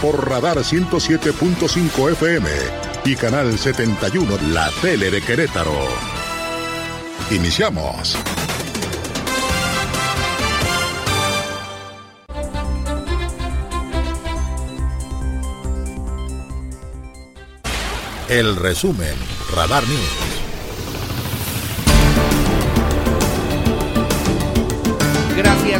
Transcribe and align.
por 0.00 0.28
Radar 0.28 0.58
107.5 0.58 2.12
FM 2.12 2.48
y 3.04 3.16
Canal 3.16 3.58
71, 3.58 4.36
la 4.50 4.70
tele 4.80 5.10
de 5.10 5.20
Querétaro. 5.20 5.72
Iniciamos. 7.30 8.16
El 18.28 18.56
resumen, 18.56 19.14
Radar 19.54 19.86
News. 19.88 20.27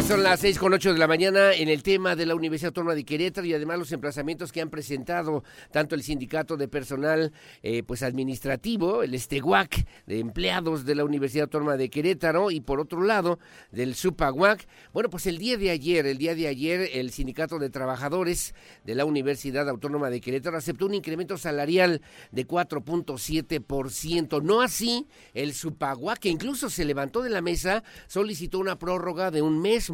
Son 0.09 0.23
las 0.23 0.39
seis 0.39 0.57
con 0.57 0.73
ocho 0.73 0.91
de 0.91 0.97
la 0.97 1.05
mañana 1.05 1.53
en 1.53 1.69
el 1.69 1.83
tema 1.83 2.15
de 2.15 2.25
la 2.25 2.33
Universidad 2.33 2.69
Autónoma 2.69 2.95
de 2.95 3.03
Querétaro 3.03 3.45
y 3.45 3.53
además 3.53 3.77
los 3.77 3.91
emplazamientos 3.91 4.51
que 4.51 4.59
han 4.59 4.71
presentado 4.71 5.43
tanto 5.71 5.93
el 5.93 6.01
sindicato 6.01 6.57
de 6.57 6.67
personal 6.67 7.31
eh, 7.61 7.83
pues 7.83 8.01
administrativo, 8.01 9.03
el 9.03 9.13
Esteguac 9.13 9.85
de 10.07 10.17
empleados 10.17 10.83
de 10.85 10.95
la 10.95 11.05
Universidad 11.05 11.43
Autónoma 11.43 11.77
de 11.77 11.91
Querétaro 11.91 12.49
y 12.49 12.59
por 12.59 12.79
otro 12.79 13.03
lado 13.03 13.37
del 13.71 13.93
Supaguac. 13.93 14.67
Bueno, 14.93 15.11
pues 15.11 15.27
el 15.27 15.37
día 15.37 15.57
de 15.57 15.69
ayer, 15.69 16.07
el 16.07 16.17
día 16.17 16.33
de 16.33 16.47
ayer 16.47 16.89
el 16.93 17.11
sindicato 17.11 17.59
de 17.59 17.69
trabajadores 17.69 18.55
de 18.85 18.95
la 18.95 19.05
Universidad 19.05 19.69
Autónoma 19.69 20.09
de 20.09 20.21
Querétaro 20.21 20.57
aceptó 20.57 20.87
un 20.87 20.95
incremento 20.95 21.37
salarial 21.37 22.01
de 22.31 22.47
4.7%, 22.47 24.41
no 24.41 24.61
así 24.61 25.05
el 25.35 25.53
Supaguac 25.53 26.17
que 26.17 26.29
incluso 26.29 26.71
se 26.71 26.83
levantó 26.83 27.21
de 27.21 27.29
la 27.29 27.41
mesa, 27.41 27.83
solicitó 28.07 28.57
una 28.57 28.79
prórroga 28.79 29.29
de 29.29 29.43
un 29.43 29.61
mes 29.61 29.91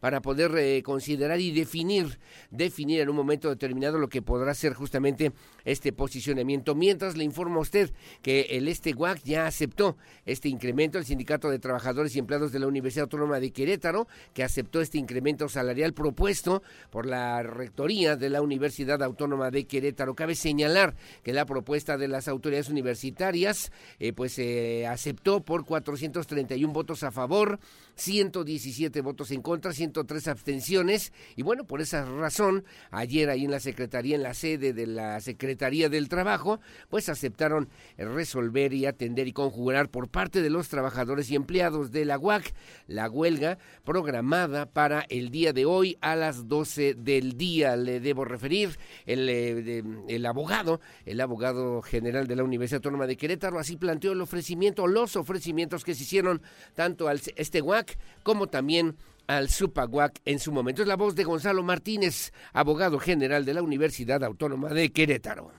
para 0.00 0.20
poder 0.20 0.56
eh, 0.56 0.82
considerar 0.82 1.40
y 1.40 1.52
definir, 1.52 2.18
definir 2.50 3.00
en 3.00 3.08
un 3.08 3.16
momento 3.16 3.48
determinado 3.48 3.98
lo 3.98 4.08
que 4.08 4.22
podrá 4.22 4.54
ser 4.54 4.74
justamente 4.74 5.32
este 5.64 5.92
posicionamiento. 5.92 6.74
Mientras 6.74 7.16
le 7.16 7.24
informo 7.24 7.58
a 7.58 7.62
usted 7.62 7.90
que 8.22 8.42
el 8.50 8.68
este 8.68 8.94
ya 9.24 9.46
aceptó 9.46 9.96
este 10.26 10.48
incremento, 10.48 10.98
el 10.98 11.04
Sindicato 11.04 11.50
de 11.50 11.58
Trabajadores 11.58 12.14
y 12.14 12.18
Empleados 12.18 12.52
de 12.52 12.58
la 12.58 12.66
Universidad 12.66 13.04
Autónoma 13.04 13.40
de 13.40 13.50
Querétaro, 13.50 14.08
que 14.34 14.44
aceptó 14.44 14.80
este 14.80 14.98
incremento 14.98 15.48
salarial 15.48 15.92
propuesto 15.92 16.62
por 16.90 17.06
la 17.06 17.42
Rectoría 17.42 18.16
de 18.16 18.30
la 18.30 18.42
Universidad 18.42 19.02
Autónoma 19.02 19.50
de 19.50 19.64
Querétaro. 19.64 20.14
Cabe 20.14 20.34
señalar 20.34 20.94
que 21.22 21.32
la 21.32 21.46
propuesta 21.46 21.96
de 21.96 22.08
las 22.08 22.28
autoridades 22.28 22.68
universitarias 22.68 23.72
eh, 23.98 24.12
pues 24.12 24.32
se 24.32 24.86
aceptó 24.86 25.40
por 25.42 25.64
431 25.64 26.72
votos 26.72 27.02
a 27.02 27.10
favor, 27.10 27.58
117 27.96 29.00
votos 29.00 29.30
en 29.30 29.42
contra, 29.42 29.72
103 29.72 30.28
abstenciones. 30.28 31.12
Y 31.36 31.42
bueno, 31.42 31.64
por 31.64 31.80
esa 31.80 32.04
razón, 32.04 32.64
ayer 32.90 33.30
ahí 33.30 33.44
en 33.44 33.50
la 33.50 33.60
Secretaría, 33.60 34.16
en 34.16 34.22
la 34.22 34.34
sede 34.34 34.72
de 34.72 34.86
la 34.86 35.20
Secretaría 35.20 35.49
del 35.56 36.08
Trabajo, 36.08 36.60
pues 36.88 37.08
aceptaron 37.08 37.68
resolver 37.96 38.72
y 38.72 38.86
atender 38.86 39.28
y 39.28 39.32
conjugar 39.32 39.88
por 39.90 40.08
parte 40.08 40.42
de 40.42 40.50
los 40.50 40.68
trabajadores 40.68 41.30
y 41.30 41.36
empleados 41.36 41.90
de 41.90 42.04
la 42.04 42.18
UAC 42.18 42.52
la 42.86 43.08
huelga 43.08 43.58
programada 43.84 44.66
para 44.66 45.06
el 45.08 45.30
día 45.30 45.52
de 45.52 45.64
hoy 45.64 45.96
a 46.00 46.16
las 46.16 46.48
12 46.48 46.94
del 46.94 47.36
día. 47.36 47.76
Le 47.76 48.00
debo 48.00 48.24
referir 48.24 48.78
el, 49.06 49.28
eh, 49.28 49.82
el 50.08 50.26
abogado, 50.26 50.80
el 51.06 51.20
abogado 51.20 51.82
general 51.82 52.26
de 52.26 52.36
la 52.36 52.44
Universidad 52.44 52.78
Autónoma 52.78 53.06
de 53.06 53.16
Querétaro, 53.16 53.58
así 53.58 53.76
planteó 53.76 54.12
el 54.12 54.20
ofrecimiento, 54.20 54.86
los 54.86 55.16
ofrecimientos 55.16 55.84
que 55.84 55.94
se 55.94 56.02
hicieron 56.02 56.42
tanto 56.74 57.08
al 57.08 57.20
este 57.36 57.62
UAC 57.62 57.98
como 58.22 58.48
también 58.48 58.96
al 59.30 59.48
Supaguac 59.48 60.20
en 60.24 60.40
su 60.40 60.50
momento. 60.50 60.82
Es 60.82 60.88
la 60.88 60.96
voz 60.96 61.14
de 61.14 61.22
Gonzalo 61.22 61.62
Martínez, 61.62 62.32
abogado 62.52 62.98
general 62.98 63.44
de 63.44 63.54
la 63.54 63.62
Universidad 63.62 64.24
Autónoma 64.24 64.70
de 64.70 64.90
Querétaro. 64.90 65.52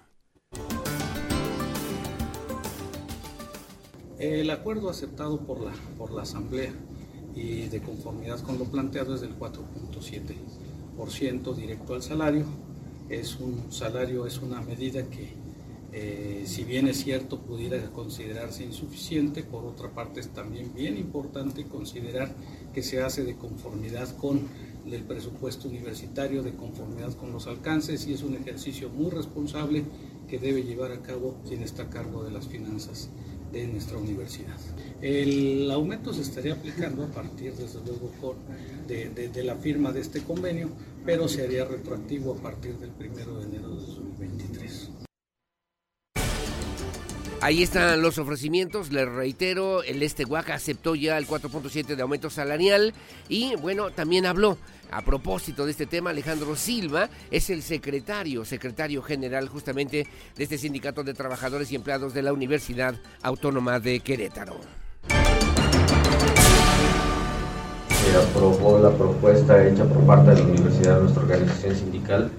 El 4.20 4.50
acuerdo 4.50 4.90
aceptado 4.90 5.40
por 5.40 5.62
la, 5.62 5.72
por 5.98 6.12
la 6.12 6.24
Asamblea 6.24 6.74
y 7.34 7.68
de 7.68 7.82
conformidad 7.82 8.42
con 8.42 8.60
lo 8.60 8.66
planteado 8.66 9.16
es 9.16 9.22
del 9.22 9.40
4.7% 9.40 11.56
directo 11.56 11.94
al 11.94 12.04
salario. 12.04 12.44
Es 13.08 13.38
un 13.38 13.72
salario, 13.72 14.28
es 14.28 14.40
una 14.40 14.60
medida 14.62 15.10
que 15.10 15.34
eh, 15.94 16.44
si 16.46 16.64
bien 16.64 16.88
es 16.88 17.04
cierto 17.04 17.40
pudiera 17.40 17.78
considerarse 17.92 18.64
insuficiente, 18.64 19.44
por 19.44 19.66
otra 19.66 19.90
parte 19.90 20.22
es 20.22 20.30
también 20.30 20.74
bien 20.74 20.98
importante 20.98 21.66
considerar 21.66 22.34
que 22.74 22.82
se 22.82 23.02
hace 23.02 23.26
de 23.26 23.36
conformidad 23.36 24.16
con 24.18 24.48
el 24.90 25.04
presupuesto 25.04 25.68
universitario, 25.68 26.44
de 26.44 26.54
conformidad 26.54 27.14
con 27.14 27.32
los 27.32 27.48
alcances 27.48 28.08
y 28.08 28.14
es 28.14 28.24
un 28.24 28.36
ejercicio 28.36 28.90
muy 28.90 29.12
responsable 29.12 29.84
que 30.30 30.40
debe 30.40 30.64
llevar 30.64 30.94
a 30.94 31.02
cabo 31.02 31.36
quien 31.48 31.62
está 31.62 31.84
a 31.84 31.90
cargo 31.90 32.24
de 32.24 32.32
las 32.32 32.48
finanzas 32.48 33.10
de 33.52 33.68
nuestra 33.68 33.98
universidad. 33.98 34.58
El 35.02 35.70
aumento 35.72 36.14
se 36.14 36.22
estaría 36.22 36.54
aplicando 36.54 37.04
a 37.04 37.08
partir, 37.08 37.54
desde 37.54 37.80
luego, 37.86 38.36
de, 38.88 39.10
de 39.10 39.44
la 39.44 39.56
firma 39.58 39.92
de 39.92 40.00
este 40.00 40.22
convenio, 40.22 40.70
pero 41.06 41.28
se 41.28 41.44
haría 41.44 41.66
retroactivo 41.66 42.34
a 42.34 42.38
partir 42.38 42.78
del 42.78 42.92
primero 42.92 43.40
de 43.40 43.46
enero 43.46 43.76
de 43.76 43.82
2023. 43.82 44.91
Ahí 47.44 47.64
están 47.64 48.04
los 48.04 48.20
ofrecimientos, 48.20 48.92
les 48.92 49.10
reitero, 49.10 49.82
el 49.82 50.04
Este 50.04 50.26
Oaxaca 50.26 50.54
aceptó 50.54 50.94
ya 50.94 51.18
el 51.18 51.28
4.7 51.28 51.96
de 51.96 52.02
aumento 52.04 52.30
salarial 52.30 52.94
y 53.30 53.56
bueno, 53.56 53.90
también 53.90 54.28
habló 54.28 54.60
a 54.92 55.02
propósito 55.02 55.66
de 55.66 55.72
este 55.72 55.88
tema 55.88 56.12
Alejandro 56.12 56.56
Silva, 56.56 57.10
es 57.32 57.50
el 57.50 57.64
secretario, 57.64 58.46
secretario 58.46 59.02
general 59.02 59.50
justamente 59.50 60.06
de 60.38 60.44
este 60.44 60.60
sindicato 60.60 61.04
de 61.04 61.16
trabajadores 61.16 61.72
y 61.72 61.76
empleados 61.76 62.14
de 62.14 62.22
la 62.22 62.32
Universidad 62.32 62.94
Autónoma 63.24 63.80
de 63.80 64.02
Querétaro. 64.02 64.60
Se 67.90 68.18
aprobó 68.18 68.78
la 68.78 68.92
propuesta 68.92 69.68
hecha 69.68 69.84
por 69.86 70.06
parte 70.06 70.30
de 70.30 70.38
la 70.38 70.44
universidad, 70.44 71.02
nuestra 71.02 71.24
organización 71.24 71.76
sindical, 71.76 72.32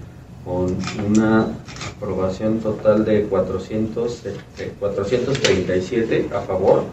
con 0.45 0.77
una 1.07 1.47
aprobación 1.95 2.59
total 2.59 3.05
de 3.05 3.23
400, 3.23 4.23
437 4.79 6.17
eh, 6.17 6.29
a 6.35 6.41
favor, 6.41 6.83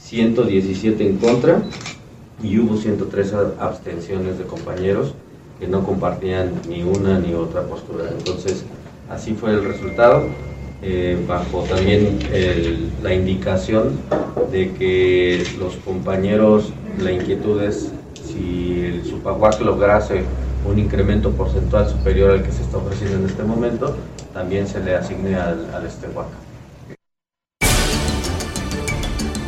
117 0.00 1.06
en 1.06 1.16
contra 1.18 1.62
y 2.42 2.58
hubo 2.58 2.76
103 2.76 3.34
abstenciones 3.58 4.38
de 4.38 4.44
compañeros 4.44 5.14
que 5.58 5.66
no 5.66 5.84
compartían 5.84 6.52
ni 6.68 6.82
una 6.82 7.18
ni 7.18 7.34
otra 7.34 7.62
postura. 7.62 8.04
Entonces, 8.16 8.64
así 9.10 9.34
fue 9.34 9.50
el 9.50 9.64
resultado, 9.64 10.24
eh, 10.82 11.16
bajo 11.28 11.62
también 11.62 12.18
la 13.02 13.14
indicación 13.14 13.98
de 14.50 14.72
que 14.72 15.44
los 15.58 15.76
compañeros, 15.76 16.72
la 16.98 17.12
inquietud 17.12 17.62
es 17.62 17.92
si 18.24 18.82
el 18.86 19.04
Supahuac 19.04 19.60
lograse 19.60 20.24
un 20.64 20.78
incremento 20.78 21.30
porcentual 21.32 21.88
superior 21.88 22.30
al 22.30 22.42
que 22.42 22.52
se 22.52 22.62
está 22.62 22.78
ofreciendo 22.78 23.18
en 23.18 23.26
este 23.26 23.42
momento, 23.42 23.96
también 24.32 24.66
se 24.66 24.80
le 24.80 24.94
asigne 24.94 25.34
al, 25.34 25.74
al 25.74 25.86
Estehuaca. 25.86 26.51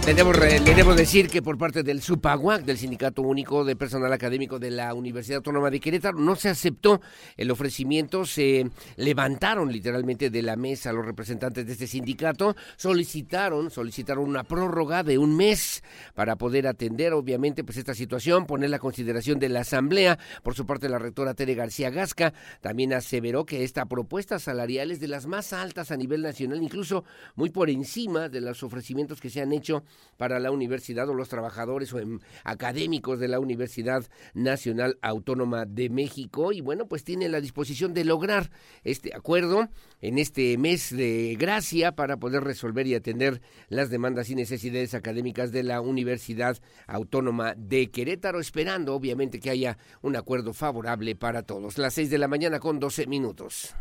Le 0.07 0.13
debo, 0.13 0.95
decir 0.95 1.31
que 1.31 1.41
por 1.41 1.57
parte 1.57 1.83
del 1.83 2.03
SUPAGUAC, 2.03 2.65
del 2.65 2.77
Sindicato 2.77 3.23
Único 3.23 3.65
de 3.65 3.75
Personal 3.75 4.13
Académico 4.13 4.59
de 4.59 4.71
la 4.71 4.93
Universidad 4.93 5.39
Autónoma 5.39 5.71
de 5.71 5.81
Querétaro, 5.81 6.19
no 6.19 6.37
se 6.37 6.51
aceptó 6.51 7.01
el 7.39 7.51
ofrecimiento, 7.51 8.27
se 8.27 8.71
levantaron 8.97 9.73
literalmente 9.73 10.29
de 10.29 10.43
la 10.43 10.57
mesa 10.57 10.93
los 10.93 11.07
representantes 11.07 11.65
de 11.65 11.73
este 11.73 11.87
sindicato, 11.87 12.55
solicitaron, 12.77 13.71
solicitaron 13.71 14.29
una 14.29 14.45
prórroga 14.45 15.03
de 15.05 15.17
un 15.17 15.35
mes 15.35 15.83
para 16.15 16.37
poder 16.37 16.67
atender, 16.67 17.15
obviamente, 17.15 17.65
pues 17.65 17.79
esta 17.79 17.95
situación, 17.95 18.45
poner 18.47 18.69
la 18.69 18.79
consideración 18.79 19.39
de 19.39 19.49
la 19.49 19.61
Asamblea. 19.61 20.19
Por 20.43 20.55
su 20.55 20.67
parte, 20.67 20.91
la 20.91 20.99
rectora 20.99 21.33
Tere 21.33 21.55
García 21.55 21.89
Gasca 21.89 22.35
también 22.61 22.93
aseveró 22.93 23.47
que 23.47 23.65
esta 23.65 23.87
propuesta 23.87 24.39
salarial 24.39 24.91
es 24.91 25.01
de 25.01 25.09
las 25.09 25.27
más 25.27 25.55
altas 25.55 25.91
a 25.91 25.97
nivel 25.97 26.21
nacional, 26.21 26.63
incluso 26.63 27.05
muy 27.37 27.49
por 27.49 27.71
encima 27.71 28.29
de 28.29 28.43
los 28.43 28.63
ofrecimientos 28.63 29.19
que 29.19 29.31
se 29.31 29.41
han 29.41 29.55
hecho 29.55 29.83
para 30.17 30.39
la 30.39 30.51
universidad 30.51 31.09
o 31.09 31.15
los 31.15 31.29
trabajadores 31.29 31.93
o 31.93 31.99
em, 31.99 32.21
académicos 32.45 33.19
de 33.19 33.29
la 33.29 33.41
Universidad 33.41 34.05
Nacional 34.35 34.99
Autónoma 35.03 35.65
de 35.67 35.91
México 35.91 36.53
y 36.53 36.61
bueno, 36.61 36.87
pues 36.87 37.05
tiene 37.05 37.29
la 37.29 37.41
disposición 37.41 37.95
de 37.95 38.05
lograr 38.05 38.51
este 38.85 39.15
acuerdo 39.15 39.69
en 40.01 40.19
este 40.19 40.57
mes 40.59 40.95
de 40.95 41.37
gracia 41.39 41.93
para 41.93 42.19
poder 42.19 42.45
resolver 42.45 42.87
y 42.87 42.95
atender 42.95 43.41
las 43.69 43.91
demandas 43.91 44.31
y 44.31 44.35
necesidades 44.35 44.95
académicas 44.95 45.53
de 45.53 45.63
la 45.63 45.81
Universidad 45.81 46.59
Autónoma 46.87 47.55
de 47.57 47.91
Querétaro, 47.91 48.41
esperando 48.41 48.95
obviamente 48.95 49.41
que 49.41 49.51
haya 49.51 49.79
un 50.03 50.17
acuerdo 50.17 50.53
favorable 50.53 51.17
para 51.17 51.43
todos. 51.43 51.79
Las 51.79 51.95
seis 51.95 52.11
de 52.11 52.19
la 52.19 52.29
mañana 52.29 52.61
con 52.61 52.79
12 52.79 53.07
minutos. 53.07 53.75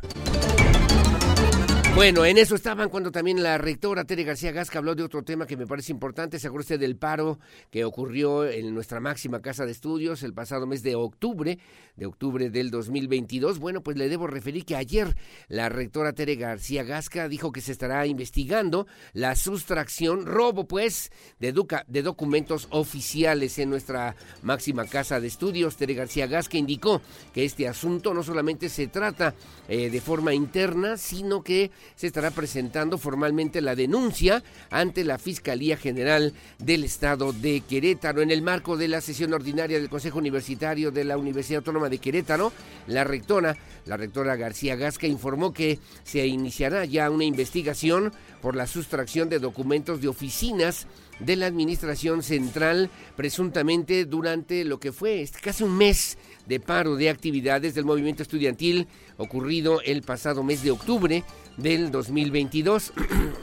Bueno, 1.95 2.25
en 2.25 2.39
eso 2.39 2.55
estaban 2.55 2.89
cuando 2.89 3.11
también 3.11 3.43
la 3.43 3.59
rectora 3.59 4.03
Tere 4.03 4.23
García 4.23 4.51
Gasca 4.51 4.79
habló 4.79 4.95
de 4.95 5.03
otro 5.03 5.21
tema 5.21 5.45
que 5.45 5.55
me 5.55 5.67
parece 5.67 5.91
importante. 5.91 6.39
¿Se 6.39 6.47
acuerda 6.47 6.75
del 6.75 6.95
paro 6.95 7.37
que 7.69 7.85
ocurrió 7.85 8.45
en 8.45 8.73
nuestra 8.73 8.99
máxima 8.99 9.43
casa 9.43 9.63
de 9.63 9.73
estudios 9.73 10.23
el 10.23 10.33
pasado 10.33 10.65
mes 10.65 10.81
de 10.81 10.95
octubre, 10.95 11.59
de 11.95 12.05
octubre 12.07 12.49
del 12.49 12.71
2022? 12.71 13.59
Bueno, 13.59 13.83
pues 13.83 13.95
le 13.95 14.09
debo 14.09 14.25
referir 14.25 14.65
que 14.65 14.75
ayer 14.75 15.15
la 15.49 15.69
rectora 15.69 16.13
Tere 16.13 16.35
García 16.35 16.81
Gasca 16.81 17.29
dijo 17.29 17.51
que 17.51 17.61
se 17.61 17.71
estará 17.71 18.07
investigando 18.07 18.87
la 19.13 19.35
sustracción, 19.35 20.25
robo 20.25 20.67
pues, 20.67 21.11
de, 21.39 21.53
de 21.87 22.01
documentos 22.01 22.69
oficiales 22.71 23.59
en 23.59 23.69
nuestra 23.69 24.15
máxima 24.41 24.85
casa 24.85 25.19
de 25.19 25.27
estudios. 25.27 25.77
Tere 25.77 25.93
García 25.93 26.25
Gasca 26.25 26.57
indicó 26.57 27.03
que 27.35 27.45
este 27.45 27.67
asunto 27.67 28.15
no 28.15 28.23
solamente 28.23 28.67
se 28.67 28.87
trata 28.87 29.35
eh, 29.67 29.91
de 29.91 30.01
forma 30.01 30.33
interna, 30.33 30.97
sino 30.97 31.43
que 31.43 31.69
se 31.95 32.07
estará 32.07 32.31
presentando 32.31 32.97
formalmente 32.97 33.61
la 33.61 33.75
denuncia 33.75 34.43
ante 34.69 35.03
la 35.03 35.17
Fiscalía 35.17 35.77
General 35.77 36.33
del 36.59 36.83
Estado 36.83 37.33
de 37.33 37.61
Querétaro. 37.61 38.21
En 38.21 38.31
el 38.31 38.41
marco 38.41 38.77
de 38.77 38.87
la 38.87 39.01
sesión 39.01 39.33
ordinaria 39.33 39.79
del 39.79 39.89
Consejo 39.89 40.19
Universitario 40.19 40.91
de 40.91 41.03
la 41.03 41.17
Universidad 41.17 41.59
Autónoma 41.59 41.89
de 41.89 41.99
Querétaro, 41.99 42.51
la 42.87 43.03
rectora, 43.03 43.57
la 43.85 43.97
rectora 43.97 44.35
García 44.35 44.75
Gasca, 44.75 45.07
informó 45.07 45.53
que 45.53 45.79
se 46.03 46.25
iniciará 46.25 46.85
ya 46.85 47.09
una 47.09 47.25
investigación 47.25 48.11
por 48.41 48.55
la 48.55 48.67
sustracción 48.67 49.29
de 49.29 49.39
documentos 49.39 50.01
de 50.01 50.07
oficinas 50.07 50.87
de 51.19 51.35
la 51.35 51.45
Administración 51.45 52.23
Central, 52.23 52.89
presuntamente 53.15 54.05
durante 54.05 54.63
lo 54.65 54.79
que 54.79 54.91
fue 54.91 55.21
este, 55.21 55.39
casi 55.39 55.63
un 55.63 55.77
mes 55.77 56.17
de 56.47 56.59
paro 56.59 56.95
de 56.95 57.09
actividades 57.09 57.75
del 57.75 57.85
movimiento 57.85 58.23
estudiantil 58.23 58.87
ocurrido 59.17 59.81
el 59.81 60.01
pasado 60.01 60.43
mes 60.43 60.63
de 60.63 60.71
octubre 60.71 61.23
del 61.57 61.91
2022. 61.91 62.93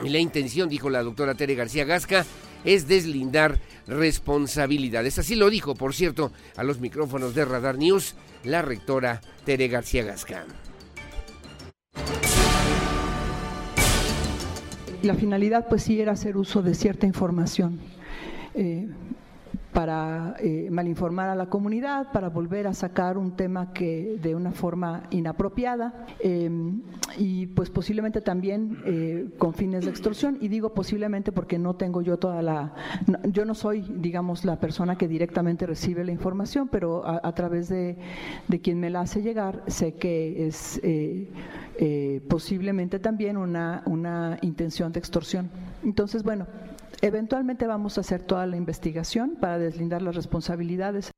y 0.04 0.08
la 0.10 0.18
intención, 0.18 0.68
dijo 0.68 0.90
la 0.90 1.02
doctora 1.02 1.34
Tere 1.34 1.54
García 1.54 1.84
Gasca, 1.84 2.26
es 2.64 2.88
deslindar 2.88 3.60
responsabilidades. 3.86 5.18
Así 5.18 5.34
lo 5.34 5.50
dijo, 5.50 5.74
por 5.74 5.94
cierto, 5.94 6.32
a 6.56 6.62
los 6.62 6.80
micrófonos 6.80 7.34
de 7.34 7.44
Radar 7.44 7.78
News 7.78 8.14
la 8.44 8.62
rectora 8.62 9.20
Tere 9.44 9.68
García 9.68 10.04
Gasca. 10.04 10.44
La 15.02 15.14
finalidad 15.14 15.66
pues 15.68 15.82
sí 15.82 16.00
era 16.00 16.12
hacer 16.12 16.36
uso 16.36 16.62
de 16.62 16.74
cierta 16.74 17.06
información. 17.06 17.78
Eh, 18.54 18.88
para 19.72 20.34
eh, 20.40 20.68
malinformar 20.70 21.28
a 21.28 21.34
la 21.34 21.46
comunidad, 21.46 22.10
para 22.12 22.28
volver 22.28 22.66
a 22.66 22.74
sacar 22.74 23.16
un 23.16 23.36
tema 23.36 23.72
que 23.72 24.18
de 24.20 24.34
una 24.34 24.50
forma 24.50 25.04
inapropiada 25.10 26.06
em, 26.18 26.82
y 27.16 27.46
pues 27.46 27.70
posiblemente 27.70 28.20
también 28.20 28.78
eh, 28.84 29.28
con 29.38 29.54
fines 29.54 29.84
de 29.84 29.90
extorsión. 29.90 30.38
Y 30.40 30.48
digo 30.48 30.74
posiblemente 30.74 31.32
porque 31.32 31.58
no 31.58 31.74
tengo 31.74 32.02
yo 32.02 32.18
toda 32.18 32.42
la, 32.42 32.74
yo 33.24 33.44
no 33.44 33.54
soy, 33.54 33.82
digamos, 33.82 34.44
la 34.44 34.58
persona 34.58 34.96
que 34.96 35.08
directamente 35.08 35.66
recibe 35.66 36.04
la 36.04 36.12
información, 36.12 36.68
pero 36.68 37.06
a, 37.06 37.32
través 37.34 37.68
de, 37.68 37.96
de, 38.48 38.60
quien 38.60 38.80
me 38.80 38.90
la 38.90 39.02
hace 39.02 39.22
llegar 39.22 39.62
sé 39.66 39.94
que 39.94 40.46
es 40.46 40.80
eh, 40.82 42.20
posiblemente 42.28 42.98
también 42.98 43.38
una, 43.38 43.82
una 43.86 44.38
intención 44.42 44.92
de 44.92 44.98
extorsión. 44.98 45.48
Entonces, 45.82 46.22
bueno, 46.22 46.46
Eventualmente 47.02 47.66
vamos 47.66 47.96
a 47.96 48.02
hacer 48.02 48.22
toda 48.22 48.46
la 48.46 48.56
investigación 48.56 49.36
para 49.40 49.58
deslindar 49.58 50.02
las 50.02 50.14
responsabilidades. 50.14 51.10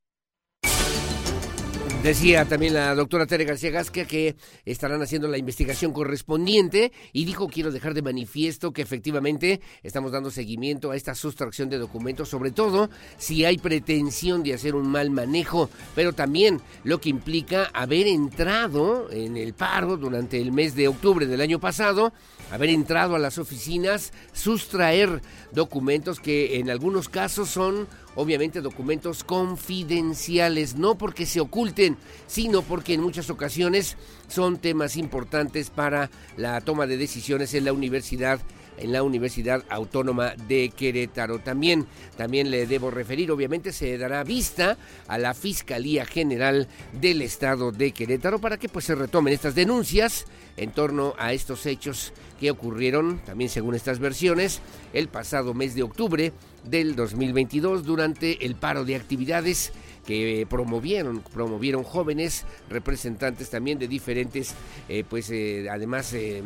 Decía 2.02 2.44
también 2.46 2.75
la 2.75 2.96
doctora 2.96 3.26
Tere 3.26 3.44
García 3.44 3.70
Gasca 3.70 4.05
que 4.05 4.34
estarán 4.64 5.00
haciendo 5.02 5.29
la 5.29 5.38
investigación 5.38 5.93
correspondiente 5.93 6.90
y 7.12 7.25
dijo 7.25 7.46
quiero 7.46 7.70
dejar 7.70 7.94
de 7.94 8.02
manifiesto 8.02 8.73
que 8.73 8.82
efectivamente 8.82 9.61
estamos 9.84 10.11
dando 10.11 10.32
seguimiento 10.32 10.90
a 10.90 10.96
esta 10.96 11.14
sustracción 11.14 11.69
de 11.69 11.79
documentos, 11.79 12.29
sobre 12.29 12.50
todo 12.50 12.90
si 13.19 13.44
hay 13.44 13.56
pretensión 13.56 14.43
de 14.43 14.55
hacer 14.55 14.75
un 14.75 14.88
mal 14.88 15.11
manejo, 15.11 15.70
pero 15.94 16.12
también 16.12 16.61
lo 16.82 17.00
que 17.00 17.08
implica 17.08 17.70
haber 17.73 18.08
entrado 18.08 19.08
en 19.12 19.37
el 19.37 19.55
paro 19.55 19.96
durante 19.96 20.40
el 20.40 20.50
mes 20.50 20.75
de 20.75 20.88
octubre 20.88 21.26
del 21.26 21.40
año 21.40 21.61
pasado, 21.61 22.12
haber 22.52 22.69
entrado 22.69 23.16
a 23.16 23.19
las 23.19 23.38
oficinas, 23.38 24.12
sustraer 24.34 25.22
documentos 25.52 26.20
que 26.20 26.58
en 26.58 26.69
algunos 26.69 27.08
casos 27.08 27.49
son 27.49 27.88
obviamente 28.14 28.60
documentos 28.60 29.25
confidenciales, 29.25 30.76
no 30.76 30.99
porque 30.99 31.25
se 31.25 31.40
oculten, 31.40 31.96
sino 32.26 32.60
porque 32.60 32.93
en 32.93 33.00
muchas 33.00 33.31
ocasiones 33.31 33.96
son 34.28 34.58
temas 34.58 34.99
importantes 34.99 35.70
para 35.70 36.10
la 36.37 36.60
toma 36.60 36.87
de 36.87 36.99
decisiones 36.99 37.54
en 37.54 37.64
la 37.64 37.72
universidad 37.72 38.38
en 38.78 38.92
la 38.92 39.02
Universidad 39.02 39.64
Autónoma 39.69 40.34
de 40.48 40.72
Querétaro. 40.74 41.38
También, 41.38 41.86
también 42.16 42.50
le 42.50 42.66
debo 42.66 42.90
referir, 42.90 43.30
obviamente 43.30 43.72
se 43.72 43.96
dará 43.98 44.24
vista 44.24 44.76
a 45.08 45.19
la 45.19 45.34
Fiscalía 45.34 46.04
General 46.04 46.69
del 47.00 47.22
Estado 47.22 47.72
de 47.72 47.92
Querétaro 47.92 48.40
para 48.40 48.58
que 48.58 48.69
pues 48.69 48.84
se 48.84 48.94
retomen 48.94 49.34
estas 49.34 49.54
denuncias 49.54 50.26
en 50.56 50.70
torno 50.70 51.14
a 51.19 51.32
estos 51.32 51.66
hechos 51.66 52.12
que 52.38 52.50
ocurrieron, 52.50 53.20
también 53.24 53.50
según 53.50 53.74
estas 53.74 53.98
versiones, 53.98 54.60
el 54.92 55.08
pasado 55.08 55.54
mes 55.54 55.74
de 55.74 55.82
octubre 55.82 56.32
del 56.64 56.96
2022 56.96 57.84
durante 57.84 58.44
el 58.44 58.56
paro 58.56 58.84
de 58.84 58.96
actividades 58.96 59.72
que 60.04 60.46
promovieron, 60.49 61.22
promovieron 61.32 61.84
jóvenes 61.84 62.44
representantes 62.69 63.50
también 63.50 63.78
de 63.78 63.88
diferentes, 63.88 64.54
eh, 64.88 65.04
pues 65.08 65.31
eh, 65.31 65.69
además 65.70 66.12
eh, 66.14 66.43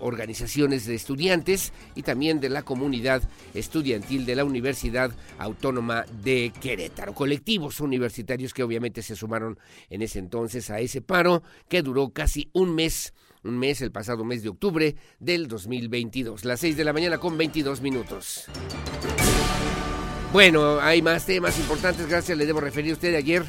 organizaciones 0.00 0.86
de 0.86 0.94
estudiantes 0.94 1.72
y 1.94 2.02
también 2.02 2.40
de 2.40 2.48
la 2.48 2.62
comunidad 2.62 3.22
estudiantil 3.54 4.26
de 4.26 4.36
la 4.36 4.44
Universidad 4.44 5.12
Autónoma 5.38 6.04
de 6.22 6.52
Querétaro. 6.60 7.14
Colectivos 7.14 7.80
universitarios 7.80 8.54
que 8.54 8.62
obviamente 8.62 9.02
se 9.02 9.16
sumaron 9.16 9.58
en 9.88 10.02
ese 10.02 10.18
entonces 10.18 10.70
a 10.70 10.80
ese 10.80 11.00
paro 11.00 11.42
que 11.68 11.82
duró 11.82 12.10
casi 12.10 12.50
un 12.52 12.74
mes 12.74 13.12
un 13.42 13.58
mes, 13.58 13.80
el 13.80 13.90
pasado 13.90 14.22
mes 14.22 14.42
de 14.42 14.50
octubre 14.50 14.96
del 15.18 15.48
2022. 15.48 16.44
Las 16.44 16.60
6 16.60 16.76
de 16.76 16.84
la 16.84 16.92
mañana 16.92 17.16
con 17.16 17.38
22 17.38 17.80
minutos. 17.80 18.44
Bueno, 20.32 20.78
hay 20.80 21.02
más 21.02 21.26
temas 21.26 21.58
importantes, 21.58 22.06
gracias, 22.06 22.38
le 22.38 22.46
debo 22.46 22.60
referir 22.60 22.92
a 22.92 22.94
usted 22.94 23.16
ayer. 23.16 23.42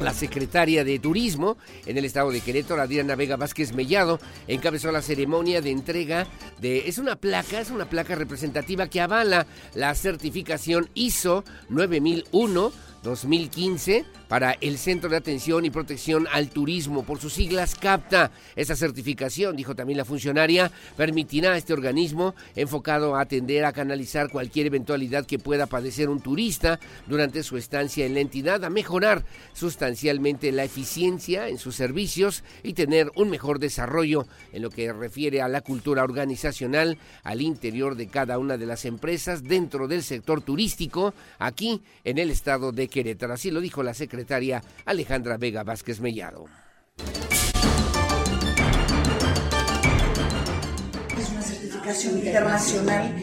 La 0.00 0.14
secretaria 0.14 0.82
de 0.82 0.98
Turismo 0.98 1.58
en 1.84 1.98
el 1.98 2.06
estado 2.06 2.30
de 2.30 2.40
Querétaro, 2.40 2.80
Adriana 2.80 3.14
Vega 3.14 3.36
Vázquez 3.36 3.74
Mellado, 3.74 4.18
encabezó 4.46 4.90
la 4.90 5.02
ceremonia 5.02 5.60
de 5.60 5.70
entrega 5.70 6.26
de... 6.60 6.88
Es 6.88 6.96
una 6.96 7.16
placa, 7.16 7.60
es 7.60 7.70
una 7.70 7.90
placa 7.90 8.14
representativa 8.14 8.88
que 8.88 9.02
avala 9.02 9.46
la 9.74 9.94
certificación 9.94 10.88
ISO 10.94 11.44
9001 11.68 12.72
2015 13.02 14.04
para 14.28 14.52
el 14.60 14.76
Centro 14.78 15.08
de 15.08 15.16
Atención 15.16 15.64
y 15.64 15.70
Protección 15.70 16.26
al 16.30 16.50
Turismo, 16.50 17.02
por 17.02 17.18
sus 17.18 17.32
siglas 17.32 17.74
CAPTA. 17.74 18.30
Esta 18.56 18.76
certificación, 18.76 19.56
dijo 19.56 19.74
también 19.74 19.96
la 19.96 20.04
funcionaria, 20.04 20.70
permitirá 20.96 21.52
a 21.52 21.56
este 21.56 21.72
organismo 21.72 22.34
enfocado 22.54 23.16
a 23.16 23.22
atender 23.22 23.64
a 23.64 23.72
canalizar 23.72 24.30
cualquier 24.30 24.66
eventualidad 24.66 25.26
que 25.26 25.38
pueda 25.38 25.66
padecer 25.66 26.10
un 26.10 26.20
turista 26.20 26.78
durante 27.06 27.42
su 27.42 27.56
estancia 27.56 28.04
en 28.04 28.14
la 28.14 28.20
entidad, 28.20 28.64
a 28.64 28.70
mejorar 28.70 29.24
sustancialmente 29.54 30.52
la 30.52 30.64
eficiencia 30.64 31.48
en 31.48 31.58
sus 31.58 31.74
servicios 31.74 32.44
y 32.62 32.74
tener 32.74 33.10
un 33.16 33.30
mejor 33.30 33.58
desarrollo 33.58 34.26
en 34.52 34.62
lo 34.62 34.70
que 34.70 34.92
refiere 34.92 35.40
a 35.40 35.48
la 35.48 35.62
cultura 35.62 36.04
organizacional 36.04 36.98
al 37.22 37.40
interior 37.40 37.96
de 37.96 38.08
cada 38.08 38.38
una 38.38 38.56
de 38.56 38.66
las 38.66 38.84
empresas 38.84 39.42
dentro 39.44 39.88
del 39.88 40.02
sector 40.02 40.42
turístico 40.42 41.14
aquí 41.38 41.82
en 42.04 42.18
el 42.18 42.30
estado 42.30 42.72
de 42.72 42.88
Querétaro. 42.88 42.97
Así 42.98 43.52
lo 43.52 43.60
dijo 43.60 43.84
la 43.84 43.94
secretaria 43.94 44.62
Alejandra 44.84 45.36
Vega 45.36 45.62
Vázquez 45.62 46.00
Mellado. 46.00 46.46
Es 51.16 51.30
una 51.30 51.42
certificación 51.42 52.18
internacional 52.18 53.14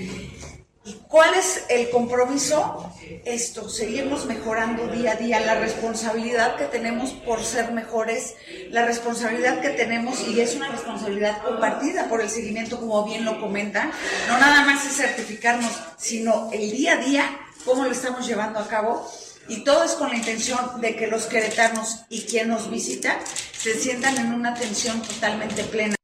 y 0.86 0.94
¿Cuál 1.08 1.34
es 1.34 1.63
el 1.70 1.89
compromiso? 1.89 2.91
Esto, 3.25 3.70
seguirnos 3.70 4.25
mejorando 4.25 4.88
día 4.88 5.13
a 5.13 5.15
día, 5.15 5.39
la 5.39 5.55
responsabilidad 5.55 6.58
que 6.58 6.65
tenemos 6.65 7.12
por 7.12 7.41
ser 7.44 7.72
mejores, 7.72 8.36
la 8.70 8.86
responsabilidad 8.86 9.62
que 9.62 9.70
tenemos, 9.70 10.27
y 10.27 10.41
es 10.41 10.55
una 10.55 10.70
responsabilidad 10.70 11.41
compartida 11.41 12.10
por 12.10 12.22
el 12.22 12.29
seguimiento, 12.29 12.79
como 12.79 13.05
bien 13.05 13.25
lo 13.25 13.39
comentan, 13.39 13.91
no 14.27 14.38
nada 14.38 14.65
más 14.65 14.86
es 14.86 14.98
certificarnos, 14.98 15.72
sino 15.98 16.51
el 16.51 16.70
día 16.72 16.94
a 16.94 16.98
día, 16.98 17.39
cómo 17.63 17.86
lo 17.86 17.91
estamos 17.91 18.27
llevando 18.27 18.60
a 18.60 18.67
cabo, 18.67 19.10
y 19.48 19.64
todo 19.64 19.84
es 19.84 19.92
con 19.92 20.10
la 20.10 20.16
intención 20.16 20.82
de 20.82 20.96
que 20.96 21.08
los 21.08 21.25
queretanos 21.25 22.06
y 22.10 22.22
quien 22.22 22.50
nos 22.50 22.70
visita 22.70 23.20
se 23.58 23.80
sientan 23.80 24.18
en 24.18 24.34
una 24.34 24.52
atención 24.52 25.02
totalmente 25.02 25.64
plena. 25.64 25.96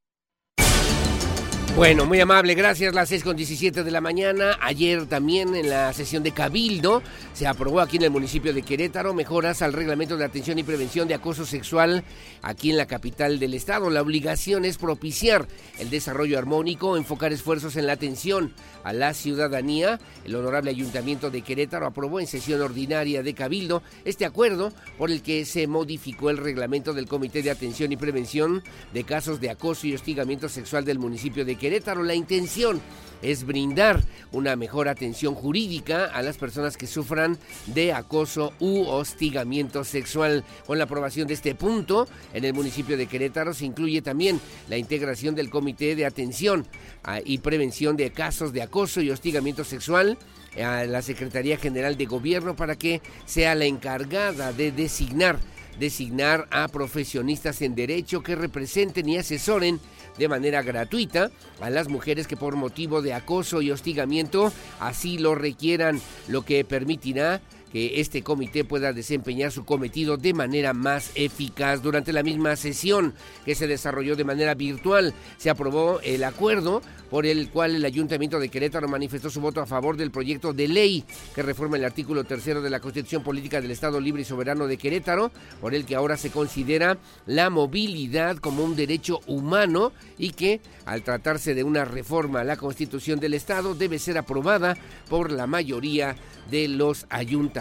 Bueno, 1.75 2.05
muy 2.05 2.19
amable, 2.19 2.53
gracias. 2.53 2.93
Las 2.93 3.09
6 3.09 3.23
con 3.23 3.37
17 3.37 3.83
de 3.83 3.91
la 3.91 4.01
mañana. 4.01 4.57
Ayer 4.61 5.05
también 5.07 5.55
en 5.55 5.69
la 5.69 5.93
sesión 5.93 6.21
de 6.21 6.31
Cabildo 6.31 7.01
se 7.33 7.47
aprobó 7.47 7.79
aquí 7.79 7.97
en 7.97 8.03
el 8.03 8.11
municipio 8.11 8.53
de 8.53 8.61
Querétaro 8.61 9.13
mejoras 9.13 9.61
al 9.61 9.73
reglamento 9.73 10.15
de 10.15 10.25
atención 10.25 10.59
y 10.59 10.63
prevención 10.63 11.07
de 11.07 11.15
acoso 11.15 11.45
sexual 11.45 12.03
aquí 12.43 12.69
en 12.69 12.77
la 12.77 12.85
capital 12.85 13.39
del 13.39 13.55
estado. 13.55 13.89
La 13.89 14.01
obligación 14.01 14.63
es 14.63 14.77
propiciar 14.77 15.47
el 15.79 15.89
desarrollo 15.89 16.37
armónico, 16.37 16.97
enfocar 16.97 17.31
esfuerzos 17.31 17.75
en 17.77 17.87
la 17.87 17.93
atención 17.93 18.53
a 18.83 18.93
la 18.93 19.13
ciudadanía. 19.15 19.99
El 20.23 20.35
honorable 20.35 20.69
ayuntamiento 20.69 21.31
de 21.31 21.41
Querétaro 21.41 21.87
aprobó 21.87 22.19
en 22.19 22.27
sesión 22.27 22.61
ordinaria 22.61 23.23
de 23.23 23.33
Cabildo 23.33 23.81
este 24.05 24.25
acuerdo 24.25 24.71
por 24.99 25.09
el 25.09 25.23
que 25.23 25.45
se 25.45 25.65
modificó 25.67 26.29
el 26.29 26.37
reglamento 26.37 26.93
del 26.93 27.07
Comité 27.07 27.41
de 27.41 27.49
Atención 27.49 27.91
y 27.91 27.97
Prevención 27.97 28.61
de 28.93 29.03
casos 29.03 29.39
de 29.39 29.49
acoso 29.49 29.87
y 29.87 29.95
hostigamiento 29.95 30.47
sexual 30.47 30.85
del 30.85 30.99
municipio 30.99 31.43
de 31.43 31.55
Querétaro. 31.55 31.70
La 31.71 32.15
intención 32.15 32.81
es 33.21 33.45
brindar 33.45 34.03
una 34.33 34.57
mejor 34.57 34.89
atención 34.89 35.35
jurídica 35.35 36.03
a 36.05 36.21
las 36.21 36.37
personas 36.37 36.75
que 36.75 36.85
sufran 36.85 37.37
de 37.67 37.93
acoso 37.93 38.51
u 38.59 38.83
hostigamiento 38.83 39.85
sexual. 39.85 40.43
Con 40.67 40.77
la 40.77 40.83
aprobación 40.83 41.29
de 41.29 41.33
este 41.33 41.55
punto, 41.55 42.09
en 42.33 42.43
el 42.43 42.53
municipio 42.53 42.97
de 42.97 43.07
Querétaro 43.07 43.53
se 43.53 43.63
incluye 43.63 44.01
también 44.01 44.41
la 44.67 44.77
integración 44.77 45.33
del 45.33 45.49
Comité 45.49 45.95
de 45.95 46.05
Atención 46.05 46.67
ah, 47.05 47.21
y 47.23 47.37
Prevención 47.37 47.95
de 47.95 48.11
Casos 48.11 48.51
de 48.51 48.63
Acoso 48.63 48.99
y 48.99 49.09
Hostigamiento 49.09 49.63
Sexual 49.63 50.17
a 50.61 50.83
la 50.83 51.01
Secretaría 51.01 51.55
General 51.55 51.95
de 51.95 52.05
Gobierno 52.05 52.57
para 52.57 52.75
que 52.75 53.01
sea 53.25 53.55
la 53.55 53.63
encargada 53.63 54.51
de 54.51 54.73
designar 54.73 55.39
designar 55.79 56.47
a 56.51 56.67
profesionistas 56.67 57.61
en 57.61 57.75
derecho 57.75 58.21
que 58.21 58.35
representen 58.35 59.07
y 59.09 59.17
asesoren 59.17 59.79
de 60.21 60.27
manera 60.27 60.61
gratuita 60.61 61.31
a 61.61 61.71
las 61.71 61.87
mujeres 61.87 62.27
que 62.27 62.37
por 62.37 62.55
motivo 62.55 63.01
de 63.01 63.11
acoso 63.11 63.63
y 63.63 63.71
hostigamiento 63.71 64.53
así 64.79 65.17
lo 65.17 65.33
requieran, 65.33 65.99
lo 66.27 66.43
que 66.43 66.63
permitirá 66.63 67.41
que 67.71 68.01
este 68.01 68.21
comité 68.21 68.63
pueda 68.63 68.93
desempeñar 68.93 69.51
su 69.51 69.65
cometido 69.65 70.17
de 70.17 70.33
manera 70.33 70.73
más 70.73 71.11
eficaz. 71.15 71.81
Durante 71.81 72.13
la 72.13 72.23
misma 72.23 72.55
sesión 72.55 73.13
que 73.45 73.55
se 73.55 73.67
desarrolló 73.67 74.15
de 74.15 74.23
manera 74.23 74.55
virtual, 74.55 75.13
se 75.37 75.49
aprobó 75.49 75.99
el 76.01 76.23
acuerdo 76.23 76.81
por 77.09 77.25
el 77.25 77.49
cual 77.49 77.75
el 77.75 77.83
Ayuntamiento 77.83 78.39
de 78.39 78.49
Querétaro 78.49 78.87
manifestó 78.87 79.29
su 79.29 79.41
voto 79.41 79.61
a 79.61 79.65
favor 79.65 79.97
del 79.97 80.11
proyecto 80.11 80.53
de 80.53 80.67
ley 80.69 81.03
que 81.35 81.43
reforma 81.43 81.75
el 81.77 81.83
artículo 81.83 82.23
tercero 82.23 82.61
de 82.61 82.69
la 82.69 82.79
Constitución 82.79 83.21
Política 83.21 83.59
del 83.59 83.71
Estado 83.71 83.99
Libre 83.99 84.21
y 84.21 84.25
Soberano 84.25 84.65
de 84.65 84.77
Querétaro, 84.77 85.31
por 85.59 85.75
el 85.75 85.85
que 85.85 85.95
ahora 85.95 86.15
se 86.15 86.29
considera 86.29 86.97
la 87.25 87.49
movilidad 87.49 88.37
como 88.37 88.63
un 88.63 88.75
derecho 88.75 89.19
humano 89.27 89.91
y 90.17 90.31
que, 90.31 90.61
al 90.85 91.03
tratarse 91.03 91.53
de 91.53 91.63
una 91.63 91.83
reforma 91.83 92.41
a 92.41 92.45
la 92.45 92.55
Constitución 92.55 93.19
del 93.19 93.33
Estado, 93.33 93.75
debe 93.75 93.99
ser 93.99 94.17
aprobada 94.17 94.77
por 95.09 95.31
la 95.31 95.47
mayoría 95.47 96.15
de 96.49 96.67
los 96.69 97.05
ayuntamientos 97.09 97.60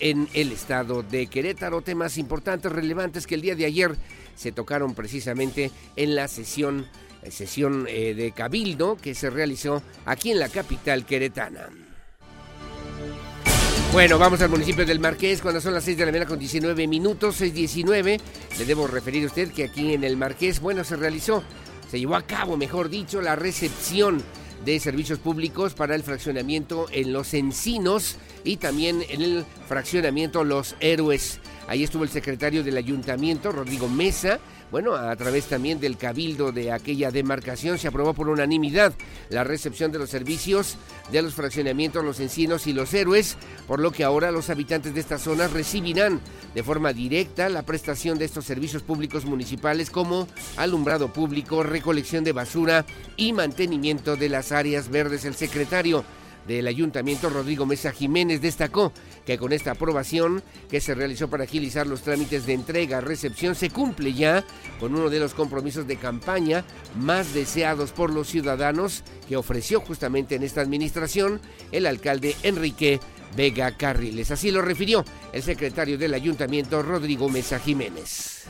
en 0.00 0.28
el 0.34 0.52
estado 0.52 1.02
de 1.02 1.26
Querétaro. 1.26 1.82
Temas 1.82 2.18
importantes, 2.18 2.70
relevantes 2.70 3.26
que 3.26 3.34
el 3.34 3.40
día 3.40 3.54
de 3.54 3.64
ayer 3.64 3.96
se 4.34 4.52
tocaron 4.52 4.94
precisamente 4.94 5.70
en 5.96 6.14
la 6.14 6.28
sesión, 6.28 6.86
eh, 7.22 7.30
sesión 7.30 7.86
eh, 7.88 8.14
de 8.14 8.32
Cabildo 8.32 8.96
que 8.96 9.14
se 9.14 9.30
realizó 9.30 9.82
aquí 10.06 10.30
en 10.30 10.38
la 10.38 10.48
capital 10.48 11.04
queretana. 11.04 11.68
Bueno, 13.92 14.18
vamos 14.18 14.42
al 14.42 14.50
municipio 14.50 14.84
del 14.84 15.00
Marqués 15.00 15.40
cuando 15.40 15.60
son 15.60 15.72
las 15.72 15.84
6 15.84 15.96
de 15.96 16.04
la 16.04 16.12
mañana 16.12 16.28
con 16.28 16.38
19 16.38 16.86
minutos, 16.86 17.40
6.19. 17.40 18.20
Le 18.58 18.64
debo 18.64 18.86
referir 18.86 19.24
a 19.24 19.26
usted 19.26 19.50
que 19.50 19.64
aquí 19.64 19.94
en 19.94 20.04
el 20.04 20.16
Marqués, 20.16 20.60
bueno, 20.60 20.84
se 20.84 20.96
realizó, 20.96 21.42
se 21.90 21.98
llevó 21.98 22.16
a 22.16 22.22
cabo, 22.22 22.56
mejor 22.56 22.90
dicho, 22.90 23.22
la 23.22 23.34
recepción 23.34 24.22
de 24.64 24.80
servicios 24.80 25.18
públicos 25.18 25.74
para 25.74 25.94
el 25.94 26.02
fraccionamiento 26.02 26.86
en 26.90 27.12
Los 27.12 27.34
Encinos 27.34 28.16
y 28.44 28.56
también 28.56 29.02
en 29.08 29.22
el 29.22 29.44
fraccionamiento 29.66 30.44
Los 30.44 30.76
Héroes. 30.80 31.40
Ahí 31.68 31.84
estuvo 31.84 32.04
el 32.04 32.10
secretario 32.10 32.64
del 32.64 32.76
ayuntamiento, 32.76 33.52
Rodrigo 33.52 33.88
Mesa, 33.88 34.40
bueno, 34.70 34.94
a 34.94 35.14
través 35.16 35.46
también 35.46 35.80
del 35.80 35.96
cabildo 35.96 36.52
de 36.52 36.72
aquella 36.72 37.10
demarcación 37.10 37.78
se 37.78 37.88
aprobó 37.88 38.14
por 38.14 38.28
unanimidad 38.28 38.92
la 39.30 39.44
recepción 39.44 39.92
de 39.92 39.98
los 39.98 40.10
servicios 40.10 40.76
de 41.10 41.22
los 41.22 41.34
fraccionamientos 41.34 42.04
Los 42.04 42.20
Encinos 42.20 42.66
y 42.66 42.72
Los 42.72 42.92
Héroes, 42.92 43.36
por 43.66 43.80
lo 43.80 43.92
que 43.92 44.04
ahora 44.04 44.30
los 44.30 44.50
habitantes 44.50 44.94
de 44.94 45.00
estas 45.00 45.22
zonas 45.22 45.52
recibirán 45.52 46.20
de 46.54 46.62
forma 46.62 46.92
directa 46.92 47.48
la 47.48 47.62
prestación 47.62 48.18
de 48.18 48.26
estos 48.26 48.44
servicios 48.44 48.82
públicos 48.82 49.24
municipales 49.24 49.90
como 49.90 50.28
alumbrado 50.56 51.12
público, 51.12 51.62
recolección 51.62 52.24
de 52.24 52.32
basura 52.32 52.84
y 53.16 53.32
mantenimiento 53.32 54.16
de 54.16 54.28
las 54.28 54.52
áreas 54.52 54.90
verdes. 54.90 55.24
El 55.24 55.34
secretario 55.34 56.04
del 56.48 56.66
Ayuntamiento, 56.66 57.28
Rodrigo 57.28 57.66
Mesa 57.66 57.92
Jiménez, 57.92 58.40
destacó 58.40 58.92
que 59.26 59.38
con 59.38 59.52
esta 59.52 59.72
aprobación 59.72 60.42
que 60.70 60.80
se 60.80 60.94
realizó 60.94 61.28
para 61.28 61.44
agilizar 61.44 61.86
los 61.86 62.00
trámites 62.00 62.46
de 62.46 62.54
entrega, 62.54 63.00
recepción, 63.00 63.54
se 63.54 63.70
cumple 63.70 64.14
ya 64.14 64.44
con 64.80 64.94
uno 64.94 65.10
de 65.10 65.20
los 65.20 65.34
compromisos 65.34 65.86
de 65.86 65.96
campaña 65.96 66.64
más 66.96 67.34
deseados 67.34 67.92
por 67.92 68.12
los 68.12 68.28
ciudadanos 68.28 69.04
que 69.28 69.36
ofreció 69.36 69.80
justamente 69.80 70.34
en 70.34 70.42
esta 70.42 70.62
administración 70.62 71.40
el 71.70 71.86
alcalde 71.86 72.34
Enrique 72.42 72.98
Vega 73.36 73.76
Carriles. 73.76 74.30
Así 74.30 74.50
lo 74.50 74.62
refirió 74.62 75.04
el 75.32 75.42
secretario 75.42 75.98
del 75.98 76.14
Ayuntamiento, 76.14 76.82
Rodrigo 76.82 77.28
Mesa 77.28 77.58
Jiménez. 77.58 78.46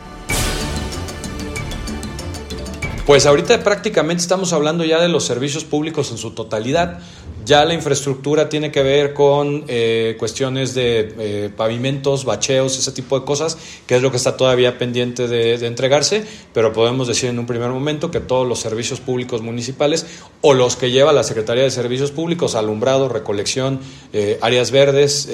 Pues 3.09 3.25
ahorita 3.25 3.65
prácticamente 3.65 4.21
estamos 4.21 4.53
hablando 4.53 4.85
ya 4.85 5.01
de 5.01 5.09
los 5.09 5.25
servicios 5.25 5.65
públicos 5.65 6.11
en 6.11 6.19
su 6.19 6.33
totalidad. 6.33 7.01
Ya 7.49 7.65
la 7.65 7.73
infraestructura 7.73 8.51
tiene 8.51 8.71
que 8.71 8.83
ver 8.83 9.15
con 9.15 9.65
eh, 9.69 10.17
cuestiones 10.19 10.75
de 10.75 11.15
eh, 11.19 11.49
pavimentos, 11.57 12.27
bacheos, 12.27 12.79
ese 12.79 12.93
tipo 12.93 13.19
de 13.19 13.25
cosas, 13.25 13.57
que 13.87 13.97
es 13.97 14.03
lo 14.03 14.11
que 14.11 14.19
está 14.19 14.37
todavía 14.37 14.77
pendiente 14.77 15.29
de, 15.29 15.55
entregarse, 15.67 16.27
pero 16.53 16.75
podemos 16.75 17.09
decir 17.09 17.31
en 17.31 17.39
un 17.39 17.47
primer 17.47 17.71
momento 17.71 18.11
que 18.11 18.21
todos 18.21 18.47
los 18.47 18.61
servicios 18.61 19.01
públicos 19.01 19.41
municipales 19.41 20.05
o 20.43 20.53
los 20.53 20.77
que 20.77 20.91
lleva 20.91 21.15
la 21.15 21.23
Secretaría 21.23 21.63
de 21.63 21.71
Servicios 21.71 22.11
Públicos, 22.11 22.55
alumbrado, 22.55 23.09
recolección, 23.09 23.81
eh, 24.13 24.39
áreas 24.43 24.71
verdes, 24.71 25.27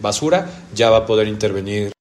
basura, 0.00 0.64
ya 0.74 0.88
va 0.88 0.96
a 0.98 1.06
poder 1.06 1.28
intervenir 1.28 1.92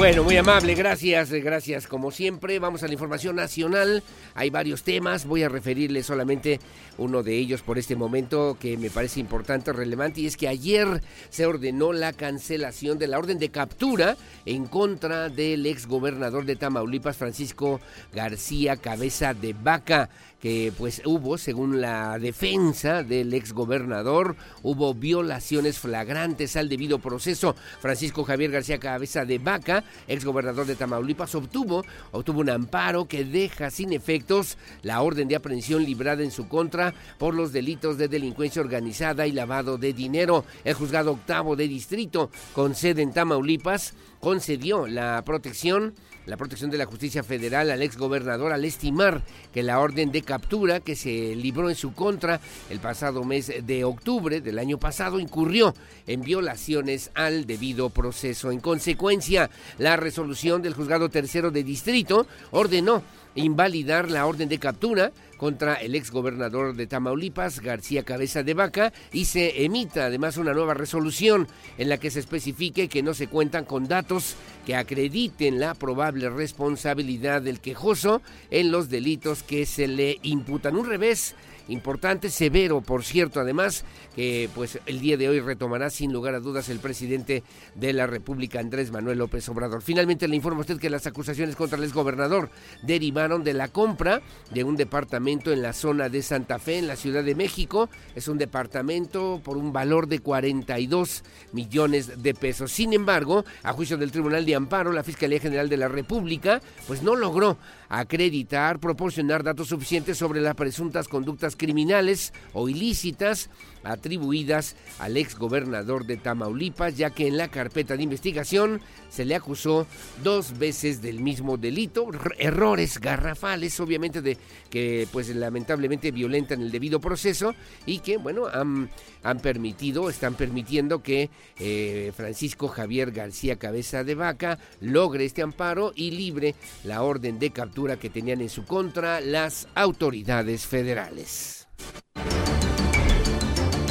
bueno, 0.00 0.24
muy 0.24 0.38
amable, 0.38 0.74
gracias, 0.74 1.30
gracias 1.30 1.86
como 1.86 2.10
siempre. 2.10 2.58
Vamos 2.58 2.82
a 2.82 2.86
la 2.86 2.94
información 2.94 3.36
nacional. 3.36 4.02
Hay 4.34 4.48
varios 4.48 4.82
temas, 4.82 5.26
voy 5.26 5.42
a 5.42 5.50
referirle 5.50 6.02
solamente 6.02 6.58
uno 6.96 7.22
de 7.22 7.36
ellos 7.36 7.60
por 7.60 7.76
este 7.76 7.96
momento 7.96 8.56
que 8.58 8.78
me 8.78 8.88
parece 8.88 9.20
importante, 9.20 9.74
relevante, 9.74 10.22
y 10.22 10.26
es 10.26 10.38
que 10.38 10.48
ayer 10.48 11.02
se 11.28 11.44
ordenó 11.44 11.92
la 11.92 12.14
cancelación 12.14 12.98
de 12.98 13.08
la 13.08 13.18
orden 13.18 13.38
de 13.38 13.50
captura 13.50 14.16
en 14.46 14.64
contra 14.64 15.28
del 15.28 15.66
ex 15.66 15.86
gobernador 15.86 16.46
de 16.46 16.56
Tamaulipas, 16.56 17.18
Francisco 17.18 17.78
García 18.14 18.78
Cabeza 18.78 19.34
de 19.34 19.52
Vaca 19.52 20.08
que 20.40 20.72
pues 20.76 21.02
hubo, 21.04 21.38
según 21.38 21.80
la 21.80 22.18
defensa 22.18 23.02
del 23.02 23.34
exgobernador, 23.34 24.36
hubo 24.62 24.94
violaciones 24.94 25.78
flagrantes 25.78 26.56
al 26.56 26.68
debido 26.68 26.98
proceso. 26.98 27.54
Francisco 27.80 28.24
Javier 28.24 28.50
García 28.50 28.78
Cabeza 28.78 29.24
de 29.24 29.38
Vaca, 29.38 29.84
exgobernador 30.08 30.66
de 30.66 30.76
Tamaulipas, 30.76 31.34
obtuvo, 31.34 31.84
obtuvo 32.12 32.40
un 32.40 32.50
amparo 32.50 33.06
que 33.06 33.24
deja 33.24 33.70
sin 33.70 33.92
efectos 33.92 34.56
la 34.82 35.02
orden 35.02 35.28
de 35.28 35.36
aprehensión 35.36 35.84
librada 35.84 36.22
en 36.22 36.30
su 36.30 36.48
contra 36.48 36.94
por 37.18 37.34
los 37.34 37.52
delitos 37.52 37.98
de 37.98 38.08
delincuencia 38.08 38.62
organizada 38.62 39.26
y 39.26 39.32
lavado 39.32 39.76
de 39.76 39.92
dinero. 39.92 40.44
El 40.64 40.74
juzgado 40.74 41.12
octavo 41.12 41.54
de 41.54 41.68
distrito, 41.68 42.30
con 42.54 42.74
sede 42.74 43.02
en 43.02 43.12
Tamaulipas, 43.12 43.94
concedió 44.20 44.86
la 44.86 45.22
protección 45.24 45.94
la 46.30 46.36
protección 46.36 46.70
de 46.70 46.78
la 46.78 46.86
justicia 46.86 47.24
federal 47.24 47.72
al 47.72 47.82
exgobernador 47.82 48.52
al 48.52 48.64
estimar 48.64 49.20
que 49.52 49.64
la 49.64 49.80
orden 49.80 50.12
de 50.12 50.22
captura 50.22 50.78
que 50.78 50.94
se 50.94 51.34
libró 51.34 51.68
en 51.68 51.74
su 51.74 51.92
contra 51.92 52.40
el 52.70 52.78
pasado 52.78 53.24
mes 53.24 53.52
de 53.66 53.82
octubre 53.82 54.40
del 54.40 54.60
año 54.60 54.78
pasado 54.78 55.18
incurrió 55.18 55.74
en 56.06 56.20
violaciones 56.22 57.10
al 57.14 57.46
debido 57.46 57.90
proceso. 57.90 58.52
En 58.52 58.60
consecuencia, 58.60 59.50
la 59.78 59.96
resolución 59.96 60.62
del 60.62 60.74
juzgado 60.74 61.08
tercero 61.08 61.50
de 61.50 61.64
distrito 61.64 62.28
ordenó 62.52 63.02
invalidar 63.34 64.08
la 64.08 64.24
orden 64.26 64.48
de 64.48 64.58
captura 64.58 65.10
contra 65.40 65.76
el 65.76 65.94
exgobernador 65.94 66.74
de 66.74 66.86
Tamaulipas, 66.86 67.60
García 67.60 68.02
Cabeza 68.02 68.42
de 68.42 68.52
Vaca, 68.52 68.92
y 69.10 69.24
se 69.24 69.64
emita 69.64 70.04
además 70.04 70.36
una 70.36 70.52
nueva 70.52 70.74
resolución 70.74 71.48
en 71.78 71.88
la 71.88 71.96
que 71.96 72.10
se 72.10 72.20
especifique 72.20 72.90
que 72.90 73.02
no 73.02 73.14
se 73.14 73.26
cuentan 73.26 73.64
con 73.64 73.88
datos 73.88 74.36
que 74.66 74.76
acrediten 74.76 75.58
la 75.58 75.72
probable 75.72 76.28
responsabilidad 76.28 77.40
del 77.40 77.60
quejoso 77.60 78.20
en 78.50 78.70
los 78.70 78.90
delitos 78.90 79.42
que 79.42 79.64
se 79.64 79.88
le 79.88 80.18
imputan. 80.20 80.76
Un 80.76 80.86
revés 80.86 81.34
importante, 81.70 82.30
severo, 82.30 82.80
por 82.80 83.04
cierto, 83.04 83.40
además, 83.40 83.84
que 84.14 84.48
pues 84.54 84.78
el 84.86 85.00
día 85.00 85.16
de 85.16 85.28
hoy 85.28 85.40
retomará 85.40 85.90
sin 85.90 86.12
lugar 86.12 86.34
a 86.34 86.40
dudas 86.40 86.68
el 86.68 86.80
presidente 86.80 87.42
de 87.74 87.92
la 87.92 88.06
República, 88.06 88.60
Andrés 88.60 88.90
Manuel 88.90 89.18
López 89.18 89.48
Obrador. 89.48 89.82
Finalmente 89.82 90.28
le 90.28 90.36
informo 90.36 90.58
a 90.58 90.62
usted 90.62 90.78
que 90.78 90.90
las 90.90 91.06
acusaciones 91.06 91.56
contra 91.56 91.78
el 91.78 91.84
exgobernador 91.84 92.50
derivaron 92.82 93.44
de 93.44 93.54
la 93.54 93.68
compra 93.68 94.20
de 94.50 94.64
un 94.64 94.76
departamento 94.76 95.52
en 95.52 95.62
la 95.62 95.72
zona 95.72 96.08
de 96.08 96.22
Santa 96.22 96.58
Fe, 96.58 96.78
en 96.78 96.88
la 96.88 96.96
Ciudad 96.96 97.24
de 97.24 97.34
México. 97.34 97.88
Es 98.14 98.28
un 98.28 98.38
departamento 98.38 99.40
por 99.42 99.56
un 99.56 99.72
valor 99.72 100.08
de 100.08 100.18
42 100.20 101.24
millones 101.52 102.22
de 102.22 102.34
pesos. 102.34 102.72
Sin 102.72 102.92
embargo, 102.92 103.44
a 103.62 103.72
juicio 103.72 103.96
del 103.96 104.12
Tribunal 104.12 104.44
de 104.44 104.54
Amparo, 104.54 104.92
la 104.92 105.04
Fiscalía 105.04 105.40
General 105.40 105.68
de 105.68 105.76
la 105.76 105.88
República, 105.88 106.60
pues 106.86 107.02
no 107.02 107.14
logró 107.14 107.58
acreditar, 107.90 108.78
proporcionar 108.78 109.42
datos 109.42 109.68
suficientes 109.68 110.16
sobre 110.16 110.40
las 110.40 110.54
presuntas 110.54 111.08
conductas 111.08 111.56
criminales 111.56 112.32
o 112.54 112.68
ilícitas 112.68 113.50
atribuidas 113.84 114.76
al 114.98 115.16
ex 115.16 115.36
gobernador 115.36 116.06
de 116.06 116.16
Tamaulipas, 116.16 116.96
ya 116.96 117.10
que 117.10 117.26
en 117.26 117.36
la 117.36 117.48
carpeta 117.48 117.96
de 117.96 118.02
investigación 118.02 118.80
se 119.08 119.24
le 119.24 119.34
acusó 119.34 119.86
dos 120.22 120.58
veces 120.58 121.02
del 121.02 121.20
mismo 121.20 121.56
delito, 121.56 122.08
errores 122.38 123.00
garrafales, 123.00 123.78
obviamente 123.80 124.22
de 124.22 124.38
que 124.70 125.08
pues 125.12 125.34
lamentablemente 125.34 126.10
violentan 126.12 126.62
el 126.62 126.70
debido 126.70 127.00
proceso 127.00 127.54
y 127.86 127.98
que 127.98 128.16
bueno 128.16 128.46
han, 128.46 129.38
permitido, 129.40 130.08
están 130.08 130.34
permitiendo 130.34 131.02
que 131.02 131.30
eh, 131.58 132.12
Francisco 132.16 132.68
Javier 132.68 133.10
García 133.10 133.56
Cabeza 133.56 134.04
de 134.04 134.14
Vaca 134.14 134.58
logre 134.80 135.24
este 135.24 135.42
amparo 135.42 135.92
y 135.94 136.12
libre 136.12 136.54
la 136.84 137.02
orden 137.02 137.38
de 137.38 137.50
captura 137.50 137.98
que 137.98 138.10
tenían 138.10 138.40
en 138.40 138.48
su 138.48 138.64
contra 138.64 139.20
las 139.20 139.68
autoridades 139.74 140.66
federales. 140.66 141.66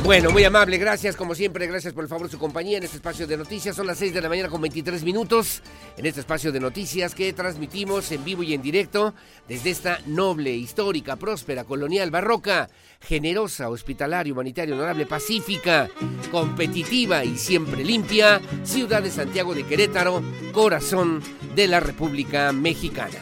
Bueno, 0.04 0.32
muy 0.32 0.44
amable, 0.44 0.78
gracias 0.78 1.16
como 1.16 1.36
siempre, 1.36 1.68
gracias 1.68 1.94
por 1.94 2.04
el 2.04 2.10
favor 2.10 2.28
de 2.28 2.32
su 2.32 2.40
compañía 2.40 2.78
en 2.78 2.84
este 2.84 2.96
espacio 2.96 3.28
de 3.28 3.38
noticias. 3.38 3.76
Son 3.76 3.86
las 3.86 3.98
6 3.98 4.14
de 4.14 4.22
la 4.22 4.30
mañana 4.30 4.50
con 4.50 4.62
23 4.62 5.04
minutos 5.04 5.62
en 5.98 6.06
este 6.06 6.22
espacio 6.22 6.52
de 6.52 6.60
noticias 6.60 7.14
que 7.14 7.32
transmitimos 7.34 8.12
en 8.12 8.24
vivo 8.24 8.42
y 8.42 8.54
en 8.54 8.62
directo 8.62 9.14
desde 9.48 9.70
esta 9.70 10.00
noble, 10.08 10.52
histórica, 10.52 11.18
próspera, 11.18 11.64
colonial, 11.64 12.12
barroca, 12.12 12.70
generosa, 13.02 13.70
hospitalaria, 13.70 14.34
humanitaria, 14.34 14.74
honorable, 14.74 15.06
pacífica, 15.06 15.90
competitiva 16.32 17.24
y 17.24 17.38
siempre 17.38 17.84
limpia, 17.84 18.42
ciudad 18.64 19.04
de 19.04 19.12
Santiago 19.12 19.54
de 19.54 19.66
Querétaro, 19.66 20.24
corazón 20.54 21.22
de 21.56 21.68
la 21.68 21.82
República 21.82 22.52
Mexicana. 22.52 23.20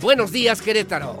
Buenos 0.00 0.32
días, 0.32 0.62
Querétaro. 0.62 1.20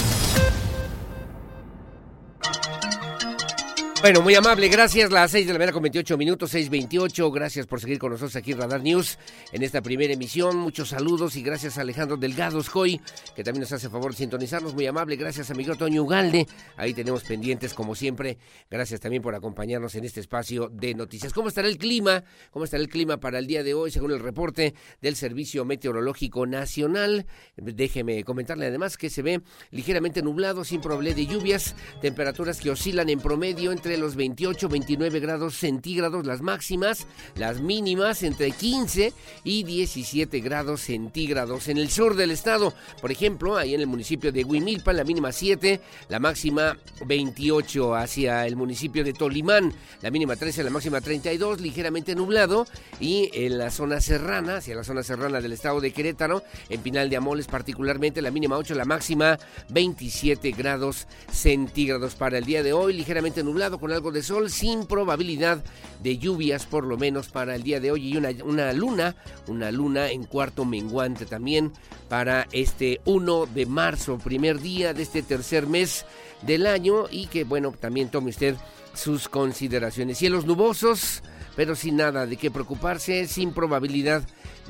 Bueno, 4.01 4.23
muy 4.23 4.33
amable, 4.33 4.67
gracias. 4.67 5.11
Las 5.11 5.29
6 5.29 5.45
de 5.45 5.53
la 5.53 5.59
mañana 5.59 5.73
con 5.73 5.83
28 5.83 6.17
minutos, 6.17 6.55
6.28. 6.55 7.31
Gracias 7.31 7.67
por 7.67 7.79
seguir 7.79 7.99
con 7.99 8.09
nosotros 8.09 8.35
aquí 8.35 8.53
en 8.53 8.57
Radar 8.57 8.81
News 8.81 9.19
en 9.51 9.61
esta 9.61 9.83
primera 9.83 10.11
emisión. 10.11 10.57
Muchos 10.57 10.89
saludos 10.89 11.35
y 11.35 11.43
gracias 11.43 11.77
a 11.77 11.81
Alejandro 11.81 12.17
Delgado 12.17 12.63
Scoy, 12.63 12.99
que 13.35 13.43
también 13.43 13.61
nos 13.61 13.71
hace 13.73 13.89
favor 13.89 14.09
de 14.09 14.17
sintonizarnos. 14.17 14.73
Muy 14.73 14.87
amable, 14.87 15.17
gracias 15.17 15.51
amigo 15.51 15.75
Toño 15.75 16.01
Ugalde. 16.01 16.47
Ahí 16.77 16.95
tenemos 16.95 17.23
pendientes, 17.23 17.75
como 17.75 17.93
siempre. 17.93 18.39
Gracias 18.71 18.99
también 18.99 19.21
por 19.21 19.35
acompañarnos 19.35 19.93
en 19.93 20.03
este 20.03 20.19
espacio 20.19 20.67
de 20.73 20.95
noticias. 20.95 21.31
¿Cómo 21.31 21.49
estará 21.49 21.67
el 21.67 21.77
clima? 21.77 22.23
¿Cómo 22.49 22.65
estará 22.65 22.81
el 22.81 22.89
clima 22.89 23.17
para 23.19 23.37
el 23.37 23.45
día 23.45 23.61
de 23.61 23.75
hoy, 23.75 23.91
según 23.91 24.13
el 24.13 24.19
reporte 24.19 24.73
del 24.99 25.15
Servicio 25.15 25.63
Meteorológico 25.63 26.47
Nacional? 26.47 27.27
Déjeme 27.55 28.23
comentarle 28.23 28.65
además 28.65 28.97
que 28.97 29.11
se 29.11 29.21
ve 29.21 29.41
ligeramente 29.69 30.23
nublado, 30.23 30.63
sin 30.63 30.81
problema 30.81 31.15
de 31.15 31.27
lluvias, 31.27 31.75
temperaturas 32.01 32.59
que 32.59 32.71
oscilan 32.71 33.07
en 33.07 33.19
promedio 33.19 33.71
entre 33.71 33.90
los 33.97 34.15
28, 34.15 34.69
29 34.69 35.19
grados 35.19 35.55
centígrados 35.55 36.25
las 36.25 36.41
máximas, 36.41 37.07
las 37.35 37.61
mínimas 37.61 38.23
entre 38.23 38.51
15 38.51 39.13
y 39.43 39.63
17 39.63 40.39
grados 40.39 40.81
centígrados. 40.81 41.67
En 41.67 41.77
el 41.77 41.89
sur 41.89 42.15
del 42.15 42.31
estado, 42.31 42.73
por 43.01 43.11
ejemplo, 43.11 43.57
ahí 43.57 43.73
en 43.73 43.81
el 43.81 43.87
municipio 43.87 44.31
de 44.31 44.43
Huimilpan, 44.43 44.95
la 44.95 45.03
mínima 45.03 45.31
7, 45.31 45.81
la 46.09 46.19
máxima 46.19 46.77
28 47.05 47.95
hacia 47.95 48.47
el 48.47 48.55
municipio 48.55 49.03
de 49.03 49.13
Tolimán, 49.13 49.73
la 50.01 50.11
mínima 50.11 50.35
13, 50.35 50.63
la 50.63 50.69
máxima 50.69 51.01
32, 51.01 51.61
ligeramente 51.61 52.15
nublado 52.15 52.67
y 52.99 53.29
en 53.33 53.57
la 53.57 53.71
zona 53.71 54.01
serrana, 54.01 54.57
hacia 54.57 54.75
la 54.75 54.83
zona 54.83 55.03
serrana 55.03 55.41
del 55.41 55.53
estado 55.53 55.81
de 55.81 55.91
Querétaro, 55.91 56.43
en 56.69 56.81
Pinal 56.81 57.09
de 57.09 57.17
Amoles 57.17 57.47
particularmente, 57.47 58.21
la 58.21 58.31
mínima 58.31 58.57
8, 58.57 58.75
la 58.75 58.85
máxima 58.85 59.39
27 59.69 60.51
grados 60.51 61.07
centígrados 61.31 62.15
para 62.15 62.37
el 62.37 62.45
día 62.45 62.63
de 62.63 62.73
hoy, 62.73 62.93
ligeramente 62.93 63.43
nublado 63.43 63.79
con 63.81 63.91
algo 63.91 64.11
de 64.11 64.23
sol 64.23 64.49
sin 64.49 64.85
probabilidad 64.85 65.61
de 66.01 66.17
lluvias 66.17 66.65
por 66.65 66.85
lo 66.85 66.97
menos 66.97 67.27
para 67.27 67.55
el 67.55 67.63
día 67.63 67.81
de 67.81 67.91
hoy 67.91 68.07
y 68.07 68.17
una, 68.17 68.29
una 68.45 68.71
luna, 68.71 69.15
una 69.47 69.71
luna 69.71 70.09
en 70.11 70.23
cuarto 70.23 70.63
menguante 70.63 71.25
también 71.25 71.73
para 72.07 72.47
este 72.53 73.01
1 73.05 73.47
de 73.47 73.65
marzo, 73.65 74.17
primer 74.17 74.61
día 74.61 74.93
de 74.93 75.03
este 75.03 75.23
tercer 75.23 75.67
mes 75.67 76.05
del 76.43 76.67
año 76.67 77.05
y 77.09 77.27
que 77.27 77.43
bueno, 77.43 77.73
también 77.77 78.09
tome 78.09 78.29
usted 78.29 78.55
sus 78.93 79.27
consideraciones. 79.27 80.17
Cielos 80.17 80.45
nubosos, 80.45 81.23
pero 81.55 81.75
sin 81.75 81.97
nada 81.97 82.25
de 82.25 82.37
qué 82.37 82.51
preocuparse, 82.51 83.27
sin 83.27 83.53
probabilidad 83.53 84.23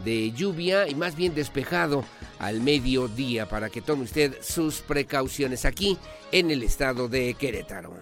de 0.04 0.32
lluvia 0.32 0.88
y 0.88 0.95
más 0.95 1.15
bien 1.15 1.36
despejado 1.36 2.04
al 2.39 2.62
mediodía 2.62 3.47
para 3.47 3.69
que 3.69 3.82
tome 3.82 4.04
usted 4.04 4.38
sus 4.41 4.82
precauciones 4.82 5.65
aquí 5.65 5.97
en 6.32 6.52
el 6.52 6.63
estado 6.63 7.08
de 7.08 7.34
Querétaro. 7.36 7.93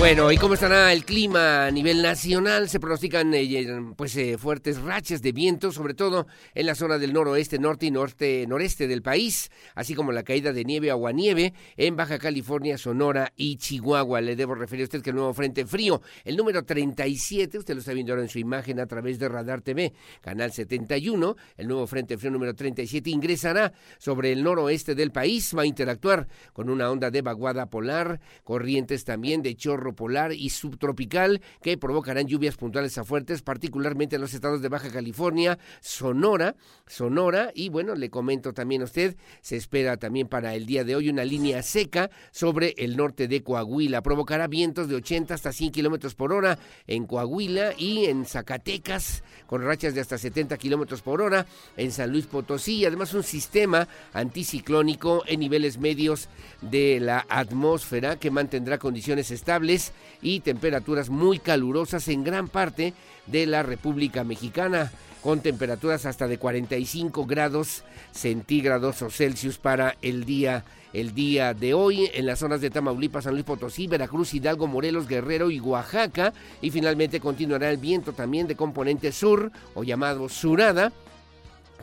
Bueno, 0.00 0.32
¿y 0.32 0.38
cómo 0.38 0.54
estará 0.54 0.94
el 0.94 1.04
clima 1.04 1.66
a 1.66 1.70
nivel 1.70 2.00
nacional? 2.00 2.70
Se 2.70 2.80
pronostican 2.80 3.34
eh, 3.34 3.92
pues 3.94 4.16
eh, 4.16 4.38
fuertes 4.38 4.80
rachas 4.80 5.20
de 5.20 5.32
viento, 5.32 5.72
sobre 5.72 5.92
todo 5.92 6.26
en 6.54 6.64
la 6.64 6.74
zona 6.74 6.96
del 6.96 7.12
noroeste, 7.12 7.58
norte 7.58 7.84
y 7.84 7.90
norte, 7.90 8.46
noreste 8.48 8.88
del 8.88 9.02
país, 9.02 9.50
así 9.74 9.94
como 9.94 10.10
la 10.10 10.22
caída 10.22 10.54
de 10.54 10.64
nieve, 10.64 10.90
aguanieve 10.90 11.52
en 11.76 11.96
Baja 11.96 12.18
California, 12.18 12.78
Sonora 12.78 13.34
y 13.36 13.56
Chihuahua. 13.56 14.22
Le 14.22 14.36
debo 14.36 14.54
referir 14.54 14.84
a 14.84 14.86
usted 14.86 15.02
que 15.02 15.10
el 15.10 15.16
nuevo 15.16 15.34
frente 15.34 15.66
frío, 15.66 16.00
el 16.24 16.34
número 16.34 16.64
37, 16.64 17.58
usted 17.58 17.74
lo 17.74 17.80
está 17.80 17.92
viendo 17.92 18.14
ahora 18.14 18.22
en 18.22 18.30
su 18.30 18.38
imagen 18.38 18.80
a 18.80 18.86
través 18.86 19.18
de 19.18 19.28
Radar 19.28 19.60
TV, 19.60 19.92
canal 20.22 20.50
71, 20.50 21.36
el 21.58 21.68
nuevo 21.68 21.86
frente 21.86 22.16
frío 22.16 22.30
número 22.30 22.54
37 22.54 23.10
ingresará 23.10 23.74
sobre 23.98 24.32
el 24.32 24.42
noroeste 24.42 24.94
del 24.94 25.12
país, 25.12 25.54
va 25.54 25.62
a 25.62 25.66
interactuar 25.66 26.26
con 26.54 26.70
una 26.70 26.90
onda 26.90 27.10
de 27.10 27.20
vaguada 27.20 27.66
polar, 27.66 28.18
corrientes 28.44 29.04
también 29.04 29.42
de 29.42 29.54
chorro 29.56 29.89
polar 29.94 30.32
y 30.32 30.50
subtropical 30.50 31.40
que 31.62 31.78
provocarán 31.78 32.26
lluvias 32.26 32.56
puntuales 32.56 32.96
a 32.98 33.04
fuertes, 33.04 33.42
particularmente 33.42 34.16
en 34.16 34.22
los 34.22 34.34
estados 34.34 34.62
de 34.62 34.68
Baja 34.68 34.90
California, 34.90 35.58
Sonora, 35.80 36.56
Sonora 36.86 37.52
y 37.54 37.68
bueno, 37.68 37.94
le 37.94 38.10
comento 38.10 38.52
también 38.52 38.82
a 38.82 38.84
usted, 38.84 39.16
se 39.40 39.56
espera 39.56 39.96
también 39.96 40.28
para 40.28 40.54
el 40.54 40.66
día 40.66 40.84
de 40.84 40.96
hoy 40.96 41.08
una 41.08 41.24
línea 41.24 41.62
seca 41.62 42.10
sobre 42.30 42.74
el 42.78 42.96
norte 42.96 43.28
de 43.28 43.42
Coahuila, 43.42 44.02
provocará 44.02 44.46
vientos 44.46 44.88
de 44.88 44.96
80 44.96 45.34
hasta 45.34 45.52
100 45.52 45.72
kilómetros 45.72 46.14
por 46.14 46.32
hora 46.32 46.58
en 46.86 47.06
Coahuila 47.06 47.72
y 47.76 48.06
en 48.06 48.24
Zacatecas 48.24 49.22
con 49.46 49.62
rachas 49.62 49.94
de 49.94 50.00
hasta 50.00 50.18
70 50.18 50.56
kilómetros 50.58 51.02
por 51.02 51.20
hora 51.20 51.46
en 51.76 51.92
San 51.92 52.10
Luis 52.10 52.26
Potosí. 52.26 52.76
Y 52.76 52.84
además 52.84 53.14
un 53.14 53.22
sistema 53.22 53.88
anticiclónico 54.12 55.24
en 55.26 55.40
niveles 55.40 55.78
medios 55.78 56.28
de 56.60 57.00
la 57.00 57.26
atmósfera 57.28 58.18
que 58.18 58.30
mantendrá 58.30 58.78
condiciones 58.78 59.30
estables 59.30 59.79
y 60.22 60.40
temperaturas 60.40 61.08
muy 61.08 61.38
calurosas 61.38 62.08
en 62.08 62.24
gran 62.24 62.48
parte 62.48 62.94
de 63.26 63.46
la 63.46 63.62
República 63.62 64.24
Mexicana, 64.24 64.92
con 65.22 65.40
temperaturas 65.40 66.06
hasta 66.06 66.28
de 66.28 66.38
45 66.38 67.26
grados 67.26 67.84
centígrados 68.12 69.02
o 69.02 69.10
Celsius 69.10 69.58
para 69.58 69.96
el 70.02 70.24
día 70.24 70.64
el 70.92 71.14
día 71.14 71.54
de 71.54 71.72
hoy 71.72 72.10
en 72.14 72.26
las 72.26 72.40
zonas 72.40 72.60
de 72.60 72.70
Tamaulipas, 72.70 73.24
San 73.24 73.34
Luis 73.34 73.44
Potosí, 73.44 73.86
Veracruz, 73.86 74.34
Hidalgo, 74.34 74.66
Morelos, 74.66 75.06
Guerrero 75.06 75.50
y 75.50 75.60
Oaxaca. 75.60 76.32
Y 76.60 76.70
finalmente 76.70 77.20
continuará 77.20 77.70
el 77.70 77.76
viento 77.76 78.12
también 78.12 78.48
de 78.48 78.56
componente 78.56 79.12
sur 79.12 79.52
o 79.74 79.84
llamado 79.84 80.28
surada 80.28 80.92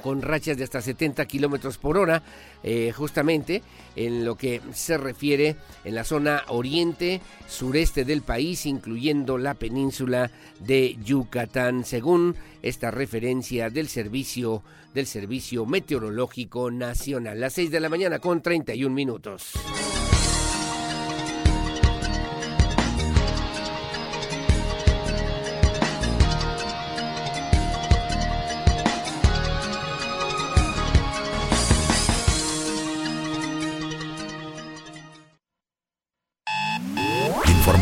con 0.02 0.22
rachas 0.22 0.58
de 0.58 0.64
hasta 0.64 0.82
70 0.82 1.26
kilómetros 1.26 1.78
por 1.78 1.98
hora, 1.98 2.24
eh, 2.64 2.92
justamente 2.92 3.62
en 3.96 4.26
lo 4.26 4.36
que 4.36 4.62
se 4.74 4.98
refiere 4.98 5.56
en 5.84 5.96
la 5.96 6.04
zona 6.04 6.44
oriente, 6.48 7.22
sureste 7.48 8.06
del 8.06 8.22
país, 8.22 8.66
incluyendo 8.66 9.38
la 9.38 9.54
península 9.54 10.32
de 10.60 10.98
Yucatán, 11.04 11.86
según 11.86 12.36
esta 12.62 12.92
referencia 12.92 13.70
del 13.70 13.88
servicio 13.88 14.64
del 14.94 15.06
Servicio 15.06 15.66
Meteorológico 15.68 16.72
Nacional. 16.72 17.40
Las 17.40 17.54
6 17.54 17.70
de 17.70 17.80
la 17.80 17.90
mañana 17.90 18.18
con 18.18 18.42
31 18.42 18.94
minutos. 18.96 19.54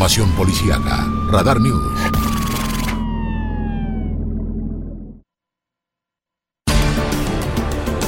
Información 0.06 0.36
policiaca. 0.36 1.08
Radar 1.32 1.60
News. 1.60 2.25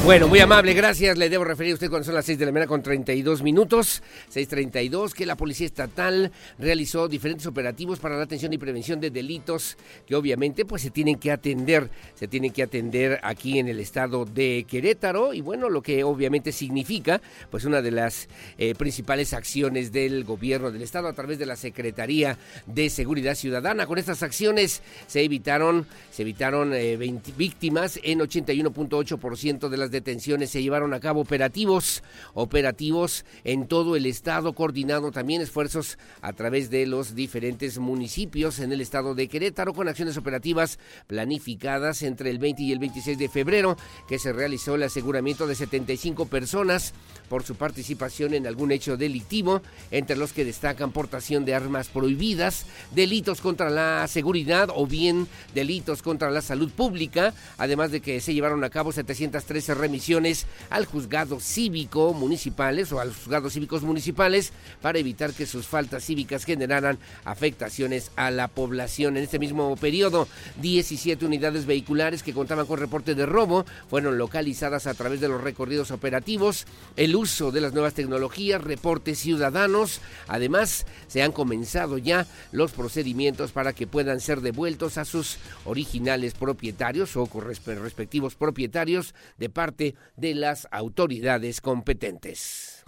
Bueno, 0.08 0.30
muy 0.30 0.40
amable, 0.40 0.74
gracias. 0.74 1.18
Le 1.18 1.28
debo 1.28 1.44
referir 1.44 1.72
a 1.72 1.74
usted 1.74 1.90
cuando 1.90 2.06
son 2.06 2.16
las 2.16 2.26
6 2.26 2.40
de 2.40 2.46
la 2.46 2.54
mañana 2.54 2.70
con 2.70 2.82
32 2.82 3.44
minutos, 3.44 4.02
6.32, 4.34 5.12
que 5.12 5.26
la 5.26 5.36
Policía 5.36 5.66
Estatal 5.66 6.32
realizó 6.58 7.10
diferentes 7.10 7.46
operativos 7.46 8.00
para 8.00 8.16
la 8.16 8.24
atención 8.24 8.54
y 8.54 8.58
prevención 8.58 9.02
de 9.02 9.10
delitos 9.10 9.76
que 10.06 10.16
obviamente 10.16 10.64
pues 10.64 10.82
se 10.82 10.92
tienen 10.92 11.18
que 11.18 11.30
atender, 11.30 11.90
se 12.16 12.30
tienen 12.30 12.54
que 12.54 12.64
atender 12.64 13.20
aquí 13.22 13.60
en 13.60 13.68
el 13.68 13.82
estado 13.82 14.24
de 14.24 14.66
Querétaro 14.66 15.34
y 15.34 15.42
bueno, 15.42 15.70
lo 15.70 15.82
que 15.82 16.06
obviamente 16.06 16.54
significa 16.54 17.22
pues 17.52 17.66
una 17.66 17.82
de 17.82 17.92
las 17.92 18.30
eh, 18.58 18.76
principales 18.76 19.34
acciones 19.34 19.92
del 19.92 20.24
gobierno 20.24 20.72
del 20.72 20.84
estado 20.84 21.10
a 21.10 21.14
través 21.14 21.38
de 21.38 21.48
la 21.48 21.58
Secretaría 21.58 22.38
de 22.66 22.90
Seguridad 22.90 23.36
Ciudadana. 23.36 23.86
Con 23.86 23.98
estas 23.98 24.24
acciones 24.24 24.82
se 25.06 25.22
evitaron, 25.22 25.86
se 26.12 26.22
evitaron 26.22 26.70
20 26.70 27.30
eh, 27.30 27.34
víctimas 27.38 28.00
en 28.04 28.20
81.8% 28.20 29.68
de 29.68 29.76
las 29.76 29.97
detenciones 29.98 30.52
se 30.52 30.62
llevaron 30.62 30.94
a 30.94 31.00
cabo 31.00 31.22
operativos, 31.22 32.04
operativos 32.34 33.26
en 33.44 33.68
todo 33.68 33.96
el 33.96 34.06
estado, 34.06 34.54
coordinado 34.54 35.12
también 35.12 35.42
esfuerzos 35.42 35.98
a 36.22 36.34
través 36.34 36.70
de 36.70 36.86
los 36.86 37.16
diferentes 37.16 37.80
municipios 37.80 38.60
en 38.60 38.72
el 38.72 38.82
estado 38.82 39.16
de 39.16 39.28
Querétaro 39.28 39.74
con 39.74 39.88
acciones 39.88 40.18
operativas 40.18 40.78
planificadas 41.08 42.04
entre 42.04 42.30
el 42.30 42.38
20 42.38 42.62
y 42.62 42.72
el 42.72 42.80
26 42.80 43.18
de 43.18 43.30
febrero, 43.30 43.76
que 44.08 44.20
se 44.20 44.34
realizó 44.34 44.76
el 44.76 44.84
aseguramiento 44.84 45.48
de 45.48 45.56
75 45.56 46.28
personas 46.28 46.94
por 47.28 47.44
su 47.44 47.56
participación 47.56 48.34
en 48.34 48.48
algún 48.48 48.72
hecho 48.72 48.98
delictivo, 48.98 49.62
entre 49.92 50.16
los 50.16 50.32
que 50.32 50.46
destacan 50.46 50.92
portación 50.92 51.44
de 51.44 51.56
armas 51.56 51.88
prohibidas, 51.88 52.66
delitos 52.94 53.42
contra 53.42 53.70
la 53.70 54.08
seguridad 54.08 54.70
o 54.74 54.86
bien 54.86 55.28
delitos 55.54 56.02
contra 56.02 56.30
la 56.30 56.42
salud 56.42 56.72
pública, 56.72 57.34
además 57.58 57.92
de 57.92 58.02
que 58.02 58.22
se 58.22 58.34
llevaron 58.34 58.64
a 58.64 58.70
cabo 58.70 58.92
713 58.92 59.74
remisiones 59.88 60.48
al 60.70 60.86
juzgado 60.86 61.40
cívico 61.40 62.14
municipales 62.14 62.92
o 62.92 63.00
a 63.00 63.06
los 63.06 63.16
juzgados 63.16 63.54
cívicos 63.54 63.84
municipales 63.84 64.52
para 64.82 65.00
evitar 65.00 65.32
que 65.32 65.46
sus 65.46 65.66
faltas 65.66 66.04
cívicas 66.04 66.44
generaran 66.44 67.00
afectaciones 67.24 68.12
a 68.18 68.30
la 68.30 68.50
población. 68.50 69.16
En 69.16 69.24
este 69.24 69.40
mismo 69.40 69.74
periodo, 69.78 70.28
17 70.62 71.26
unidades 71.26 71.66
vehiculares 71.66 72.22
que 72.22 72.34
contaban 72.34 72.66
con 72.66 72.80
reporte 72.80 73.16
de 73.16 73.26
robo 73.26 73.66
fueron 73.90 74.18
localizadas 74.18 74.88
a 74.88 74.94
través 74.94 75.22
de 75.22 75.30
los 75.30 75.42
recorridos 75.42 75.92
operativos, 75.92 76.66
el 76.98 77.16
uso 77.16 77.52
de 77.54 77.62
las 77.62 77.72
nuevas 77.72 77.94
tecnologías, 77.94 78.62
reportes 78.62 79.20
ciudadanos. 79.20 80.02
Además, 80.28 80.86
se 81.08 81.24
han 81.24 81.32
comenzado 81.32 81.98
ya 81.98 82.28
los 82.52 82.74
procedimientos 82.74 83.54
para 83.54 83.72
que 83.72 83.88
puedan 83.88 84.20
ser 84.20 84.42
devueltos 84.42 84.98
a 84.98 85.06
sus 85.06 85.38
originales 85.64 86.34
propietarios 86.34 87.16
o 87.16 87.30
respectivos 87.40 88.36
propietarios 88.36 89.16
de 89.38 89.50
parte 89.50 89.77
de 89.78 90.36
las 90.36 90.68
autoridades 90.72 91.62
competentes. 91.62 92.84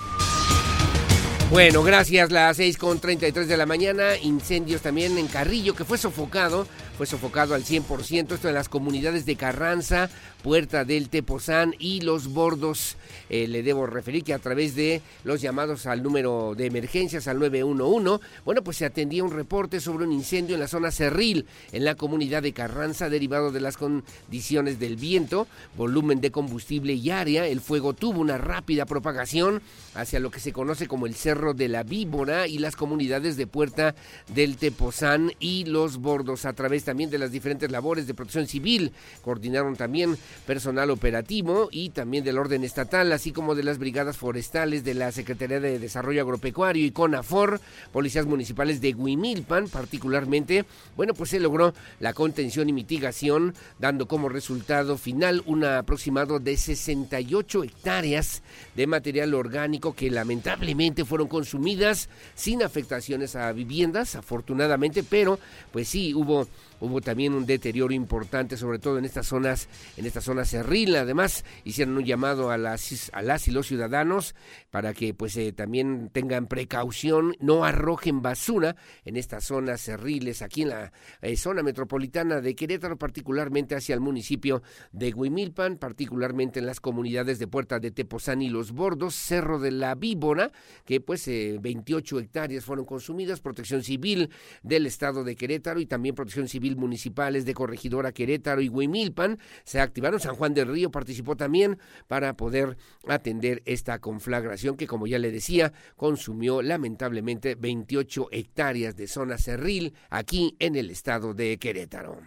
Bueno, 1.51 1.81
gracias. 1.81 2.31
Las 2.31 2.57
6 2.57 2.77
con 2.77 2.99
33 2.99 3.47
de 3.47 3.57
la 3.57 3.65
mañana. 3.65 4.15
Incendios 4.17 4.83
también 4.83 5.17
en 5.17 5.27
Carrillo, 5.27 5.73
que 5.73 5.83
fue 5.83 5.97
sofocado 5.97 6.67
fue 6.99 7.05
sofocado 7.05 7.55
al 7.55 7.63
100%, 7.63 8.33
esto 8.33 8.49
en 8.49 8.53
las 8.53 8.67
comunidades 8.67 9.25
de 9.25 9.37
Carranza, 9.37 10.09
Puerta 10.43 10.83
del 10.83 11.07
Tepozán 11.07 11.73
y 11.79 12.01
Los 12.01 12.27
Bordos. 12.27 12.97
Eh, 13.29 13.47
le 13.47 13.63
debo 13.63 13.85
referir 13.85 14.25
que 14.25 14.33
a 14.33 14.39
través 14.39 14.75
de 14.75 15.01
los 15.23 15.39
llamados 15.39 15.85
al 15.85 16.03
número 16.03 16.55
de 16.57 16.65
emergencias 16.65 17.29
al 17.29 17.39
911, 17.39 18.21
bueno, 18.43 18.63
pues 18.65 18.75
se 18.75 18.85
atendía 18.85 19.23
un 19.23 19.31
reporte 19.31 19.79
sobre 19.79 20.03
un 20.03 20.11
incendio 20.11 20.55
en 20.55 20.59
la 20.59 20.67
zona 20.67 20.91
Cerril, 20.91 21.45
en 21.71 21.85
la 21.85 21.95
comunidad 21.95 22.43
de 22.43 22.51
Carranza, 22.51 23.07
derivado 23.07 23.53
de 23.53 23.61
las 23.61 23.77
condiciones 23.77 24.77
del 24.77 24.97
viento, 24.97 25.47
volumen 25.77 26.19
de 26.19 26.31
combustible 26.31 26.95
y 26.95 27.11
área. 27.11 27.47
El 27.47 27.61
fuego 27.61 27.93
tuvo 27.93 28.19
una 28.19 28.37
rápida 28.37 28.85
propagación 28.85 29.61
hacia 29.95 30.19
lo 30.19 30.31
que 30.31 30.41
se 30.41 30.51
conoce 30.51 30.89
como 30.89 31.05
el 31.05 31.15
Cerro 31.15 31.38
de 31.39 31.69
la 31.69 31.83
Víbora 31.83 32.47
y 32.47 32.57
las 32.57 32.75
comunidades 32.75 33.37
de 33.37 33.47
Puerta 33.47 33.95
del 34.35 34.57
Tepozán 34.57 35.31
y 35.39 35.63
Los 35.63 35.97
Bordos 35.97 36.43
a 36.43 36.51
través 36.51 36.83
también 36.83 37.09
de 37.09 37.17
las 37.17 37.31
diferentes 37.31 37.71
labores 37.71 38.07
de 38.07 38.13
protección 38.13 38.45
civil. 38.45 38.91
Coordinaron 39.21 39.77
también 39.77 40.17
personal 40.45 40.91
operativo 40.91 41.69
y 41.71 41.91
también 41.91 42.25
del 42.25 42.37
orden 42.37 42.65
estatal, 42.65 43.13
así 43.13 43.31
como 43.31 43.55
de 43.55 43.63
las 43.63 43.77
brigadas 43.77 44.17
forestales 44.17 44.83
de 44.83 44.95
la 44.95 45.13
Secretaría 45.13 45.61
de 45.61 45.79
Desarrollo 45.79 46.21
Agropecuario 46.21 46.85
y 46.85 46.91
CONAFOR, 46.91 47.61
policías 47.93 48.25
municipales 48.25 48.81
de 48.81 48.93
Huimilpan 48.93 49.69
particularmente. 49.69 50.65
Bueno, 50.97 51.13
pues 51.13 51.29
se 51.29 51.39
logró 51.39 51.73
la 52.01 52.13
contención 52.13 52.67
y 52.67 52.73
mitigación, 52.73 53.55
dando 53.79 54.09
como 54.09 54.27
resultado 54.27 54.97
final 54.97 55.41
un 55.45 55.63
aproximado 55.63 56.39
de 56.39 56.57
68 56.57 57.63
hectáreas 57.63 58.43
de 58.75 58.87
material 58.87 59.33
orgánico 59.33 59.95
que 59.95 60.11
lamentablemente 60.11 61.05
fueron 61.05 61.28
consumidas 61.29 62.09
sin 62.35 62.63
afectaciones 62.63 63.35
a 63.35 63.51
viviendas, 63.53 64.15
afortunadamente, 64.15 65.03
pero 65.03 65.39
pues 65.71 65.87
sí 65.87 66.13
hubo 66.13 66.47
hubo 66.79 67.01
también 67.01 67.33
un 67.33 67.45
deterioro 67.45 67.93
importante, 67.93 68.57
sobre 68.57 68.79
todo 68.79 68.97
en 68.97 69.05
estas 69.05 69.27
zonas, 69.27 69.67
en 69.97 70.05
esta 70.05 70.21
zona 70.21 70.45
cerril. 70.45 70.95
Además, 70.95 71.45
hicieron 71.63 71.97
un 71.97 72.05
llamado 72.05 72.51
a 72.51 72.57
las, 72.57 73.11
a 73.13 73.21
y 73.47 73.51
los 73.51 73.67
ciudadanos 73.67 74.35
para 74.71 74.93
que 74.93 75.13
pues 75.13 75.37
eh, 75.37 75.51
también 75.53 76.09
tengan 76.11 76.47
precaución, 76.47 77.35
no 77.39 77.63
arrojen 77.63 78.21
basura 78.21 78.75
en 79.05 79.17
estas 79.17 79.45
zonas 79.45 79.81
cerriles, 79.81 80.41
aquí 80.41 80.63
en 80.63 80.69
la 80.69 80.91
eh, 81.21 81.37
zona 81.37 81.63
metropolitana 81.63 82.41
de 82.41 82.55
Querétaro, 82.55 82.97
particularmente 82.97 83.75
hacia 83.75 83.93
el 83.93 84.01
municipio 84.01 84.61
de 84.91 85.13
Huimilpan, 85.13 85.77
particularmente 85.77 86.59
en 86.59 86.65
las 86.65 86.79
comunidades 86.79 87.39
de 87.39 87.47
Puerta 87.47 87.79
de 87.79 87.91
Tepozán 87.91 88.41
y 88.41 88.49
Los 88.49 88.71
Bordos, 88.71 89.15
Cerro 89.15 89.59
de 89.59 89.71
la 89.71 89.95
Víbora, 89.95 90.51
que 90.85 91.01
pues 91.01 91.27
28 91.27 92.17
eh, 92.17 92.21
hectáreas 92.21 92.65
fueron 92.65 92.85
consumidas, 92.85 93.39
protección 93.39 93.83
civil 93.83 94.29
del 94.63 94.85
estado 94.85 95.23
de 95.23 95.35
Querétaro 95.35 95.79
y 95.79 95.85
también 95.85 96.15
protección 96.15 96.47
civil 96.47 96.68
municipales 96.75 97.45
de 97.45 97.53
Corregidora 97.53 98.11
Querétaro 98.11 98.61
y 98.61 98.69
Huimilpan 98.69 99.39
se 99.63 99.79
activaron. 99.79 100.19
San 100.19 100.35
Juan 100.35 100.53
del 100.53 100.67
Río 100.67 100.91
participó 100.91 101.35
también 101.35 101.77
para 102.07 102.35
poder 102.35 102.77
atender 103.07 103.61
esta 103.65 103.99
conflagración 103.99 104.77
que, 104.77 104.87
como 104.87 105.07
ya 105.07 105.19
le 105.19 105.31
decía, 105.31 105.73
consumió 105.95 106.61
lamentablemente 106.61 107.55
28 107.55 108.29
hectáreas 108.31 108.95
de 108.95 109.07
zona 109.07 109.37
cerril 109.37 109.93
aquí 110.09 110.55
en 110.59 110.75
el 110.75 110.89
estado 110.89 111.33
de 111.33 111.57
Querétaro. 111.57 112.17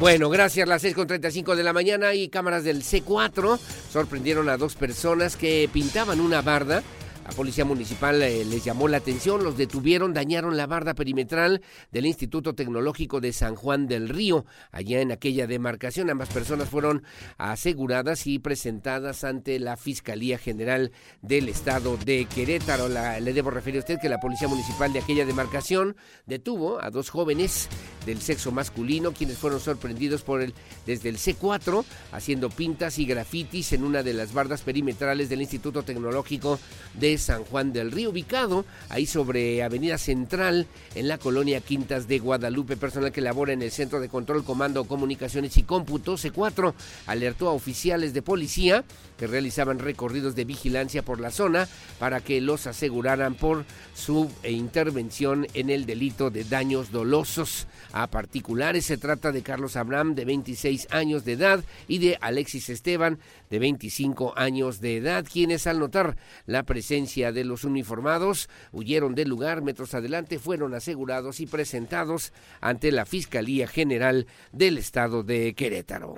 Bueno, 0.00 0.28
gracias. 0.28 0.68
Las 0.68 0.84
6.35 0.84 1.54
de 1.54 1.62
la 1.62 1.72
mañana 1.72 2.14
y 2.14 2.28
cámaras 2.28 2.64
del 2.64 2.82
C4 2.82 3.58
sorprendieron 3.90 4.48
a 4.48 4.56
dos 4.56 4.74
personas 4.74 5.36
que 5.36 5.68
pintaban 5.72 6.20
una 6.20 6.42
barda 6.42 6.82
La 7.24 7.30
policía 7.30 7.64
municipal 7.64 8.22
eh, 8.22 8.44
les 8.44 8.62
llamó 8.62 8.86
la 8.86 8.98
atención, 8.98 9.42
los 9.42 9.56
detuvieron, 9.56 10.12
dañaron 10.12 10.58
la 10.58 10.66
barda 10.66 10.92
perimetral 10.92 11.62
del 11.90 12.04
Instituto 12.04 12.54
Tecnológico 12.54 13.22
de 13.22 13.32
San 13.32 13.54
Juan 13.54 13.86
del 13.86 14.10
Río, 14.10 14.44
allá 14.72 15.00
en 15.00 15.10
aquella 15.10 15.46
demarcación. 15.46 16.10
Ambas 16.10 16.28
personas 16.28 16.68
fueron 16.68 17.02
aseguradas 17.38 18.26
y 18.26 18.38
presentadas 18.38 19.24
ante 19.24 19.58
la 19.58 19.78
Fiscalía 19.78 20.36
General 20.36 20.92
del 21.22 21.48
Estado 21.48 21.96
de 21.96 22.26
Querétaro. 22.26 22.88
le 22.88 23.32
debo 23.32 23.50
referir 23.50 23.78
a 23.78 23.80
usted 23.80 23.98
que 24.00 24.10
la 24.10 24.20
policía 24.20 24.46
municipal 24.46 24.92
de 24.92 24.98
aquella 24.98 25.24
demarcación 25.24 25.96
detuvo 26.26 26.82
a 26.82 26.90
dos 26.90 27.08
jóvenes 27.08 27.70
del 28.04 28.20
sexo 28.20 28.52
masculino, 28.52 29.12
quienes 29.12 29.38
fueron 29.38 29.60
sorprendidos 29.60 30.22
por 30.22 30.42
el, 30.42 30.52
desde 30.84 31.08
el 31.08 31.16
C4 31.16 31.86
haciendo 32.12 32.50
pintas 32.50 32.98
y 32.98 33.06
grafitis 33.06 33.72
en 33.72 33.82
una 33.82 34.02
de 34.02 34.12
las 34.12 34.34
bardas 34.34 34.60
perimetrales 34.60 35.30
del 35.30 35.40
Instituto 35.40 35.82
Tecnológico 35.84 36.60
de 36.92 37.13
San 37.18 37.44
Juan 37.44 37.72
del 37.72 37.92
Río, 37.92 38.10
ubicado 38.10 38.64
ahí 38.88 39.06
sobre 39.06 39.62
Avenida 39.62 39.98
Central 39.98 40.66
en 40.94 41.08
la 41.08 41.18
colonia 41.18 41.60
Quintas 41.60 42.08
de 42.08 42.18
Guadalupe. 42.18 42.76
Personal 42.76 43.12
que 43.12 43.20
labora 43.20 43.52
en 43.52 43.62
el 43.62 43.70
Centro 43.70 44.00
de 44.00 44.08
Control, 44.08 44.44
Comando, 44.44 44.84
Comunicaciones 44.84 45.56
y 45.56 45.62
Cómputo 45.62 46.14
C4 46.14 46.74
alertó 47.06 47.48
a 47.48 47.52
oficiales 47.52 48.14
de 48.14 48.22
policía 48.22 48.84
realizaban 49.26 49.78
recorridos 49.78 50.34
de 50.34 50.44
vigilancia 50.44 51.02
por 51.02 51.20
la 51.20 51.30
zona 51.30 51.68
para 51.98 52.20
que 52.20 52.40
los 52.40 52.66
aseguraran 52.66 53.34
por 53.34 53.64
su 53.94 54.30
intervención 54.42 55.46
en 55.54 55.70
el 55.70 55.86
delito 55.86 56.30
de 56.30 56.44
daños 56.44 56.90
dolosos 56.90 57.66
a 57.92 58.08
particulares. 58.08 58.86
Se 58.86 58.98
trata 58.98 59.32
de 59.32 59.42
Carlos 59.42 59.76
Abraham, 59.76 60.14
de 60.14 60.24
26 60.24 60.88
años 60.90 61.24
de 61.24 61.32
edad, 61.32 61.64
y 61.88 61.98
de 61.98 62.18
Alexis 62.20 62.68
Esteban, 62.68 63.18
de 63.50 63.58
25 63.58 64.34
años 64.36 64.80
de 64.80 64.96
edad, 64.96 65.24
quienes 65.30 65.66
al 65.66 65.78
notar 65.78 66.16
la 66.46 66.64
presencia 66.64 67.32
de 67.32 67.44
los 67.44 67.64
uniformados 67.64 68.48
huyeron 68.72 69.14
del 69.14 69.28
lugar. 69.28 69.62
Metros 69.62 69.94
adelante 69.94 70.38
fueron 70.38 70.74
asegurados 70.74 71.40
y 71.40 71.46
presentados 71.46 72.32
ante 72.60 72.92
la 72.92 73.06
Fiscalía 73.06 73.66
General 73.66 74.26
del 74.52 74.78
Estado 74.78 75.22
de 75.22 75.54
Querétaro. 75.54 76.16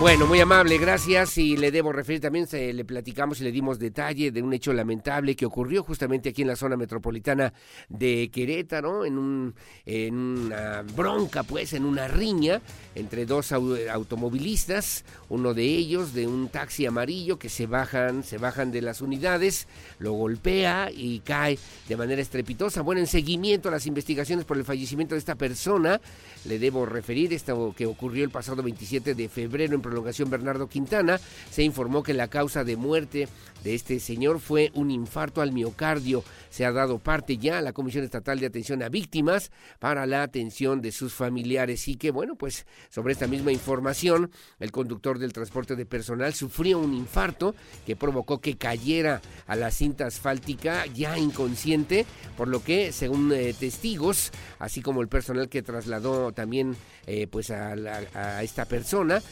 Bueno, 0.00 0.26
muy 0.26 0.40
amable, 0.40 0.76
gracias. 0.76 1.38
Y 1.38 1.56
le 1.56 1.70
debo 1.70 1.92
referir 1.92 2.20
también, 2.20 2.48
se, 2.48 2.72
le 2.72 2.84
platicamos 2.84 3.40
y 3.40 3.44
le 3.44 3.52
dimos 3.52 3.78
detalle 3.78 4.32
de 4.32 4.42
un 4.42 4.52
hecho 4.52 4.72
lamentable 4.72 5.36
que 5.36 5.46
ocurrió 5.46 5.84
justamente 5.84 6.30
aquí 6.30 6.42
en 6.42 6.48
la 6.48 6.56
zona 6.56 6.76
metropolitana 6.76 7.54
de 7.88 8.28
Querétaro, 8.32 9.04
en, 9.04 9.16
un, 9.16 9.54
en 9.86 10.14
una 10.16 10.82
bronca, 10.82 11.44
pues, 11.44 11.74
en 11.74 11.84
una 11.84 12.08
riña 12.08 12.60
entre 12.96 13.24
dos 13.24 13.52
automovilistas, 13.52 15.04
uno 15.28 15.54
de 15.54 15.62
ellos 15.62 16.12
de 16.12 16.26
un 16.26 16.48
taxi 16.48 16.86
amarillo 16.86 17.38
que 17.38 17.48
se 17.48 17.66
bajan, 17.66 18.24
se 18.24 18.36
bajan 18.36 18.72
de 18.72 18.82
las 18.82 19.00
unidades, 19.00 19.68
lo 20.00 20.12
golpea 20.12 20.90
y 20.92 21.20
cae 21.20 21.56
de 21.88 21.96
manera 21.96 22.20
estrepitosa. 22.20 22.82
Bueno, 22.82 23.00
en 23.00 23.06
seguimiento 23.06 23.68
a 23.68 23.72
las 23.72 23.86
investigaciones 23.86 24.44
por 24.44 24.58
el 24.58 24.64
fallecimiento 24.64 25.14
de 25.14 25.20
esta 25.20 25.36
persona, 25.36 26.00
le 26.46 26.58
debo 26.58 26.84
referir 26.84 27.32
esto 27.32 27.72
que 27.76 27.86
ocurrió 27.86 28.24
el 28.24 28.30
pasado 28.30 28.60
27 28.60 29.14
de 29.14 29.28
febrero 29.28 29.74
en 29.74 29.83
prolongación 29.84 30.30
Bernardo 30.30 30.66
Quintana, 30.66 31.20
se 31.50 31.62
informó 31.62 32.02
que 32.02 32.14
la 32.14 32.28
causa 32.28 32.64
de 32.64 32.76
muerte 32.76 33.28
de 33.62 33.74
este 33.74 34.00
señor 34.00 34.40
fue 34.40 34.70
un 34.74 34.90
infarto 34.90 35.40
al 35.40 35.52
miocardio. 35.52 36.24
Se 36.50 36.64
ha 36.64 36.72
dado 36.72 36.98
parte 36.98 37.38
ya 37.38 37.58
a 37.58 37.62
la 37.62 37.72
Comisión 37.72 38.04
Estatal 38.04 38.38
de 38.38 38.46
Atención 38.46 38.82
a 38.82 38.88
Víctimas 38.88 39.50
para 39.78 40.06
la 40.06 40.22
atención 40.22 40.80
de 40.80 40.92
sus 40.92 41.14
familiares 41.14 41.88
y 41.88 41.96
que, 41.96 42.10
bueno, 42.10 42.36
pues 42.36 42.66
sobre 42.90 43.12
esta 43.12 43.26
misma 43.26 43.52
información, 43.52 44.30
el 44.60 44.70
conductor 44.70 45.18
del 45.18 45.32
transporte 45.32 45.76
de 45.76 45.86
personal 45.86 46.34
sufrió 46.34 46.78
un 46.78 46.94
infarto 46.94 47.54
que 47.86 47.96
provocó 47.96 48.40
que 48.40 48.56
cayera 48.56 49.20
a 49.46 49.56
la 49.56 49.70
cinta 49.70 50.06
asfáltica 50.06 50.86
ya 50.86 51.18
inconsciente, 51.18 52.06
por 52.36 52.48
lo 52.48 52.62
que, 52.62 52.92
según 52.92 53.32
eh, 53.32 53.54
testigos, 53.58 54.30
así 54.58 54.82
como 54.82 55.00
el 55.00 55.08
personal 55.08 55.48
que 55.48 55.62
trasladó 55.62 56.32
también 56.32 56.76
eh, 57.06 57.26
pues 57.26 57.50
a, 57.50 57.74
a, 58.14 58.42
esta 58.42 58.64
persona, 58.64 59.22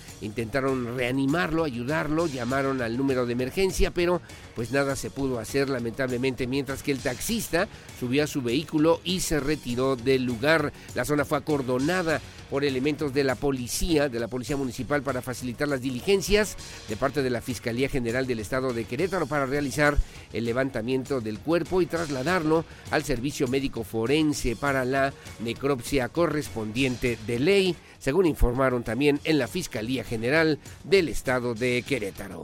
intentaron 0.42 0.96
reanimarlo, 0.96 1.62
ayudarlo, 1.62 2.26
llamaron 2.26 2.82
al 2.82 2.96
número 2.96 3.26
de 3.26 3.32
emergencia, 3.32 3.92
pero 3.92 4.20
pues 4.56 4.72
nada 4.72 4.96
se 4.96 5.08
pudo 5.08 5.38
hacer 5.38 5.70
lamentablemente, 5.70 6.46
mientras 6.46 6.82
que 6.82 6.90
el 6.90 6.98
taxista 6.98 7.68
subió 7.98 8.24
a 8.24 8.26
su 8.26 8.42
vehículo 8.42 9.00
y 9.04 9.20
se 9.20 9.38
retiró 9.38 9.94
del 9.94 10.24
lugar. 10.24 10.72
La 10.94 11.04
zona 11.04 11.24
fue 11.24 11.38
acordonada 11.38 12.20
por 12.50 12.64
elementos 12.64 13.14
de 13.14 13.24
la 13.24 13.34
policía, 13.34 14.08
de 14.08 14.20
la 14.20 14.28
policía 14.28 14.56
municipal 14.56 15.02
para 15.02 15.22
facilitar 15.22 15.68
las 15.68 15.80
diligencias 15.80 16.56
de 16.88 16.96
parte 16.96 17.22
de 17.22 17.30
la 17.30 17.40
Fiscalía 17.40 17.88
General 17.88 18.26
del 18.26 18.40
Estado 18.40 18.72
de 18.72 18.84
Querétaro 18.84 19.26
para 19.26 19.46
realizar 19.46 19.96
el 20.32 20.44
levantamiento 20.44 21.20
del 21.20 21.38
cuerpo 21.38 21.80
y 21.80 21.86
trasladarlo 21.86 22.64
al 22.90 23.04
servicio 23.04 23.48
médico 23.48 23.84
forense 23.84 24.56
para 24.56 24.84
la 24.84 25.14
necropsia 25.40 26.08
correspondiente 26.08 27.18
de 27.26 27.38
ley, 27.38 27.76
según 28.02 28.26
informaron 28.26 28.82
también 28.82 29.20
en 29.22 29.38
la 29.38 29.46
Fiscalía 29.46 30.02
General 30.02 30.58
del 30.82 31.08
Estado 31.08 31.54
de 31.54 31.84
Querétaro. 31.86 32.42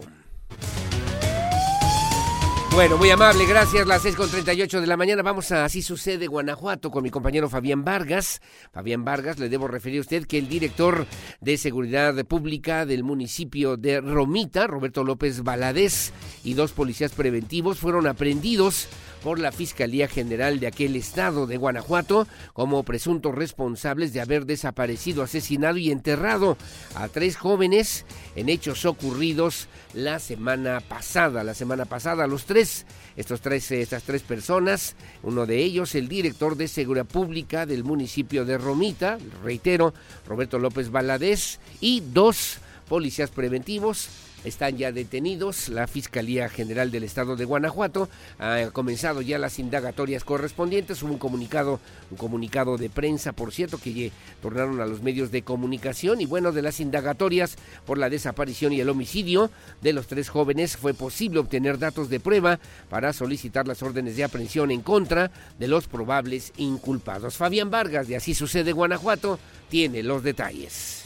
Bueno, 2.72 2.96
muy 2.96 3.10
amable, 3.10 3.44
gracias. 3.44 3.88
Las 3.88 4.04
6.38 4.04 4.80
de 4.80 4.86
la 4.86 4.96
mañana 4.96 5.22
vamos 5.22 5.50
a 5.50 5.64
Así 5.64 5.82
sucede 5.82 6.28
Guanajuato 6.28 6.92
con 6.92 7.02
mi 7.02 7.10
compañero 7.10 7.48
Fabián 7.48 7.84
Vargas. 7.84 8.40
Fabián 8.72 9.04
Vargas, 9.04 9.40
le 9.40 9.48
debo 9.48 9.66
referir 9.66 9.98
a 9.98 10.02
usted 10.02 10.26
que 10.26 10.38
el 10.38 10.48
director 10.48 11.04
de 11.40 11.56
Seguridad 11.58 12.14
Pública 12.24 12.86
del 12.86 13.02
municipio 13.02 13.76
de 13.76 14.00
Romita, 14.00 14.68
Roberto 14.68 15.02
López 15.02 15.42
Valadez, 15.42 16.12
y 16.44 16.54
dos 16.54 16.70
policías 16.70 17.14
preventivos 17.14 17.78
fueron 17.78 18.06
aprendidos 18.06 18.86
por 19.22 19.38
la 19.38 19.52
Fiscalía 19.52 20.08
General 20.08 20.60
de 20.60 20.66
aquel 20.66 20.96
estado 20.96 21.46
de 21.46 21.56
Guanajuato 21.56 22.26
como 22.52 22.82
presuntos 22.82 23.34
responsables 23.34 24.12
de 24.12 24.20
haber 24.20 24.46
desaparecido, 24.46 25.22
asesinado 25.22 25.78
y 25.78 25.90
enterrado 25.90 26.56
a 26.94 27.08
tres 27.08 27.36
jóvenes 27.36 28.04
en 28.36 28.48
hechos 28.48 28.84
ocurridos 28.84 29.68
la 29.94 30.18
semana 30.18 30.80
pasada. 30.80 31.44
La 31.44 31.54
semana 31.54 31.84
pasada, 31.84 32.26
los 32.26 32.44
tres, 32.44 32.86
estos 33.16 33.40
tres, 33.40 33.70
estas 33.70 34.02
tres 34.02 34.22
personas, 34.22 34.96
uno 35.22 35.46
de 35.46 35.58
ellos, 35.58 35.94
el 35.94 36.08
director 36.08 36.56
de 36.56 36.68
Seguridad 36.68 37.06
Pública 37.06 37.66
del 37.66 37.84
municipio 37.84 38.44
de 38.44 38.58
Romita, 38.58 39.18
reitero, 39.42 39.94
Roberto 40.26 40.58
López 40.58 40.90
Valadez, 40.90 41.58
y 41.80 42.00
dos 42.00 42.58
policías 42.88 43.30
preventivos 43.30 44.08
están 44.48 44.76
ya 44.76 44.92
detenidos. 44.92 45.68
La 45.68 45.86
Fiscalía 45.86 46.48
General 46.48 46.90
del 46.90 47.04
Estado 47.04 47.36
de 47.36 47.44
Guanajuato 47.44 48.08
ha 48.38 48.70
comenzado 48.72 49.22
ya 49.22 49.38
las 49.38 49.58
indagatorias 49.58 50.24
correspondientes. 50.24 51.02
Hubo 51.02 51.12
un 51.12 51.18
comunicado, 51.18 51.80
un 52.10 52.16
comunicado 52.16 52.76
de 52.76 52.90
prensa, 52.90 53.32
por 53.32 53.52
cierto, 53.52 53.78
que 53.78 54.10
tornaron 54.42 54.80
a 54.80 54.86
los 54.86 55.02
medios 55.02 55.30
de 55.30 55.42
comunicación. 55.42 56.20
Y 56.20 56.26
bueno, 56.26 56.52
de 56.52 56.62
las 56.62 56.80
indagatorias 56.80 57.56
por 57.86 57.98
la 57.98 58.10
desaparición 58.10 58.72
y 58.72 58.80
el 58.80 58.88
homicidio 58.88 59.50
de 59.80 59.92
los 59.92 60.06
tres 60.06 60.28
jóvenes 60.28 60.76
fue 60.76 60.94
posible 60.94 61.40
obtener 61.40 61.78
datos 61.78 62.08
de 62.08 62.20
prueba 62.20 62.58
para 62.88 63.12
solicitar 63.12 63.68
las 63.68 63.82
órdenes 63.82 64.16
de 64.16 64.24
aprehensión 64.24 64.70
en 64.70 64.80
contra 64.80 65.30
de 65.58 65.68
los 65.68 65.86
probables 65.86 66.52
inculpados. 66.56 67.36
Fabián 67.36 67.70
Vargas 67.70 68.08
de 68.08 68.16
Así 68.16 68.34
Sucede 68.34 68.72
Guanajuato 68.72 69.38
tiene 69.68 70.02
los 70.02 70.22
detalles. 70.22 70.97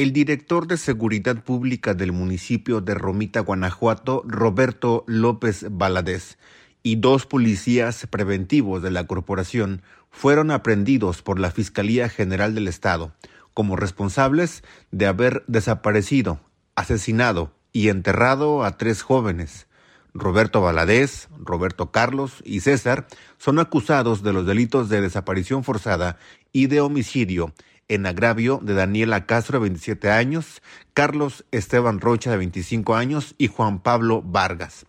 El 0.00 0.14
director 0.14 0.66
de 0.66 0.78
Seguridad 0.78 1.44
Pública 1.44 1.92
del 1.92 2.12
municipio 2.12 2.80
de 2.80 2.94
Romita, 2.94 3.40
Guanajuato, 3.40 4.22
Roberto 4.26 5.04
López 5.06 5.66
Valadez, 5.70 6.38
y 6.82 6.96
dos 6.96 7.26
policías 7.26 8.06
preventivos 8.06 8.82
de 8.82 8.90
la 8.90 9.06
corporación 9.06 9.82
fueron 10.10 10.52
aprendidos 10.52 11.20
por 11.20 11.38
la 11.38 11.50
Fiscalía 11.50 12.08
General 12.08 12.54
del 12.54 12.66
Estado 12.66 13.12
como 13.52 13.76
responsables 13.76 14.64
de 14.90 15.04
haber 15.04 15.44
desaparecido, 15.48 16.40
asesinado 16.76 17.52
y 17.70 17.90
enterrado 17.90 18.64
a 18.64 18.78
tres 18.78 19.02
jóvenes. 19.02 19.66
Roberto 20.14 20.62
Valadez, 20.62 21.28
Roberto 21.38 21.90
Carlos 21.90 22.40
y 22.42 22.60
César 22.60 23.06
son 23.36 23.58
acusados 23.58 24.22
de 24.22 24.32
los 24.32 24.46
delitos 24.46 24.88
de 24.88 25.02
desaparición 25.02 25.62
forzada 25.62 26.16
y 26.52 26.68
de 26.68 26.80
homicidio 26.80 27.52
en 27.90 28.06
agravio 28.06 28.60
de 28.62 28.74
Daniela 28.74 29.26
Castro, 29.26 29.58
de 29.58 29.64
27 29.68 30.10
años, 30.12 30.62
Carlos 30.94 31.44
Esteban 31.50 32.00
Rocha, 32.00 32.30
de 32.30 32.36
25 32.36 32.94
años, 32.94 33.34
y 33.36 33.48
Juan 33.48 33.82
Pablo 33.82 34.22
Vargas. 34.22 34.86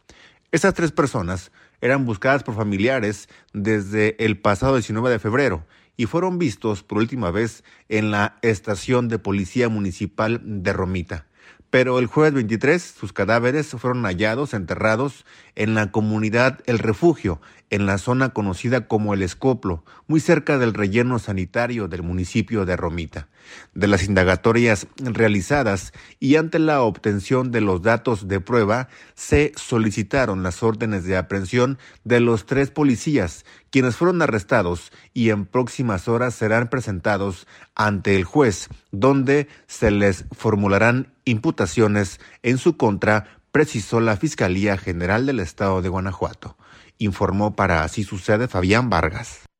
Estas 0.51 0.75
tres 0.75 0.91
personas 0.91 1.51
eran 1.81 2.05
buscadas 2.05 2.43
por 2.43 2.55
familiares 2.55 3.27
desde 3.53 4.23
el 4.23 4.39
pasado 4.39 4.75
19 4.75 5.09
de 5.09 5.17
febrero 5.17 5.65
y 5.97 6.05
fueron 6.05 6.37
vistos 6.37 6.83
por 6.83 6.99
última 6.99 7.31
vez 7.31 7.63
en 7.89 8.11
la 8.11 8.37
estación 8.43 9.07
de 9.07 9.17
policía 9.17 9.67
municipal 9.67 10.39
de 10.43 10.71
Romita. 10.71 11.25
Pero 11.71 11.99
el 11.99 12.05
jueves 12.05 12.34
23 12.34 12.81
sus 12.81 13.13
cadáveres 13.13 13.67
fueron 13.69 14.03
hallados 14.03 14.53
enterrados 14.53 15.25
en 15.55 15.73
la 15.73 15.89
comunidad 15.89 16.60
El 16.65 16.79
Refugio, 16.79 17.39
en 17.69 17.86
la 17.86 17.97
zona 17.97 18.29
conocida 18.34 18.89
como 18.89 19.13
El 19.13 19.23
Escoplo, 19.23 19.86
muy 20.05 20.19
cerca 20.19 20.57
del 20.57 20.73
relleno 20.73 21.17
sanitario 21.17 21.88
del 21.88 22.03
municipio 22.03 22.65
de 22.65 22.75
Romita. 22.75 23.29
De 23.73 23.88
las 23.88 24.04
indagatorias 24.04 24.88
realizadas 24.97 25.93
y 26.19 26.36
ante 26.36 26.60
la 26.60 26.82
obtención 26.82 27.51
de 27.51 27.62
los 27.62 27.82
datos 27.82 28.27
de 28.27 28.39
prueba, 28.39 28.89
se 29.15 29.51
solicitaron 29.56 30.43
las 30.43 30.63
órdenes 30.63 31.06
de 31.06 31.17
aprehensión 31.17 31.77
de 32.04 32.19
los 32.19 32.45
tres 32.45 32.71
policías, 32.71 33.45
quienes 33.69 33.95
fueron 33.95 34.21
arrestados 34.21 34.91
y 35.13 35.30
en 35.30 35.45
próximas 35.45 36.08
horas 36.08 36.36
serán 36.36 36.69
presentados 36.69 37.47
ante 37.75 38.15
el 38.15 38.23
juez, 38.23 38.69
donde 38.91 39.47
se 39.67 39.91
les 39.91 40.25
formularán 40.32 41.13
imputaciones 41.25 42.19
en 42.43 42.58
su 42.58 42.77
contra, 42.77 43.39
precisó 43.51 43.99
la 43.99 44.17
Fiscalía 44.17 44.77
General 44.77 45.25
del 45.25 45.39
Estado 45.39 45.82
de 45.82 45.89
Guanajuato 45.89 46.58
informó 47.01 47.56
para 47.56 47.84
Así 47.84 48.04
Sucede 48.04 48.47
Fabián 48.47 48.89
Vargas. 48.89 49.50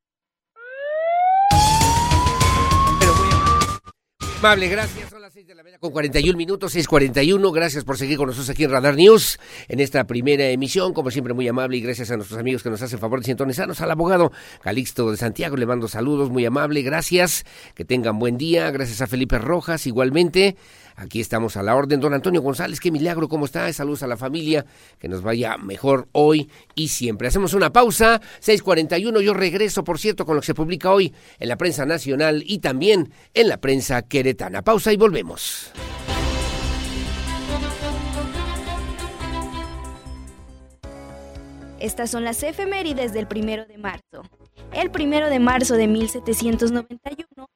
Amable, 4.42 4.68
gracias. 4.68 5.08
Son 5.42 5.48
las 5.48 5.48
6 5.48 5.48
de 5.48 5.54
la 5.54 5.62
mañana 5.62 5.78
con 5.80 5.90
41 5.90 6.36
minutos, 6.36 6.76
6.41. 6.76 7.52
Gracias 7.52 7.84
por 7.84 7.96
seguir 7.96 8.16
con 8.16 8.26
nosotros 8.26 8.50
aquí 8.50 8.64
en 8.64 8.70
Radar 8.70 8.94
News 8.94 9.40
en 9.68 9.80
esta 9.80 10.04
primera 10.04 10.44
emisión. 10.48 10.92
Como 10.92 11.10
siempre, 11.10 11.34
muy 11.34 11.48
amable 11.48 11.78
y 11.78 11.80
gracias 11.80 12.10
a 12.10 12.16
nuestros 12.16 12.38
amigos 12.38 12.62
que 12.62 12.70
nos 12.70 12.82
hacen 12.82 12.98
favor 12.98 13.20
de 13.20 13.26
sintonizarnos. 13.26 13.80
Al 13.80 13.90
abogado 13.90 14.30
Calixto 14.62 15.10
de 15.10 15.16
Santiago 15.16 15.56
le 15.56 15.66
mando 15.66 15.88
saludos, 15.88 16.30
muy 16.30 16.44
amable. 16.44 16.82
Gracias. 16.82 17.44
Que 17.74 17.84
tengan 17.84 18.18
buen 18.18 18.38
día. 18.38 18.70
Gracias 18.70 19.00
a 19.00 19.06
Felipe 19.06 19.38
Rojas, 19.38 19.86
igualmente. 19.86 20.56
Aquí 20.96 21.20
estamos 21.20 21.56
a 21.56 21.62
la 21.62 21.74
orden. 21.74 22.00
Don 22.00 22.14
Antonio 22.14 22.42
González, 22.42 22.80
qué 22.80 22.90
milagro, 22.90 23.28
¿cómo 23.28 23.46
está? 23.46 23.72
Saludos 23.72 24.02
a 24.02 24.06
la 24.06 24.16
familia, 24.16 24.66
que 24.98 25.08
nos 25.08 25.22
vaya 25.22 25.56
mejor 25.56 26.08
hoy 26.12 26.50
y 26.74 26.88
siempre. 26.88 27.28
Hacemos 27.28 27.54
una 27.54 27.72
pausa, 27.72 28.20
6.41, 28.40 29.20
yo 29.20 29.34
regreso, 29.34 29.84
por 29.84 29.98
cierto, 29.98 30.26
con 30.26 30.36
lo 30.36 30.42
que 30.42 30.46
se 30.46 30.54
publica 30.54 30.92
hoy 30.92 31.12
en 31.38 31.48
la 31.48 31.56
prensa 31.56 31.86
nacional 31.86 32.42
y 32.46 32.58
también 32.58 33.10
en 33.34 33.48
la 33.48 33.58
prensa 33.58 34.02
queretana. 34.02 34.62
Pausa 34.62 34.92
y 34.92 34.96
volvemos. 34.96 35.31
Estas 41.80 42.10
son 42.10 42.24
las 42.24 42.42
efemérides 42.42 43.12
del 43.12 43.26
primero 43.26 43.66
de 43.66 43.76
marzo. 43.76 44.22
El 44.72 44.90
primero 44.90 45.28
de 45.28 45.40
marzo 45.40 45.74
de 45.74 45.88
1791 45.88 47.46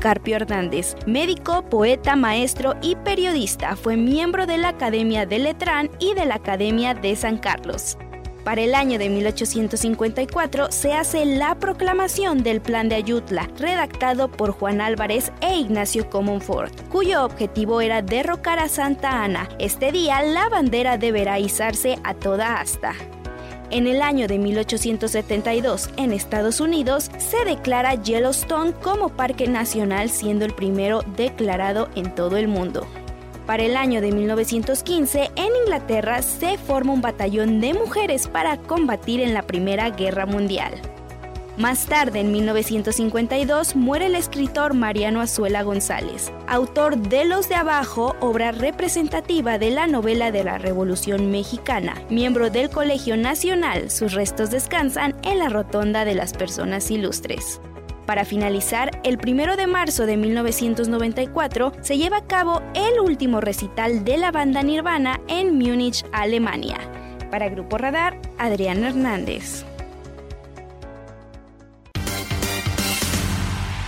Carpio 0.00 0.36
Hernández, 0.36 0.96
médico, 1.06 1.68
poeta, 1.68 2.16
maestro 2.16 2.74
y 2.80 2.96
periodista, 2.96 3.76
fue 3.76 3.96
miembro 3.96 4.46
de 4.46 4.56
la 4.56 4.68
Academia 4.68 5.26
de 5.26 5.38
Letrán 5.38 5.90
y 5.98 6.14
de 6.14 6.24
la 6.24 6.36
Academia 6.36 6.94
de 6.94 7.14
San 7.14 7.36
Carlos. 7.36 7.98
Para 8.44 8.62
el 8.62 8.74
año 8.74 8.98
de 8.98 9.10
1854 9.10 10.72
se 10.72 10.94
hace 10.94 11.26
la 11.26 11.54
proclamación 11.56 12.42
del 12.42 12.60
Plan 12.60 12.88
de 12.88 12.96
Ayutla, 12.96 13.48
redactado 13.58 14.30
por 14.30 14.52
Juan 14.52 14.80
Álvarez 14.80 15.30
e 15.40 15.56
Ignacio 15.56 16.08
Comonfort, 16.08 16.88
cuyo 16.88 17.24
objetivo 17.24 17.80
era 17.80 18.00
derrocar 18.00 18.58
a 18.58 18.68
Santa 18.68 19.22
Ana. 19.22 19.48
Este 19.58 19.92
día 19.92 20.22
la 20.22 20.48
bandera 20.48 20.96
deberá 20.96 21.38
izarse 21.38 21.98
a 22.02 22.14
toda 22.14 22.60
asta. 22.60 22.94
En 23.70 23.86
el 23.86 24.02
año 24.02 24.26
de 24.26 24.38
1872, 24.38 25.90
en 25.96 26.12
Estados 26.12 26.60
Unidos, 26.60 27.08
se 27.18 27.44
declara 27.44 27.94
Yellowstone 27.94 28.72
como 28.72 29.10
parque 29.10 29.46
nacional, 29.46 30.10
siendo 30.10 30.44
el 30.44 30.54
primero 30.54 31.02
declarado 31.16 31.88
en 31.94 32.12
todo 32.12 32.36
el 32.36 32.48
mundo. 32.48 32.84
Para 33.50 33.64
el 33.64 33.76
año 33.76 34.00
de 34.00 34.12
1915, 34.12 35.32
en 35.34 35.48
Inglaterra 35.64 36.22
se 36.22 36.56
forma 36.56 36.92
un 36.92 37.00
batallón 37.00 37.60
de 37.60 37.74
mujeres 37.74 38.28
para 38.28 38.58
combatir 38.58 39.20
en 39.20 39.34
la 39.34 39.42
Primera 39.42 39.90
Guerra 39.90 40.24
Mundial. 40.24 40.80
Más 41.56 41.86
tarde, 41.86 42.20
en 42.20 42.30
1952, 42.30 43.74
muere 43.74 44.06
el 44.06 44.14
escritor 44.14 44.74
Mariano 44.74 45.20
Azuela 45.20 45.64
González, 45.64 46.32
autor 46.46 46.96
de 46.96 47.24
Los 47.24 47.48
de 47.48 47.56
Abajo, 47.56 48.14
obra 48.20 48.52
representativa 48.52 49.58
de 49.58 49.72
la 49.72 49.88
novela 49.88 50.30
de 50.30 50.44
la 50.44 50.56
Revolución 50.58 51.32
Mexicana. 51.32 52.00
Miembro 52.08 52.50
del 52.50 52.70
Colegio 52.70 53.16
Nacional, 53.16 53.90
sus 53.90 54.12
restos 54.12 54.52
descansan 54.52 55.16
en 55.24 55.40
la 55.40 55.48
Rotonda 55.48 56.04
de 56.04 56.14
las 56.14 56.34
Personas 56.34 56.88
Ilustres. 56.92 57.60
Para 58.10 58.24
finalizar, 58.24 58.90
el 59.04 59.20
1 59.24 59.56
de 59.56 59.68
marzo 59.68 60.04
de 60.04 60.16
1994 60.16 61.74
se 61.80 61.96
lleva 61.96 62.16
a 62.16 62.26
cabo 62.26 62.60
el 62.74 62.98
último 62.98 63.40
recital 63.40 64.04
de 64.04 64.16
la 64.16 64.32
banda 64.32 64.64
Nirvana 64.64 65.20
en 65.28 65.56
Múnich, 65.56 66.04
Alemania. 66.10 66.76
Para 67.30 67.48
Grupo 67.48 67.78
Radar, 67.78 68.20
Adrián 68.36 68.82
Hernández. 68.82 69.64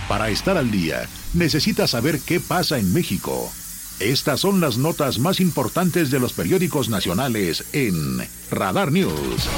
Para 0.07 0.29
estar 0.29 0.57
al 0.57 0.71
día, 0.71 1.05
necesita 1.33 1.85
saber 1.85 2.21
qué 2.25 2.39
pasa 2.39 2.79
en 2.79 2.93
México. 2.93 3.51
Estas 3.99 4.39
son 4.39 4.61
las 4.61 4.77
notas 4.77 5.19
más 5.19 5.41
importantes 5.41 6.11
de 6.11 6.21
los 6.21 6.31
periódicos 6.31 6.87
nacionales 6.87 7.65
en 7.73 8.19
Radar 8.49 8.89
News. 8.89 9.49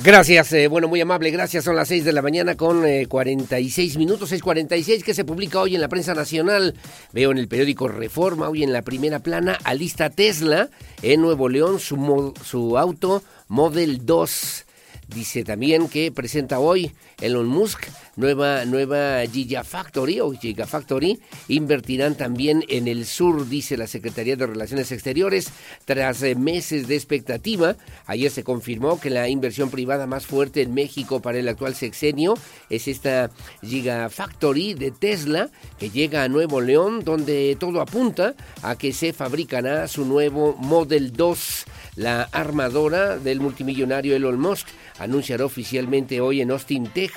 Gracias, 0.00 0.52
eh, 0.52 0.66
bueno, 0.66 0.88
muy 0.88 1.00
amable, 1.00 1.30
gracias. 1.30 1.64
Son 1.64 1.76
las 1.76 1.86
6 1.88 2.04
de 2.04 2.12
la 2.12 2.22
mañana 2.22 2.56
con 2.56 2.84
46 3.08 3.94
eh, 3.94 3.98
minutos, 3.98 4.32
6.46 4.32 5.02
que 5.04 5.14
se 5.14 5.24
publica 5.24 5.60
hoy 5.60 5.76
en 5.76 5.80
la 5.80 5.88
prensa 5.88 6.14
nacional. 6.14 6.74
Veo 7.12 7.30
en 7.30 7.38
el 7.38 7.46
periódico 7.46 7.86
Reforma, 7.86 8.48
hoy 8.48 8.64
en 8.64 8.72
la 8.72 8.82
primera 8.82 9.20
plana, 9.20 9.58
alista 9.62 10.10
Tesla 10.10 10.70
en 11.02 11.20
Nuevo 11.20 11.48
León 11.48 11.78
su, 11.78 12.34
su 12.44 12.78
auto 12.78 13.22
Model 13.46 14.04
2. 14.04 14.64
Dice 15.08 15.44
también 15.44 15.88
que 15.88 16.10
presenta 16.10 16.58
hoy 16.58 16.90
Elon 17.22 17.46
Musk 17.46 17.86
nueva, 18.16 18.64
nueva 18.64 19.24
Gigafactory 19.26 20.20
o 20.20 20.32
Gigafactory. 20.32 21.20
Invertirán 21.48 22.16
también 22.16 22.64
en 22.68 22.88
el 22.88 23.06
sur, 23.06 23.48
dice 23.48 23.76
la 23.76 23.86
Secretaría 23.86 24.36
de 24.36 24.46
Relaciones 24.46 24.92
Exteriores. 24.92 25.50
Tras 25.84 26.22
eh, 26.22 26.34
meses 26.34 26.88
de 26.88 26.96
expectativa, 26.96 27.76
ayer 28.06 28.30
se 28.30 28.44
confirmó 28.44 29.00
que 29.00 29.10
la 29.10 29.28
inversión 29.28 29.70
privada 29.70 30.06
más 30.06 30.26
fuerte 30.26 30.62
en 30.62 30.74
México 30.74 31.20
para 31.20 31.38
el 31.38 31.48
actual 31.48 31.74
sexenio 31.74 32.34
es 32.68 32.88
esta 32.88 33.30
Gigafactory 33.62 34.74
de 34.74 34.90
Tesla 34.90 35.48
que 35.78 35.90
llega 35.90 36.24
a 36.24 36.28
Nuevo 36.28 36.60
León, 36.60 37.04
donde 37.04 37.56
todo 37.58 37.80
apunta 37.80 38.34
a 38.62 38.76
que 38.76 38.92
se 38.92 39.12
fabricará 39.12 39.88
su 39.88 40.04
nuevo 40.04 40.56
Model 40.58 41.12
2 41.12 41.64
la 41.94 42.22
armadora 42.32 43.18
del 43.18 43.40
multimillonario 43.40 44.16
Elon 44.16 44.40
Musk 44.40 44.66
anunciará 44.98 45.44
oficialmente 45.44 46.22
hoy 46.22 46.40
en 46.40 46.50
Austin, 46.50 46.86
Texas, 46.86 47.11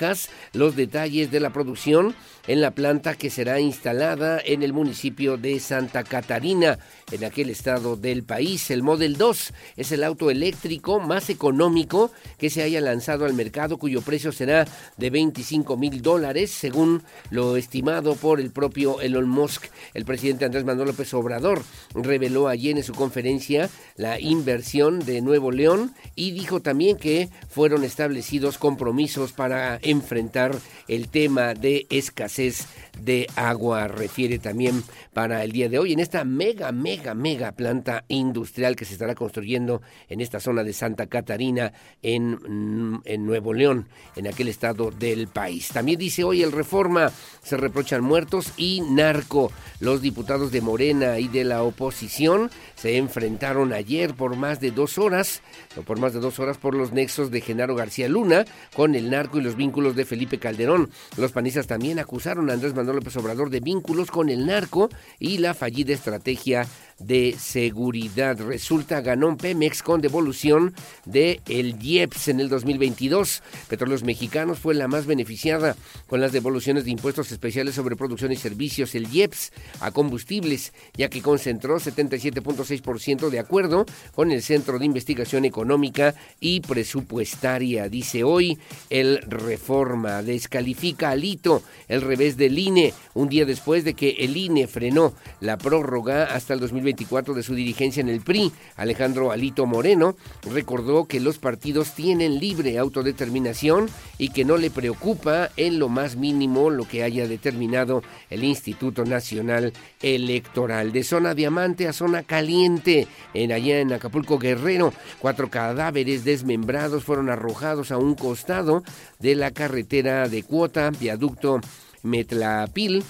los 0.54 0.76
detalles 0.76 1.32
de 1.32 1.40
la 1.40 1.52
producción 1.52 2.16
en 2.48 2.62
la 2.62 2.72
planta 2.72 3.16
que 3.16 3.30
será 3.30 3.60
instalada 3.60 4.40
en 4.44 4.64
el 4.64 4.74
municipio 4.74 5.38
de 5.38 5.60
Santa 5.60 6.04
Catarina, 6.04 6.80
en 7.12 7.24
aquel 7.24 7.50
estado 7.50 7.96
del 7.96 8.24
país. 8.24 8.72
El 8.72 8.84
Model 8.84 9.18
2 9.18 9.54
es 9.78 9.92
el 9.92 10.04
auto 10.04 10.30
eléctrico 10.32 11.00
más 11.00 11.30
económico 11.30 12.12
que 12.38 12.50
se 12.50 12.64
haya 12.64 12.82
lanzado 12.82 13.26
al 13.26 13.34
mercado, 13.34 13.78
cuyo 13.78 14.02
precio 14.02 14.32
será 14.32 14.68
de 14.98 15.10
25 15.10 15.78
mil 15.78 16.02
dólares, 16.02 16.52
según 16.52 17.04
lo 17.30 17.58
estimado 17.58 18.16
por 18.16 18.40
el 18.40 18.52
propio 18.52 19.02
Elon 19.02 19.30
Musk. 19.30 19.66
El 19.94 20.06
presidente 20.06 20.46
Andrés 20.46 20.66
Manuel 20.66 20.90
López 20.90 21.14
Obrador 21.14 21.64
reveló 21.94 22.48
ayer 22.48 22.78
en 22.78 22.84
su 22.84 22.94
conferencia 22.94 23.70
la 23.96 24.20
inversión 24.20 25.00
de 25.00 25.22
Nuevo 25.22 25.52
León 25.52 25.94
y 26.16 26.32
dijo 26.32 26.62
también 26.62 26.98
que 26.98 27.30
fueron 27.50 27.84
establecidos 27.84 28.58
compromisos 28.58 29.32
para 29.32 29.80
enfrentar 29.82 30.56
el 30.88 31.10
tema 31.10 31.54
de 31.54 31.88
escasez 31.90 32.68
de 33.02 33.28
agua, 33.36 33.88
refiere 33.88 34.40
también 34.40 34.84
para 35.14 35.44
el 35.44 35.52
día 35.52 35.70
de 35.70 35.80
hoy 35.80 35.94
en 35.94 36.00
esta 36.00 36.24
mega, 36.24 36.72
mega, 36.72 37.14
mega 37.14 37.52
planta 37.54 38.06
industrial 38.08 38.76
que 38.76 38.86
se 38.86 38.94
estará 38.94 39.16
construyendo 39.16 39.82
en 40.10 40.22
esta 40.22 40.40
zona 40.40 40.64
de 40.64 40.74
Santa 40.74 41.08
Catarina 41.08 41.74
en, 42.02 43.02
en 43.06 43.26
Nuevo 43.26 43.54
León, 43.54 43.88
en 44.16 44.28
aquel 44.28 44.48
estado 44.48 44.92
del 44.92 45.28
país. 45.28 45.70
También 45.70 46.00
dice 46.00 46.24
hoy 46.24 46.44
el 46.44 46.52
Reforma, 46.52 47.12
se 47.44 47.58
reprochan 47.58 48.04
muertos 48.04 48.54
y 48.58 48.82
narco. 48.82 49.52
Los 49.80 50.02
diputados 50.02 50.52
de 50.52 50.62
Morena 50.62 51.20
y 51.20 51.28
de 51.28 51.44
la 51.44 51.64
oposición 51.64 52.50
se 52.86 52.98
enfrentaron 52.98 53.74
ayer 53.74 54.14
por 54.14 54.36
más 54.36 54.60
de 54.60 54.70
dos 54.70 55.00
horas, 55.00 55.42
o 55.76 55.82
por 55.82 55.98
más 55.98 56.14
de 56.14 56.20
dos 56.20 56.38
horas 56.38 56.60
por 56.60 56.76
los 56.76 56.92
nexos 56.92 57.32
de 57.32 57.42
Genaro 57.42 57.74
García 57.74 58.08
Luna 58.08 58.46
con 58.76 58.94
el 58.94 59.10
narco 59.10 59.40
y 59.40 59.42
los 59.42 59.56
vínculos 59.56 59.96
de 59.96 60.06
Felipe 60.06 60.38
Calderón. 60.38 60.92
Los 61.18 61.32
panistas 61.32 61.66
también 61.66 61.98
acusaron 61.98 62.48
a 62.48 62.54
Andrés 62.54 62.76
Manuel 62.76 62.98
López 62.98 63.18
Obrador 63.18 63.50
de 63.50 63.60
vínculos 63.60 64.12
con 64.12 64.30
el 64.30 64.46
narco 64.46 64.90
y 65.18 65.40
la 65.40 65.56
fallida 65.56 65.96
estrategia 65.96 66.68
de 67.00 67.36
seguridad. 67.38 68.40
Resulta 68.40 69.02
ganó 69.02 69.36
Pemex 69.36 69.84
con 69.84 70.02
devolución 70.02 70.74
de 71.06 71.42
el 71.48 71.76
IEPS 71.82 72.30
en 72.30 72.40
el 72.40 72.50
2022. 72.50 73.44
Petróleos 73.68 74.04
Mexicanos 74.04 74.60
fue 74.60 74.76
la 74.76 74.88
más 74.88 75.06
beneficiada 75.06 75.76
con 76.08 76.22
las 76.22 76.32
devoluciones 76.32 76.86
de 76.86 76.92
impuestos 76.92 77.32
especiales 77.32 77.76
sobre 77.76 77.98
producción 77.98 78.32
y 78.32 78.38
servicios, 78.38 78.96
el 78.96 79.14
IEPS, 79.14 79.52
a 79.82 79.92
combustibles, 79.92 80.74
ya 80.96 81.10
que 81.10 81.22
concentró 81.22 81.80
77.6% 81.80 83.30
de 83.30 83.40
acuerdo 83.40 83.86
con 84.14 84.32
el 84.32 84.42
Centro 84.42 84.80
de 84.80 84.86
Investigación 84.86 85.44
Económica 85.44 86.16
y 86.40 86.62
Presupuestaria. 86.62 87.90
Dice 87.90 88.24
hoy 88.24 88.58
el 88.90 89.22
Reforma 89.24 90.24
descalifica 90.24 91.10
al 91.10 91.26
hito 91.26 91.62
el 91.90 92.02
revés 92.02 92.38
del 92.38 92.58
INE, 92.58 92.94
un 93.14 93.28
día 93.28 93.46
después 93.46 93.84
de 93.84 93.96
que 93.96 94.12
el 94.20 94.38
INE 94.38 94.68
frenó 94.68 95.14
la 95.42 95.58
prórroga 95.58 96.24
hasta 96.24 96.54
el 96.54 96.60
2022 96.62 96.85
24 96.86 97.34
de 97.34 97.44
su 97.44 97.54
dirigencia 97.54 98.00
en 98.00 98.08
el 98.08 98.22
PRI, 98.22 98.52
Alejandro 98.78 99.32
Alito 99.32 99.66
Moreno, 99.66 100.16
recordó 100.50 101.06
que 101.06 101.20
los 101.20 101.38
partidos 101.38 101.94
tienen 101.94 102.40
libre 102.40 102.78
autodeterminación 102.78 103.90
y 104.18 104.30
que 104.30 104.46
no 104.46 104.56
le 104.56 104.72
preocupa 104.72 105.50
en 105.58 105.80
lo 105.80 105.90
más 105.90 106.16
mínimo 106.16 106.70
lo 106.70 106.88
que 106.88 107.04
haya 107.04 107.28
determinado 107.28 108.04
el 108.30 108.44
Instituto 108.46 109.04
Nacional 109.04 109.74
Electoral. 110.02 110.94
De 110.94 111.04
zona 111.04 111.34
diamante 111.34 111.88
a 111.88 111.94
zona 111.94 112.24
caliente, 112.24 113.08
en 113.34 113.52
allá 113.52 113.80
en 113.80 113.92
Acapulco 113.92 114.40
Guerrero, 114.40 114.94
cuatro 115.20 115.50
cadáveres 115.50 116.24
desmembrados 116.24 117.04
fueron 117.04 117.30
arrojados 117.30 117.92
a 117.92 117.98
un 117.98 118.16
costado 118.16 118.84
de 119.20 119.36
la 119.36 119.52
carretera 119.52 120.30
de 120.30 120.44
cuota, 120.44 120.92
viaducto 120.92 121.60
Metlapil, 122.04 123.04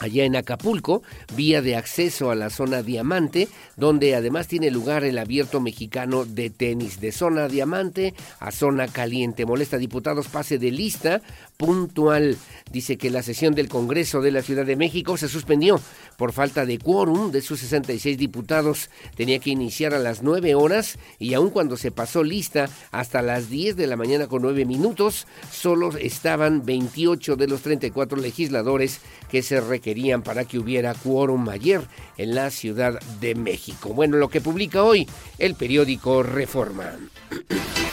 allá 0.00 0.24
en 0.24 0.36
Acapulco, 0.36 1.02
vía 1.34 1.62
de 1.62 1.76
acceso 1.76 2.30
a 2.30 2.34
la 2.34 2.50
zona 2.50 2.82
diamante, 2.82 3.48
donde 3.76 4.14
además 4.14 4.46
tiene 4.48 4.70
lugar 4.70 5.04
el 5.04 5.18
abierto 5.18 5.60
mexicano 5.60 6.24
de 6.24 6.50
tenis 6.50 7.00
de 7.00 7.12
zona 7.12 7.48
diamante 7.48 8.14
a 8.40 8.52
zona 8.52 8.88
caliente. 8.88 9.46
Molesta 9.46 9.78
diputados 9.78 10.28
pase 10.28 10.58
de 10.58 10.70
lista 10.70 11.22
puntual. 11.56 12.36
Dice 12.70 12.96
que 12.96 13.10
la 13.10 13.22
sesión 13.22 13.54
del 13.54 13.68
Congreso 13.68 14.20
de 14.20 14.30
la 14.30 14.42
Ciudad 14.42 14.66
de 14.66 14.76
México 14.76 15.16
se 15.16 15.28
suspendió 15.28 15.80
por 16.16 16.32
falta 16.32 16.66
de 16.66 16.78
quórum 16.78 17.30
de 17.30 17.42
sus 17.42 17.60
66 17.60 18.18
diputados. 18.18 18.90
Tenía 19.16 19.38
que 19.38 19.50
iniciar 19.50 19.94
a 19.94 19.98
las 19.98 20.22
9 20.22 20.54
horas 20.54 20.98
y 21.18 21.34
aun 21.34 21.50
cuando 21.50 21.76
se 21.76 21.90
pasó 21.90 22.22
lista 22.22 22.68
hasta 22.90 23.22
las 23.22 23.48
10 23.48 23.76
de 23.76 23.86
la 23.86 23.96
mañana 23.96 24.26
con 24.26 24.42
9 24.42 24.64
minutos, 24.64 25.26
solo 25.50 25.96
estaban 25.96 26.64
28 26.64 27.36
de 27.36 27.48
los 27.48 27.62
34 27.62 28.18
legisladores 28.18 29.00
que 29.30 29.42
se 29.42 29.60
requerían 29.60 30.22
para 30.22 30.44
que 30.44 30.58
hubiera 30.58 30.94
quórum 30.94 31.48
ayer 31.48 31.82
en 32.16 32.34
la 32.34 32.50
Ciudad 32.50 33.00
de 33.20 33.34
México. 33.34 33.90
Bueno, 33.90 34.16
lo 34.16 34.28
que 34.28 34.40
publica 34.40 34.82
hoy 34.82 35.08
el 35.38 35.54
periódico 35.54 36.22
Reforma. 36.22 36.96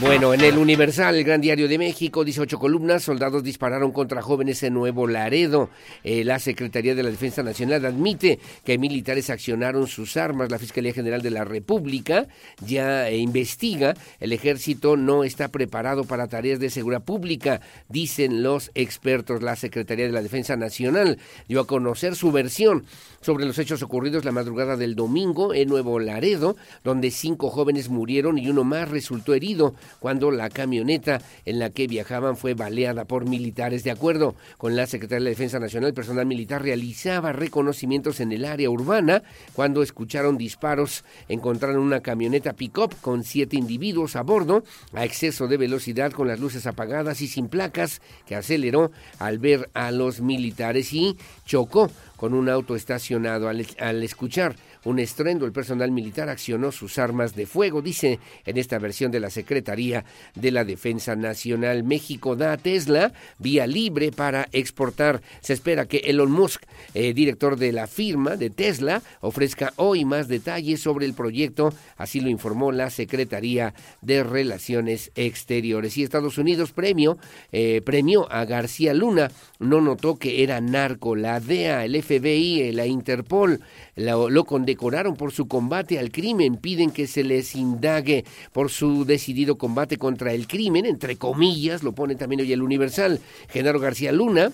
Bueno, 0.00 0.32
en 0.32 0.42
el 0.42 0.58
Universal, 0.58 1.16
el 1.16 1.24
Gran 1.24 1.40
Diario 1.40 1.66
de 1.66 1.76
México, 1.76 2.24
18 2.24 2.60
columnas, 2.60 3.02
soldados 3.02 3.42
dispararon 3.42 3.90
contra 3.90 4.22
jóvenes 4.22 4.62
en 4.62 4.74
Nuevo 4.74 5.08
Laredo. 5.08 5.70
Eh, 6.04 6.22
la 6.22 6.38
Secretaría 6.38 6.94
de 6.94 7.02
la 7.02 7.10
Defensa 7.10 7.42
Nacional 7.42 7.84
admite 7.84 8.38
que 8.64 8.78
militares 8.78 9.28
accionaron 9.28 9.88
sus 9.88 10.16
armas. 10.16 10.52
La 10.52 10.60
Fiscalía 10.60 10.92
General 10.92 11.20
de 11.20 11.32
la 11.32 11.44
República 11.44 12.28
ya 12.64 13.08
eh, 13.08 13.16
investiga. 13.16 13.94
El 14.20 14.32
ejército 14.32 14.96
no 14.96 15.24
está 15.24 15.48
preparado 15.48 16.04
para 16.04 16.28
tareas 16.28 16.60
de 16.60 16.70
seguridad 16.70 17.02
pública, 17.02 17.60
dicen 17.88 18.44
los 18.44 18.70
expertos. 18.76 19.42
La 19.42 19.56
Secretaría 19.56 20.06
de 20.06 20.12
la 20.12 20.22
Defensa 20.22 20.54
Nacional 20.54 21.18
dio 21.48 21.60
a 21.60 21.66
conocer 21.66 22.14
su 22.14 22.30
versión 22.30 22.84
sobre 23.20 23.46
los 23.46 23.58
hechos 23.58 23.82
ocurridos 23.82 24.24
la 24.24 24.30
madrugada 24.30 24.76
del 24.76 24.94
domingo 24.94 25.54
en 25.54 25.68
Nuevo 25.68 25.98
Laredo, 25.98 26.56
donde 26.84 27.10
cinco 27.10 27.50
jóvenes 27.50 27.88
murieron 27.88 28.38
y 28.38 28.48
uno 28.48 28.62
más 28.62 28.88
resultó 28.88 29.34
herido 29.34 29.74
cuando 29.98 30.30
la 30.30 30.50
camioneta 30.50 31.20
en 31.44 31.58
la 31.58 31.70
que 31.70 31.86
viajaban 31.86 32.36
fue 32.36 32.54
baleada 32.54 33.04
por 33.04 33.28
militares. 33.28 33.84
De 33.84 33.90
acuerdo 33.90 34.34
con 34.56 34.76
la 34.76 34.86
Secretaría 34.86 35.24
de 35.24 35.30
Defensa 35.30 35.58
Nacional, 35.58 35.88
el 35.88 35.94
personal 35.94 36.26
militar 36.26 36.62
realizaba 36.62 37.32
reconocimientos 37.32 38.20
en 38.20 38.32
el 38.32 38.44
área 38.44 38.70
urbana 38.70 39.22
cuando 39.54 39.82
escucharon 39.82 40.38
disparos. 40.38 41.04
Encontraron 41.28 41.78
una 41.78 42.00
camioneta 42.00 42.52
pick-up 42.52 42.94
con 43.00 43.24
siete 43.24 43.56
individuos 43.56 44.16
a 44.16 44.22
bordo 44.22 44.64
a 44.92 45.04
exceso 45.04 45.46
de 45.46 45.56
velocidad 45.56 46.12
con 46.12 46.28
las 46.28 46.40
luces 46.40 46.66
apagadas 46.66 47.20
y 47.20 47.28
sin 47.28 47.48
placas 47.48 48.00
que 48.26 48.34
aceleró 48.34 48.90
al 49.18 49.38
ver 49.38 49.70
a 49.74 49.90
los 49.90 50.20
militares 50.20 50.92
y 50.92 51.16
chocó 51.44 51.90
con 52.16 52.34
un 52.34 52.48
auto 52.48 52.76
estacionado. 52.76 53.48
Al 53.48 54.02
escuchar 54.02 54.56
un 54.88 54.98
estruendo, 54.98 55.44
el 55.44 55.52
personal 55.52 55.90
militar 55.90 56.30
accionó 56.30 56.72
sus 56.72 56.98
armas 56.98 57.36
de 57.36 57.44
fuego, 57.44 57.82
dice 57.82 58.18
en 58.46 58.56
esta 58.56 58.78
versión 58.78 59.12
de 59.12 59.20
la 59.20 59.28
Secretaría 59.28 60.04
de 60.34 60.50
la 60.50 60.64
Defensa 60.64 61.14
Nacional. 61.14 61.84
México 61.84 62.36
da 62.36 62.52
a 62.52 62.56
Tesla 62.56 63.12
vía 63.38 63.66
libre 63.66 64.10
para 64.12 64.48
exportar. 64.52 65.20
Se 65.40 65.52
espera 65.52 65.86
que 65.86 65.98
Elon 65.98 66.30
Musk, 66.30 66.62
eh, 66.94 67.12
director 67.12 67.56
de 67.56 67.72
la 67.72 67.86
firma 67.86 68.36
de 68.36 68.48
Tesla, 68.48 69.02
ofrezca 69.20 69.74
hoy 69.76 70.06
más 70.06 70.26
detalles 70.26 70.80
sobre 70.80 71.04
el 71.04 71.12
proyecto, 71.12 71.74
así 71.98 72.20
lo 72.20 72.30
informó 72.30 72.72
la 72.72 72.88
Secretaría 72.88 73.74
de 74.00 74.22
Relaciones 74.22 75.12
Exteriores. 75.16 75.98
Y 75.98 76.02
Estados 76.02 76.38
Unidos 76.38 76.72
premio, 76.72 77.18
eh, 77.52 77.82
premió 77.84 78.30
a 78.32 78.46
García 78.46 78.94
Luna, 78.94 79.30
no 79.58 79.82
notó 79.82 80.18
que 80.18 80.42
era 80.42 80.62
narco. 80.62 81.14
La 81.14 81.40
DEA, 81.40 81.84
el 81.84 82.02
FBI, 82.02 82.72
la 82.72 82.86
Interpol 82.86 83.60
lo, 83.98 84.30
lo 84.30 84.44
condecoraron 84.44 85.16
por 85.16 85.32
su 85.32 85.48
combate 85.48 85.98
al 85.98 86.10
crimen, 86.10 86.56
piden 86.56 86.90
que 86.90 87.06
se 87.06 87.24
les 87.24 87.54
indague 87.54 88.24
por 88.52 88.70
su 88.70 89.04
decidido 89.04 89.58
combate 89.58 89.96
contra 89.96 90.32
el 90.32 90.46
crimen, 90.46 90.86
entre 90.86 91.16
comillas, 91.16 91.82
lo 91.82 91.92
pone 91.92 92.14
también 92.14 92.40
hoy 92.40 92.52
el 92.52 92.62
Universal. 92.62 93.20
Genaro 93.48 93.80
García 93.80 94.12
Luna, 94.12 94.52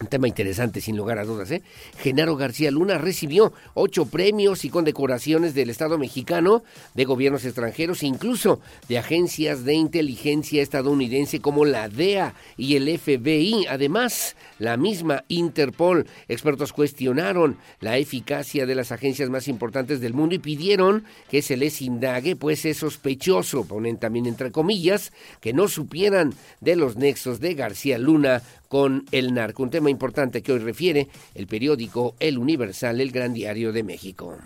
un 0.00 0.06
tema 0.06 0.28
interesante, 0.28 0.80
sin 0.80 0.96
lugar 0.96 1.18
a 1.18 1.24
dudas. 1.24 1.50
¿eh? 1.50 1.62
Genaro 1.98 2.36
García 2.36 2.70
Luna 2.70 2.98
recibió 2.98 3.52
ocho 3.74 4.06
premios 4.06 4.64
y 4.64 4.70
condecoraciones 4.70 5.54
del 5.54 5.70
Estado 5.70 5.98
mexicano, 5.98 6.62
de 6.94 7.04
gobiernos 7.04 7.44
extranjeros, 7.44 8.02
incluso 8.02 8.60
de 8.88 8.98
agencias 8.98 9.64
de 9.64 9.74
inteligencia 9.74 10.62
estadounidense 10.62 11.40
como 11.40 11.64
la 11.64 11.88
DEA 11.88 12.34
y 12.56 12.76
el 12.76 12.98
FBI. 12.98 13.66
Además, 13.68 14.36
la 14.58 14.76
misma 14.76 15.24
Interpol. 15.28 16.06
Expertos 16.28 16.72
cuestionaron 16.72 17.56
la 17.80 17.98
eficacia 17.98 18.66
de 18.66 18.74
las 18.74 18.92
agencias 18.92 19.30
más 19.30 19.48
importantes 19.48 20.00
del 20.00 20.14
mundo 20.14 20.34
y 20.34 20.38
pidieron 20.38 21.04
que 21.30 21.42
se 21.42 21.56
les 21.56 21.82
indague, 21.82 22.36
pues 22.36 22.64
es 22.64 22.78
sospechoso, 22.78 23.64
ponen 23.64 23.98
también 23.98 24.26
entre 24.26 24.52
comillas, 24.52 25.12
que 25.40 25.52
no 25.52 25.68
supieran 25.68 26.34
de 26.60 26.76
los 26.76 26.96
nexos 26.96 27.40
de 27.40 27.54
García 27.54 27.98
Luna 27.98 28.42
con 28.68 29.04
el 29.10 29.34
narco. 29.34 29.62
Un 29.62 29.70
tema 29.70 29.90
importante 29.90 30.42
que 30.42 30.52
hoy 30.52 30.58
refiere 30.60 31.08
el 31.34 31.46
periódico 31.46 32.14
El 32.20 32.38
Universal, 32.38 33.00
el 33.00 33.10
Gran 33.10 33.32
Diario 33.32 33.72
de 33.72 33.82
México. 33.82 34.36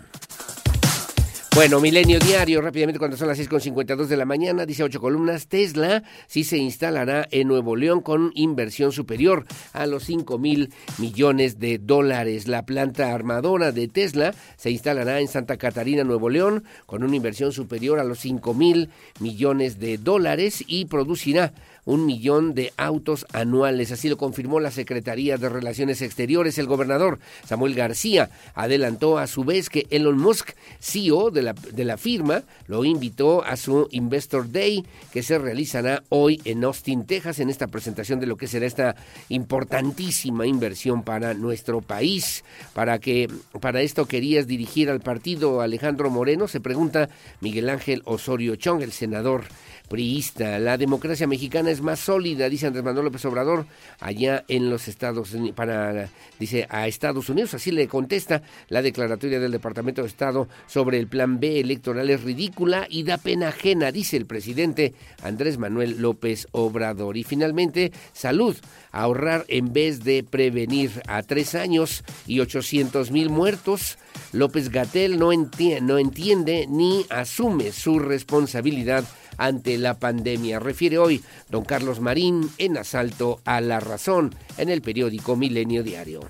Bueno, 1.55 1.79
Milenio 1.79 2.17
Diario, 2.17 2.61
rápidamente 2.61 2.97
cuando 2.97 3.15
son 3.15 3.27
las 3.27 3.37
6.52 3.37 4.07
de 4.07 4.17
la 4.17 4.25
mañana, 4.25 4.65
dice 4.65 4.81
ocho 4.81 4.99
columnas, 4.99 5.47
Tesla 5.47 6.01
sí 6.25 6.43
se 6.43 6.57
instalará 6.57 7.27
en 7.29 7.47
Nuevo 7.47 7.75
León 7.75 8.01
con 8.01 8.31
inversión 8.33 8.91
superior 8.91 9.45
a 9.71 9.85
los 9.85 10.03
5 10.05 10.39
mil 10.39 10.73
millones 10.97 11.59
de 11.59 11.77
dólares. 11.77 12.47
La 12.47 12.65
planta 12.65 13.13
armadora 13.13 13.71
de 13.71 13.87
Tesla 13.87 14.33
se 14.57 14.71
instalará 14.71 15.19
en 15.19 15.27
Santa 15.27 15.57
Catarina, 15.57 16.03
Nuevo 16.03 16.31
León, 16.31 16.63
con 16.87 17.03
una 17.03 17.15
inversión 17.15 17.51
superior 17.51 17.99
a 17.99 18.03
los 18.03 18.17
5 18.17 18.55
mil 18.55 18.89
millones 19.19 19.77
de 19.77 19.99
dólares 19.99 20.63
y 20.65 20.85
producirá 20.85 21.53
un 21.85 22.05
millón 22.05 22.53
de 22.53 22.73
autos 22.77 23.25
anuales. 23.33 23.91
Así 23.91 24.09
lo 24.09 24.17
confirmó 24.17 24.59
la 24.59 24.71
Secretaría 24.71 25.37
de 25.37 25.49
Relaciones 25.49 26.01
Exteriores. 26.01 26.57
El 26.57 26.67
gobernador 26.67 27.19
Samuel 27.45 27.75
García 27.75 28.29
adelantó 28.53 29.17
a 29.17 29.27
su 29.27 29.43
vez 29.43 29.69
que 29.69 29.87
Elon 29.89 30.17
Musk, 30.17 30.51
CEO 30.79 31.31
de 31.31 31.41
la, 31.41 31.53
de 31.53 31.85
la 31.85 31.97
firma, 31.97 32.43
lo 32.67 32.85
invitó 32.85 33.43
a 33.43 33.57
su 33.57 33.87
Investor 33.91 34.51
Day 34.51 34.85
que 35.11 35.23
se 35.23 35.37
realizará 35.37 36.03
hoy 36.09 36.41
en 36.45 36.63
Austin, 36.63 37.05
Texas, 37.05 37.39
en 37.39 37.49
esta 37.49 37.67
presentación 37.67 38.19
de 38.19 38.27
lo 38.27 38.37
que 38.37 38.47
será 38.47 38.65
esta 38.65 38.95
importantísima 39.29 40.45
inversión 40.47 41.03
para 41.03 41.33
nuestro 41.33 41.81
país. 41.81 42.43
Para 42.73 42.99
que 42.99 43.29
para 43.59 43.81
esto 43.81 44.05
querías 44.05 44.47
dirigir 44.47 44.89
al 44.89 45.01
partido 45.01 45.61
Alejandro 45.61 46.09
Moreno, 46.09 46.47
se 46.47 46.61
pregunta 46.61 47.09
Miguel 47.41 47.69
Ángel 47.69 48.01
Osorio 48.05 48.55
Chong, 48.55 48.81
el 48.81 48.91
senador 48.91 49.43
priista. 49.89 50.59
La 50.59 50.77
democracia 50.77 51.27
mexicana 51.27 51.69
es 51.73 51.81
más 51.81 51.99
sólida, 51.99 52.47
dice 52.47 52.67
Andrés 52.67 52.83
Manuel 52.83 53.05
López 53.05 53.25
Obrador, 53.25 53.65
allá 53.99 54.45
en 54.47 54.69
los 54.69 54.87
Estados 54.87 55.33
Unidos, 55.33 55.55
para, 55.55 56.09
dice, 56.39 56.65
a 56.69 56.87
Estados 56.87 57.29
Unidos. 57.29 57.53
Así 57.53 57.71
le 57.71 57.87
contesta 57.87 58.41
la 58.69 58.81
declaratoria 58.81 59.39
del 59.39 59.51
Departamento 59.51 60.01
de 60.01 60.07
Estado 60.07 60.47
sobre 60.67 60.99
el 60.99 61.07
plan 61.07 61.39
B 61.39 61.59
electoral 61.59 62.09
es 62.09 62.23
ridícula 62.23 62.87
y 62.89 63.03
da 63.03 63.17
pena 63.17 63.49
ajena, 63.49 63.91
dice 63.91 64.17
el 64.17 64.25
presidente 64.25 64.93
Andrés 65.21 65.57
Manuel 65.57 66.01
López 66.01 66.47
Obrador. 66.51 67.17
Y 67.17 67.23
finalmente, 67.23 67.91
salud, 68.13 68.55
ahorrar 68.91 69.45
en 69.47 69.73
vez 69.73 70.03
de 70.03 70.23
prevenir 70.23 70.91
a 71.07 71.23
tres 71.23 71.55
años 71.55 72.03
y 72.27 72.39
800 72.39 73.11
mil 73.11 73.29
muertos. 73.29 73.97
López 74.31 74.69
Gatel 74.69 75.19
no, 75.19 75.31
no 75.81 75.97
entiende 75.97 76.67
ni 76.69 77.05
asume 77.09 77.71
su 77.71 77.99
responsabilidad 77.99 79.05
ante 79.37 79.77
la 79.77 79.99
pandemia. 79.99 80.59
Refiere 80.59 80.97
hoy 80.97 81.23
don 81.49 81.63
Carlos 81.63 81.99
Marín 81.99 82.49
en 82.57 82.77
Asalto 82.77 83.41
a 83.45 83.61
la 83.61 83.79
Razón 83.79 84.35
en 84.57 84.69
el 84.69 84.81
periódico 84.81 85.35
Milenio 85.35 85.83
Diario. 85.83 86.21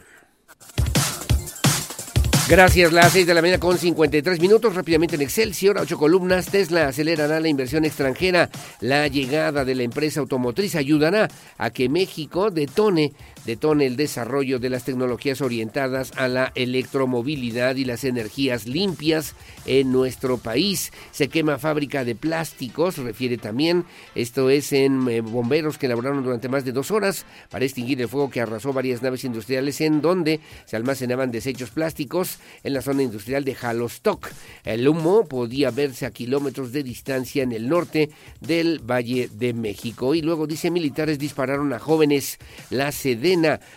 Gracias, 2.49 2.91
las 2.91 3.14
6 3.14 3.26
de 3.26 3.34
la 3.34 3.41
mañana 3.41 3.60
con 3.60 3.78
53 3.78 4.41
minutos. 4.41 4.76
Rápidamente 4.76 5.16
en 5.16 5.22
Excelsior, 5.22 5.78
ocho 5.78 5.97
columnas. 5.97 6.47
Tesla 6.47 6.89
acelerará 6.89 7.39
la 7.39 7.47
inversión 7.47 7.86
extranjera. 7.86 8.49
La 8.82 9.08
llegada 9.08 9.64
de 9.64 9.74
la 9.76 9.84
empresa 9.84 10.20
automotriz 10.20 10.76
ayudará 10.76 11.30
a 11.58 11.70
que 11.70 11.88
México 11.88 12.51
detone 12.51 13.14
detone 13.46 13.86
el 13.86 13.96
desarrollo 13.96 14.60
de 14.60 14.70
las 14.70 14.86
tecnologías 14.86 15.41
orientadas 15.41 16.12
a 16.16 16.28
la 16.28 16.52
electromovilidad 16.56 17.76
y 17.76 17.86
las 17.86 18.04
energías 18.04 18.66
limpias 18.66 19.36
en 19.66 19.91
nuestro 19.91 20.38
país. 20.38 20.91
Se 21.12 21.28
quema 21.28 21.58
fábrica 21.58 22.06
de 22.06 22.16
plásticos, 22.16 22.98
refiere 22.98 23.38
también, 23.38 23.86
esto 24.16 24.50
es 24.50 24.74
en 24.74 25.08
eh, 25.10 25.22
bomberos 25.22 25.78
que 25.78 25.88
elaboraron 25.88 26.24
durante 26.24 26.50
más 26.50 26.66
de 26.66 26.72
dos 26.72 26.91
horas 26.91 27.26
para 27.50 27.66
extinguir 27.66 28.02
el 28.02 28.08
fuego 28.08 28.30
que 28.30 28.41
arrasó 28.41 28.74
varias 28.74 29.02
naves 29.02 29.24
industriales 29.24 29.82
en 29.82 30.02
donde 30.02 30.39
se 30.66 30.76
almacenaban 30.76 31.32
desechos 31.32 31.70
plásticos 31.70 32.39
en 32.64 32.74
la 32.74 32.82
zona 32.82 33.04
industrial 33.04 33.44
de 33.44 33.56
Halostock. 33.62 34.30
El 34.64 34.88
humo 34.88 35.26
podía 35.26 35.72
verse 35.72 36.06
a 36.06 36.12
kilómetros 36.12 36.72
de 36.72 36.84
distancia 36.84 37.44
en 37.44 37.52
el 37.52 37.68
norte 37.70 38.10
del 38.41 38.80
Valle 38.80 39.30
de 39.32 39.54
México. 39.54 40.16
Y 40.16 40.22
luego 40.22 40.48
dice 40.48 40.72
militares 40.72 41.20
dispararon 41.20 41.74
a 41.74 41.80
jóvenes. 41.80 42.38
La 42.70 42.91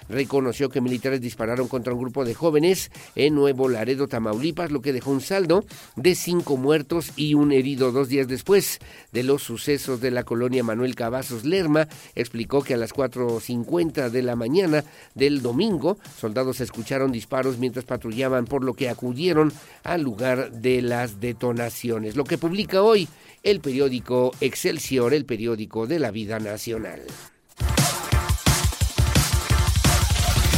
reconoció 0.09 0.69
que 0.69 0.81
militares 0.81 1.21
dispararon 1.21 1.69
contra 1.69 1.93
un 1.93 2.01
grupo 2.01 2.25
de 2.25 2.35
jóvenes 2.35 2.91
en 3.15 3.35
Nuevo 3.35 3.69
Laredo, 3.69 4.09
Tamaulipas, 4.09 4.71
lo 4.71 4.83
que 4.83 4.93
dejó 4.93 5.11
un 5.11 5.21
saldo 5.21 5.65
de 5.97 6.15
cinco 6.15 6.57
muertos 6.57 7.13
y 7.17 7.35
un 7.35 7.53
herido 7.53 7.93
dos 7.93 8.09
días 8.09 8.29
después 8.29 8.79
de 9.13 9.23
los 9.23 9.43
sucesos 9.43 10.01
de 10.01 10.11
la 10.11 10.25
colonia 10.25 10.63
Manuel 10.63 10.95
Cavazos 10.95 11.45
Lerma. 11.45 11.89
Explicó 12.15 12.63
que 12.63 12.75
a 12.75 12.77
las 12.77 12.93
4.50 12.93 14.11
de 14.11 14.23
la 14.23 14.37
mañana 14.37 14.85
del 15.15 15.43
domingo, 15.43 15.99
soldados 16.19 16.61
escucharon 16.61 17.13
disparos 17.13 17.59
mientras 17.59 17.85
patrullaban, 17.85 18.45
por 18.45 18.65
lo 18.65 18.75
que 18.75 18.89
acudieron 18.89 19.53
al 19.85 20.03
lugar 20.03 20.53
de 20.53 20.83
las 20.83 21.21
detonaciones. 21.21 22.17
Lo 22.17 22.25
que 22.25 22.39
publica 22.39 22.83
hoy 22.83 23.09
el 23.43 23.61
periódico 23.61 24.33
Excelsior, 24.41 25.15
el 25.15 25.25
periódico 25.25 25.87
de 25.87 26.01
la 26.01 26.11
vida 26.11 26.39
nacional. 26.39 27.03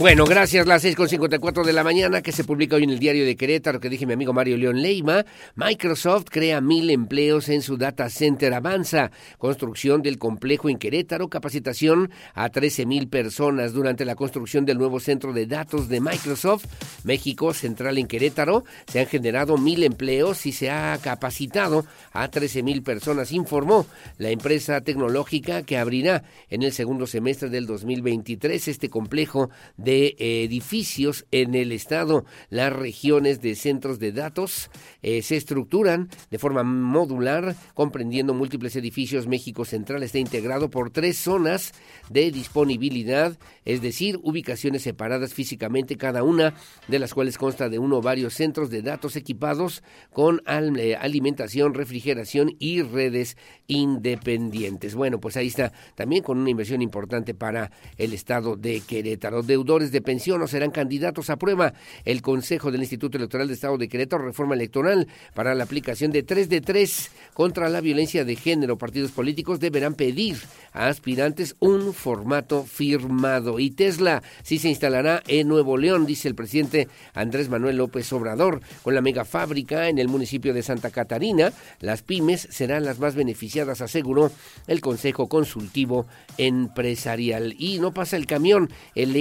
Bueno, 0.00 0.24
gracias. 0.24 0.66
Las 0.66 0.82
6.54 0.82 1.62
de 1.62 1.74
la 1.74 1.84
mañana 1.84 2.22
que 2.22 2.32
se 2.32 2.42
publica 2.42 2.76
hoy 2.76 2.84
en 2.84 2.88
el 2.88 2.98
diario 2.98 3.26
de 3.26 3.36
Querétaro, 3.36 3.80
que 3.80 3.90
dije 3.90 4.06
mi 4.06 4.14
amigo 4.14 4.32
Mario 4.32 4.56
León 4.56 4.80
Leima. 4.80 5.26
Microsoft 5.56 6.28
crea 6.30 6.62
mil 6.62 6.88
empleos 6.88 7.50
en 7.50 7.60
su 7.60 7.76
data 7.76 8.08
center 8.08 8.54
Avanza. 8.54 9.10
Construcción 9.36 10.00
del 10.00 10.16
complejo 10.16 10.70
en 10.70 10.78
Querétaro. 10.78 11.28
Capacitación 11.28 12.10
a 12.32 12.48
13 12.48 12.86
mil 12.86 13.08
personas 13.08 13.74
durante 13.74 14.06
la 14.06 14.14
construcción 14.14 14.64
del 14.64 14.78
nuevo 14.78 15.00
centro 15.00 15.34
de 15.34 15.44
datos 15.44 15.90
de 15.90 16.00
Microsoft. 16.00 16.64
México 17.04 17.52
Central 17.52 17.98
en 17.98 18.06
Querétaro. 18.06 18.64
Se 18.90 19.00
han 19.00 19.06
generado 19.06 19.58
mil 19.58 19.84
empleos 19.84 20.46
y 20.46 20.52
se 20.52 20.70
ha 20.70 20.98
capacitado 21.02 21.84
a 22.12 22.28
13 22.28 22.62
mil 22.62 22.82
personas, 22.82 23.32
informó 23.32 23.86
la 24.16 24.30
empresa 24.30 24.80
tecnológica 24.80 25.62
que 25.62 25.76
abrirá 25.76 26.24
en 26.48 26.62
el 26.62 26.72
segundo 26.72 27.06
semestre 27.06 27.50
del 27.50 27.66
2023 27.66 28.66
este 28.66 28.88
complejo 28.88 29.50
de 29.76 29.89
de 29.90 30.14
edificios 30.44 31.26
en 31.32 31.56
el 31.56 31.72
estado. 31.72 32.24
Las 32.48 32.72
regiones 32.72 33.42
de 33.42 33.56
centros 33.56 33.98
de 33.98 34.12
datos 34.12 34.70
eh, 35.02 35.20
se 35.22 35.36
estructuran 35.36 36.08
de 36.30 36.38
forma 36.38 36.62
modular, 36.62 37.56
comprendiendo 37.74 38.32
múltiples 38.32 38.76
edificios. 38.76 39.26
México 39.26 39.64
Central 39.64 40.04
está 40.04 40.18
integrado 40.18 40.70
por 40.70 40.90
tres 40.90 41.16
zonas 41.16 41.72
de 42.08 42.30
disponibilidad, 42.30 43.36
es 43.64 43.82
decir, 43.82 44.20
ubicaciones 44.22 44.82
separadas 44.82 45.34
físicamente, 45.34 45.96
cada 45.96 46.22
una 46.22 46.54
de 46.86 47.00
las 47.00 47.12
cuales 47.12 47.36
consta 47.36 47.68
de 47.68 47.80
uno 47.80 47.96
o 47.96 48.02
varios 48.02 48.34
centros 48.34 48.70
de 48.70 48.82
datos 48.82 49.16
equipados 49.16 49.82
con 50.12 50.40
eh, 50.46 50.94
alimentación, 50.94 51.74
refrigeración 51.74 52.54
y 52.60 52.82
redes 52.82 53.36
independientes. 53.66 54.94
Bueno, 54.94 55.18
pues 55.18 55.36
ahí 55.36 55.48
está 55.48 55.72
también 55.96 56.22
con 56.22 56.38
una 56.38 56.50
inversión 56.50 56.80
importante 56.80 57.34
para 57.34 57.72
el 57.96 58.12
estado 58.12 58.54
de 58.54 58.82
Querétaro. 58.82 59.42
Deudores 59.42 59.79
de 59.88 60.02
pensión 60.02 60.42
o 60.42 60.46
serán 60.46 60.70
candidatos 60.70 61.30
a 61.30 61.36
prueba. 61.36 61.72
El 62.04 62.20
Consejo 62.20 62.70
del 62.70 62.82
Instituto 62.82 63.16
Electoral 63.16 63.48
de 63.48 63.54
Estado 63.54 63.78
de 63.78 63.88
Querétaro 63.88 64.22
reforma 64.22 64.54
electoral 64.54 65.08
para 65.34 65.54
la 65.54 65.64
aplicación 65.64 66.12
de 66.12 66.22
3 66.22 66.48
de 66.50 66.60
3 66.60 67.10
contra 67.32 67.70
la 67.70 67.80
violencia 67.80 68.24
de 68.24 68.36
género. 68.36 68.76
Partidos 68.76 69.12
políticos 69.12 69.60
deberán 69.60 69.94
pedir 69.94 70.36
a 70.72 70.88
aspirantes 70.88 71.56
un 71.58 71.94
formato 71.94 72.64
firmado. 72.64 73.58
Y 73.58 73.70
Tesla 73.70 74.22
sí 74.42 74.58
se 74.58 74.68
instalará 74.68 75.22
en 75.26 75.48
Nuevo 75.48 75.76
León, 75.76 76.06
dice 76.06 76.28
el 76.28 76.34
presidente 76.34 76.88
Andrés 77.14 77.48
Manuel 77.48 77.76
López 77.76 78.12
Obrador, 78.12 78.60
con 78.82 78.94
la 78.94 79.00
mega 79.00 79.24
fábrica 79.24 79.88
en 79.88 79.98
el 79.98 80.08
municipio 80.08 80.52
de 80.52 80.62
Santa 80.62 80.90
Catarina. 80.90 81.52
Las 81.80 82.02
pymes 82.02 82.46
serán 82.50 82.84
las 82.84 82.98
más 82.98 83.14
beneficiadas, 83.14 83.80
aseguró 83.80 84.30
el 84.66 84.80
Consejo 84.80 85.28
Consultivo 85.28 86.06
Empresarial. 86.38 87.54
Y 87.58 87.78
no 87.78 87.92
pasa 87.92 88.16
el 88.16 88.26
camión, 88.26 88.70
el 88.94 89.12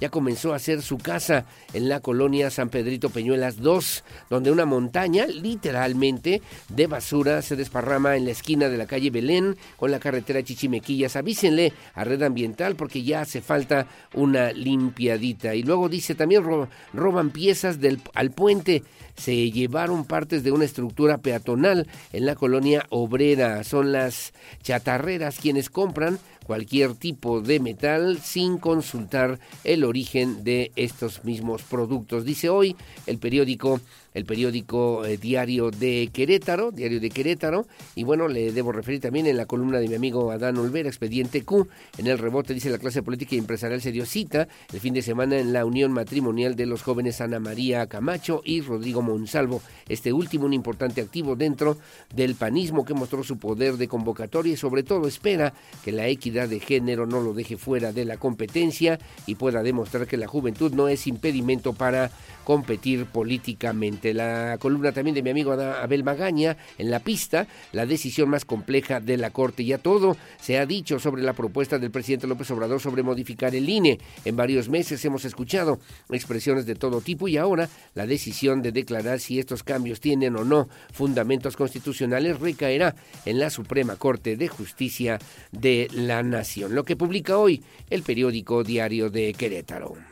Ya 0.00 0.08
comenzó 0.08 0.52
a 0.52 0.56
hacer 0.56 0.82
su 0.82 0.98
casa 0.98 1.44
en 1.72 1.88
la 1.88 2.00
colonia 2.00 2.50
San 2.50 2.68
Pedrito 2.68 3.10
Peñuelas 3.10 3.60
2, 3.60 4.04
donde 4.30 4.50
una 4.50 4.64
montaña 4.64 5.26
literalmente 5.26 6.42
de 6.68 6.86
basura 6.86 7.42
se 7.42 7.56
desparrama 7.56 8.16
en 8.16 8.24
la 8.24 8.30
esquina 8.30 8.68
de 8.68 8.78
la 8.78 8.86
calle 8.86 9.10
Belén 9.10 9.56
con 9.76 9.90
la 9.90 10.00
carretera 10.00 10.42
Chichimequillas. 10.42 11.16
Avísenle 11.16 11.72
a 11.94 12.04
Red 12.04 12.22
Ambiental 12.22 12.76
porque 12.76 13.02
ya 13.02 13.22
hace 13.22 13.40
falta 13.40 13.86
una 14.14 14.52
limpiadita. 14.52 15.54
Y 15.54 15.62
luego 15.62 15.88
dice 15.88 16.14
también 16.14 16.44
roban 16.92 17.30
piezas 17.30 17.80
del, 17.80 18.00
al 18.14 18.30
puente 18.30 18.82
se 19.18 19.50
llevaron 19.50 20.04
partes 20.04 20.42
de 20.42 20.52
una 20.52 20.64
estructura 20.64 21.18
peatonal 21.18 21.86
en 22.12 22.26
la 22.26 22.34
colonia 22.34 22.86
obrera. 22.90 23.64
Son 23.64 23.92
las 23.92 24.32
chatarreras 24.62 25.38
quienes 25.40 25.70
compran 25.70 26.18
cualquier 26.46 26.94
tipo 26.94 27.42
de 27.42 27.60
metal 27.60 28.20
sin 28.22 28.56
consultar 28.56 29.38
el 29.64 29.84
origen 29.84 30.44
de 30.44 30.72
estos 30.76 31.24
mismos 31.24 31.62
productos. 31.62 32.24
Dice 32.24 32.48
hoy 32.48 32.74
el 33.06 33.18
periódico 33.18 33.80
el 34.14 34.24
periódico 34.24 35.04
eh, 35.04 35.16
Diario 35.16 35.70
de 35.70 36.10
Querétaro, 36.12 36.70
Diario 36.70 37.00
de 37.00 37.10
Querétaro, 37.10 37.66
y 37.94 38.04
bueno, 38.04 38.28
le 38.28 38.52
debo 38.52 38.72
referir 38.72 39.00
también 39.00 39.26
en 39.26 39.36
la 39.36 39.46
columna 39.46 39.78
de 39.78 39.88
mi 39.88 39.94
amigo 39.94 40.30
Adán 40.30 40.56
Olvera, 40.56 40.88
Expediente 40.88 41.44
Q, 41.44 41.68
en 41.98 42.06
el 42.06 42.18
rebote 42.18 42.54
dice 42.54 42.70
la 42.70 42.78
clase 42.78 43.02
política 43.02 43.34
y 43.34 43.38
empresarial 43.38 43.80
se 43.80 43.92
dio 43.92 44.06
cita 44.06 44.48
el 44.72 44.80
fin 44.80 44.94
de 44.94 45.02
semana 45.02 45.38
en 45.38 45.52
la 45.52 45.64
unión 45.64 45.92
matrimonial 45.92 46.56
de 46.56 46.66
los 46.66 46.82
jóvenes 46.82 47.20
Ana 47.20 47.38
María 47.38 47.86
Camacho 47.86 48.42
y 48.44 48.60
Rodrigo 48.60 49.02
Monsalvo, 49.02 49.62
este 49.88 50.12
último 50.12 50.46
un 50.46 50.52
importante 50.54 51.00
activo 51.00 51.36
dentro 51.36 51.76
del 52.14 52.34
panismo 52.34 52.84
que 52.84 52.94
mostró 52.94 53.22
su 53.22 53.38
poder 53.38 53.76
de 53.76 53.88
convocatoria 53.88 54.52
y 54.52 54.56
sobre 54.56 54.82
todo 54.82 55.06
espera 55.06 55.52
que 55.84 55.92
la 55.92 56.06
equidad 56.08 56.48
de 56.48 56.60
género 56.60 57.06
no 57.06 57.20
lo 57.20 57.34
deje 57.34 57.56
fuera 57.56 57.92
de 57.92 58.04
la 58.04 58.16
competencia 58.16 58.98
y 59.26 59.34
pueda 59.34 59.62
demostrar 59.62 60.06
que 60.06 60.16
la 60.16 60.26
juventud 60.26 60.72
no 60.72 60.88
es 60.88 61.06
impedimento 61.06 61.72
para 61.72 62.10
competir 62.44 63.06
políticamente. 63.06 63.97
La 64.02 64.56
columna 64.58 64.92
también 64.92 65.14
de 65.14 65.22
mi 65.22 65.30
amigo 65.30 65.52
Abel 65.52 66.02
Magaña 66.02 66.56
en 66.78 66.90
la 66.90 67.00
pista, 67.00 67.46
la 67.72 67.84
decisión 67.84 68.30
más 68.30 68.46
compleja 68.46 69.00
de 69.00 69.18
la 69.18 69.30
Corte. 69.30 69.64
Ya 69.64 69.78
todo 69.78 70.16
se 70.40 70.58
ha 70.58 70.64
dicho 70.64 70.98
sobre 70.98 71.22
la 71.22 71.34
propuesta 71.34 71.78
del 71.78 71.90
presidente 71.90 72.26
López 72.26 72.50
Obrador 72.50 72.80
sobre 72.80 73.02
modificar 73.02 73.54
el 73.54 73.68
INE. 73.68 73.98
En 74.24 74.36
varios 74.36 74.70
meses 74.70 75.04
hemos 75.04 75.26
escuchado 75.26 75.78
expresiones 76.10 76.64
de 76.64 76.74
todo 76.74 77.02
tipo 77.02 77.28
y 77.28 77.36
ahora 77.36 77.68
la 77.94 78.06
decisión 78.06 78.62
de 78.62 78.72
declarar 78.72 79.20
si 79.20 79.38
estos 79.38 79.62
cambios 79.62 80.00
tienen 80.00 80.36
o 80.36 80.44
no 80.44 80.68
fundamentos 80.92 81.56
constitucionales 81.56 82.40
recaerá 82.40 82.94
en 83.26 83.38
la 83.38 83.50
Suprema 83.50 83.96
Corte 83.96 84.36
de 84.36 84.48
Justicia 84.48 85.18
de 85.52 85.88
la 85.92 86.22
Nación. 86.22 86.74
Lo 86.74 86.84
que 86.84 86.96
publica 86.96 87.36
hoy 87.36 87.62
el 87.90 88.02
periódico 88.02 88.64
Diario 88.64 89.10
de 89.10 89.18
de 89.18 89.34
Querétaro. 89.34 90.07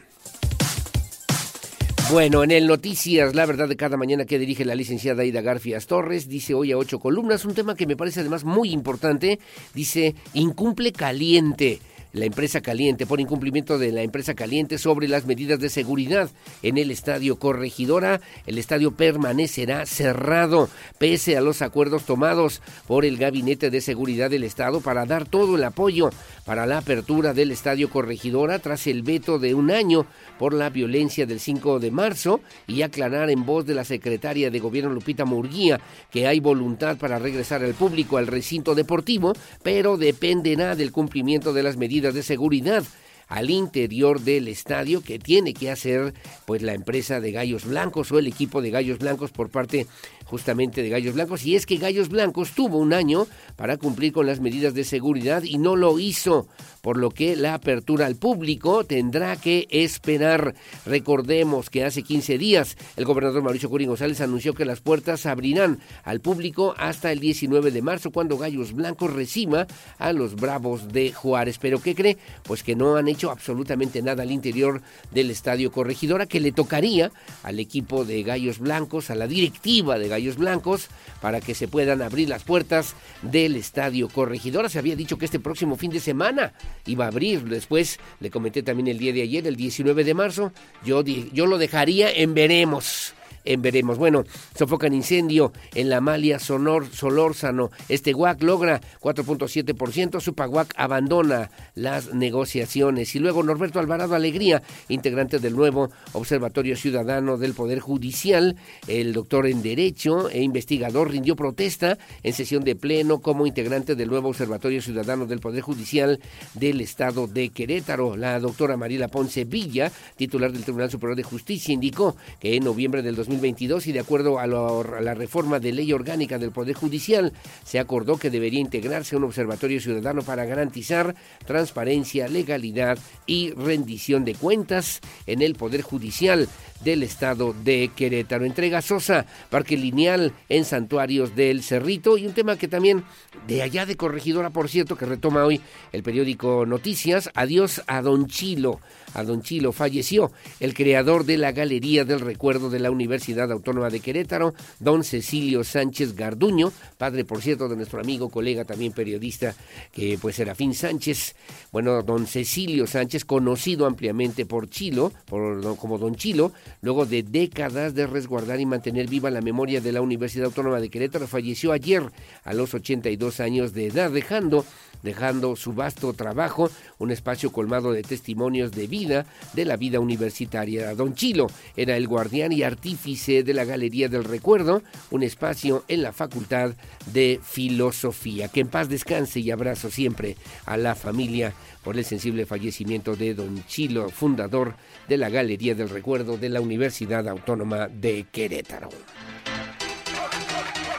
Bueno, 2.09 2.45
en 2.45 2.53
el 2.53 2.69
Noticias, 2.69 3.35
la 3.35 3.47
verdad 3.47 3.69
de 3.69 3.77
cada 3.77 3.97
mañana 3.97 4.27
que 4.27 4.39
dirige 4.39 4.65
la 4.65 4.77
licenciada 4.77 5.23
Aida 5.23 5.41
Garfias 5.41 5.89
Torres, 5.89 6.29
dice 6.29 6.55
hoy 6.55 6.71
a 6.71 6.79
ocho 6.79 7.01
columnas, 7.01 7.45
un 7.45 7.53
tema 7.53 7.75
que 7.75 7.85
me 7.85 7.97
parece 7.97 8.21
además 8.21 8.45
muy 8.45 8.71
importante, 8.71 9.41
dice, 9.75 10.15
incumple 10.33 10.93
caliente 10.93 11.81
la 12.17 12.25
empresa 12.25 12.63
Caliente 12.63 13.05
por 13.05 13.21
incumplimiento 13.21 13.79
de 13.79 13.93
la 13.93 14.03
empresa 14.03 14.35
Caliente 14.35 14.79
sobre 14.79 15.07
las 15.07 15.27
medidas 15.27 15.61
de 15.61 15.69
seguridad 15.69 16.31
en 16.63 16.79
el 16.79 16.91
estadio 16.91 17.39
Corregidora. 17.39 18.23
El 18.47 18.57
estadio 18.57 18.93
permanecerá 18.93 19.85
cerrado 19.85 20.71
pese 20.99 21.37
a 21.37 21.43
los 21.43 21.61
acuerdos 21.61 22.05
tomados 22.05 22.63
por 22.87 23.05
el 23.05 23.19
Gabinete 23.19 23.71
de 23.71 23.83
Seguridad 23.83 24.31
del 24.31 24.45
Estado 24.45 24.81
para 24.81 25.05
dar 25.05 25.27
todo 25.29 25.57
el 25.57 25.65
apoyo 25.65 26.11
para 26.47 26.65
la 26.65 26.79
apertura 26.79 27.35
del 27.35 27.51
estadio 27.51 27.91
Corregidora 27.91 28.61
tras 28.61 28.87
el 28.87 29.03
veto 29.03 29.39
de 29.39 29.55
un 29.55 29.71
año 29.71 30.07
por 30.39 30.55
la 30.55 30.70
violencia 30.70 31.26
del 31.26 31.41
5 31.41 31.80
de 31.80 31.91
marzo 31.91 32.41
y 32.66 32.82
aclarar 32.82 33.30
en 33.30 33.45
voz 33.45 33.66
de 33.66 33.74
la 33.74 33.84
secretaria 33.84 34.51
de 34.51 34.59
Gobierno 34.59 34.91
Lupita 34.91 35.24
Murguía 35.24 35.80
que 36.11 36.26
hay 36.26 36.41
voluntad 36.41 36.97
para 36.97 37.18
regresar 37.18 37.62
al 37.62 37.74
público 37.74 38.16
al 38.16 38.26
recinto 38.26 38.74
deportivo, 38.74 39.32
pero 39.62 39.97
dependerá 39.97 40.76
del 40.76 40.93
cumplimiento 40.93 41.53
de 41.53 41.62
las 41.62 41.76
medidas 41.76 42.14
de 42.14 42.22
seguridad 42.22 42.84
al 43.28 43.51
interior 43.51 44.20
del 44.20 44.49
estadio 44.49 45.03
que 45.03 45.18
tiene 45.18 45.53
que 45.53 45.70
hacer 45.70 46.14
pues 46.45 46.62
la 46.62 46.74
empresa 46.74 47.20
de 47.20 47.32
Gallos 47.32 47.64
Blancos 47.64 48.12
o 48.12 48.18
el 48.18 48.26
equipo 48.26 48.62
de 48.62 48.70
Gallos 48.70 48.99
Blancos 48.99 49.32
por 49.32 49.51
parte 49.51 49.87
justamente 50.27 50.83
de 50.83 50.91
Gallos 50.91 51.14
Blancos 51.14 51.45
y 51.47 51.57
es 51.57 51.66
que 51.66 51.77
Gallos 51.77 52.09
Blancos 52.09 52.53
tuvo 52.53 52.79
un 52.79 52.93
año 52.93 53.27
para 53.57 53.77
cumplir 53.79 54.12
con 54.12 54.27
las 54.27 54.41
medidas 54.41 54.74
de 54.74 54.85
seguridad 54.85 55.43
y 55.45 55.59
no 55.59 55.77
lo 55.77 55.99
hizo 55.99 56.47
por 56.83 56.99
lo 56.99 57.11
que 57.11 57.35
la 57.35 57.55
apertura 57.55 58.07
al 58.07 58.14
público 58.14 58.85
tendrá 58.85 59.35
que 59.37 59.66
esperar. 59.70 60.55
Recordemos 60.85 61.70
que 61.70 61.85
hace 61.85 62.03
15 62.03 62.39
días 62.39 62.77
el 62.97 63.05
gobernador 63.05 63.43
Mauricio 63.43 63.68
Curín 63.68 63.89
González 63.89 64.20
anunció 64.20 64.55
que 64.55 64.64
las 64.64 64.81
puertas 64.81 65.27
abrirán 65.27 65.81
al 66.05 66.20
público 66.20 66.74
hasta 66.77 67.11
el 67.11 67.20
19 67.20 67.70
de 67.70 67.83
marzo 67.83 68.11
cuando 68.11 68.39
Gallos 68.39 68.72
Blancos 68.72 69.12
reciba 69.12 69.66
a 69.99 70.12
los 70.12 70.37
Bravos 70.37 70.93
de 70.93 71.12
Juárez. 71.12 71.59
Pero 71.59 71.81
¿qué 71.81 71.95
cree? 71.95 72.18
Pues 72.43 72.62
que 72.62 72.77
no 72.77 72.97
han 72.97 73.09
hecho 73.09 73.31
absolutamente 73.31 74.03
nada 74.03 74.22
al 74.22 74.31
interior 74.31 74.83
del 75.12 75.31
Estadio 75.31 75.72
Corregidora 75.72 76.27
que 76.27 76.41
le 76.41 76.53
tocaría 76.53 77.11
al 77.43 77.59
equipo 77.59 78.05
de 78.05 78.22
Gallos 78.22 78.59
Blancos, 78.59 79.11
a 79.11 79.14
la 79.14 79.27
directiva 79.27 79.99
de 79.99 80.09
Gallos 80.09 80.16
Blancos, 80.37 80.89
para 81.21 81.41
que 81.41 81.55
se 81.55 81.69
puedan 81.69 82.03
abrir 82.03 82.29
las 82.29 82.43
puertas 82.43 82.95
del 83.23 83.57
Estadio 83.57 84.09
Corregidora. 84.09 84.69
Se 84.69 84.79
había 84.79 84.97
dicho 84.97 85.19
que 85.19 85.25
este 85.25 85.41
próximo 85.41 85.77
fin 85.77 85.91
de 85.91 86.01
semana 86.01 86.53
iba 86.87 87.05
a 87.05 87.09
abrir. 87.09 87.45
Después 87.45 87.99
le 88.21 88.31
comenté 88.31 88.62
también 88.62 88.89
el 88.89 88.99
día 88.99 89.12
de 89.12 89.23
ayer, 89.23 89.47
el 89.47 89.57
19 89.57 90.05
de 90.05 90.14
marzo, 90.14 90.53
yo, 90.85 91.03
yo 91.03 91.47
lo 91.47 91.59
dejaría 91.59 92.11
en 92.11 92.35
veremos 92.35 93.14
en 93.47 93.63
veremos. 93.63 93.97
Bueno, 93.97 94.25
sofocan 94.55 94.93
incendio 94.93 95.53
en 95.75 95.89
la 95.89 96.01
Malia 96.01 96.39
Sonor 96.39 96.87
Solórzano. 96.93 97.71
Este 97.89 98.13
WAC 98.13 98.43
logra 98.43 98.81
4.7%, 99.01 100.21
Supaguac 100.21 100.75
abandona 100.77 101.51
las 101.75 102.13
negociaciones. 102.13 103.15
Y 103.15 103.21
luego 103.21 103.43
Norberto 103.43 103.79
Alvarado 103.79 104.15
Alegría, 104.15 104.63
integrante 104.89 105.39
del 105.39 105.57
nuevo 105.57 105.91
Observatorio 106.13 106.77
Ciudadano 106.77 107.39
del 107.39 107.55
Poder 107.55 107.81
Judicial, 107.81 108.57
el 108.89 109.13
doctor 109.13 109.47
en 109.47 109.63
Derecho 109.63 110.29
e 110.29 110.43
investigador, 110.43 111.11
rindió 111.11 111.37
protesta 111.37 111.99
en 112.23 112.33
sesión 112.33 112.65
de 112.65 112.75
pleno 112.75 113.21
como 113.21 113.47
integrante 113.47 113.95
del 113.95 114.09
nuevo 114.09 114.29
Observatorio 114.29 114.83
Ciudadano 114.83 115.27
del 115.27 115.41
Poder 115.41 115.63
Judicial 115.63 116.21
del 116.55 116.81
Estado 116.81 117.27
de 117.27 117.51
Querétaro. 117.51 118.17
La 118.17 118.39
doctora 118.41 118.77
Mariela 118.77 119.09
Ponce 119.09 119.45
Villa, 119.45 119.93
titular 120.17 120.53
del 120.53 120.65
Tribunal 120.65 120.91
Superior 120.91 121.17
de 121.17 121.23
Justicia, 121.23 121.73
indicó 121.73 122.17
que 122.41 122.57
en 122.57 122.65
noviembre 122.65 123.03
del 123.03 123.15
2000 123.15 123.36
2022 123.37 123.87
y 123.87 123.93
de 123.93 124.01
acuerdo 124.01 124.39
a, 124.39 124.47
la 124.47 125.14
reforma 125.14 125.61
de 125.61 125.72
ley 125.72 125.93
orgánica 125.93 126.39
del 126.39 126.53
Poder 126.53 126.74
Judicial, 126.74 127.32
se 127.64 127.78
acordó 127.78 128.18
que 128.18 128.30
debería 128.30 128.61
integrarse 128.61 129.16
un 129.16 129.24
observatorio 129.24 129.80
ciudadano 129.80 130.22
para 130.22 130.45
garantizar 130.45 131.14
transparencia, 131.45 132.28
legalidad 132.28 132.99
y 133.26 133.51
rendición 133.53 134.24
de 134.24 134.34
cuentas 134.34 135.01
en 135.26 135.43
el 135.43 135.55
Poder 135.55 135.82
Judicial 135.82 136.49
del 136.83 137.03
Estado 137.03 137.55
de 137.64 137.91
Querétaro. 137.95 138.45
Entrega 138.45 138.83
Sosa, 138.83 139.27
Parque 139.51 139.77
Lineal 139.77 140.33
en 140.49 140.64
Santuarios 140.64 141.35
del 141.35 141.62
Cerrito 141.62 142.18
y 142.18 142.27
un 142.27 142.33
tema 142.33 142.57
que 142.57 142.68
también 142.68 143.05
de 143.47 143.62
allá 143.62 143.87
de 143.87 143.97
Corregidora, 143.97 144.51
por 144.51 144.68
cierto, 144.68 144.97
que 144.97 145.07
retoma 145.07 145.45
hoy 145.45 145.61
el 145.93 146.03
periódico 146.03 146.66
Noticias, 146.66 147.31
adiós 147.35 147.83
a 147.87 148.03
Don 148.03 148.27
Chilo. 148.27 148.81
A 149.14 149.24
Don 149.24 149.41
Chilo 149.41 149.72
falleció 149.72 150.31
el 150.61 150.74
creador 150.74 151.24
de 151.24 151.39
la 151.39 151.53
Galería 151.53 152.05
del 152.05 152.20
Recuerdo 152.20 152.68
de 152.68 152.81
la 152.81 152.91
Universidad 152.91 153.51
Autónoma 153.51 153.89
de 153.89 154.01
Querétaro, 154.01 154.53
don 154.79 155.05
Cecilio 155.05 155.64
Sánchez 155.64 156.14
Garduño, 156.14 156.70
padre, 156.99 157.24
por 157.24 157.41
cierto, 157.41 157.66
de 157.68 157.77
nuestro 157.77 157.99
amigo, 157.99 158.29
colega, 158.29 158.66
también 158.66 158.93
periodista, 158.93 159.55
que 159.93 160.18
pues 160.20 160.37
Serafín 160.37 160.74
Sánchez. 160.74 161.35
Bueno, 161.72 162.03
don 162.03 162.27
Cecilio 162.27 162.87
Sánchez, 162.87 163.24
conocido 163.24 163.87
ampliamente 163.87 164.45
por 164.45 164.68
Chilo, 164.68 165.12
por, 165.24 165.77
como 165.79 165.97
Don 165.99 166.16
Chilo, 166.16 166.53
luego 166.81 167.07
de 167.07 167.23
décadas 167.23 167.95
de 167.95 168.07
resguardar 168.07 168.61
y 168.61 168.67
mantener 168.67 169.09
viva 169.09 169.31
la 169.31 169.41
memoria 169.41 169.81
de 169.81 169.93
la 169.93 170.01
Universidad 170.01 170.47
Autónoma 170.47 170.81
de 170.81 170.89
Querétaro, 170.89 171.27
falleció 171.27 171.73
ayer 171.73 172.03
a 172.45 172.55
los 172.55 172.75
82 172.75 173.41
años 173.41 173.73
de 173.73 173.87
edad, 173.87 174.11
dejando 174.11 174.64
dejando 175.03 175.57
su 175.57 175.73
vasto 175.73 176.12
trabajo, 176.12 176.71
un 176.99 177.11
espacio 177.11 177.53
colmado 177.53 177.93
de 177.93 178.03
testimonios 178.03 178.73
de 178.73 178.87
vida, 178.87 179.27
de 179.55 179.64
la 179.64 179.77
vida 179.77 180.01
universitaria. 180.01 180.95
Don 180.95 181.14
Chilo 181.14 181.47
era 181.77 181.97
el 181.97 182.09
guardián 182.09 182.53
y 182.53 182.62
artífice 182.62 183.43
de 183.43 183.55
la 183.55 183.64
Galería 183.64 184.09
del 184.09 184.25
Recuerdo, 184.25 184.83
un 185.11 185.23
espacio 185.23 185.85
en 185.89 186.03
la 186.03 186.12
Facultad 186.12 186.73
de 187.12 187.41
Filosofía. 187.43 188.49
Que 188.49 188.61
en 188.61 188.69
paz 188.69 188.89
descanse 188.89 189.41
y 189.41 189.51
abrazo 189.51 189.91
siempre 189.91 190.37
a 190.64 190.77
la 190.77 190.95
familia 190.95 191.55
por 191.85 191.97
el 191.97 192.05
sensible 192.05 192.47
fallecimiento 192.47 193.14
de 193.14 193.35
Don 193.35 193.64
Chilo, 193.67 194.09
fundador 194.09 194.75
de 195.09 195.17
la 195.17 195.29
Galería 195.29 195.75
del 195.75 195.89
Recuerdo 195.89 196.37
de 196.37 196.49
la 196.49 196.61
Universidad 196.61 197.29
Autónoma 197.29 197.89
de 197.89 198.27
Querétaro. 198.31 198.89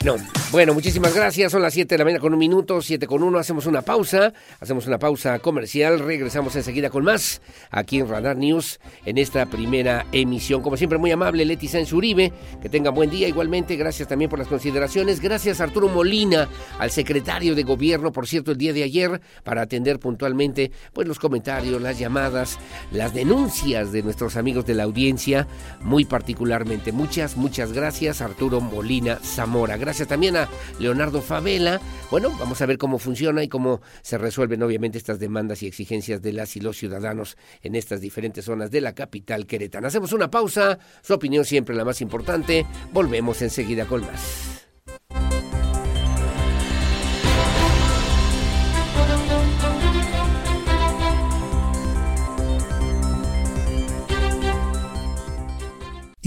No. 0.04 0.16
Bueno, 0.50 0.74
muchísimas 0.74 1.14
gracias. 1.14 1.52
Son 1.52 1.62
las 1.62 1.74
7 1.74 1.94
de 1.94 2.00
la 2.00 2.06
mañana 2.06 2.22
con 2.22 2.32
un 2.32 2.40
minuto, 2.40 2.82
7 2.82 3.06
con 3.06 3.22
1. 3.22 3.38
Hacemos 3.38 3.66
una 3.66 3.82
pausa. 3.82 4.32
Hacemos 4.62 4.88
una 4.88 4.98
pausa 4.98 5.40
comercial. 5.40 6.00
Regresamos 6.00 6.56
enseguida 6.56 6.90
con 6.90 7.04
más 7.04 7.42
aquí 7.70 8.00
en 8.00 8.08
Radar 8.08 8.38
News 8.38 8.80
en 9.06 9.18
esta 9.18 9.46
primera 9.48 10.06
emisión. 10.14 10.62
Como 10.62 10.78
siempre, 10.78 10.98
muy 11.00 11.12
amable 11.12 11.44
Leti 11.44 11.68
Sáenz 11.68 11.92
Uribe. 11.92 12.32
Que 12.62 12.70
tengan 12.70 12.96
buen 12.96 13.10
día. 13.10 13.28
Igualmente, 13.28 13.76
gracias 13.76 14.08
también 14.08 14.30
por 14.30 14.40
las 14.40 14.48
consideraciones. 14.48 15.20
Gracias 15.20 15.60
Arturo 15.60 15.90
Molina, 15.90 16.48
al 16.80 16.92
secretario 16.92 17.54
de 17.54 17.64
gobierno, 17.64 18.14
por 18.14 18.26
cierto, 18.26 18.52
el 18.52 18.58
día 18.58 18.72
de 18.72 18.84
ayer, 18.84 19.20
para 19.44 19.64
atender 19.64 20.00
puntualmente 20.00 20.72
pues, 20.94 21.10
los 21.10 21.20
comentarios, 21.20 21.82
las 21.82 22.00
llamadas, 22.00 22.58
las 22.94 23.14
denuncias 23.14 23.92
de 23.92 24.02
nuestros 24.02 24.38
amigos 24.38 24.66
de 24.66 24.76
la 24.76 24.84
audiencia, 24.84 25.46
muy 25.82 26.06
particularmente. 26.06 26.94
Muchas, 26.94 27.36
muchas 27.36 27.74
gracias, 27.74 28.22
Arturo 28.22 28.62
Molina 28.62 29.20
Zamora. 29.22 29.76
Gracias 29.76 30.08
también 30.08 30.37
Leonardo 30.80 31.22
Favela. 31.22 31.82
Bueno, 32.12 32.32
vamos 32.38 32.62
a 32.62 32.66
ver 32.66 32.78
cómo 32.78 33.00
funciona 33.00 33.44
y 33.44 33.48
cómo 33.48 33.82
se 34.02 34.18
resuelven 34.18 34.64
obviamente 34.64 34.98
estas 34.98 35.20
demandas 35.20 35.64
y 35.64 35.68
exigencias 35.68 36.22
de 36.22 36.34
las 36.34 36.56
y 36.56 36.60
los 36.60 36.78
ciudadanos 36.78 37.38
en 37.62 37.76
estas 37.76 38.02
diferentes 38.02 38.46
zonas 38.46 38.72
de 38.72 38.82
la 38.82 38.94
capital 38.94 39.46
queretana. 39.46 39.88
Hacemos 39.88 40.14
una 40.14 40.30
pausa, 40.30 40.80
su 41.02 41.14
opinión 41.14 41.46
siempre 41.46 41.76
la 41.76 41.86
más 41.86 42.02
importante. 42.02 42.66
Volvemos 42.94 43.42
enseguida 43.42 43.86
con 43.86 44.02
más. 44.02 44.58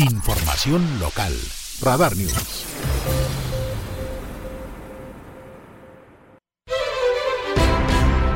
Información 0.00 0.98
local. 0.98 1.34
Radar 1.82 2.16
News. 2.16 3.39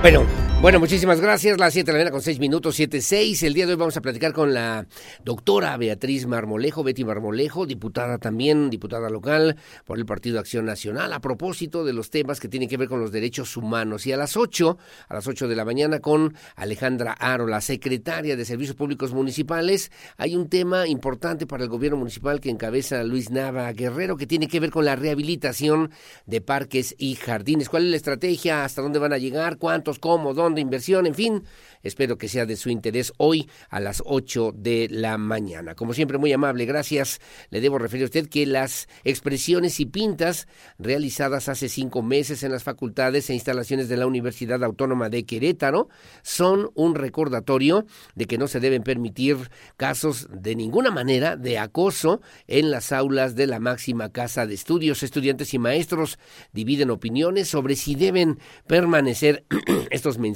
Bueno, 0.05 0.27
bueno, 0.65 0.81
muchísimas 0.81 1.21
gracias. 1.21 1.59
Las 1.59 1.75
7 1.75 1.85
de 1.85 1.93
la 1.93 1.99
mañana 1.99 2.11
con 2.11 2.23
6 2.23 2.39
minutos, 2.39 2.75
7, 2.77 3.03
6. 3.03 3.43
El 3.43 3.53
día 3.53 3.67
de 3.67 3.73
hoy 3.73 3.79
vamos 3.79 3.99
a 3.99 4.01
platicar 4.01 4.33
con 4.33 4.55
la 4.55 4.87
doctora 5.23 5.77
Beatriz 5.77 6.27
Marmolejo, 6.27 6.83
Betty 6.83 7.05
Marmolejo, 7.05 7.67
diputada 7.67 8.17
también, 8.17 8.71
diputada 8.71 9.11
local 9.11 9.57
por 9.85 9.99
el 9.99 10.07
Partido 10.07 10.41
Acción 10.41 10.65
Nacional, 10.65 11.13
a 11.13 11.21
propósito 11.21 11.85
de 11.85 11.93
los 11.93 12.09
temas 12.09 12.41
que 12.41 12.49
tienen 12.49 12.71
que 12.71 12.79
ver 12.79 12.89
con 12.89 12.99
los 12.99 13.13
derechos 13.13 13.59
humanos. 13.59 14.07
Y 14.07 14.13
a 14.13 14.17
las 14.17 14.39
8, 14.39 14.79
a 15.07 15.13
las 15.13 15.27
8 15.27 15.49
de 15.49 15.55
la 15.55 15.67
mañana 15.67 16.01
con 16.01 16.35
Alejandra 16.57 17.13
Aro, 17.13 17.47
la 17.47 17.61
secretaria 17.61 18.35
de 18.35 18.47
Servicios 18.47 18.75
Públicos 18.75 19.13
Municipales, 19.13 19.93
hay 20.17 20.35
un 20.35 20.49
tema 20.49 20.89
importante 20.89 21.47
para 21.47 21.65
el 21.65 21.69
gobierno 21.69 21.99
municipal 21.99 22.41
que 22.41 22.49
encabeza 22.49 23.05
Luis 23.05 23.29
Nava 23.29 23.71
Guerrero, 23.73 24.17
que 24.17 24.27
tiene 24.27 24.49
que 24.49 24.61
ver 24.61 24.71
con 24.71 24.87
la 24.87 24.97
rehabilitación 24.97 25.91
de 26.25 26.41
parques 26.41 26.95
y 26.97 27.17
jardines. 27.17 27.69
¿Cuál 27.69 27.85
es 27.85 27.91
la 27.91 27.97
estrategia? 27.99 28.65
¿Hasta 28.65 28.81
dónde 28.81 28.99
van 28.99 29.13
a 29.13 29.19
llegar? 29.19 29.59
¿Cuántos? 29.59 29.99
¿Cómo? 29.99 30.33
¿Dónde? 30.33 30.54
De 30.55 30.61
inversión, 30.61 31.07
en 31.07 31.15
fin, 31.15 31.45
Espero 31.85 32.17
que 32.17 32.29
sea 32.29 32.47
de 32.47 32.57
su 32.57 32.71
interés 32.71 33.13
hoy 33.19 33.49
a 33.69 33.79
las 33.79 34.03
8 34.07 34.55
de 34.57 34.89
la 34.91 35.19
mañana. 35.19 35.75
Como 35.75 35.93
siempre, 35.93 36.17
muy 36.17 36.33
amable, 36.33 36.65
gracias. 36.65 37.21
Le 37.51 37.61
debo 37.61 37.79
referir 37.79 38.05
a 38.05 38.07
usted 38.07 38.29
que 38.29 38.47
las 38.47 38.89
expresiones 39.05 39.79
y 39.81 39.87
pintas 39.87 40.49
realizadas 40.79 41.51
hace 41.51 41.69
cinco 41.69 42.03
meses 42.03 42.43
en 42.43 42.53
las 42.53 42.63
facultades 42.63 43.29
e 43.29 43.35
instalaciones 43.35 43.91
de 43.91 43.99
la 43.99 44.07
Universidad 44.07 44.65
Autónoma 44.65 45.11
de 45.11 45.27
Querétaro 45.27 45.91
son 46.23 46.71
un 46.75 46.95
recordatorio 46.95 47.85
de 48.15 48.25
que 48.25 48.39
no 48.39 48.49
se 48.49 48.61
deben 48.61 48.83
permitir 48.83 49.37
casos 49.77 50.27
de 50.31 50.57
ninguna 50.57 50.91
manera 50.91 51.37
de 51.37 51.59
acoso 51.59 52.23
en 52.47 52.71
las 52.71 52.93
aulas 52.93 53.35
de 53.37 53.47
la 53.47 53.61
máxima 53.61 54.11
casa 54.11 54.47
de 54.47 54.55
estudios. 54.55 55.03
Estudiantes 55.03 55.53
y 55.53 55.59
maestros 55.59 56.19
dividen 56.55 56.91
opiniones 56.91 57.49
sobre 57.49 57.77
si 57.77 57.95
deben 57.95 58.39
permanecer 58.67 59.45
estos 59.91 60.17
mensajes, 60.17 60.34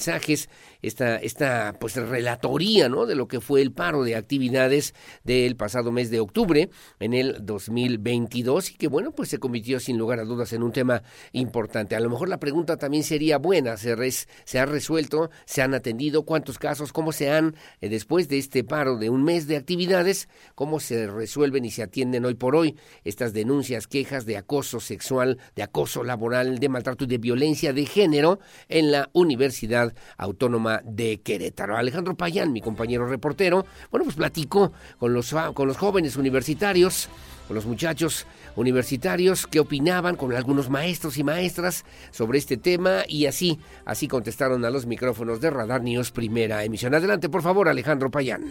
esta, 0.82 1.16
esta 1.16 1.74
pues 1.78 1.96
relatoría 1.96 2.88
¿no? 2.88 3.06
de 3.06 3.14
lo 3.14 3.28
que 3.28 3.40
fue 3.40 3.62
el 3.62 3.72
paro 3.72 4.02
de 4.04 4.16
actividades 4.16 4.94
del 5.24 5.56
pasado 5.56 5.92
mes 5.92 6.10
de 6.10 6.20
octubre 6.20 6.70
en 7.00 7.14
el 7.14 7.38
2022 7.42 8.70
y 8.70 8.74
que 8.74 8.88
bueno 8.88 9.12
pues 9.12 9.28
se 9.28 9.38
convirtió 9.38 9.80
sin 9.80 9.98
lugar 9.98 10.20
a 10.20 10.24
dudas 10.24 10.52
en 10.52 10.62
un 10.62 10.72
tema 10.72 11.02
importante. 11.32 11.96
A 11.96 12.00
lo 12.00 12.10
mejor 12.10 12.28
la 12.28 12.38
pregunta 12.38 12.76
también 12.76 13.04
sería 13.04 13.38
buena, 13.38 13.76
se, 13.76 13.94
se 14.44 14.58
ha 14.58 14.66
resuelto, 14.66 15.30
se 15.44 15.62
han 15.62 15.74
atendido, 15.74 16.24
cuántos 16.24 16.58
casos, 16.58 16.92
cómo 16.92 17.12
se 17.12 17.30
han, 17.30 17.54
eh, 17.80 17.88
después 17.88 18.28
de 18.28 18.38
este 18.38 18.64
paro 18.64 18.96
de 18.96 19.10
un 19.10 19.24
mes 19.24 19.46
de 19.46 19.56
actividades, 19.56 20.28
cómo 20.54 20.80
se 20.80 21.06
resuelven 21.06 21.64
y 21.64 21.70
se 21.70 21.82
atienden 21.82 22.24
hoy 22.24 22.34
por 22.34 22.54
hoy 22.56 22.76
estas 23.04 23.32
denuncias, 23.32 23.86
quejas 23.86 24.26
de 24.26 24.36
acoso 24.36 24.80
sexual, 24.80 25.38
de 25.56 25.62
acoso 25.62 26.04
laboral, 26.04 26.58
de 26.58 26.68
maltrato 26.68 27.04
y 27.04 27.08
de 27.08 27.18
violencia 27.18 27.72
de 27.72 27.86
género 27.86 28.38
en 28.68 28.92
la 28.92 29.10
Universidad 29.12 29.87
Autónoma 30.16 30.80
de 30.84 31.20
Querétaro. 31.20 31.76
Alejandro 31.76 32.16
Payán, 32.16 32.52
mi 32.52 32.60
compañero 32.60 33.06
reportero, 33.06 33.66
bueno, 33.90 34.04
pues 34.04 34.16
platicó 34.16 34.72
con 34.98 35.12
los, 35.12 35.34
con 35.54 35.66
los 35.66 35.76
jóvenes 35.76 36.16
universitarios, 36.16 37.08
con 37.46 37.54
los 37.54 37.66
muchachos 37.66 38.26
universitarios 38.56 39.46
que 39.46 39.60
opinaban, 39.60 40.16
con 40.16 40.34
algunos 40.34 40.70
maestros 40.70 41.16
y 41.18 41.24
maestras 41.24 41.84
sobre 42.10 42.38
este 42.38 42.56
tema 42.56 43.02
y 43.08 43.26
así, 43.26 43.58
así 43.84 44.08
contestaron 44.08 44.64
a 44.64 44.70
los 44.70 44.86
micrófonos 44.86 45.40
de 45.40 45.50
Radar 45.50 45.82
News 45.82 46.10
Primera 46.10 46.64
Emisión. 46.64 46.94
Adelante, 46.94 47.28
por 47.28 47.42
favor, 47.42 47.68
Alejandro 47.68 48.10
Payán. 48.10 48.44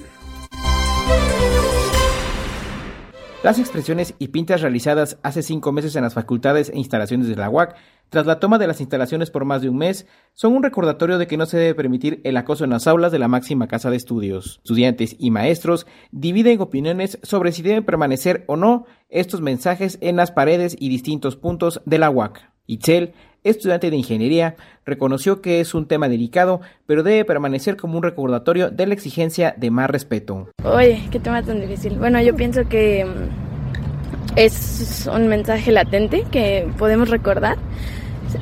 Las 3.47 3.59
expresiones 3.59 4.13
y 4.19 4.27
pintas 4.27 4.59
realizadas 4.59 5.19
hace 5.23 5.41
cinco 5.41 5.71
meses 5.71 5.95
en 5.95 6.03
las 6.03 6.13
facultades 6.13 6.67
e 6.69 6.77
instalaciones 6.77 7.29
de 7.29 7.37
la 7.37 7.49
UAC, 7.49 7.77
tras 8.09 8.25
la 8.25 8.41
toma 8.41 8.57
de 8.57 8.67
las 8.67 8.81
instalaciones 8.81 9.31
por 9.31 9.45
más 9.45 9.61
de 9.61 9.69
un 9.69 9.77
mes, 9.77 10.05
son 10.33 10.53
un 10.53 10.63
recordatorio 10.63 11.17
de 11.17 11.27
que 11.27 11.37
no 11.37 11.45
se 11.45 11.55
debe 11.55 11.73
permitir 11.73 12.19
el 12.25 12.35
acoso 12.35 12.65
en 12.65 12.71
las 12.71 12.87
aulas 12.87 13.13
de 13.13 13.19
la 13.19 13.29
máxima 13.29 13.69
casa 13.69 13.89
de 13.89 13.95
estudios. 13.95 14.59
Estudiantes 14.65 15.15
y 15.17 15.31
maestros 15.31 15.87
dividen 16.11 16.59
opiniones 16.59 17.19
sobre 17.23 17.53
si 17.53 17.61
deben 17.61 17.85
permanecer 17.85 18.43
o 18.47 18.57
no 18.57 18.83
estos 19.07 19.39
mensajes 19.39 19.97
en 20.01 20.17
las 20.17 20.31
paredes 20.31 20.75
y 20.77 20.89
distintos 20.89 21.37
puntos 21.37 21.81
de 21.85 21.99
la 21.99 22.09
UAC. 22.09 22.56
Itzel, 22.67 23.13
estudiante 23.43 23.89
de 23.89 23.97
ingeniería, 23.97 24.55
reconoció 24.85 25.41
que 25.41 25.59
es 25.59 25.73
un 25.73 25.87
tema 25.87 26.09
delicado, 26.09 26.61
pero 26.85 27.03
debe 27.03 27.25
permanecer 27.25 27.77
como 27.77 27.97
un 27.97 28.03
recordatorio 28.03 28.69
de 28.69 28.87
la 28.87 28.93
exigencia 28.93 29.55
de 29.57 29.71
más 29.71 29.89
respeto. 29.89 30.49
Oye, 30.63 31.03
qué 31.11 31.19
tema 31.19 31.41
tan 31.43 31.61
difícil. 31.61 31.97
Bueno, 31.97 32.21
yo 32.21 32.35
pienso 32.35 32.67
que 32.67 33.05
mm, 33.05 34.37
es 34.37 35.09
un 35.11 35.27
mensaje 35.27 35.71
latente 35.71 36.23
que 36.31 36.67
podemos 36.77 37.09
recordar. 37.09 37.57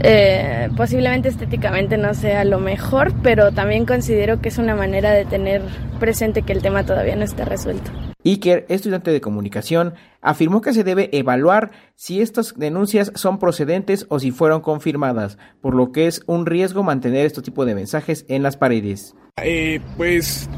Eh, 0.01 0.69
posiblemente 0.75 1.29
estéticamente 1.29 1.97
no 1.97 2.13
sea 2.15 2.43
lo 2.43 2.59
mejor, 2.59 3.13
pero 3.21 3.51
también 3.51 3.85
considero 3.85 4.41
que 4.41 4.49
es 4.49 4.57
una 4.57 4.75
manera 4.75 5.11
de 5.11 5.25
tener 5.25 5.61
presente 5.99 6.41
que 6.41 6.53
el 6.53 6.61
tema 6.61 6.83
todavía 6.85 7.15
no 7.15 7.23
está 7.23 7.45
resuelto. 7.45 7.91
Iker, 8.25 8.65
estudiante 8.69 9.11
de 9.11 9.21
comunicación, 9.21 9.93
afirmó 10.21 10.61
que 10.61 10.73
se 10.73 10.83
debe 10.83 11.09
evaluar 11.13 11.71
si 11.93 12.21
estas 12.21 12.55
denuncias 12.57 13.11
son 13.13 13.37
procedentes 13.37 14.07
o 14.09 14.19
si 14.19 14.31
fueron 14.31 14.61
confirmadas, 14.61 15.37
por 15.61 15.75
lo 15.75 15.91
que 15.91 16.07
es 16.07 16.23
un 16.25 16.47
riesgo 16.47 16.81
mantener 16.81 17.25
este 17.25 17.43
tipo 17.43 17.65
de 17.65 17.75
mensajes 17.75 18.25
en 18.27 18.41
las 18.41 18.57
paredes. 18.57 19.15
Eh, 19.43 19.79
pues 19.95 20.49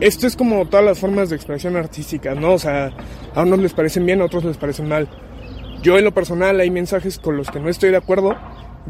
esto 0.00 0.26
es 0.26 0.34
como 0.34 0.66
todas 0.66 0.84
las 0.84 0.98
formas 0.98 1.30
de 1.30 1.36
expresión 1.36 1.76
artística, 1.76 2.34
¿no? 2.34 2.54
O 2.54 2.58
sea, 2.58 2.90
a 3.34 3.42
unos 3.42 3.60
les 3.60 3.74
parecen 3.74 4.04
bien, 4.04 4.20
a 4.20 4.24
otros 4.24 4.44
les 4.44 4.56
parecen 4.56 4.88
mal. 4.88 5.08
Yo 5.82 5.96
en 5.98 6.04
lo 6.04 6.12
personal 6.12 6.58
hay 6.58 6.70
mensajes 6.70 7.18
con 7.20 7.36
los 7.36 7.48
que 7.48 7.60
no 7.60 7.68
estoy 7.68 7.90
de 7.90 7.98
acuerdo 7.98 8.34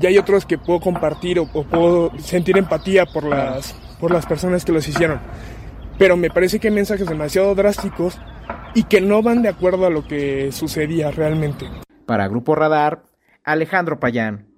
y 0.01 0.07
hay 0.07 0.17
otros 0.17 0.47
que 0.47 0.57
puedo 0.57 0.81
compartir 0.81 1.39
o, 1.41 1.49
o 1.53 1.65
puedo 1.65 2.11
sentir 2.19 2.57
empatía 2.57 3.05
por 3.05 3.25
las, 3.25 3.75
por 4.01 4.13
las 4.13 4.25
personas 4.25 4.65
que 4.65 4.73
los 4.73 4.89
hicieron 4.89 5.21
pero 5.99 6.17
me 6.17 6.31
parece 6.31 6.59
que 6.59 6.69
hay 6.69 6.75
mensajes 6.75 7.09
demasiado 7.09 7.55
drásticos 7.55 8.19
y 8.75 8.85
que 8.85 9.01
no 9.01 9.23
van 9.23 9.43
de 9.43 9.49
acuerdo 9.49 9.87
a 9.87 9.91
lo 9.91 10.07
que 10.07 10.51
sucedía 10.53 11.11
realmente. 11.11 11.67
Para 12.07 12.29
Grupo 12.29 12.55
Radar, 12.55 13.05
Alejandro 13.45 14.01
Payán. 14.01 14.54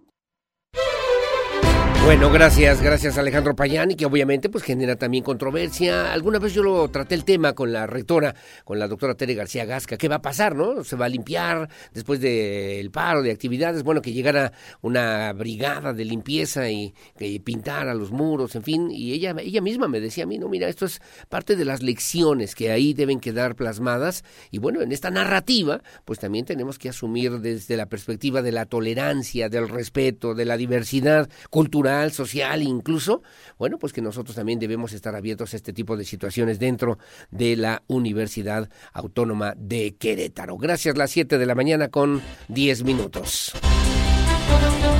Bueno, 2.06 2.30
gracias, 2.30 2.80
gracias 2.80 3.18
Alejandro 3.18 3.56
Payani, 3.56 3.96
que 3.96 4.06
obviamente 4.06 4.48
pues 4.48 4.62
genera 4.62 4.94
también 4.94 5.24
controversia. 5.24 6.12
Alguna 6.12 6.38
vez 6.38 6.54
yo 6.54 6.62
lo 6.62 6.88
traté 6.88 7.16
el 7.16 7.24
tema 7.24 7.52
con 7.52 7.72
la 7.72 7.88
rectora, 7.88 8.32
con 8.64 8.78
la 8.78 8.86
doctora 8.86 9.16
Tere 9.16 9.34
García 9.34 9.64
Gasca. 9.64 9.96
¿Qué 9.96 10.06
va 10.06 10.14
a 10.14 10.22
pasar, 10.22 10.54
no? 10.54 10.84
¿Se 10.84 10.94
va 10.94 11.06
a 11.06 11.08
limpiar 11.08 11.68
después 11.92 12.20
del 12.20 12.92
paro 12.92 13.22
de 13.22 13.32
actividades? 13.32 13.82
Bueno, 13.82 14.02
que 14.02 14.12
llegara 14.12 14.52
una 14.82 15.32
brigada 15.32 15.92
de 15.92 16.04
limpieza 16.04 16.70
y 16.70 16.94
que 17.18 17.40
pintara 17.40 17.92
los 17.92 18.12
muros, 18.12 18.54
en 18.54 18.62
fin. 18.62 18.88
Y 18.92 19.12
ella, 19.12 19.34
ella 19.40 19.60
misma 19.60 19.88
me 19.88 19.98
decía 19.98 20.24
a 20.24 20.26
mí, 20.28 20.38
no, 20.38 20.48
mira, 20.48 20.68
esto 20.68 20.86
es 20.86 21.02
parte 21.28 21.56
de 21.56 21.64
las 21.64 21.82
lecciones 21.82 22.54
que 22.54 22.70
ahí 22.70 22.94
deben 22.94 23.18
quedar 23.18 23.56
plasmadas. 23.56 24.22
Y 24.52 24.58
bueno, 24.58 24.80
en 24.80 24.92
esta 24.92 25.10
narrativa, 25.10 25.82
pues 26.04 26.20
también 26.20 26.44
tenemos 26.44 26.78
que 26.78 26.88
asumir 26.88 27.40
desde 27.40 27.76
la 27.76 27.86
perspectiva 27.86 28.42
de 28.42 28.52
la 28.52 28.64
tolerancia, 28.64 29.48
del 29.48 29.68
respeto, 29.68 30.36
de 30.36 30.44
la 30.44 30.56
diversidad 30.56 31.28
cultural 31.50 31.95
social, 32.12 32.62
incluso, 32.62 33.22
bueno, 33.58 33.78
pues 33.78 33.92
que 33.92 34.02
nosotros 34.02 34.36
también 34.36 34.58
debemos 34.58 34.92
estar 34.92 35.14
abiertos 35.14 35.52
a 35.52 35.56
este 35.56 35.72
tipo 35.72 35.96
de 35.96 36.04
situaciones 36.04 36.58
dentro 36.58 36.98
de 37.30 37.56
la 37.56 37.82
Universidad 37.86 38.68
Autónoma 38.92 39.54
de 39.56 39.96
Querétaro. 39.96 40.56
Gracias, 40.56 40.96
las 40.96 41.10
7 41.10 41.38
de 41.38 41.46
la 41.46 41.54
mañana 41.54 41.88
con 41.88 42.22
10 42.48 42.84
minutos. 42.84 43.52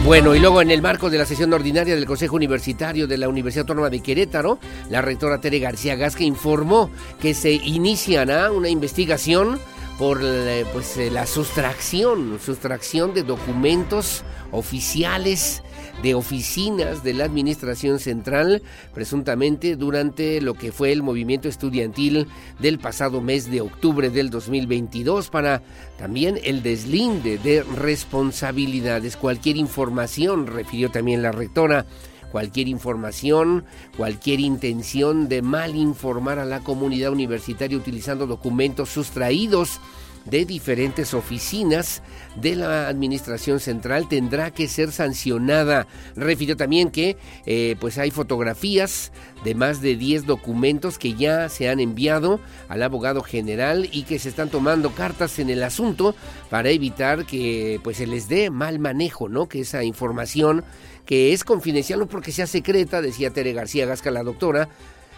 Bueno, 0.05 0.37
y 0.37 0.39
luego 0.39 0.63
en 0.63 0.71
el 0.71 0.83
marco 0.83 1.11
de 1.11 1.19
la 1.19 1.27
sesión 1.27 1.53
ordinaria 1.53 1.97
del 1.97 2.07
Consejo 2.07 2.37
Universitario 2.37 3.09
de 3.09 3.19
la 3.19 3.29
Universidad 3.29 3.63
Autónoma 3.63 3.91
de 3.91 4.01
Querétaro, 4.01 4.61
la 4.89 5.03
rectora 5.03 5.41
Tere 5.41 5.59
García 5.59 5.97
Gasca 5.97 6.23
informó 6.23 6.91
que 7.21 7.35
se 7.35 7.53
iniciará 7.53 8.53
una 8.53 8.69
investigación 8.69 9.59
por 9.99 10.21
eh, 10.23 10.65
pues, 10.73 10.97
eh, 10.97 11.11
la 11.11 11.27
sustracción, 11.27 12.39
sustracción 12.39 13.15
de 13.15 13.25
documentos 13.25 14.23
oficiales 14.53 15.63
de 16.03 16.15
oficinas 16.15 17.03
de 17.03 17.15
la 17.15 17.25
Administración 17.25 17.99
Central, 17.99 18.63
presuntamente 18.95 19.77
durante 19.77 20.41
lo 20.41 20.55
que 20.55 20.73
fue 20.73 20.93
el 20.93 21.03
movimiento 21.03 21.49
estudiantil 21.49 22.27
del 22.59 22.79
pasado 22.79 23.21
mes 23.21 23.51
de 23.51 23.61
octubre 23.61 24.11
del 24.11 24.31
2022, 24.31 25.31
para 25.31 25.63
también 25.99 26.39
el 26.45 26.63
deslinde 26.63 27.39
de 27.39 27.63
responsabilidades. 27.63 29.17
Cualquier 29.17 29.57
información, 29.57 30.47
refirió 30.47 30.91
también 30.91 31.23
la 31.23 31.33
rectora, 31.33 31.87
cualquier 32.31 32.69
información, 32.69 33.65
cualquier 33.97 34.41
intención 34.41 35.29
de 35.29 35.43
mal 35.43 35.75
informar 35.75 36.39
a 36.39 36.45
la 36.45 36.61
comunidad 36.61 37.13
universitaria 37.13 37.79
utilizando 37.79 38.27
documentos 38.27 38.91
sustraídos 38.91 39.81
de 40.27 40.45
diferentes 40.45 41.15
oficinas 41.15 42.03
de 42.37 42.57
la 42.57 42.89
Administración 42.89 43.61
Central 43.61 44.09
tendrá 44.09 44.51
que 44.51 44.69
ser 44.69 44.93
sancionada. 44.93 45.87
Refirió 46.17 46.57
también 46.57 46.91
que 46.91 47.17
eh, 47.47 47.77
pues 47.81 47.99
hay 47.99 48.11
fotografías 48.11 49.13
de 49.45 49.55
más 49.55 49.81
de 49.81 49.97
10 49.97 50.27
documentos 50.27 50.99
que 50.99 51.15
ya 51.15 51.49
se 51.49 51.69
han 51.69 51.81
enviado 51.81 52.41
al 52.69 52.83
abogado 52.83 53.23
general 53.23 53.89
y 53.93 54.03
que 54.03 54.19
se 54.19 54.29
están 54.29 54.51
tomando 54.51 54.91
cartas 54.91 55.39
en 55.39 55.51
el 55.51 55.63
asunto 55.63 56.15
para 56.51 56.71
evitar 56.71 57.25
que 57.25 57.81
pues 57.83 57.99
se 57.99 58.07
les 58.07 58.29
dé 58.29 58.51
mal 58.51 58.79
manejo, 58.79 59.29
¿no? 59.29 59.49
Que 59.49 59.61
esa 59.61 59.85
información 59.85 60.65
que 61.07 61.33
es 61.33 61.45
confidencial 61.45 62.01
no 62.01 62.09
porque 62.09 62.33
sea 62.33 62.47
secreta, 62.47 63.01
decía 63.01 63.31
Tere 63.31 63.53
García 63.53 63.87
Gasca 63.87 64.11
la 64.11 64.25
doctora, 64.25 64.69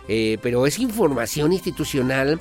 eh, 0.07 0.39
pero 0.43 0.67
es 0.67 0.79
información 0.79 1.53
institucional 1.53 2.39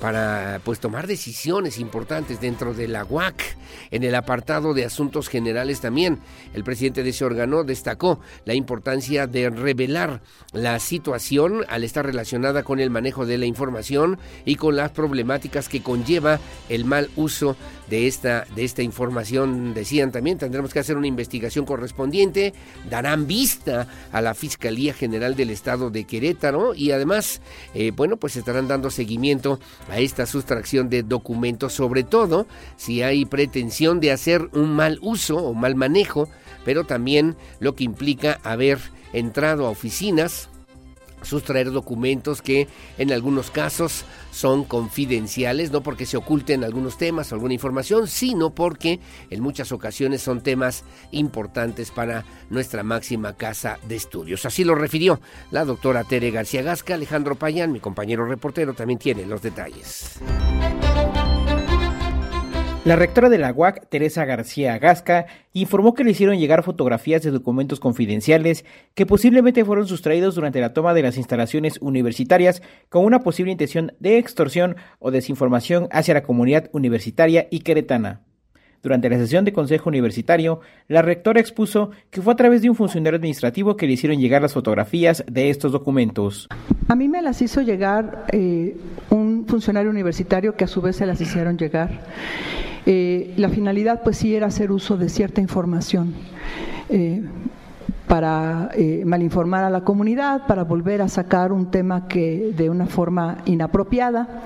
para 0.00 0.60
pues 0.64 0.80
tomar 0.80 1.06
decisiones 1.06 1.78
importantes 1.78 2.40
dentro 2.40 2.74
de 2.74 2.88
la 2.88 3.04
UAC. 3.04 3.56
En 3.90 4.02
el 4.04 4.14
apartado 4.14 4.74
de 4.74 4.84
asuntos 4.84 5.28
generales 5.28 5.80
también, 5.80 6.20
el 6.54 6.64
presidente 6.64 7.02
de 7.02 7.10
ese 7.10 7.24
órgano 7.24 7.64
destacó 7.64 8.20
la 8.44 8.54
importancia 8.54 9.26
de 9.26 9.50
revelar 9.50 10.20
la 10.52 10.78
situación 10.78 11.64
al 11.68 11.84
estar 11.84 12.04
relacionada 12.04 12.62
con 12.62 12.80
el 12.80 12.90
manejo 12.90 13.26
de 13.26 13.38
la 13.38 13.46
información 13.46 14.18
y 14.44 14.56
con 14.56 14.76
las 14.76 14.90
problemáticas 14.90 15.68
que 15.68 15.82
conlleva 15.82 16.40
el 16.68 16.84
mal 16.84 17.10
uso 17.16 17.56
de 17.88 18.06
esta, 18.06 18.46
de 18.54 18.64
esta 18.64 18.82
información. 18.82 19.74
Decían 19.74 20.12
también, 20.12 20.38
tendremos 20.38 20.72
que 20.72 20.78
hacer 20.78 20.96
una 20.96 21.06
investigación 21.06 21.64
correspondiente, 21.64 22.54
darán 22.88 23.26
vista 23.26 23.88
a 24.12 24.20
la 24.20 24.34
Fiscalía 24.34 24.94
General 24.94 25.34
del 25.36 25.50
Estado 25.50 25.90
de 25.90 26.04
Querétaro 26.04 26.74
y 26.74 26.90
además, 26.90 27.40
eh, 27.74 27.92
bueno, 27.94 28.16
pues 28.16 28.36
estarán 28.36 28.68
dando 28.68 28.90
seguimiento 28.90 29.60
a 29.88 29.98
esta 29.98 30.26
sustracción 30.26 30.88
de 30.88 31.02
documentos, 31.02 31.72
sobre 31.72 32.02
todo 32.02 32.46
si 32.76 33.02
hay 33.02 33.24
pretensión 33.24 34.00
de 34.00 34.12
hacer 34.12 34.48
un 34.52 34.74
mal 34.74 34.98
uso 35.02 35.36
o 35.36 35.54
mal 35.54 35.74
manejo, 35.74 36.28
pero 36.64 36.84
también 36.84 37.36
lo 37.60 37.74
que 37.74 37.84
implica 37.84 38.40
haber 38.42 38.78
entrado 39.12 39.66
a 39.66 39.70
oficinas, 39.70 40.48
sustraer 41.26 41.72
documentos 41.72 42.40
que 42.40 42.68
en 42.98 43.12
algunos 43.12 43.50
casos 43.50 44.04
son 44.30 44.64
confidenciales, 44.64 45.70
no 45.72 45.82
porque 45.82 46.06
se 46.06 46.16
oculten 46.16 46.62
algunos 46.62 46.98
temas 46.98 47.32
o 47.32 47.34
alguna 47.34 47.54
información, 47.54 48.06
sino 48.06 48.50
porque 48.50 49.00
en 49.30 49.42
muchas 49.42 49.72
ocasiones 49.72 50.22
son 50.22 50.42
temas 50.42 50.84
importantes 51.10 51.90
para 51.90 52.24
nuestra 52.50 52.82
máxima 52.82 53.34
casa 53.34 53.78
de 53.88 53.96
estudios. 53.96 54.46
Así 54.46 54.64
lo 54.64 54.74
refirió 54.74 55.20
la 55.50 55.64
doctora 55.64 56.04
Tere 56.04 56.30
García 56.30 56.62
Gasca. 56.62 56.94
Alejandro 56.94 57.34
Payán, 57.34 57.72
mi 57.72 57.80
compañero 57.80 58.26
reportero, 58.26 58.74
también 58.74 58.98
tiene 58.98 59.26
los 59.26 59.42
detalles. 59.42 60.20
La 62.86 62.94
rectora 62.94 63.28
de 63.28 63.38
la 63.38 63.52
UAC, 63.52 63.88
Teresa 63.88 64.24
García 64.24 64.78
Gasca, 64.78 65.26
informó 65.52 65.92
que 65.92 66.04
le 66.04 66.12
hicieron 66.12 66.38
llegar 66.38 66.62
fotografías 66.62 67.20
de 67.24 67.32
documentos 67.32 67.80
confidenciales 67.80 68.64
que 68.94 69.06
posiblemente 69.06 69.64
fueron 69.64 69.88
sustraídos 69.88 70.36
durante 70.36 70.60
la 70.60 70.72
toma 70.72 70.94
de 70.94 71.02
las 71.02 71.16
instalaciones 71.16 71.78
universitarias 71.80 72.62
con 72.88 73.04
una 73.04 73.24
posible 73.24 73.50
intención 73.50 73.92
de 73.98 74.18
extorsión 74.18 74.76
o 75.00 75.10
desinformación 75.10 75.88
hacia 75.90 76.14
la 76.14 76.22
comunidad 76.22 76.70
universitaria 76.72 77.48
y 77.50 77.62
queretana. 77.62 78.20
Durante 78.84 79.10
la 79.10 79.18
sesión 79.18 79.44
de 79.44 79.52
Consejo 79.52 79.88
Universitario, 79.88 80.60
la 80.86 81.02
rectora 81.02 81.40
expuso 81.40 81.90
que 82.10 82.22
fue 82.22 82.34
a 82.34 82.36
través 82.36 82.62
de 82.62 82.70
un 82.70 82.76
funcionario 82.76 83.16
administrativo 83.16 83.76
que 83.76 83.88
le 83.88 83.94
hicieron 83.94 84.20
llegar 84.20 84.42
las 84.42 84.52
fotografías 84.52 85.24
de 85.26 85.50
estos 85.50 85.72
documentos. 85.72 86.46
A 86.86 86.94
mí 86.94 87.08
me 87.08 87.20
las 87.20 87.42
hizo 87.42 87.62
llegar 87.62 88.26
eh, 88.30 88.76
un 89.10 89.44
funcionario 89.48 89.90
universitario 89.90 90.54
que 90.54 90.62
a 90.62 90.68
su 90.68 90.80
vez 90.80 90.94
se 90.94 91.06
las 91.06 91.20
hicieron 91.20 91.58
llegar. 91.58 91.90
Eh, 92.86 93.34
la 93.36 93.48
finalidad 93.48 94.02
pues 94.04 94.16
sí 94.16 94.36
era 94.36 94.46
hacer 94.46 94.70
uso 94.70 94.96
de 94.96 95.08
cierta 95.08 95.40
información. 95.40 96.14
Eh, 96.88 97.22
para 98.06 98.70
eh, 98.74 99.02
malinformar 99.04 99.64
a 99.64 99.70
la 99.70 99.80
comunidad, 99.80 100.46
para 100.46 100.62
volver 100.62 101.02
a 101.02 101.08
sacar 101.08 101.50
un 101.50 101.72
tema 101.72 102.06
que 102.06 102.52
de 102.56 102.70
una 102.70 102.86
forma 102.86 103.38
inapropiada. 103.46 104.42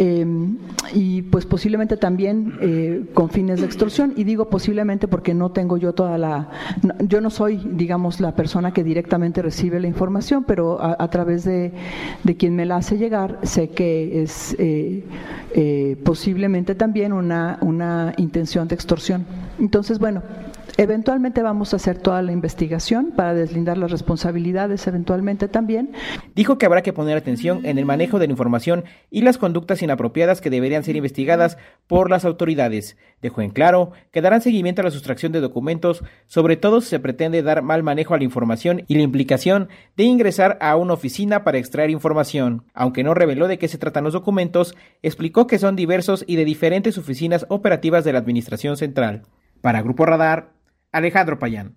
Em, 0.00 0.58
y 0.94 1.22
pues 1.22 1.44
posiblemente 1.44 1.96
también 1.96 2.56
eh, 2.60 3.04
con 3.14 3.30
fines 3.30 3.58
de 3.58 3.66
extorsión. 3.66 4.12
Y 4.16 4.22
digo 4.22 4.48
posiblemente 4.48 5.08
porque 5.08 5.34
no 5.34 5.50
tengo 5.50 5.76
yo 5.76 5.92
toda 5.92 6.16
la 6.18 6.50
yo 7.00 7.20
no 7.20 7.30
soy 7.30 7.60
digamos 7.72 8.20
la 8.20 8.36
persona 8.36 8.72
que 8.72 8.84
directamente 8.84 9.42
recibe 9.42 9.80
la 9.80 9.88
información 9.88 10.44
pero 10.44 10.80
a, 10.80 11.10
través 11.10 11.42
de, 11.42 11.72
de, 12.22 12.36
quien 12.36 12.54
me 12.54 12.64
la 12.64 12.76
hace 12.76 12.96
llegar 12.96 13.40
sé 13.42 13.70
que 13.70 14.22
es 14.22 14.54
eh, 14.60 15.02
eh, 15.54 15.96
posiblemente 16.04 16.76
también 16.76 17.12
una, 17.12 17.58
una 17.60 18.14
intención 18.18 18.68
de 18.68 18.76
extorsión. 18.76 19.26
Entonces 19.58 19.98
bueno 19.98 20.22
Eventualmente 20.80 21.42
vamos 21.42 21.72
a 21.72 21.76
hacer 21.76 21.98
toda 21.98 22.22
la 22.22 22.30
investigación 22.30 23.10
para 23.10 23.34
deslindar 23.34 23.76
las 23.76 23.90
responsabilidades, 23.90 24.86
eventualmente 24.86 25.48
también. 25.48 25.90
Dijo 26.36 26.56
que 26.56 26.66
habrá 26.66 26.82
que 26.82 26.92
poner 26.92 27.16
atención 27.16 27.66
en 27.66 27.78
el 27.78 27.84
manejo 27.84 28.20
de 28.20 28.28
la 28.28 28.30
información 28.30 28.84
y 29.10 29.22
las 29.22 29.38
conductas 29.38 29.82
inapropiadas 29.82 30.40
que 30.40 30.50
deberían 30.50 30.84
ser 30.84 30.94
investigadas 30.94 31.58
por 31.88 32.10
las 32.10 32.24
autoridades. 32.24 32.96
Dejó 33.20 33.42
en 33.42 33.50
claro 33.50 33.90
que 34.12 34.22
darán 34.22 34.40
seguimiento 34.40 34.80
a 34.80 34.84
la 34.84 34.92
sustracción 34.92 35.32
de 35.32 35.40
documentos, 35.40 36.04
sobre 36.28 36.56
todo 36.56 36.80
si 36.80 36.90
se 36.90 37.00
pretende 37.00 37.42
dar 37.42 37.62
mal 37.62 37.82
manejo 37.82 38.14
a 38.14 38.18
la 38.18 38.22
información 38.22 38.84
y 38.86 38.94
la 38.94 39.02
implicación 39.02 39.68
de 39.96 40.04
ingresar 40.04 40.58
a 40.60 40.76
una 40.76 40.94
oficina 40.94 41.42
para 41.42 41.58
extraer 41.58 41.90
información. 41.90 42.62
Aunque 42.72 43.02
no 43.02 43.14
reveló 43.14 43.48
de 43.48 43.58
qué 43.58 43.66
se 43.66 43.78
tratan 43.78 44.04
los 44.04 44.12
documentos, 44.12 44.76
explicó 45.02 45.48
que 45.48 45.58
son 45.58 45.74
diversos 45.74 46.22
y 46.28 46.36
de 46.36 46.44
diferentes 46.44 46.98
oficinas 46.98 47.46
operativas 47.48 48.04
de 48.04 48.12
la 48.12 48.20
Administración 48.20 48.76
Central. 48.76 49.22
Para 49.60 49.82
Grupo 49.82 50.06
Radar, 50.06 50.57
Alejandro 50.92 51.38
Payán. 51.38 51.76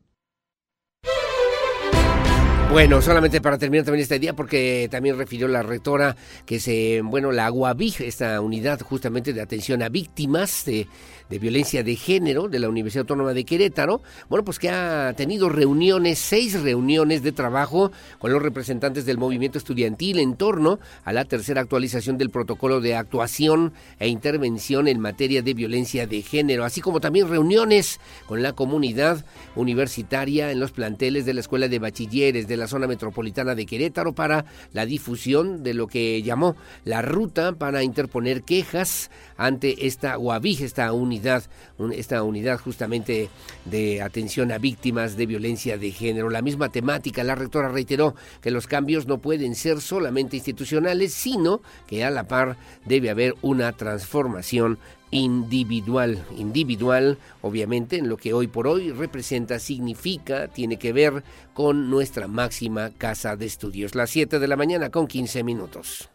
Bueno, 2.72 3.02
solamente 3.02 3.42
para 3.42 3.58
terminar 3.58 3.84
también 3.84 4.04
este 4.04 4.18
día, 4.18 4.34
porque 4.34 4.88
también 4.90 5.18
refirió 5.18 5.50
la 5.50 5.62
rectora 5.62 6.16
que 6.46 6.58
se, 6.58 7.02
bueno, 7.04 7.34
la 7.34 7.48
AGUAVIG, 7.48 8.04
esta 8.04 8.40
unidad 8.40 8.80
justamente 8.80 9.34
de 9.34 9.42
atención 9.42 9.84
a 9.84 9.90
víctimas 9.90 10.64
de, 10.64 10.88
de 11.32 11.40
violencia 11.40 11.82
de 11.82 11.96
género 11.96 12.50
de 12.50 12.60
la 12.60 12.68
Universidad 12.68 13.04
Autónoma 13.04 13.34
de 13.34 13.46
Querétaro, 13.46 14.02
bueno, 14.30 14.44
pues 14.44 14.60
que 14.60 14.70
ha 14.70 15.14
tenido 15.16 15.48
reuniones, 15.48 16.20
seis 16.20 16.62
reuniones 16.62 17.24
de 17.24 17.32
trabajo 17.32 17.94
con 18.20 18.34
los 18.34 18.42
representantes 18.42 19.06
del 19.06 19.18
movimiento 19.18 19.58
estudiantil 19.58 20.20
en 20.20 20.36
torno 20.36 20.80
a 21.06 21.14
la 21.14 21.24
tercera 21.24 21.62
actualización 21.62 22.18
del 22.18 22.32
protocolo 22.32 22.82
de 22.82 22.96
actuación 22.96 23.72
e 23.98 24.10
intervención 24.10 24.90
en 24.90 25.00
materia 25.00 25.42
de 25.42 25.54
violencia 25.54 26.06
de 26.06 26.22
género, 26.22 26.66
así 26.66 26.82
como 26.82 27.00
también 27.00 27.30
reuniones 27.30 28.02
con 28.28 28.44
la 28.44 28.52
comunidad 28.52 29.24
universitaria 29.56 30.52
en 30.52 30.60
los 30.60 30.74
planteles 30.74 31.26
de 31.26 31.34
la 31.34 31.40
Escuela 31.40 31.70
de 31.70 31.80
Bachilleres 31.80 32.50
de 32.50 32.58
la 32.58 32.68
zona 32.68 32.88
metropolitana 32.88 33.56
de 33.56 33.66
Querétaro 33.66 34.14
para 34.14 34.44
la 34.74 34.86
difusión 34.86 35.64
de 35.64 35.76
lo 35.76 35.88
que 35.88 36.22
llamó 36.24 36.58
la 36.84 37.02
ruta 37.02 37.54
para 37.54 37.84
interponer 37.84 38.44
quejas 38.44 39.10
ante 39.38 39.88
esta 39.88 40.18
UAVIG, 40.18 40.64
esta 40.64 40.92
unidad, 40.92 41.21
esta 41.94 42.24
unidad 42.24 42.60
justamente 42.60 43.30
de 43.66 44.02
atención 44.02 44.52
a 44.52 44.58
víctimas 44.58 45.18
de 45.18 45.26
violencia 45.26 45.78
de 45.78 45.92
género. 45.92 46.30
La 46.30 46.42
misma 46.42 46.70
temática, 46.70 47.24
la 47.24 47.36
rectora 47.36 47.70
reiteró 47.70 48.16
que 48.42 48.52
los 48.52 48.68
cambios 48.68 49.08
no 49.08 49.20
pueden 49.20 49.56
ser 49.56 49.82
solamente 49.82 50.38
institucionales, 50.38 51.14
sino 51.14 51.62
que 51.88 52.04
a 52.04 52.12
la 52.12 52.28
par 52.28 52.58
debe 52.86 53.10
haber 53.10 53.36
una 53.42 53.72
transformación 53.74 54.78
individual, 55.12 56.24
individual, 56.38 57.18
obviamente, 57.42 57.98
en 57.98 58.10
lo 58.10 58.18
que 58.18 58.34
hoy 58.34 58.48
por 58.48 58.68
hoy 58.68 58.92
representa, 58.92 59.60
significa, 59.60 60.48
tiene 60.48 60.78
que 60.78 60.94
ver 60.94 61.24
con 61.54 61.90
nuestra 61.90 62.28
máxima 62.28 62.92
casa 62.92 63.36
de 63.36 63.46
estudios. 63.46 63.94
Las 63.94 64.10
7 64.10 64.40
de 64.40 64.48
la 64.48 64.56
mañana 64.56 64.90
con 64.90 65.08
15 65.08 65.44
minutos. 65.44 66.10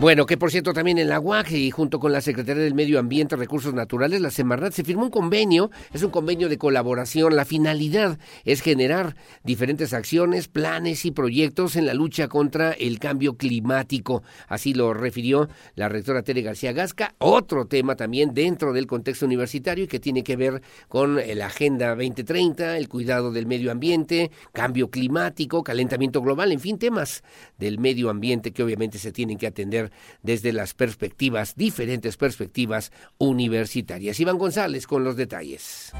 Bueno, 0.00 0.26
que 0.26 0.36
por 0.36 0.52
cierto 0.52 0.72
también 0.72 0.98
en 0.98 1.08
la 1.08 1.18
UAC 1.18 1.50
y 1.50 1.72
junto 1.72 1.98
con 1.98 2.12
la 2.12 2.20
Secretaría 2.20 2.62
del 2.62 2.72
Medio 2.72 3.00
Ambiente 3.00 3.34
y 3.34 3.38
Recursos 3.38 3.74
Naturales, 3.74 4.20
la 4.20 4.30
Semarnat, 4.30 4.72
se 4.72 4.84
firmó 4.84 5.02
un 5.06 5.10
convenio, 5.10 5.72
es 5.92 6.04
un 6.04 6.12
convenio 6.12 6.48
de 6.48 6.56
colaboración. 6.56 7.34
La 7.34 7.44
finalidad 7.44 8.16
es 8.44 8.60
generar 8.60 9.16
diferentes 9.42 9.92
acciones, 9.92 10.46
planes 10.46 11.04
y 11.04 11.10
proyectos 11.10 11.74
en 11.74 11.84
la 11.84 11.94
lucha 11.94 12.28
contra 12.28 12.70
el 12.70 13.00
cambio 13.00 13.36
climático. 13.36 14.22
Así 14.46 14.72
lo 14.72 14.94
refirió 14.94 15.48
la 15.74 15.88
rectora 15.88 16.22
Tere 16.22 16.42
García 16.42 16.70
Gasca. 16.72 17.16
Otro 17.18 17.66
tema 17.66 17.96
también 17.96 18.34
dentro 18.34 18.72
del 18.72 18.86
contexto 18.86 19.26
universitario 19.26 19.82
y 19.82 19.88
que 19.88 19.98
tiene 19.98 20.22
que 20.22 20.36
ver 20.36 20.62
con 20.86 21.16
la 21.16 21.46
Agenda 21.46 21.96
2030, 21.96 22.76
el 22.76 22.88
cuidado 22.88 23.32
del 23.32 23.46
medio 23.46 23.72
ambiente, 23.72 24.30
cambio 24.52 24.90
climático, 24.90 25.64
calentamiento 25.64 26.22
global, 26.22 26.52
en 26.52 26.60
fin, 26.60 26.78
temas 26.78 27.24
del 27.58 27.80
medio 27.80 28.10
ambiente 28.10 28.52
que 28.52 28.62
obviamente 28.62 28.98
se 28.98 29.10
tienen 29.10 29.38
que 29.38 29.48
atender 29.48 29.87
desde 30.22 30.52
las 30.52 30.74
perspectivas, 30.74 31.54
diferentes 31.56 32.16
perspectivas 32.16 32.92
universitarias. 33.18 34.20
Iván 34.20 34.38
González 34.38 34.86
con 34.86 35.04
los 35.04 35.16
detalles. 35.16 35.92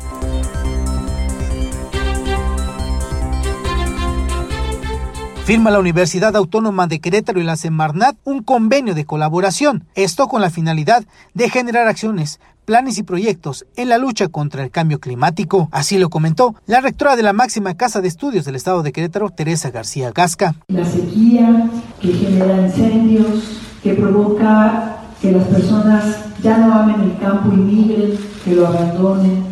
firma 5.48 5.70
la 5.70 5.78
Universidad 5.78 6.36
Autónoma 6.36 6.88
de 6.88 7.00
Querétaro 7.00 7.40
y 7.40 7.42
la 7.42 7.56
Semarnat 7.56 8.18
un 8.24 8.42
convenio 8.42 8.94
de 8.94 9.06
colaboración, 9.06 9.86
esto 9.94 10.28
con 10.28 10.42
la 10.42 10.50
finalidad 10.50 11.06
de 11.32 11.48
generar 11.48 11.88
acciones 11.88 12.38
planes 12.66 12.98
y 12.98 13.02
proyectos 13.02 13.64
en 13.76 13.88
la 13.88 13.96
lucha 13.96 14.28
contra 14.28 14.62
el 14.62 14.70
cambio 14.70 15.00
climático. 15.00 15.70
Así 15.72 15.96
lo 15.96 16.10
comentó 16.10 16.54
la 16.66 16.82
rectora 16.82 17.16
de 17.16 17.22
la 17.22 17.32
máxima 17.32 17.78
casa 17.78 18.02
de 18.02 18.08
estudios 18.08 18.44
del 18.44 18.56
estado 18.56 18.82
de 18.82 18.92
Querétaro, 18.92 19.30
Teresa 19.30 19.70
García 19.70 20.12
Gasca. 20.14 20.54
La 20.66 20.84
sequía 20.84 21.70
que 21.98 22.12
genera 22.12 22.66
incendios, 22.66 23.67
que 23.82 23.94
provoca 23.94 24.96
que 25.20 25.32
las 25.32 25.44
personas 25.44 26.04
ya 26.42 26.58
no 26.58 26.72
amen 26.72 27.00
el 27.00 27.18
campo 27.18 27.52
y 27.52 27.56
migren, 27.56 28.12
que 28.44 28.54
lo 28.54 28.66
abandonen. 28.66 29.44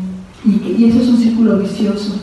Y, 0.44 0.84
eso 0.84 1.00
es 1.00 1.08
un 1.08 1.16
círculo 1.18 1.58
vicioso. 1.58 2.20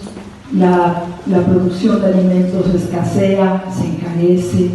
La, 0.54 1.04
la 1.28 1.42
producción 1.42 2.02
de 2.02 2.14
alimentos 2.14 2.74
escasea, 2.74 3.66
se 3.76 3.88
encarece, 3.88 4.72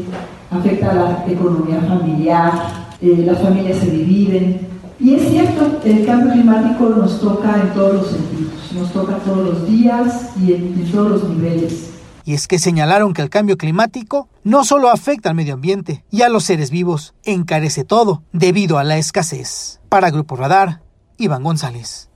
afecta 0.51 0.91
a 0.91 0.95
la 0.95 1.25
economía 1.29 1.81
familiar, 1.81 2.53
eh, 3.01 3.23
las 3.27 3.39
familias 3.41 3.79
se 3.79 3.91
dividen. 3.91 4.67
Y 5.01 5.15
es 5.15 5.29
cierto, 5.29 5.81
el 5.85 6.05
cambio 6.05 6.33
climático 6.33 6.89
nos 6.89 7.21
toca 7.21 7.63
en 7.63 7.73
todos 7.73 7.95
los 7.95 8.07
sentidos, 8.09 8.73
nos 8.75 8.93
toca 8.93 9.17
todos 9.19 9.47
los 9.47 9.69
días 9.69 10.31
y 10.41 10.53
en 10.53 10.91
todos 10.91 11.11
los 11.11 11.29
niveles. 11.31 11.98
Y 12.29 12.35
es 12.35 12.47
que 12.47 12.59
señalaron 12.59 13.15
que 13.15 13.23
el 13.23 13.31
cambio 13.31 13.57
climático 13.57 14.29
no 14.45 14.63
solo 14.63 14.91
afecta 14.91 15.31
al 15.31 15.35
medio 15.35 15.55
ambiente 15.55 16.05
y 16.11 16.21
a 16.21 16.29
los 16.29 16.45
seres 16.45 16.71
vivos, 16.71 17.15
encarece 17.25 17.85
todo 17.85 18.23
debido 18.35 18.77
a 18.77 18.85
la 18.85 18.99
escasez. 18.99 19.81
Para 19.89 20.11
Grupo 20.11 20.37
Radar, 20.37 20.83
Iván 21.17 21.43
González. 21.43 22.11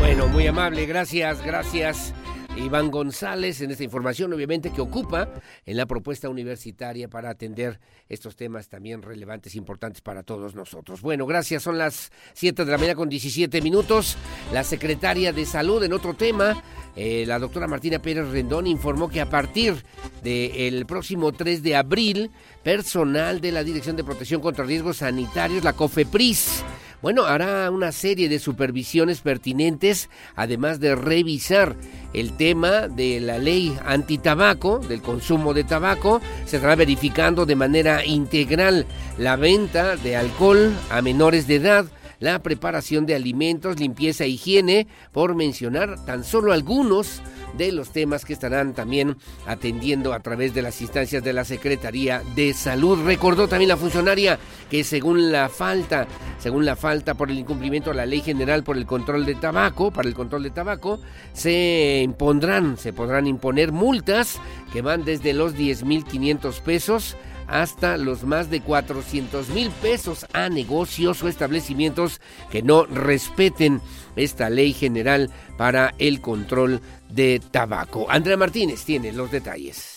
Bueno, 0.00 0.28
muy 0.28 0.46
amable, 0.46 0.84
gracias, 0.84 1.40
gracias. 1.40 2.12
Iván 2.56 2.90
González 2.90 3.60
en 3.62 3.70
esta 3.70 3.82
información, 3.82 4.32
obviamente, 4.32 4.70
que 4.70 4.80
ocupa 4.80 5.28
en 5.64 5.76
la 5.76 5.86
propuesta 5.86 6.28
universitaria 6.28 7.08
para 7.08 7.30
atender 7.30 7.80
estos 8.08 8.36
temas 8.36 8.68
también 8.68 9.00
relevantes, 9.02 9.54
importantes 9.54 10.02
para 10.02 10.22
todos 10.22 10.54
nosotros. 10.54 11.00
Bueno, 11.00 11.26
gracias. 11.26 11.62
Son 11.62 11.78
las 11.78 12.10
7 12.34 12.64
de 12.64 12.70
la 12.70 12.76
mañana 12.76 12.94
con 12.94 13.08
17 13.08 13.62
minutos. 13.62 14.16
La 14.52 14.64
secretaria 14.64 15.32
de 15.32 15.46
Salud, 15.46 15.82
en 15.82 15.94
otro 15.94 16.14
tema, 16.14 16.62
eh, 16.94 17.24
la 17.26 17.38
doctora 17.38 17.66
Martina 17.66 18.00
Pérez 18.00 18.28
Rendón, 18.28 18.66
informó 18.66 19.08
que 19.08 19.20
a 19.22 19.30
partir 19.30 19.82
del 20.22 20.84
próximo 20.84 21.32
3 21.32 21.62
de 21.62 21.76
abril, 21.76 22.30
personal 22.62 23.40
de 23.40 23.52
la 23.52 23.64
Dirección 23.64 23.96
de 23.96 24.04
Protección 24.04 24.40
contra 24.40 24.64
Riesgos 24.64 24.98
Sanitarios, 24.98 25.64
la 25.64 25.72
COFEPRIS, 25.72 26.62
bueno, 27.02 27.24
hará 27.24 27.68
una 27.70 27.90
serie 27.90 28.28
de 28.28 28.38
supervisiones 28.38 29.20
pertinentes, 29.20 30.08
además 30.36 30.78
de 30.78 30.94
revisar 30.94 31.74
el 32.14 32.36
tema 32.36 32.88
de 32.88 33.18
la 33.18 33.38
ley 33.38 33.76
antitabaco, 33.84 34.78
del 34.78 35.02
consumo 35.02 35.52
de 35.52 35.64
tabaco. 35.64 36.20
Se 36.46 36.56
estará 36.56 36.76
verificando 36.76 37.44
de 37.44 37.56
manera 37.56 38.06
integral 38.06 38.86
la 39.18 39.34
venta 39.34 39.96
de 39.96 40.16
alcohol 40.16 40.72
a 40.90 41.02
menores 41.02 41.48
de 41.48 41.56
edad 41.56 41.86
la 42.22 42.40
preparación 42.40 43.04
de 43.04 43.16
alimentos, 43.16 43.80
limpieza 43.80 44.22
e 44.24 44.28
higiene, 44.28 44.86
por 45.10 45.34
mencionar 45.34 46.02
tan 46.04 46.22
solo 46.22 46.52
algunos 46.52 47.20
de 47.58 47.72
los 47.72 47.90
temas 47.90 48.24
que 48.24 48.32
estarán 48.32 48.74
también 48.74 49.16
atendiendo 49.44 50.14
a 50.14 50.20
través 50.20 50.54
de 50.54 50.62
las 50.62 50.80
instancias 50.80 51.24
de 51.24 51.32
la 51.32 51.44
Secretaría 51.44 52.22
de 52.36 52.54
Salud. 52.54 53.04
Recordó 53.04 53.48
también 53.48 53.68
la 53.68 53.76
funcionaria 53.76 54.38
que 54.70 54.84
según 54.84 55.32
la 55.32 55.48
falta, 55.48 56.06
según 56.38 56.64
la 56.64 56.76
falta 56.76 57.14
por 57.14 57.28
el 57.28 57.40
incumplimiento 57.40 57.90
de 57.90 57.96
la 57.96 58.06
Ley 58.06 58.20
General 58.20 58.62
por 58.62 58.76
el 58.76 58.86
control 58.86 59.26
de 59.26 59.34
tabaco, 59.34 59.90
para 59.90 60.08
el 60.08 60.14
control 60.14 60.44
de 60.44 60.50
tabaco, 60.50 61.00
se 61.32 62.02
impondrán, 62.04 62.78
se 62.78 62.92
podrán 62.92 63.26
imponer 63.26 63.72
multas 63.72 64.38
que 64.72 64.80
van 64.80 65.04
desde 65.04 65.32
los 65.32 65.56
10.500 65.56 66.60
pesos 66.60 67.16
hasta 67.52 67.98
los 67.98 68.24
más 68.24 68.50
de 68.50 68.62
400 68.62 69.50
mil 69.50 69.70
pesos 69.70 70.26
a 70.32 70.48
negocios 70.48 71.22
o 71.22 71.28
establecimientos 71.28 72.20
que 72.50 72.62
no 72.62 72.86
respeten 72.86 73.80
esta 74.16 74.48
ley 74.48 74.72
general 74.72 75.30
para 75.58 75.94
el 75.98 76.20
control 76.20 76.80
de 77.10 77.40
tabaco. 77.50 78.06
Andrea 78.10 78.38
Martínez 78.38 78.84
tiene 78.84 79.12
los 79.12 79.30
detalles. 79.30 79.91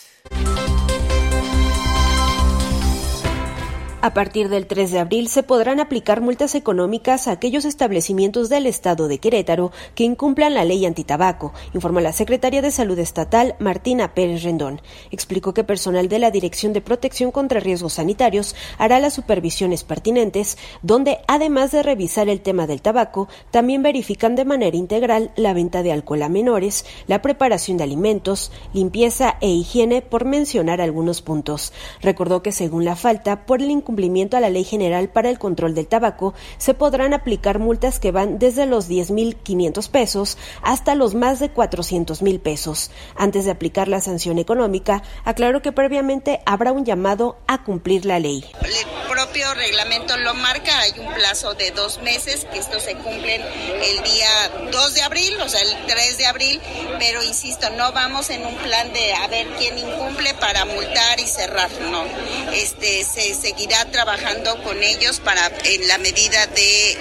A 4.02 4.12
partir 4.12 4.50
del 4.50 4.66
3 4.66 4.92
de 4.92 4.98
abril 4.98 5.28
se 5.28 5.42
podrán 5.42 5.80
aplicar 5.80 6.20
multas 6.20 6.54
económicas 6.54 7.26
a 7.26 7.32
aquellos 7.32 7.64
establecimientos 7.64 8.50
del 8.50 8.66
Estado 8.66 9.08
de 9.08 9.18
Querétaro 9.18 9.72
que 9.94 10.04
incumplan 10.04 10.52
la 10.52 10.66
ley 10.66 10.84
antitabaco, 10.84 11.54
informó 11.72 12.00
la 12.00 12.12
secretaria 12.12 12.60
de 12.60 12.70
Salud 12.70 12.98
Estatal, 12.98 13.56
Martina 13.58 14.14
Pérez 14.14 14.42
Rendón. 14.42 14.82
Explicó 15.10 15.54
que 15.54 15.64
personal 15.64 16.08
de 16.08 16.18
la 16.18 16.30
Dirección 16.30 16.74
de 16.74 16.82
Protección 16.82 17.30
contra 17.30 17.58
Riesgos 17.58 17.94
Sanitarios 17.94 18.54
hará 18.76 19.00
las 19.00 19.14
supervisiones 19.14 19.82
pertinentes, 19.82 20.58
donde, 20.82 21.18
además 21.26 21.72
de 21.72 21.82
revisar 21.82 22.28
el 22.28 22.42
tema 22.42 22.66
del 22.66 22.82
tabaco, 22.82 23.28
también 23.50 23.82
verifican 23.82 24.36
de 24.36 24.44
manera 24.44 24.76
integral 24.76 25.32
la 25.36 25.54
venta 25.54 25.82
de 25.82 25.92
alcohol 25.92 26.22
a 26.22 26.28
menores, 26.28 26.84
la 27.06 27.22
preparación 27.22 27.78
de 27.78 27.84
alimentos, 27.84 28.52
limpieza 28.74 29.36
e 29.40 29.48
higiene, 29.48 30.02
por 30.02 30.26
mencionar 30.26 30.82
algunos 30.82 31.22
puntos. 31.22 31.72
Recordó 32.02 32.42
que 32.42 32.52
según 32.52 32.84
la 32.84 32.94
falta, 32.94 33.46
por 33.46 33.62
el 33.62 33.70
incumplimiento 33.70 33.95
cumplimiento 33.96 34.36
a 34.36 34.40
la 34.40 34.50
Ley 34.50 34.64
General 34.64 35.08
para 35.08 35.30
el 35.30 35.38
Control 35.38 35.74
del 35.74 35.86
Tabaco, 35.86 36.34
se 36.58 36.74
podrán 36.74 37.14
aplicar 37.14 37.58
multas 37.58 37.98
que 37.98 38.12
van 38.12 38.38
desde 38.38 38.66
los 38.66 38.90
10.500 38.90 39.88
pesos 39.88 40.36
hasta 40.62 40.94
los 40.94 41.14
más 41.14 41.38
de 41.38 41.50
400.000 41.50 42.38
pesos. 42.40 42.90
Antes 43.16 43.46
de 43.46 43.52
aplicar 43.52 43.88
la 43.88 44.02
sanción 44.02 44.38
económica, 44.38 45.02
aclaró 45.24 45.62
que 45.62 45.72
previamente 45.72 46.42
habrá 46.44 46.72
un 46.72 46.84
llamado 46.84 47.38
a 47.46 47.64
cumplir 47.64 48.04
la 48.04 48.18
ley. 48.18 48.44
El 48.60 49.08
propio 49.08 49.54
reglamento 49.54 50.14
lo 50.18 50.34
marca, 50.34 50.78
hay 50.80 50.92
un 50.98 51.14
plazo 51.14 51.54
de 51.54 51.70
dos 51.70 52.02
meses, 52.02 52.46
que 52.52 52.58
esto 52.58 52.78
se 52.78 52.96
cumple 52.96 53.36
el 53.36 54.02
día 54.02 54.28
2 54.72 54.94
de 54.94 55.02
abril, 55.02 55.40
o 55.40 55.48
sea, 55.48 55.62
el 55.62 55.86
3 55.86 56.18
de 56.18 56.26
abril, 56.26 56.60
pero 56.98 57.22
insisto, 57.22 57.70
no 57.70 57.92
vamos 57.92 58.28
en 58.28 58.44
un 58.44 58.56
plan 58.56 58.92
de 58.92 59.14
a 59.14 59.26
ver 59.28 59.46
quién 59.56 59.78
incumple 59.78 60.34
para 60.34 60.66
multar 60.66 61.18
y 61.18 61.26
cerrar, 61.26 61.70
no. 61.90 62.04
Este, 62.52 63.04
se 63.04 63.34
seguirá 63.34 63.75
trabajando 63.84 64.62
con 64.62 64.82
ellos 64.82 65.20
para, 65.20 65.52
en 65.64 65.86
la 65.86 65.98
medida 65.98 66.46
de 66.46 66.96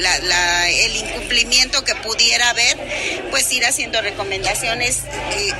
la, 0.00 0.70
el 0.70 0.96
incumplimiento 0.96 1.84
que 1.84 1.94
pudiera 1.96 2.50
haber, 2.50 3.28
pues 3.30 3.52
ir 3.52 3.64
haciendo 3.64 4.00
recomendaciones 4.00 5.02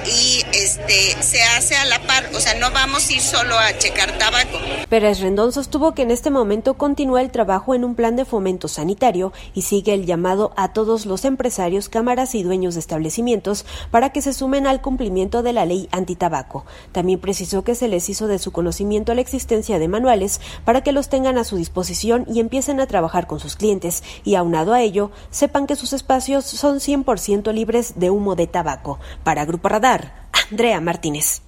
y, 0.06 0.44
este 0.52 1.16
se 1.22 1.42
hace 1.42 1.76
a 1.76 1.84
la 1.84 2.00
par, 2.02 2.28
o 2.34 2.40
sea, 2.40 2.54
no 2.54 2.70
vamos 2.70 3.08
a 3.08 3.12
ir 3.12 3.20
solo 3.20 3.58
a 3.58 3.76
checar 3.78 4.18
tabaco. 4.18 4.58
Pérez 4.88 5.20
Rendón 5.20 5.52
sostuvo 5.52 5.94
que 5.94 6.02
en 6.02 6.10
este 6.10 6.30
momento 6.30 6.74
continúa 6.74 7.22
el 7.22 7.30
trabajo 7.30 7.74
en 7.74 7.84
un 7.84 7.94
plan 7.94 8.16
de 8.16 8.24
fomento 8.24 8.68
sanitario 8.68 9.32
y 9.54 9.62
sigue 9.62 9.94
el 9.94 10.06
llamado 10.06 10.52
a 10.56 10.72
todos 10.72 11.06
los 11.06 11.24
empresarios, 11.24 11.88
cámaras 11.88 12.34
y 12.34 12.42
dueños 12.42 12.74
de 12.74 12.80
establecimientos 12.80 13.64
para 13.90 14.10
que 14.10 14.22
se 14.22 14.32
sumen 14.32 14.66
al 14.66 14.80
cumplimiento 14.80 15.42
de 15.42 15.52
la 15.52 15.66
ley 15.66 15.88
antitabaco. 15.92 16.64
También 16.92 17.20
precisó 17.20 17.62
que 17.62 17.74
se 17.74 17.88
les 17.88 18.08
hizo 18.08 18.26
de 18.26 18.38
su 18.38 18.52
conocimiento 18.52 19.14
la 19.14 19.20
existencia 19.20 19.59
de 19.60 19.88
manuales 19.88 20.40
para 20.64 20.80
que 20.80 20.92
los 20.92 21.08
tengan 21.08 21.38
a 21.38 21.44
su 21.44 21.56
disposición 21.56 22.24
y 22.28 22.40
empiecen 22.40 22.80
a 22.80 22.86
trabajar 22.86 23.26
con 23.26 23.40
sus 23.40 23.56
clientes 23.56 24.02
y 24.24 24.34
aunado 24.34 24.72
a 24.72 24.82
ello, 24.82 25.10
sepan 25.30 25.66
que 25.66 25.76
sus 25.76 25.92
espacios 25.92 26.44
son 26.44 26.78
100% 26.78 27.52
libres 27.52 27.94
de 27.96 28.10
humo 28.10 28.36
de 28.36 28.46
tabaco. 28.46 28.98
Para 29.22 29.44
Grupo 29.44 29.68
Radar, 29.68 30.28
Andrea 30.50 30.80
Martínez. 30.80 31.42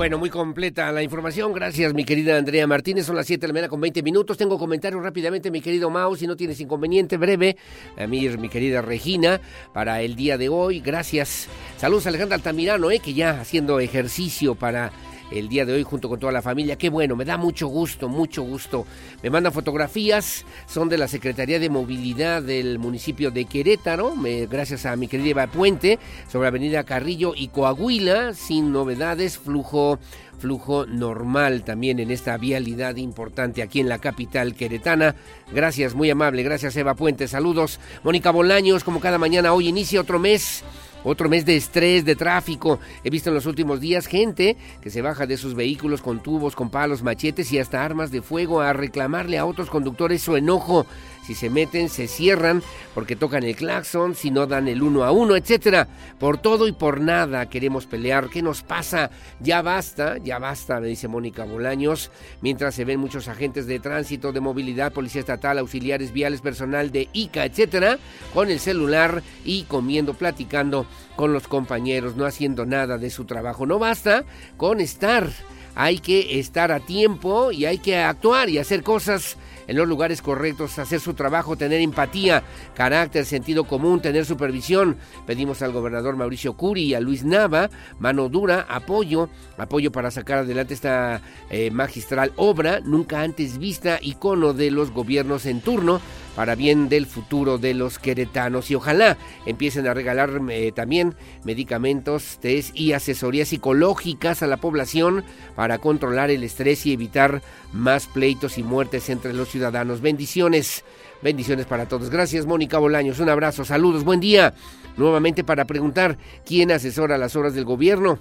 Bueno, 0.00 0.16
muy 0.16 0.30
completa 0.30 0.90
la 0.92 1.02
información. 1.02 1.52
Gracias, 1.52 1.92
mi 1.92 2.06
querida 2.06 2.38
Andrea 2.38 2.66
Martínez. 2.66 3.04
Son 3.04 3.16
las 3.16 3.26
7 3.26 3.42
de 3.42 3.48
la 3.48 3.52
mañana 3.52 3.68
con 3.68 3.82
20 3.82 4.02
minutos. 4.02 4.38
Tengo 4.38 4.58
comentarios 4.58 5.02
rápidamente, 5.02 5.50
mi 5.50 5.60
querido 5.60 5.90
Mao, 5.90 6.16
si 6.16 6.26
no 6.26 6.36
tienes 6.36 6.58
inconveniente, 6.58 7.18
breve. 7.18 7.58
A 7.98 8.06
mí, 8.06 8.26
mi 8.38 8.48
querida 8.48 8.80
Regina, 8.80 9.42
para 9.74 10.00
el 10.00 10.16
día 10.16 10.38
de 10.38 10.48
hoy. 10.48 10.80
Gracias. 10.80 11.48
Saludos 11.76 12.06
a 12.06 12.08
Alejandra 12.08 12.36
Altamirano, 12.36 12.90
eh, 12.90 13.00
que 13.00 13.12
ya 13.12 13.42
haciendo 13.42 13.78
ejercicio 13.78 14.54
para 14.54 14.90
el 15.30 15.48
día 15.48 15.64
de 15.64 15.72
hoy 15.72 15.82
junto 15.82 16.08
con 16.08 16.18
toda 16.18 16.32
la 16.32 16.42
familia. 16.42 16.76
Qué 16.76 16.90
bueno, 16.90 17.16
me 17.16 17.24
da 17.24 17.36
mucho 17.36 17.68
gusto, 17.68 18.08
mucho 18.08 18.42
gusto. 18.42 18.86
Me 19.22 19.30
mandan 19.30 19.52
fotografías, 19.52 20.44
son 20.66 20.88
de 20.88 20.98
la 20.98 21.08
Secretaría 21.08 21.58
de 21.58 21.70
Movilidad 21.70 22.42
del 22.42 22.78
municipio 22.78 23.30
de 23.30 23.44
Querétaro, 23.44 24.14
gracias 24.50 24.86
a 24.86 24.96
mi 24.96 25.08
querida 25.08 25.30
Eva 25.30 25.46
Puente, 25.46 25.98
sobre 26.28 26.48
Avenida 26.48 26.84
Carrillo 26.84 27.32
y 27.36 27.48
Coahuila, 27.48 28.34
sin 28.34 28.72
novedades, 28.72 29.38
flujo 29.38 29.98
flujo 30.40 30.86
normal 30.86 31.64
también 31.64 32.00
en 32.00 32.10
esta 32.10 32.38
vialidad 32.38 32.96
importante 32.96 33.62
aquí 33.62 33.80
en 33.80 33.90
la 33.90 33.98
capital 33.98 34.54
queretana. 34.54 35.14
Gracias, 35.52 35.94
muy 35.94 36.10
amable, 36.10 36.42
gracias 36.42 36.74
Eva 36.76 36.94
Puente, 36.94 37.28
saludos. 37.28 37.78
Mónica 38.02 38.30
Bolaños, 38.30 38.82
como 38.82 39.00
cada 39.00 39.18
mañana, 39.18 39.52
hoy 39.52 39.68
inicia 39.68 40.00
otro 40.00 40.18
mes 40.18 40.64
otro 41.04 41.28
mes 41.28 41.44
de 41.44 41.56
estrés, 41.56 42.04
de 42.04 42.16
tráfico. 42.16 42.78
He 43.04 43.10
visto 43.10 43.30
en 43.30 43.34
los 43.34 43.46
últimos 43.46 43.80
días 43.80 44.06
gente 44.06 44.56
que 44.80 44.90
se 44.90 45.02
baja 45.02 45.26
de 45.26 45.36
sus 45.36 45.54
vehículos 45.54 46.02
con 46.02 46.22
tubos, 46.22 46.54
con 46.54 46.70
palos, 46.70 47.02
machetes 47.02 47.52
y 47.52 47.58
hasta 47.58 47.84
armas 47.84 48.10
de 48.10 48.22
fuego 48.22 48.60
a 48.60 48.72
reclamarle 48.72 49.38
a 49.38 49.46
otros 49.46 49.70
conductores 49.70 50.22
su 50.22 50.36
enojo 50.36 50.86
si 51.24 51.34
se 51.34 51.50
meten, 51.50 51.88
se 51.88 52.08
cierran 52.08 52.62
porque 52.94 53.16
tocan 53.16 53.44
el 53.44 53.56
claxon, 53.56 54.14
si 54.14 54.30
no 54.30 54.46
dan 54.46 54.68
el 54.68 54.82
uno 54.82 55.04
a 55.04 55.12
uno, 55.12 55.36
etcétera. 55.36 55.86
Por 56.18 56.38
todo 56.38 56.66
y 56.66 56.72
por 56.72 57.00
nada 57.00 57.48
queremos 57.48 57.86
pelear. 57.86 58.28
¿Qué 58.28 58.42
nos 58.42 58.62
pasa? 58.62 59.10
Ya 59.40 59.62
basta, 59.62 60.18
ya 60.18 60.38
basta, 60.38 60.80
me 60.80 60.88
dice 60.88 61.08
Mónica 61.08 61.44
Bolaños, 61.44 62.10
mientras 62.40 62.74
se 62.74 62.84
ven 62.84 63.00
muchos 63.00 63.28
agentes 63.28 63.66
de 63.66 63.80
tránsito, 63.80 64.32
de 64.32 64.40
movilidad, 64.40 64.92
policía 64.92 65.20
estatal, 65.20 65.58
auxiliares 65.58 66.12
viales, 66.12 66.40
personal 66.40 66.90
de 66.90 67.08
ICA, 67.12 67.44
etcétera, 67.44 67.98
con 68.34 68.50
el 68.50 68.60
celular 68.60 69.22
y 69.44 69.64
comiendo, 69.64 70.14
platicando 70.14 70.86
con 71.16 71.32
los 71.32 71.48
compañeros, 71.48 72.16
no 72.16 72.24
haciendo 72.24 72.66
nada 72.66 72.98
de 72.98 73.10
su 73.10 73.24
trabajo. 73.24 73.66
No 73.66 73.78
basta 73.78 74.24
con 74.56 74.80
estar, 74.80 75.28
hay 75.74 75.98
que 75.98 76.40
estar 76.40 76.72
a 76.72 76.80
tiempo 76.80 77.52
y 77.52 77.66
hay 77.66 77.78
que 77.78 77.98
actuar 77.98 78.48
y 78.48 78.58
hacer 78.58 78.82
cosas 78.82 79.36
en 79.70 79.76
los 79.76 79.86
lugares 79.86 80.20
correctos, 80.20 80.80
hacer 80.80 80.98
su 80.98 81.14
trabajo, 81.14 81.56
tener 81.56 81.80
empatía, 81.80 82.42
carácter, 82.74 83.24
sentido 83.24 83.62
común, 83.62 84.00
tener 84.00 84.26
supervisión. 84.26 84.96
Pedimos 85.28 85.62
al 85.62 85.70
gobernador 85.70 86.16
Mauricio 86.16 86.54
Curi 86.54 86.82
y 86.82 86.94
a 86.94 87.00
Luis 87.00 87.22
Nava 87.22 87.70
mano 88.00 88.28
dura, 88.28 88.66
apoyo, 88.68 89.28
apoyo 89.58 89.92
para 89.92 90.10
sacar 90.10 90.38
adelante 90.38 90.74
esta 90.74 91.22
eh, 91.50 91.70
magistral 91.70 92.32
obra, 92.34 92.80
nunca 92.80 93.22
antes 93.22 93.58
vista, 93.58 94.00
icono 94.02 94.54
de 94.54 94.72
los 94.72 94.90
gobiernos 94.90 95.46
en 95.46 95.60
turno 95.60 96.00
para 96.36 96.54
bien 96.54 96.88
del 96.88 97.06
futuro 97.06 97.58
de 97.58 97.74
los 97.74 97.98
queretanos 97.98 98.70
y 98.70 98.74
ojalá 98.74 99.16
empiecen 99.46 99.86
a 99.86 99.94
regalar 99.94 100.40
eh, 100.50 100.72
también 100.72 101.14
medicamentos, 101.44 102.38
test 102.40 102.76
y 102.76 102.92
asesorías 102.92 103.48
psicológicas 103.48 104.42
a 104.42 104.46
la 104.46 104.58
población 104.58 105.24
para 105.56 105.78
controlar 105.78 106.30
el 106.30 106.42
estrés 106.42 106.86
y 106.86 106.92
evitar 106.92 107.42
más 107.72 108.06
pleitos 108.06 108.58
y 108.58 108.62
muertes 108.62 109.10
entre 109.10 109.32
los 109.32 109.48
ciudadanos. 109.48 110.00
Bendiciones, 110.00 110.84
bendiciones 111.22 111.66
para 111.66 111.86
todos. 111.86 112.10
Gracias 112.10 112.46
Mónica 112.46 112.78
Bolaños, 112.78 113.20
un 113.20 113.28
abrazo, 113.28 113.64
saludos, 113.64 114.04
buen 114.04 114.20
día. 114.20 114.54
Nuevamente 114.96 115.44
para 115.44 115.66
preguntar 115.66 116.18
quién 116.44 116.72
asesora 116.72 117.16
las 117.16 117.36
obras 117.36 117.54
del 117.54 117.64
gobierno 117.64 118.18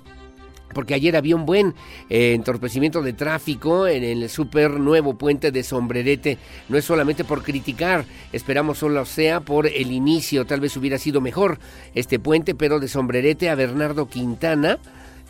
porque 0.73 0.93
ayer 0.93 1.15
había 1.15 1.35
un 1.35 1.45
buen 1.45 1.75
eh, 2.09 2.33
entorpecimiento 2.33 3.01
de 3.01 3.13
tráfico 3.13 3.87
en 3.87 4.03
el 4.03 4.29
super 4.29 4.71
nuevo 4.79 5.17
puente 5.17 5.51
de 5.51 5.63
Sombrerete. 5.63 6.37
No 6.67 6.77
es 6.77 6.85
solamente 6.85 7.23
por 7.23 7.43
criticar, 7.43 8.05
esperamos 8.31 8.79
solo 8.79 9.05
sea 9.05 9.39
por 9.41 9.67
el 9.67 9.91
inicio, 9.91 10.45
tal 10.45 10.59
vez 10.59 10.75
hubiera 10.77 10.97
sido 10.97 11.21
mejor 11.21 11.59
este 11.95 12.19
puente, 12.19 12.55
pero 12.55 12.79
de 12.79 12.87
Sombrerete 12.87 13.49
a 13.49 13.55
Bernardo 13.55 14.07
Quintana. 14.07 14.79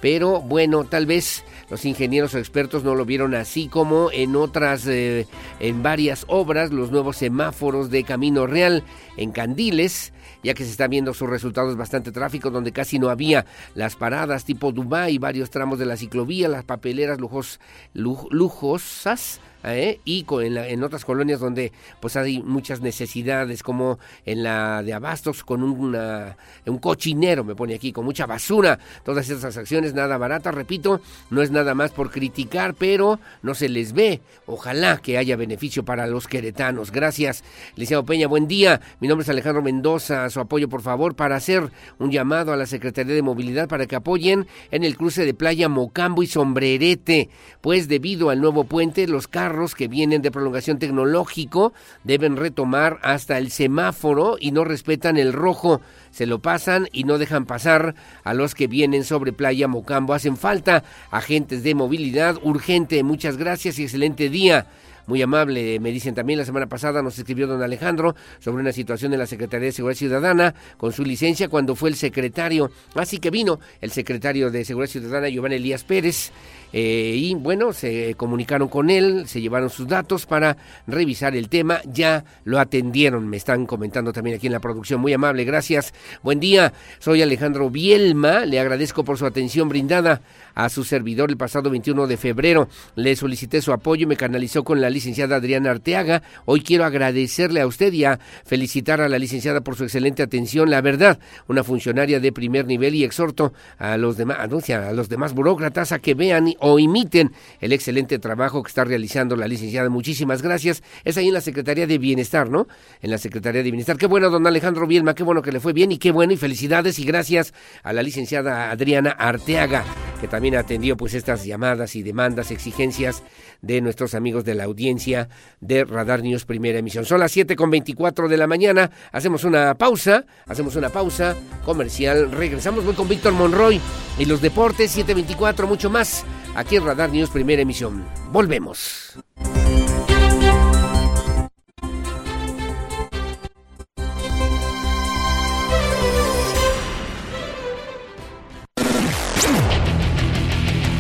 Pero 0.02 0.40
bueno, 0.40 0.86
tal 0.86 1.06
vez 1.06 1.44
los 1.70 1.84
ingenieros 1.84 2.34
o 2.34 2.38
expertos 2.38 2.86
no 2.86 2.96
lo 2.96 3.04
vieron 3.04 3.36
así 3.36 3.68
como 3.68 4.10
en 4.14 4.38
otras, 4.38 4.88
eh, 4.88 5.28
en 5.60 5.84
varias 5.84 6.24
obras, 6.30 6.72
los 6.72 6.90
nuevos 6.90 7.18
semáforos 7.18 7.90
de 7.90 8.06
Camino 8.06 8.48
Real 8.48 8.84
en 9.18 9.32
Candiles 9.32 10.14
ya 10.44 10.54
que 10.54 10.64
se 10.64 10.72
está 10.72 10.88
viendo 10.88 11.14
sus 11.14 11.30
resultados 11.30 11.76
bastante 11.76 12.12
tráfico, 12.12 12.50
donde 12.50 12.72
casi 12.72 13.00
no 13.00 13.10
había 13.10 13.46
las 13.76 13.96
paradas 13.96 14.46
tipo 14.46 14.72
Dubái, 14.72 15.18
varios 15.18 15.50
tramos 15.50 15.80
de 15.80 15.86
la 15.86 15.98
ciclovía, 15.98 16.48
las 16.48 16.64
papeleras 16.64 17.20
lujos, 17.20 17.60
lujosas 17.94 19.40
¿eh? 19.64 20.00
y 20.06 20.26
en, 20.30 20.58
en, 20.58 20.84
otras 20.84 21.06
colonias 21.06 21.40
donde 21.40 21.72
pues 22.00 22.16
hay 22.16 22.42
muchas 22.42 22.82
necesidades 22.82 23.64
como 23.64 24.00
en 24.26 24.44
la 24.44 24.84
de 24.84 24.94
Abastos 24.94 25.44
con 25.44 25.64
una, 25.64 26.38
un 26.66 26.78
cochinero 26.80 27.44
me 27.44 27.56
pone 27.56 27.76
aquí 27.76 27.92
con 27.92 28.06
mucha 28.06 28.26
basura. 28.26 28.80
Todas 29.04 29.30
esas 29.30 29.58
acciones 29.58 29.94
nada 29.94 30.18
baratas 30.18 30.54
repito 30.54 31.02
no 31.30 31.42
es 31.42 31.52
nada 31.52 31.74
más 31.76 31.92
por 31.92 32.12
criticar 32.12 32.74
pero 32.74 33.20
no 33.42 33.54
se 33.54 33.70
les 33.70 33.94
ve. 33.94 34.22
Ojalá 34.46 34.98
que 34.98 35.18
haya 35.18 35.36
beneficio 35.36 35.84
para 35.84 36.08
los 36.08 36.28
queretanos. 36.28 36.92
Gracias 36.92 37.44
Liceo 37.76 38.06
Peña 38.06 38.28
buen 38.28 38.48
día. 38.48 38.82
Mi 39.00 39.08
nombre 39.08 39.24
es 39.24 39.30
Alejandro 39.30 39.62
Mendoza 39.62 40.19
su 40.30 40.40
apoyo 40.40 40.68
por 40.68 40.82
favor 40.82 41.16
para 41.16 41.36
hacer 41.36 41.72
un 42.00 42.12
llamado 42.12 42.52
a 42.52 42.58
la 42.58 42.66
Secretaría 42.66 43.14
de 43.14 43.22
Movilidad 43.22 43.68
para 43.68 43.86
que 43.86 43.96
apoyen 43.96 44.48
en 44.72 44.84
el 44.84 44.98
cruce 44.98 45.26
de 45.26 45.34
playa 45.34 45.70
Mocambo 45.70 46.24
y 46.24 46.28
Sombrerete 46.28 47.30
pues 47.62 47.88
debido 47.88 48.30
al 48.30 48.42
nuevo 48.42 48.64
puente 48.64 49.08
los 49.08 49.28
carros 49.28 49.76
que 49.76 49.88
vienen 49.88 50.22
de 50.22 50.32
prolongación 50.32 50.80
tecnológico 50.80 51.74
deben 52.04 52.36
retomar 52.36 53.00
hasta 53.04 53.38
el 53.38 53.52
semáforo 53.52 54.38
y 54.40 54.52
no 54.52 54.64
respetan 54.64 55.18
el 55.18 55.34
rojo. 55.34 55.82
Se 56.12 56.26
lo 56.26 56.40
pasan 56.40 56.88
y 56.92 57.04
no 57.04 57.18
dejan 57.18 57.46
pasar 57.46 57.96
a 58.24 58.34
los 58.34 58.56
que 58.56 58.68
vienen 58.68 59.04
sobre 59.04 59.34
Playa 59.34 59.68
Mocambo. 59.68 60.14
Hacen 60.14 60.38
falta 60.38 60.84
agentes 61.12 61.64
de 61.64 61.76
movilidad 61.76 62.38
urgente. 62.42 63.04
Muchas 63.04 63.38
gracias 63.38 63.78
y 63.80 63.84
excelente 63.84 64.30
día 64.30 64.66
muy 65.10 65.22
amable. 65.22 65.80
Me 65.82 65.92
dicen 65.92 66.16
también 66.16 66.40
la 66.40 66.46
semana 66.46 66.68
pasada 66.68 67.02
nos 67.02 67.18
escribió 67.18 67.48
don 67.48 67.62
Alejandro 67.62 68.16
sobre 68.40 68.62
una 68.62 68.72
situación 68.72 69.12
en 69.12 69.20
la 69.20 69.26
Secretaría 69.26 69.66
de 69.66 69.72
Seguridad 69.74 69.98
Ciudadana 69.98 70.56
con 70.78 70.94
su 70.94 71.04
licencia 71.04 71.50
cuando 71.50 71.76
fue 71.76 71.90
el 71.90 71.96
secretario. 71.96 72.72
Así 72.96 73.18
que 73.18 73.32
vino 73.32 73.60
el 73.82 73.92
secretario 73.92 74.52
de 74.52 74.64
Seguridad 74.64 74.92
Ciudadana, 74.92 75.28
Giovanni 75.28 75.56
Elías 75.56 75.84
Pérez. 75.84 76.32
Eh, 76.72 77.14
y 77.16 77.36
bueno, 77.36 77.74
se 77.74 78.16
comunicaron 78.16 78.68
con 78.68 78.90
él, 78.90 79.28
se 79.28 79.42
llevaron 79.42 79.70
sus 79.70 79.88
datos 79.88 80.26
para 80.26 80.58
revisar 80.88 81.36
el 81.36 81.50
tema, 81.50 81.82
ya 81.86 82.24
lo 82.44 82.60
atendieron, 82.60 83.28
me 83.28 83.38
están 83.38 83.66
comentando 83.66 84.14
también 84.14 84.38
aquí 84.38 84.48
en 84.48 84.54
la 84.54 84.60
producción, 84.60 85.02
muy 85.02 85.14
amable, 85.14 85.44
gracias, 85.46 85.94
buen 86.22 86.40
día, 86.40 86.74
soy 87.00 87.22
Alejandro 87.22 87.70
Bielma, 87.70 88.46
le 88.46 88.60
agradezco 88.60 89.04
por 89.04 89.18
su 89.18 89.26
atención 89.26 89.70
brindada 89.70 90.22
a 90.56 90.70
su 90.70 90.84
servidor 90.84 91.30
el 91.30 91.38
pasado 91.38 91.70
21 91.70 92.08
de 92.08 92.18
febrero. 92.18 92.68
Le 92.96 93.16
solicité 93.16 93.62
su 93.62 93.72
apoyo 93.72 94.04
y 94.04 94.08
me 94.08 94.18
canalizó 94.18 94.64
con 94.64 94.82
la 94.82 94.90
licenciada 94.90 95.38
Adriana 95.38 95.72
Arteaga. 95.72 96.22
Hoy 96.46 96.62
quiero 96.62 96.86
agradecerle 96.86 97.62
a 97.62 97.68
usted 97.68 97.94
y 97.94 98.04
a 98.04 98.20
felicitar 98.46 99.00
a 99.00 99.08
la 99.10 99.20
licenciada 99.20 99.62
por 99.62 99.76
su 99.76 99.84
excelente 99.84 100.22
atención. 100.22 100.70
La 100.70 100.82
verdad, 100.82 101.20
una 101.48 101.64
funcionaria 101.64 102.20
de 102.20 102.32
primer 102.32 102.66
nivel 102.66 102.96
y 102.96 103.04
exhorto 103.04 103.54
a 103.78 103.98
los 103.98 104.18
demás, 104.18 104.40
anuncia 104.40 104.90
a 104.90 104.94
los 104.94 105.08
demás 105.08 105.34
burócratas 105.34 105.92
a 105.92 106.00
que 106.00 106.14
vean 106.14 106.54
o 106.62 106.80
imiten 106.80 107.32
el 107.60 107.74
excelente 107.74 108.20
trabajo 108.20 108.64
que 108.64 108.70
está 108.70 108.84
realizando 108.84 109.36
la 109.36 109.48
licenciada. 109.48 109.90
Muchísimas 109.90 110.42
gracias. 110.42 110.84
Es 111.04 111.18
ahí 111.18 111.28
en 111.28 111.34
la 111.34 111.42
Secretaría 111.42 111.88
de 111.88 111.98
Bienestar, 111.98 112.50
¿no? 112.50 112.68
En 113.02 113.12
la 113.12 113.18
Secretaría 113.18 113.64
de 113.64 113.72
Bienestar. 113.72 113.98
Qué 113.98 114.08
bueno, 114.08 114.30
don 114.30 114.46
Alejandro 114.46 114.88
Bielma, 114.88 115.16
qué 115.16 115.24
bueno 115.24 115.42
que 115.42 115.52
le 115.52 115.60
fue 115.60 115.74
bien 115.74 115.92
y 115.92 115.98
qué 115.98 116.12
bueno 116.12 116.34
y 116.34 116.38
felicidades 116.38 117.00
y 117.00 117.06
gracias 117.06 117.54
a 117.84 117.94
la 117.94 118.04
licenciada 118.04 118.72
Adriana 118.72 119.12
Arteaga, 119.12 119.84
que 120.22 120.28
también 120.28 120.56
atendió 120.56 120.98
pues 120.98 121.14
estas 121.14 121.46
llamadas 121.46 121.96
y 121.96 122.04
demandas, 122.04 122.52
exigencias 122.52 123.24
de 123.62 123.82
nuestros 123.82 124.14
amigos 124.14 124.46
de 124.46 124.56
la 124.56 124.66
audiencia 124.66 125.30
de 125.60 125.84
Radar 125.84 126.22
News 126.22 126.46
Primera 126.46 126.80
Emisión. 126.80 127.06
Son 127.06 127.20
las 127.20 127.32
7 127.32 127.56
con 127.56 127.70
24 127.70 128.28
de 128.28 128.38
la 128.38 128.48
mañana, 128.48 128.92
hacemos 129.12 129.44
una 129.44 129.76
pausa, 129.76 130.26
hacemos 130.48 130.76
una 130.76 130.90
pausa 130.90 131.36
comercial, 131.66 132.32
regresamos 132.32 132.86
con 132.96 133.08
Víctor 133.08 133.34
Monroy 133.34 133.80
y 134.18 134.26
los 134.26 134.42
deportes 134.42 134.92
724, 134.92 135.68
mucho 135.68 135.90
más 135.90 136.26
aquí 136.56 136.76
en 136.76 136.86
Radar 136.86 137.10
News 137.10 137.30
Primera 137.30 137.62
Emisión. 137.62 138.06
Volvemos. 138.32 139.18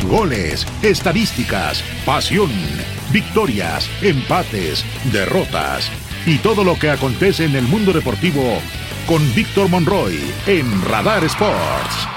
Goles, 0.10 0.66
estadísticas, 0.82 1.84
pasión, 2.06 2.52
victorias, 3.14 3.88
empates, 4.02 4.84
derrotas 5.14 5.90
y 6.26 6.40
todo 6.40 6.64
lo 6.64 6.78
que 6.78 6.90
acontece 6.90 7.46
en 7.46 7.56
el 7.56 7.64
mundo 7.64 7.94
deportivo 7.94 8.60
con 9.08 9.34
Víctor 9.34 9.70
Monroy 9.70 10.20
en 10.48 10.84
Radar 10.86 11.24
Sports. 11.24 12.08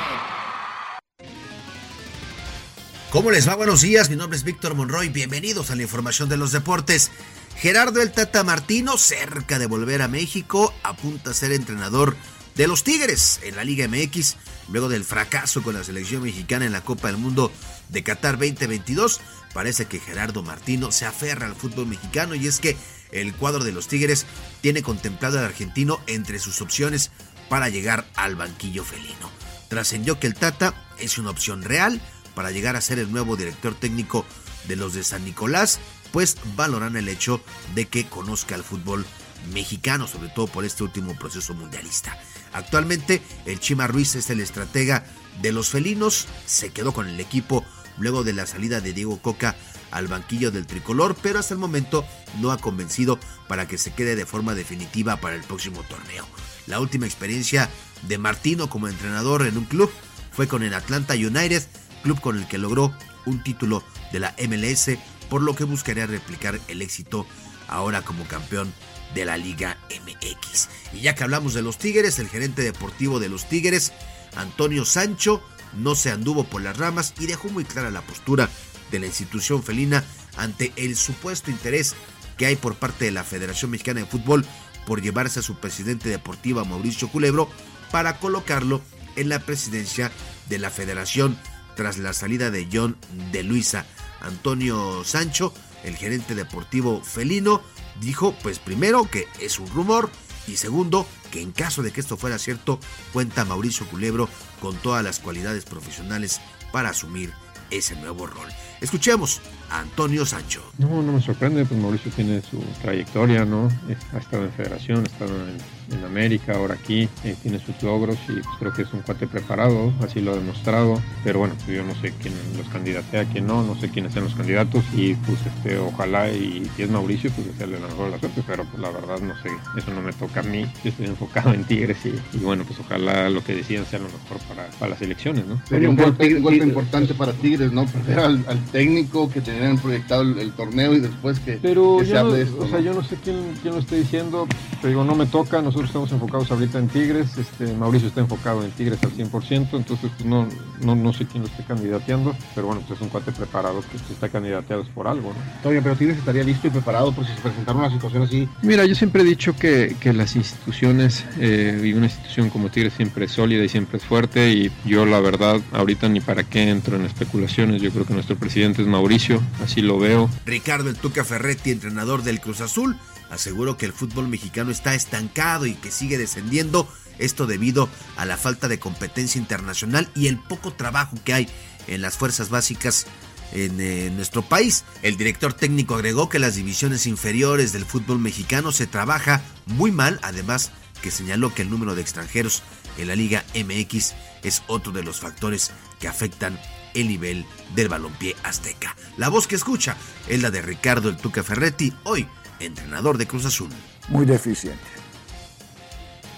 ¿Cómo 3.10 3.30
les 3.30 3.46
va? 3.46 3.54
Buenos 3.54 3.82
días, 3.82 4.08
mi 4.08 4.16
nombre 4.16 4.38
es 4.38 4.44
Víctor 4.44 4.74
Monroy, 4.74 5.10
bienvenidos 5.10 5.70
a 5.70 5.76
la 5.76 5.82
información 5.82 6.30
de 6.30 6.38
los 6.38 6.50
deportes. 6.50 7.10
Gerardo 7.56 8.00
El 8.00 8.10
Tata 8.10 8.42
Martino, 8.42 8.96
cerca 8.96 9.58
de 9.58 9.66
volver 9.66 10.00
a 10.00 10.08
México, 10.08 10.74
apunta 10.82 11.30
a 11.30 11.34
ser 11.34 11.52
entrenador 11.52 12.16
de 12.54 12.66
los 12.66 12.84
Tigres 12.84 13.40
en 13.42 13.56
la 13.56 13.64
Liga 13.64 13.86
MX, 13.86 14.36
luego 14.70 14.88
del 14.88 15.04
fracaso 15.04 15.62
con 15.62 15.74
la 15.74 15.84
selección 15.84 16.22
mexicana 16.22 16.64
en 16.64 16.72
la 16.72 16.82
Copa 16.82 17.08
del 17.08 17.18
Mundo 17.18 17.52
de 17.92 18.02
Qatar 18.02 18.38
2022. 18.38 19.20
Parece 19.52 19.86
que 19.86 20.00
Gerardo 20.00 20.42
Martino 20.42 20.90
se 20.90 21.06
aferra 21.06 21.46
al 21.46 21.54
fútbol 21.54 21.86
mexicano 21.86 22.34
y 22.34 22.46
es 22.46 22.58
que 22.58 22.76
el 23.12 23.34
cuadro 23.34 23.62
de 23.62 23.72
los 23.72 23.86
Tigres 23.86 24.26
tiene 24.62 24.82
contemplado 24.82 25.38
al 25.38 25.44
argentino 25.44 26.00
entre 26.06 26.38
sus 26.38 26.60
opciones 26.60 27.10
para 27.48 27.68
llegar 27.68 28.06
al 28.16 28.34
banquillo 28.34 28.84
felino. 28.84 29.30
Trascendió 29.68 30.18
que 30.18 30.26
el 30.26 30.34
Tata 30.34 30.74
es 30.98 31.18
una 31.18 31.30
opción 31.30 31.62
real 31.62 32.00
para 32.34 32.50
llegar 32.50 32.76
a 32.76 32.80
ser 32.80 32.98
el 32.98 33.12
nuevo 33.12 33.36
director 33.36 33.74
técnico 33.74 34.24
de 34.66 34.76
los 34.76 34.94
de 34.94 35.04
San 35.04 35.24
Nicolás, 35.24 35.78
pues 36.12 36.36
valoran 36.56 36.96
el 36.96 37.08
hecho 37.08 37.42
de 37.74 37.86
que 37.86 38.08
conozca 38.08 38.54
el 38.54 38.64
fútbol 38.64 39.04
mexicano, 39.52 40.06
sobre 40.06 40.28
todo 40.28 40.46
por 40.46 40.64
este 40.64 40.82
último 40.82 41.14
proceso 41.18 41.52
mundialista. 41.54 42.18
Actualmente 42.52 43.22
el 43.44 43.60
Chima 43.60 43.86
Ruiz 43.86 44.14
es 44.14 44.30
el 44.30 44.40
estratega 44.40 45.04
de 45.40 45.52
los 45.52 45.70
felinos, 45.70 46.28
se 46.46 46.70
quedó 46.70 46.92
con 46.92 47.08
el 47.08 47.18
equipo 47.18 47.64
luego 47.98 48.24
de 48.24 48.32
la 48.32 48.46
salida 48.46 48.80
de 48.80 48.92
Diego 48.92 49.20
Coca 49.20 49.56
al 49.90 50.08
banquillo 50.08 50.50
del 50.50 50.66
tricolor, 50.66 51.16
pero 51.22 51.38
hasta 51.38 51.54
el 51.54 51.60
momento 51.60 52.04
no 52.40 52.50
ha 52.50 52.58
convencido 52.58 53.18
para 53.48 53.68
que 53.68 53.78
se 53.78 53.92
quede 53.92 54.16
de 54.16 54.26
forma 54.26 54.54
definitiva 54.54 55.16
para 55.16 55.36
el 55.36 55.42
próximo 55.42 55.82
torneo. 55.82 56.26
La 56.66 56.80
última 56.80 57.06
experiencia 57.06 57.68
de 58.08 58.18
Martino 58.18 58.70
como 58.70 58.88
entrenador 58.88 59.46
en 59.46 59.58
un 59.58 59.64
club 59.64 59.90
fue 60.32 60.48
con 60.48 60.62
el 60.62 60.74
Atlanta 60.74 61.14
United, 61.14 61.62
club 62.02 62.20
con 62.20 62.38
el 62.38 62.48
que 62.48 62.58
logró 62.58 62.92
un 63.26 63.42
título 63.42 63.84
de 64.12 64.20
la 64.20 64.34
MLS, 64.48 64.98
por 65.28 65.42
lo 65.42 65.54
que 65.54 65.64
buscaría 65.64 66.06
replicar 66.06 66.58
el 66.68 66.82
éxito 66.82 67.26
ahora 67.68 68.02
como 68.02 68.24
campeón 68.24 68.72
de 69.14 69.24
la 69.24 69.36
Liga 69.36 69.76
MX. 69.90 70.68
Y 70.94 71.00
ya 71.00 71.14
que 71.14 71.24
hablamos 71.24 71.54
de 71.54 71.62
los 71.62 71.78
Tigres, 71.78 72.18
el 72.18 72.28
gerente 72.28 72.62
deportivo 72.62 73.20
de 73.20 73.28
los 73.28 73.48
Tigres, 73.48 73.92
Antonio 74.36 74.84
Sancho, 74.84 75.42
no 75.74 75.94
se 75.94 76.10
anduvo 76.10 76.44
por 76.44 76.62
las 76.62 76.76
ramas 76.76 77.14
y 77.18 77.26
dejó 77.26 77.48
muy 77.48 77.64
clara 77.64 77.90
la 77.90 78.02
postura 78.02 78.48
de 78.90 78.98
la 78.98 79.06
institución 79.06 79.62
felina 79.62 80.04
ante 80.36 80.72
el 80.76 80.96
supuesto 80.96 81.50
interés 81.50 81.94
que 82.36 82.46
hay 82.46 82.56
por 82.56 82.76
parte 82.76 83.04
de 83.04 83.10
la 83.10 83.24
Federación 83.24 83.70
Mexicana 83.70 84.00
de 84.00 84.06
Fútbol 84.06 84.44
por 84.86 85.00
llevarse 85.00 85.40
a 85.40 85.42
su 85.42 85.56
presidente 85.56 86.08
deportiva 86.08 86.64
Mauricio 86.64 87.08
Culebro 87.08 87.48
para 87.90 88.18
colocarlo 88.18 88.80
en 89.16 89.28
la 89.28 89.40
presidencia 89.40 90.10
de 90.48 90.58
la 90.58 90.70
federación 90.70 91.38
tras 91.76 91.98
la 91.98 92.12
salida 92.12 92.50
de 92.50 92.68
John 92.72 92.96
de 93.30 93.42
Luisa. 93.42 93.86
Antonio 94.20 95.04
Sancho, 95.04 95.52
el 95.84 95.96
gerente 95.96 96.34
deportivo 96.34 97.02
felino, 97.02 97.62
dijo 98.00 98.34
pues 98.42 98.58
primero 98.58 99.08
que 99.10 99.26
es 99.40 99.58
un 99.58 99.68
rumor 99.68 100.10
y 100.46 100.56
segundo 100.56 101.06
que 101.30 101.40
en 101.40 101.52
caso 101.52 101.82
de 101.82 101.92
que 101.92 102.00
esto 102.00 102.16
fuera 102.16 102.38
cierto, 102.38 102.78
cuenta 103.12 103.44
Mauricio 103.44 103.86
Culebro 103.86 104.28
con 104.60 104.76
todas 104.76 105.02
las 105.04 105.18
cualidades 105.18 105.64
profesionales 105.64 106.40
para 106.72 106.90
asumir 106.90 107.32
ese 107.70 107.96
nuevo 107.96 108.26
rol. 108.26 108.48
Escuchemos 108.80 109.40
a 109.70 109.80
Antonio 109.80 110.26
Sancho. 110.26 110.62
No, 110.78 111.02
no 111.02 111.12
me 111.12 111.20
sorprende, 111.22 111.64
pues 111.64 111.80
Mauricio 111.80 112.12
tiene 112.12 112.42
su 112.42 112.58
trayectoria, 112.82 113.44
¿no? 113.44 113.68
Ha 114.12 114.18
estado 114.18 114.44
en 114.44 114.52
federación, 114.52 115.00
ha 115.00 115.04
estado 115.04 115.34
en, 115.48 115.56
América, 116.04 116.54
ahora 116.56 116.74
aquí, 116.74 117.08
eh, 117.24 117.36
tiene 117.42 117.58
sus 117.58 117.82
logros 117.82 118.16
y 118.28 118.34
pues 118.34 118.56
creo 118.58 118.72
que 118.72 118.82
es 118.82 118.92
un 118.92 119.00
cuate 119.00 119.26
preparado, 119.26 119.92
así 120.02 120.20
lo 120.20 120.32
ha 120.32 120.36
demostrado, 120.36 121.00
pero 121.24 121.40
bueno, 121.40 121.54
pues 121.64 121.76
yo 121.76 121.84
no 121.84 121.94
sé 121.94 122.12
quién 122.20 122.34
los 122.56 122.68
candidatea, 122.68 123.24
quién 123.26 123.46
no, 123.46 123.62
no 123.62 123.74
sé 123.78 123.88
quiénes 123.88 124.12
sean 124.12 124.24
los 124.24 124.34
candidatos 124.34 124.84
y 124.94 125.14
pues 125.14 125.38
este, 125.46 125.78
ojalá 125.78 126.30
y 126.30 126.68
si 126.76 126.82
es 126.82 126.90
Mauricio, 126.90 127.30
pues 127.32 127.46
desearle 127.48 127.80
la 127.80 127.88
mejor 127.88 128.06
de 128.06 128.10
la 128.12 128.18
suerte, 128.18 128.42
pero 128.46 128.64
pues 128.64 128.82
la 128.82 128.90
verdad 128.90 129.18
no 129.20 129.34
sé, 129.42 129.50
eso 129.76 129.90
no 129.92 130.02
me 130.02 130.12
toca 130.12 130.40
a 130.40 130.42
mí, 130.42 130.66
yo 130.82 130.90
estoy 130.90 131.06
enfocado 131.06 131.52
en 131.52 131.64
Tigres 131.64 131.98
y, 132.04 132.38
bueno, 132.38 132.64
pues 132.64 132.78
ojalá 132.80 133.28
lo 133.30 133.42
que 133.44 133.54
decidan 133.54 133.86
sea 133.86 133.98
lo 133.98 134.06
mejor 134.06 134.38
para, 134.48 134.68
para 134.78 134.90
las 134.90 135.02
elecciones, 135.02 135.46
¿no? 135.46 135.60
Sería 135.66 135.88
un 135.88 135.96
golpe, 135.96 136.26
importante 136.26 137.14
para 137.14 137.32
Tigres, 137.32 137.72
¿no? 137.72 137.86
Perder 137.86 138.18
al, 138.20 138.44
al 138.48 138.64
técnico 138.66 139.30
que 139.30 139.40
tenían 139.40 139.78
proyectado 139.78 140.22
el, 140.22 140.52
torneo 140.52 140.94
y 140.94 141.00
después 141.00 141.40
que, 141.40 141.58
pero 141.62 141.98
se 142.04 142.16
hable 142.16 142.38
de 142.38 142.42
esto. 142.42 142.62
O 142.62 142.68
sea, 142.68 142.80
yo 142.80 142.94
no 142.94 143.02
sé 143.02 143.16
quién, 143.22 143.54
quién 143.62 143.74
lo 143.74 143.80
está 143.80 143.96
diciendo, 143.96 144.46
pero 144.80 144.88
digo, 144.88 145.04
no 145.04 145.14
me 145.14 145.26
toca, 145.26 145.62
nosotros 145.62 145.81
estamos 145.86 146.12
enfocados 146.12 146.50
ahorita 146.50 146.78
en 146.78 146.88
Tigres, 146.88 147.36
este 147.38 147.72
Mauricio 147.74 148.08
está 148.08 148.20
enfocado 148.20 148.64
en 148.64 148.70
Tigres 148.72 148.98
al 149.02 149.12
100%, 149.12 149.68
entonces 149.72 150.10
pues, 150.16 150.24
no, 150.24 150.48
no, 150.80 150.94
no 150.94 151.12
sé 151.12 151.26
quién 151.26 151.42
lo 151.42 151.48
esté 151.48 151.64
candidateando, 151.64 152.34
pero 152.54 152.68
bueno, 152.68 152.82
pues 152.86 152.98
es 152.98 153.02
un 153.02 153.08
cuate 153.08 153.32
preparado 153.32 153.82
que 153.90 153.96
está 154.12 154.28
candidateado 154.28 154.84
por 154.94 155.08
algo, 155.08 155.32
¿no? 155.32 155.68
Oye, 155.68 155.80
pero 155.82 155.96
Tigres 155.96 156.18
estaría 156.18 156.44
listo 156.44 156.66
y 156.66 156.70
preparado 156.70 157.12
por 157.12 157.26
si 157.26 157.32
se 157.32 157.40
presentara 157.40 157.78
una 157.78 157.90
situación 157.90 158.22
así. 158.22 158.48
Mira, 158.62 158.84
yo 158.84 158.94
siempre 158.94 159.22
he 159.22 159.24
dicho 159.24 159.54
que, 159.56 159.96
que 160.00 160.12
las 160.12 160.36
instituciones 160.36 161.24
eh, 161.38 161.80
y 161.84 161.92
una 161.92 162.06
institución 162.06 162.50
como 162.50 162.70
Tigres 162.70 162.94
siempre 162.94 163.26
es 163.26 163.32
sólida 163.32 163.64
y 163.64 163.68
siempre 163.68 163.98
es 163.98 164.04
fuerte 164.04 164.52
y 164.52 164.70
yo 164.84 165.06
la 165.06 165.20
verdad 165.20 165.60
ahorita 165.72 166.08
ni 166.08 166.20
para 166.20 166.44
qué 166.44 166.68
entro 166.68 166.96
en 166.96 167.04
especulaciones, 167.04 167.82
yo 167.82 167.90
creo 167.90 168.06
que 168.06 168.14
nuestro 168.14 168.36
presidente 168.36 168.82
es 168.82 168.88
Mauricio, 168.88 169.40
así 169.62 169.80
lo 169.80 169.98
veo. 169.98 170.28
Ricardo 170.46 170.90
El 170.90 170.96
Tuca 170.96 171.24
Ferretti, 171.24 171.70
entrenador 171.70 172.22
del 172.22 172.40
Cruz 172.40 172.60
Azul, 172.60 172.96
aseguró 173.32 173.78
que 173.78 173.86
el 173.86 173.94
fútbol 173.94 174.28
mexicano 174.28 174.70
está 174.70 174.94
estancado 174.94 175.64
y 175.64 175.74
que 175.74 175.90
sigue 175.90 176.18
descendiendo, 176.18 176.86
esto 177.18 177.46
debido 177.46 177.88
a 178.16 178.26
la 178.26 178.36
falta 178.36 178.68
de 178.68 178.78
competencia 178.78 179.38
internacional 179.38 180.10
y 180.14 180.26
el 180.26 180.38
poco 180.38 180.74
trabajo 180.74 181.16
que 181.24 181.32
hay 181.32 181.48
en 181.86 182.02
las 182.02 182.16
fuerzas 182.16 182.50
básicas 182.50 183.06
en, 183.52 183.80
eh, 183.80 184.10
nuestro 184.14 184.42
país. 184.42 184.84
El 185.02 185.16
director 185.16 185.54
técnico 185.54 185.94
agregó 185.94 186.28
que 186.28 186.38
las 186.38 186.56
divisiones 186.56 187.06
inferiores 187.06 187.72
del 187.72 187.86
fútbol 187.86 188.18
mexicano 188.18 188.70
se 188.70 188.86
trabaja 188.86 189.40
muy 189.66 189.92
mal, 189.92 190.20
además 190.22 190.70
que 191.00 191.10
señaló 191.10 191.54
que 191.54 191.62
el 191.62 191.70
número 191.70 191.94
de 191.94 192.02
extranjeros 192.02 192.62
en 192.98 193.08
la 193.08 193.16
Liga 193.16 193.44
MX 193.54 194.12
es 194.42 194.62
otro 194.66 194.92
de 194.92 195.02
los 195.02 195.20
factores 195.20 195.70
que 196.00 196.08
afectan 196.08 196.60
el 196.92 197.08
nivel 197.08 197.46
del 197.74 197.88
balompié 197.88 198.36
azteca. 198.42 198.94
La 199.16 199.30
voz 199.30 199.46
que 199.46 199.56
escucha 199.56 199.96
es 200.28 200.42
la 200.42 200.50
de 200.50 200.60
Ricardo 200.60 201.08
El 201.08 201.16
Tuca 201.16 201.42
Ferretti, 201.42 201.94
hoy 202.04 202.28
entrenador 202.66 203.18
de 203.18 203.26
Cruz 203.26 203.44
Azul. 203.44 203.70
Muy 204.08 204.24
deficiente. 204.24 204.78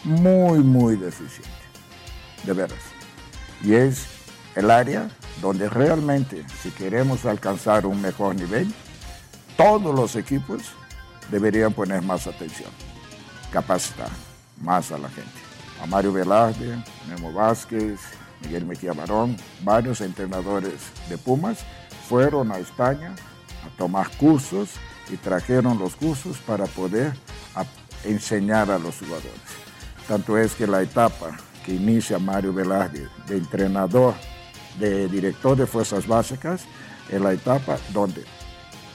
Muy, 0.04 0.58
muy 0.58 0.96
deficiente. 0.96 1.50
De 2.44 2.52
veras. 2.52 2.78
Y 3.62 3.74
es 3.74 4.06
el 4.54 4.70
área 4.70 5.08
donde 5.40 5.68
realmente, 5.68 6.44
si 6.62 6.70
queremos 6.70 7.24
alcanzar 7.24 7.86
un 7.86 8.00
mejor 8.00 8.34
nivel, 8.34 8.72
todos 9.56 9.94
los 9.94 10.16
equipos 10.16 10.62
deberían 11.30 11.72
poner 11.72 12.02
más 12.02 12.26
atención, 12.26 12.70
capacitar 13.52 14.10
más 14.60 14.92
a 14.92 14.98
la 14.98 15.08
gente. 15.08 15.30
A 15.82 15.86
Mario 15.86 16.12
Velarde, 16.12 16.82
Memo 17.08 17.32
Vázquez, 17.32 18.00
Miguel 18.42 18.66
Mejía 18.66 18.92
Barón, 18.92 19.36
varios 19.62 20.00
entrenadores 20.00 20.74
de 21.08 21.18
Pumas 21.18 21.58
fueron 22.08 22.52
a 22.52 22.58
España 22.58 23.14
a 23.64 23.76
tomar 23.76 24.08
cursos 24.16 24.70
y 25.10 25.16
trajeron 25.16 25.78
los 25.78 25.96
cursos 25.96 26.38
para 26.38 26.66
poder 26.66 27.12
enseñar 28.04 28.70
a 28.70 28.78
los 28.78 28.98
jugadores. 28.98 29.30
Tanto 30.08 30.36
es 30.38 30.54
que 30.54 30.66
la 30.66 30.82
etapa 30.82 31.36
que 31.64 31.74
inicia 31.74 32.18
Mario 32.18 32.52
Velarde 32.52 33.08
de 33.26 33.36
entrenador, 33.36 34.14
de 34.78 35.08
director 35.08 35.56
de 35.56 35.66
fuerzas 35.66 36.06
básicas, 36.06 36.62
es 37.10 37.20
la 37.20 37.32
etapa 37.32 37.78
donde 37.92 38.24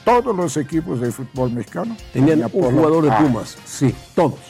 todos 0.04 0.34
los 0.34 0.56
equipos 0.56 1.00
de 1.00 1.12
fútbol 1.12 1.52
mexicano 1.52 1.96
tenían 2.12 2.42
un 2.44 2.50
jugador 2.50 3.04
de 3.04 3.10
Pumas, 3.12 3.56
sí, 3.64 3.94
todos. 4.14 4.40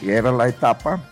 Y 0.00 0.10
era 0.10 0.32
la 0.32 0.48
etapa 0.48 1.08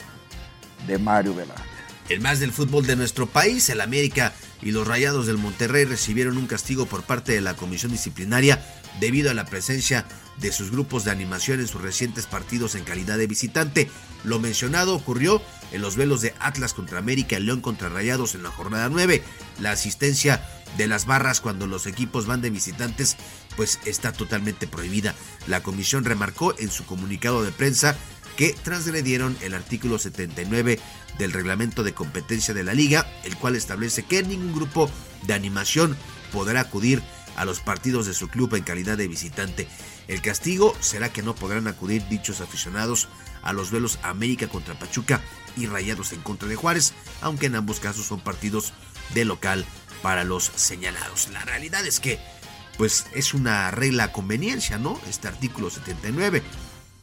de 0.87 0.99
Mario 0.99 1.35
Velarde. 1.35 1.63
El 2.09 2.21
más 2.21 2.41
del 2.41 2.53
fútbol 2.53 2.87
de 2.87 2.97
nuestro 2.97 3.27
país, 3.27 3.69
el 3.69 3.81
América 3.81 4.33
y 4.63 4.73
los 4.73 4.87
Rayados 4.87 5.27
del 5.27 5.39
Monterrey 5.39 5.85
recibieron 5.85 6.37
un 6.37 6.47
castigo 6.47 6.87
por 6.87 7.03
parte 7.03 7.33
de 7.33 7.41
la 7.41 7.55
comisión 7.55 7.93
disciplinaria 7.93 8.61
debido 8.99 9.31
a 9.31 9.35
la 9.35 9.45
presencia 9.45 10.07
de 10.39 10.53
sus 10.53 10.71
grupos 10.71 11.05
de 11.05 11.11
animación 11.11 11.61
en 11.61 11.69
sus 11.69 11.83
recientes 11.83 12.27
partidos 12.27 12.75
en 12.75 12.85
calidad 12.85 13.19
de 13.19 13.27
visitante. 13.27 13.91
Lo 14.25 14.39
mencionado 14.39 14.95
ocurrió 14.95 15.43
en 15.73 15.83
los 15.83 15.97
velos 15.97 16.21
de 16.21 16.35
Atlas 16.41 16.75
contra 16.75 16.99
América 16.99 17.39
y 17.39 17.43
León 17.43 17.61
contra 17.61 17.89
Rayados 17.89 18.35
en 18.35 18.43
la 18.43 18.51
jornada 18.51 18.89
9. 18.89 19.23
La 19.61 19.73
asistencia 19.73 20.43
de 20.77 20.87
las 20.87 21.07
barras 21.07 21.41
cuando 21.41 21.67
los 21.67 21.87
equipos 21.87 22.27
van 22.27 22.41
de 22.41 22.51
visitantes 22.51 23.17
pues 23.57 23.79
está 23.85 24.13
totalmente 24.13 24.67
prohibida. 24.67 25.15
La 25.47 25.63
comisión 25.63 26.05
remarcó 26.05 26.59
en 26.59 26.71
su 26.71 26.85
comunicado 26.87 27.43
de 27.43 27.53
prensa 27.53 27.97
que 28.37 28.55
transgredieron 28.55 29.37
el 29.43 29.55
artículo 29.55 29.99
79 29.99 30.79
del 31.19 31.33
reglamento 31.33 31.83
de 31.83 31.93
competencia 31.93 32.55
de 32.55 32.65
la 32.65 32.73
liga, 32.73 33.07
el 33.25 33.37
cual 33.37 33.57
establece 33.57 34.05
que 34.05 34.23
ningún 34.23 34.55
grupo 34.55 34.91
de 35.27 35.35
animación 35.35 35.97
podrá 36.33 36.61
acudir 36.61 37.03
a 37.03 37.20
los 37.45 37.61
partidos 37.61 38.07
de 38.07 38.15
su 38.15 38.29
club 38.29 38.55
en 38.55 38.65
calidad 38.65 38.97
de 38.97 39.09
visitante. 39.09 39.67
El 40.09 40.23
castigo 40.23 40.77
será 40.81 41.13
que 41.13 41.23
no 41.23 41.35
podrán 41.35 41.67
acudir 41.67 42.07
dichos 42.09 42.41
aficionados 42.41 43.09
a 43.43 43.53
los 43.53 43.71
duelos 43.71 43.99
América 44.03 44.49
contra 44.49 44.79
Pachuca 44.79 45.21
y 45.57 45.67
Rayados 45.67 46.13
en 46.13 46.21
contra 46.21 46.49
de 46.49 46.57
Juárez, 46.57 46.93
aunque 47.21 47.47
en 47.47 47.57
ambos 47.57 47.81
casos 47.81 48.07
son 48.07 48.21
partidos 48.21 48.73
de 49.15 49.25
local 49.25 49.65
para 50.03 50.25
los 50.25 50.45
señalados. 50.55 51.29
La 51.33 51.45
realidad 51.45 51.87
es 51.87 52.01
que 52.01 52.19
pues 52.77 53.07
es 53.15 53.35
una 53.35 53.71
regla 53.71 54.05
a 54.05 54.13
conveniencia, 54.13 54.79
¿no? 54.79 54.99
Este 55.09 55.29
artículo 55.29 55.69
79, 55.69 56.43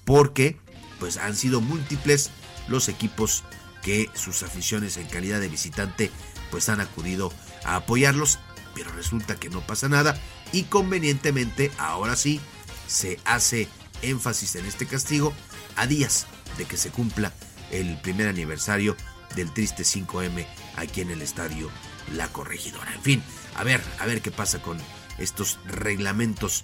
porque 0.05 0.57
pues 0.99 1.17
han 1.17 1.35
sido 1.35 1.61
múltiples 1.61 2.31
los 2.67 2.89
equipos 2.89 3.43
que 3.83 4.09
sus 4.13 4.43
aficiones 4.43 4.97
en 4.97 5.07
calidad 5.07 5.39
de 5.39 5.49
visitante 5.49 6.11
pues 6.49 6.69
han 6.69 6.81
acudido 6.81 7.31
a 7.63 7.75
apoyarlos, 7.75 8.39
pero 8.77 8.91
resulta 8.91 9.39
que 9.39 9.49
no 9.49 9.65
pasa 9.65 9.89
nada 9.89 10.15
y 10.51 10.63
convenientemente 10.63 11.71
ahora 11.79 12.15
sí 12.15 12.39
se 12.85 13.19
hace 13.25 13.67
énfasis 14.03 14.55
en 14.55 14.65
este 14.65 14.85
castigo 14.85 15.33
a 15.75 15.87
días 15.87 16.27
de 16.59 16.65
que 16.65 16.77
se 16.77 16.91
cumpla 16.91 17.33
el 17.71 17.99
primer 18.01 18.27
aniversario 18.27 18.95
del 19.35 19.51
triste 19.51 19.81
5M 19.81 20.45
aquí 20.75 21.01
en 21.01 21.09
el 21.09 21.23
estadio 21.23 21.71
La 22.13 22.27
Corregidora. 22.27 22.93
En 22.93 23.01
fin, 23.01 23.23
a 23.55 23.63
ver, 23.63 23.81
a 23.99 24.05
ver 24.05 24.21
qué 24.21 24.29
pasa 24.29 24.61
con 24.61 24.77
estos 25.17 25.59
reglamentos 25.65 26.63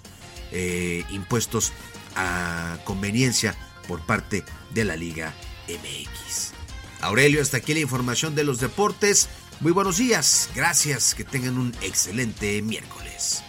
eh, 0.52 1.04
impuestos 1.10 1.72
a 2.14 2.78
conveniencia 2.84 3.56
por 3.88 4.06
parte 4.06 4.44
de 4.70 4.84
la 4.84 4.94
Liga 4.94 5.34
MX. 5.68 6.52
Aurelio, 7.00 7.42
hasta 7.42 7.56
aquí 7.56 7.74
la 7.74 7.80
información 7.80 8.36
de 8.36 8.44
los 8.44 8.60
deportes. 8.60 9.28
Muy 9.64 9.72
buenos 9.72 9.96
días, 9.96 10.50
gracias, 10.54 11.14
que 11.14 11.24
tengan 11.24 11.56
un 11.56 11.72
excelente 11.80 12.60
miércoles. 12.60 13.42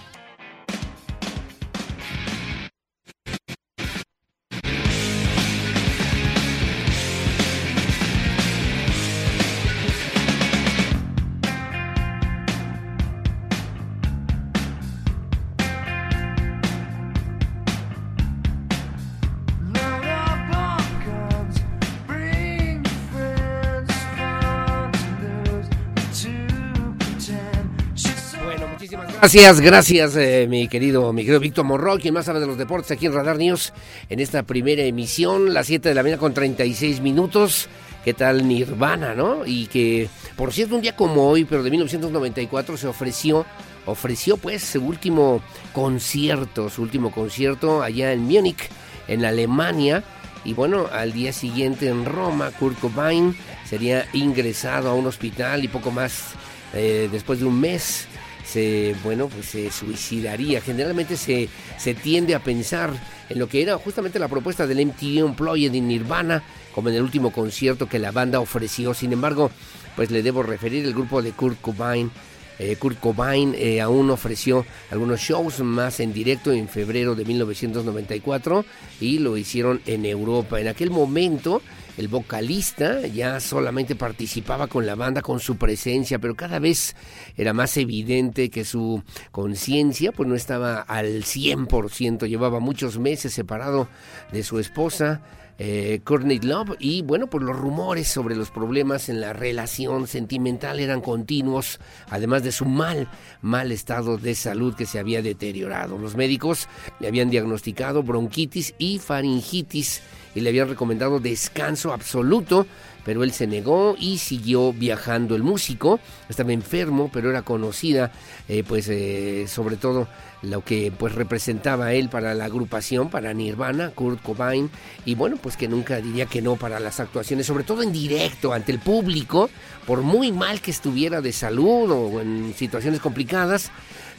Gracias, 29.26 29.60
gracias, 29.60 30.16
eh, 30.18 30.46
mi 30.48 30.68
querido, 30.68 31.12
mi 31.12 31.24
querido 31.24 31.40
Víctor 31.40 31.66
Morroy, 31.66 32.00
quien 32.00 32.14
más 32.14 32.26
sabe 32.26 32.40
de 32.40 32.46
los 32.46 32.60
deportes 32.60 32.92
aquí 32.92 33.08
en 33.08 33.14
Radar 33.14 33.40
News, 33.40 33.74
en 34.08 34.20
esta 34.20 34.44
primera 34.44 34.84
emisión, 34.84 35.52
las 35.52 35.66
7 35.66 35.90
de 35.90 35.96
la 35.96 36.04
mañana 36.04 36.20
con 36.20 36.36
36 36.36 37.02
minutos. 37.02 37.68
¿Qué 38.04 38.14
tal 38.14 38.48
Nirvana, 38.48 39.16
no? 39.16 39.44
Y 39.44 39.66
que, 39.66 40.10
por 40.36 40.54
cierto, 40.54 40.76
un 40.76 40.84
día 40.84 40.96
como 40.96 41.28
hoy, 41.28 41.44
pero 41.44 41.64
de 41.64 41.72
1994, 41.72 42.78
se 42.78 42.86
ofreció, 42.86 43.48
ofreció 43.88 44.38
pues 44.38 44.64
su 44.64 44.86
último 44.86 45.42
concierto, 45.74 46.70
su 46.70 46.84
último 46.84 47.12
concierto 47.12 47.82
allá 47.82 48.14
en 48.14 48.22
Múnich, 48.26 48.70
en 49.08 49.26
Alemania. 49.26 50.04
Y 50.44 50.54
bueno, 50.54 50.88
al 50.94 51.14
día 51.14 51.34
siguiente 51.34 51.90
en 51.90 52.06
Roma, 52.06 52.52
Kurt 52.52 52.80
Cobain 52.80 53.36
sería 53.68 54.06
ingresado 54.14 54.92
a 54.92 54.94
un 54.94 55.08
hospital 55.08 55.64
y 55.64 55.68
poco 55.68 55.90
más 55.90 56.36
eh, 56.76 57.10
después 57.12 57.40
de 57.40 57.46
un 57.46 57.60
mes 57.60 58.08
se, 58.46 58.96
bueno, 59.04 59.28
pues 59.28 59.48
se 59.48 59.72
suicidaría. 59.72 60.62
Generalmente 60.62 61.18
se, 61.18 61.50
se 61.78 61.94
tiende 61.94 62.36
a 62.36 62.44
pensar 62.44 62.92
en 63.30 63.40
lo 63.40 63.48
que 63.48 63.62
era 63.62 63.78
justamente 63.78 64.20
la 64.20 64.28
propuesta 64.28 64.68
del 64.68 64.86
MTV 64.86 65.26
Unplugged 65.26 65.74
en 65.74 65.88
Nirvana, 65.88 66.44
como 66.74 66.90
en 66.90 66.96
el 66.96 67.02
último 67.02 67.32
concierto 67.32 67.88
que 67.88 68.00
la 68.00 68.12
banda 68.12 68.40
ofreció. 68.40 68.94
Sin 68.94 69.14
embargo, 69.14 69.52
pues 69.96 70.12
le 70.12 70.22
debo 70.22 70.44
referir 70.44 70.86
el 70.86 70.94
grupo 70.94 71.22
de 71.22 71.32
Kurt 71.32 71.60
Cobain. 71.62 72.12
Eh, 72.58 72.78
Kurt 72.78 73.00
Cobain 73.00 73.54
eh, 73.58 73.82
aún 73.82 74.10
ofreció 74.12 74.66
algunos 74.90 75.20
shows 75.20 75.60
más 75.60 76.00
en 76.00 76.14
directo 76.14 76.54
en 76.54 76.70
febrero 76.70 77.14
de 77.14 77.26
1994 77.26 78.66
y 79.02 79.20
lo 79.20 79.36
hicieron 79.36 79.82
en 79.86 80.06
Europa. 80.06 80.60
En 80.62 80.70
aquel 80.70 80.90
momento 80.90 81.62
el 81.98 82.08
vocalista 82.08 83.02
ya 83.08 83.40
solamente 83.40 83.96
participaba 83.96 84.68
con 84.68 84.86
la 84.86 84.96
banda 84.96 85.22
con 85.22 85.40
su 85.40 85.58
presencia, 85.58 86.20
pero 86.20 86.36
cada 86.36 86.60
vez 86.60 86.96
era 87.38 87.54
más 87.54 87.78
evidente 87.78 88.50
que 88.50 88.66
su 88.66 89.02
conciencia 89.32 90.12
pues 90.12 90.28
no 90.28 90.36
estaba 90.36 90.82
al 90.82 91.24
100%, 91.24 92.28
llevaba 92.28 92.60
muchos 92.60 93.00
meses 93.00 93.34
separado 93.34 93.88
de 94.32 94.44
su 94.44 94.60
esposa. 94.60 95.22
Eh, 95.58 96.02
Courtney 96.04 96.40
Love 96.40 96.76
y 96.80 97.02
bueno 97.02 97.28
pues 97.28 97.42
los 97.42 97.58
rumores 97.58 98.10
sobre 98.10 98.36
los 98.36 98.52
problemas 98.52 99.08
en 99.08 99.22
la 99.22 99.32
relación 99.32 100.06
sentimental 100.06 100.82
eran 100.82 101.00
continuos 101.00 101.80
además 102.10 102.44
de 102.44 102.52
su 102.52 102.66
mal 102.66 103.08
mal 103.42 103.72
estado 103.72 104.18
de 104.18 104.36
salud 104.36 104.76
que 104.76 104.86
se 104.86 105.00
había 105.00 105.22
deteriorado 105.22 105.98
los 105.98 106.18
médicos 106.18 106.68
le 107.00 107.08
habían 107.08 107.30
diagnosticado 107.30 108.04
bronquitis 108.04 108.76
y 108.80 109.00
faringitis 109.00 110.02
y 110.36 110.42
le 110.42 110.50
habían 110.50 110.70
recomendado 110.70 111.20
descanso 111.20 111.94
absoluto, 111.94 112.68
pero 113.06 113.24
él 113.24 113.32
se 113.32 113.48
negó 113.48 113.96
y 113.98 114.18
siguió 114.18 114.74
viajando. 114.74 115.36
El 115.36 115.44
músico 115.44 116.00
estaba 116.28 116.52
enfermo, 116.52 117.10
pero 117.12 117.30
era 117.30 117.44
conocida, 117.44 118.12
eh, 118.50 118.64
pues 118.68 118.90
eh, 118.90 119.46
sobre 119.48 119.78
todo 119.78 120.08
lo 120.42 120.64
que 120.64 120.92
pues 120.92 121.16
representaba 121.16 121.94
él 121.94 122.10
para 122.10 122.34
la 122.34 122.46
agrupación, 122.46 123.10
para 123.10 123.34
Nirvana, 123.34 123.92
Kurt 123.92 124.22
Cobain, 124.22 124.70
y 125.06 125.16
bueno, 125.16 125.38
pues 125.38 125.58
que 125.58 125.68
nunca 125.68 126.02
diría 126.02 126.26
que 126.26 126.42
no 126.42 126.56
para 126.56 126.80
las 126.80 127.00
actuaciones, 127.00 127.46
sobre 127.46 127.64
todo 127.64 127.82
en 127.82 127.92
directo, 127.92 128.54
ante 128.54 128.72
el 128.72 128.80
público, 128.80 129.50
por 129.88 130.02
muy 130.02 130.32
mal 130.32 130.62
que 130.62 130.72
estuviera 130.72 131.22
de 131.22 131.32
salud 131.32 131.90
o 131.92 132.22
en 132.22 132.54
situaciones 132.56 133.00
complicadas, 133.00 133.72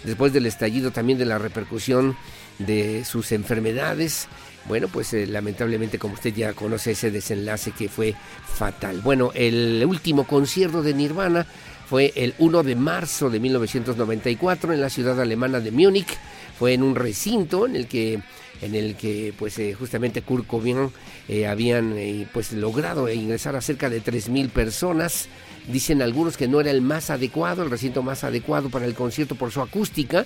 después 0.05 0.33
del 0.33 0.47
estallido 0.47 0.91
también 0.91 1.19
de 1.19 1.27
la 1.27 1.39
repercusión 1.39 2.17
de 2.59 3.05
sus 3.05 3.33
enfermedades, 3.33 4.29
bueno, 4.69 4.89
pues 4.89 5.13
eh, 5.15 5.27
lamentablemente 5.27 5.99
como 5.99 6.15
usted 6.15 6.35
ya 6.35 6.53
conoce 6.53 6.93
ese 6.93 7.11
desenlace 7.11 7.73
que 7.73 7.89
fue 7.89 8.15
fatal. 8.47 9.01
Bueno, 9.01 9.31
el 9.35 9.85
último 9.87 10.25
concierto 10.25 10.83
de 10.83 10.95
Nirvana 10.95 11.47
fue 11.89 12.13
el 12.17 12.35
1 12.39 12.63
de 12.63 12.75
marzo 12.75 13.31
de 13.31 13.39
1994 13.39 14.73
en 14.73 14.81
la 14.81 14.91
ciudad 14.91 15.21
alemana 15.21 15.61
de 15.61 15.71
Múnich. 15.71 16.19
Fue 16.59 16.75
en 16.75 16.83
un 16.83 16.95
recinto 16.95 17.67
en 17.67 17.77
el 17.77 17.87
que 17.87 18.21
en 18.63 18.75
el 18.75 18.97
que 18.97 19.35
pues 19.39 19.59
eh, 19.59 19.75
justamente 19.75 20.23
Kurt 20.23 20.47
Cobain 20.47 20.91
eh, 21.29 21.47
habían 21.47 21.95
pues 22.33 22.53
logrado 22.53 23.13
ingresar 23.13 23.55
a 23.55 23.61
cerca 23.61 23.91
de 23.91 24.01
3000 24.01 24.49
personas. 24.49 25.29
Dicen 25.69 26.01
algunos 26.01 26.37
que 26.37 26.49
no 26.49 26.61
era 26.61 26.71
el 26.71 26.81
más 26.81 27.11
adecuado, 27.11 27.63
el 27.63 27.71
recinto 27.71 28.03
más 28.03 28.25
adecuado 28.25 28.71
para 28.71 28.87
el 28.87 28.95
concierto 28.95 29.35
por 29.35 29.51
su 29.51 29.61
acústica, 29.61 30.25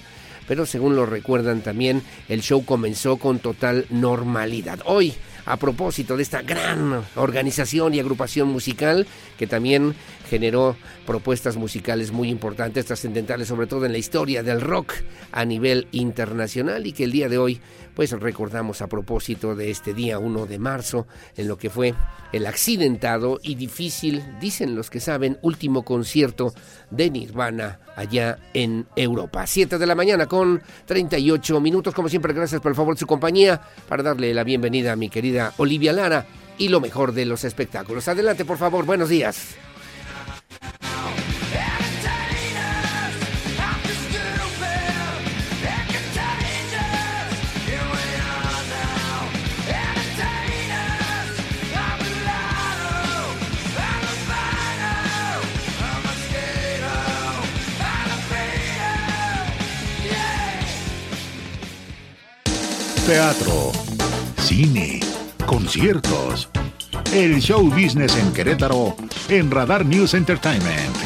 pero 0.50 0.66
según 0.66 0.96
lo 0.96 1.06
recuerdan 1.06 1.60
también, 1.60 2.02
el 2.28 2.42
show 2.42 2.64
comenzó 2.64 3.18
con 3.18 3.38
total 3.38 3.86
normalidad. 3.88 4.80
Hoy, 4.84 5.14
a 5.46 5.56
propósito 5.56 6.16
de 6.16 6.24
esta 6.24 6.42
gran 6.42 7.04
organización 7.14 7.94
y 7.94 8.00
agrupación 8.00 8.48
musical 8.48 9.06
que 9.38 9.46
también 9.46 9.94
generó 10.30 10.76
propuestas 11.06 11.56
musicales 11.56 12.12
muy 12.12 12.28
importantes, 12.28 12.86
trascendentales, 12.86 13.48
sobre 13.48 13.66
todo 13.66 13.84
en 13.84 13.90
la 13.90 13.98
historia 13.98 14.44
del 14.44 14.60
rock 14.60 14.92
a 15.32 15.44
nivel 15.44 15.88
internacional 15.90 16.86
y 16.86 16.92
que 16.92 17.02
el 17.02 17.10
día 17.10 17.28
de 17.28 17.36
hoy 17.36 17.60
pues 17.96 18.12
recordamos 18.12 18.80
a 18.80 18.86
propósito 18.86 19.56
de 19.56 19.70
este 19.70 19.92
día 19.92 20.20
1 20.20 20.46
de 20.46 20.58
marzo 20.60 21.08
en 21.36 21.48
lo 21.48 21.58
que 21.58 21.68
fue 21.68 21.94
el 22.32 22.46
accidentado 22.46 23.40
y 23.42 23.56
difícil, 23.56 24.22
dicen 24.40 24.76
los 24.76 24.88
que 24.88 25.00
saben, 25.00 25.36
último 25.42 25.84
concierto 25.84 26.54
de 26.92 27.10
Nirvana 27.10 27.80
allá 27.96 28.38
en 28.54 28.86
Europa. 28.94 29.48
7 29.48 29.78
de 29.78 29.86
la 29.86 29.96
mañana 29.96 30.26
con 30.26 30.62
38 30.86 31.60
minutos, 31.60 31.92
como 31.92 32.08
siempre, 32.08 32.32
gracias 32.32 32.60
por 32.60 32.70
el 32.70 32.76
favor 32.76 32.94
de 32.94 33.00
su 33.00 33.06
compañía 33.08 33.60
para 33.88 34.04
darle 34.04 34.32
la 34.32 34.44
bienvenida 34.44 34.92
a 34.92 34.96
mi 34.96 35.10
querida 35.10 35.52
Olivia 35.56 35.92
Lara 35.92 36.24
y 36.56 36.68
lo 36.68 36.80
mejor 36.80 37.12
de 37.12 37.26
los 37.26 37.42
espectáculos. 37.42 38.06
Adelante, 38.06 38.44
por 38.44 38.58
favor, 38.58 38.84
buenos 38.84 39.08
días. 39.08 39.56
Teatro, 63.10 63.72
cine, 64.38 65.00
conciertos. 65.44 66.48
El 67.12 67.40
show 67.40 67.68
business 67.68 68.16
en 68.16 68.32
Querétaro 68.32 68.96
en 69.28 69.50
Radar 69.50 69.84
News 69.84 70.14
Entertainment. 70.14 70.96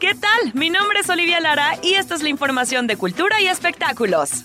¿Qué 0.00 0.14
tal? 0.14 0.52
Mi 0.54 0.70
nombre 0.70 1.00
es 1.00 1.08
Olivia 1.08 1.38
Lara 1.40 1.78
y 1.82 1.94
esta 1.94 2.14
es 2.14 2.22
la 2.22 2.28
información 2.28 2.86
de 2.86 2.96
cultura 2.96 3.40
y 3.40 3.46
espectáculos. 3.46 4.44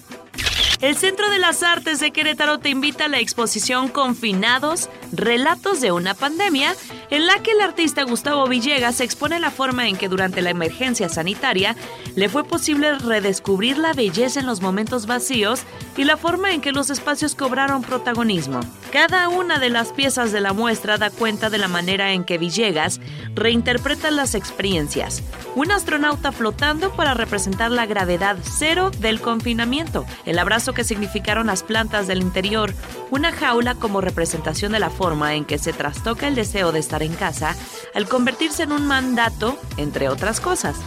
El 0.85 0.95
Centro 0.95 1.31
de 1.31 1.39
las 1.39 1.63
Artes 1.63 1.99
de 1.99 2.11
Querétaro 2.11 2.59
te 2.59 2.69
invita 2.69 3.05
a 3.05 3.07
la 3.07 3.17
exposición 3.17 3.87
Confinados, 3.87 4.87
Relatos 5.11 5.81
de 5.81 5.91
una 5.91 6.13
Pandemia, 6.13 6.75
en 7.09 7.25
la 7.25 7.41
que 7.41 7.53
el 7.53 7.61
artista 7.61 8.03
Gustavo 8.03 8.47
Villegas 8.47 9.01
expone 9.01 9.39
la 9.39 9.49
forma 9.49 9.87
en 9.87 9.97
que 9.97 10.09
durante 10.09 10.43
la 10.43 10.51
emergencia 10.51 11.09
sanitaria 11.09 11.75
le 12.15 12.29
fue 12.29 12.43
posible 12.43 12.99
redescubrir 12.99 13.79
la 13.79 13.93
belleza 13.93 14.39
en 14.39 14.45
los 14.45 14.61
momentos 14.61 15.07
vacíos 15.07 15.63
y 15.97 16.03
la 16.03 16.17
forma 16.17 16.53
en 16.53 16.61
que 16.61 16.71
los 16.71 16.91
espacios 16.91 17.33
cobraron 17.33 17.81
protagonismo. 17.81 18.59
Cada 18.95 19.27
una 19.27 19.59
de 19.59 19.69
las 19.69 19.91
piezas 19.91 20.31
de 20.31 20.39
la 20.39 20.53
muestra 20.53 20.97
da 20.97 21.09
cuenta 21.09 21.49
de 21.49 21.57
la 21.57 21.67
manera 21.67 22.13
en 22.13 22.23
que 22.23 22.37
Villegas 22.37 23.01
reinterpreta 23.33 24.09
las 24.09 24.35
experiencias. 24.35 25.21
Un 25.53 25.69
astronauta 25.71 26.31
flotando 26.31 26.93
para 26.93 27.13
representar 27.13 27.71
la 27.71 27.87
gravedad 27.87 28.37
cero 28.41 28.91
del 28.91 29.19
confinamiento, 29.19 30.05
el 30.23 30.39
abrazo 30.39 30.73
que 30.73 30.85
significaron 30.85 31.47
las 31.47 31.61
plantas 31.61 32.07
del 32.07 32.21
interior, 32.21 32.73
una 33.11 33.33
jaula 33.33 33.75
como 33.75 33.99
representación 33.99 34.71
de 34.71 34.79
la 34.79 34.89
forma 34.89 35.35
en 35.35 35.43
que 35.43 35.57
se 35.57 35.73
trastoca 35.73 36.29
el 36.29 36.35
deseo 36.35 36.71
de 36.71 36.79
estar 36.79 37.03
en 37.03 37.15
casa 37.15 37.53
al 37.93 38.07
convertirse 38.07 38.63
en 38.63 38.71
un 38.71 38.87
mandato, 38.87 39.59
entre 39.75 40.07
otras 40.07 40.39
cosas. 40.39 40.77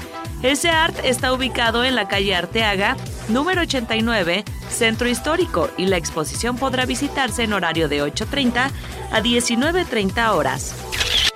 Ese 0.42 0.70
art 0.70 0.96
está 1.02 1.32
ubicado 1.32 1.82
en 1.82 1.96
la 1.96 2.06
calle 2.06 2.34
Arteaga, 2.34 2.96
número 3.28 3.62
89, 3.62 4.44
Centro 4.70 5.08
Histórico, 5.08 5.68
y 5.76 5.86
la 5.86 5.96
exposición 5.96 6.56
podrá 6.56 6.86
visitarse 6.86 7.42
en 7.42 7.52
horario 7.52 7.88
de 7.88 8.04
8.30 8.04 8.70
a 9.10 9.20
19.30 9.20 10.30
horas. 10.30 10.76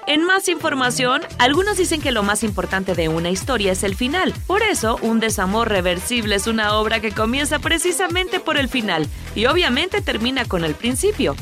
En 0.07 0.25
más 0.25 0.49
información, 0.49 1.23
algunos 1.39 1.79
dicen 1.79 2.01
que 2.01 2.13
lo 2.13 2.23
más 2.23 2.45
importante 2.45 2.95
de 2.95 3.09
una 3.09 3.31
historia 3.31 3.73
es 3.73 3.83
el 3.83 3.97
final. 3.97 4.35
Por 4.47 4.63
eso, 4.63 4.99
Un 5.03 5.19
desamor 5.19 5.69
reversible 5.69 6.37
es 6.37 6.47
una 6.47 6.75
obra 6.75 7.01
que 7.01 7.13
comienza 7.13 7.59
precisamente 7.59 8.39
por 8.39 8.57
el 8.57 8.69
final 8.69 9.09
y 9.35 9.47
obviamente 9.47 10.01
termina 10.01 10.45
con 10.45 10.65
el 10.65 10.75
principio. 10.75 11.35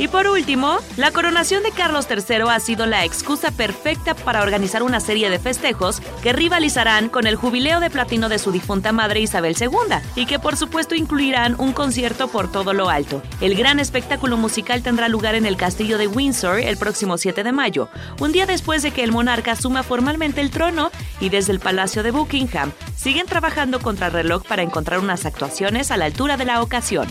Y 0.00 0.08
por 0.08 0.26
último, 0.26 0.78
la 0.96 1.10
coronación 1.10 1.62
de 1.62 1.72
Carlos 1.72 2.06
III 2.10 2.48
ha 2.48 2.58
sido 2.58 2.86
la 2.86 3.04
excusa 3.04 3.50
perfecta 3.50 3.99
para 4.24 4.42
organizar 4.42 4.82
una 4.82 5.00
serie 5.00 5.30
de 5.30 5.38
festejos 5.38 6.00
que 6.22 6.32
rivalizarán 6.32 7.08
con 7.08 7.26
el 7.26 7.36
jubileo 7.36 7.80
de 7.80 7.90
platino 7.90 8.28
de 8.28 8.38
su 8.38 8.50
difunta 8.50 8.92
madre 8.92 9.20
Isabel 9.20 9.56
II 9.60 9.96
y 10.16 10.26
que 10.26 10.38
por 10.38 10.56
supuesto 10.56 10.94
incluirán 10.94 11.54
un 11.58 11.72
concierto 11.72 12.28
por 12.28 12.50
todo 12.50 12.72
lo 12.72 12.88
alto. 12.88 13.22
El 13.40 13.54
gran 13.54 13.78
espectáculo 13.78 14.36
musical 14.36 14.82
tendrá 14.82 15.08
lugar 15.08 15.34
en 15.34 15.46
el 15.46 15.56
castillo 15.56 15.98
de 15.98 16.06
Windsor 16.06 16.60
el 16.60 16.76
próximo 16.76 17.18
7 17.18 17.44
de 17.44 17.52
mayo, 17.52 17.88
un 18.20 18.32
día 18.32 18.46
después 18.46 18.82
de 18.82 18.90
que 18.90 19.04
el 19.04 19.12
monarca 19.12 19.52
asuma 19.52 19.82
formalmente 19.82 20.40
el 20.40 20.50
trono 20.50 20.90
y 21.20 21.28
desde 21.28 21.52
el 21.52 21.60
Palacio 21.60 22.02
de 22.02 22.10
Buckingham 22.10 22.72
siguen 22.96 23.26
trabajando 23.26 23.80
contra 23.80 24.06
el 24.06 24.12
reloj 24.12 24.44
para 24.46 24.62
encontrar 24.62 24.98
unas 25.00 25.26
actuaciones 25.26 25.90
a 25.90 25.96
la 25.96 26.06
altura 26.06 26.36
de 26.36 26.44
la 26.44 26.62
ocasión. 26.62 27.06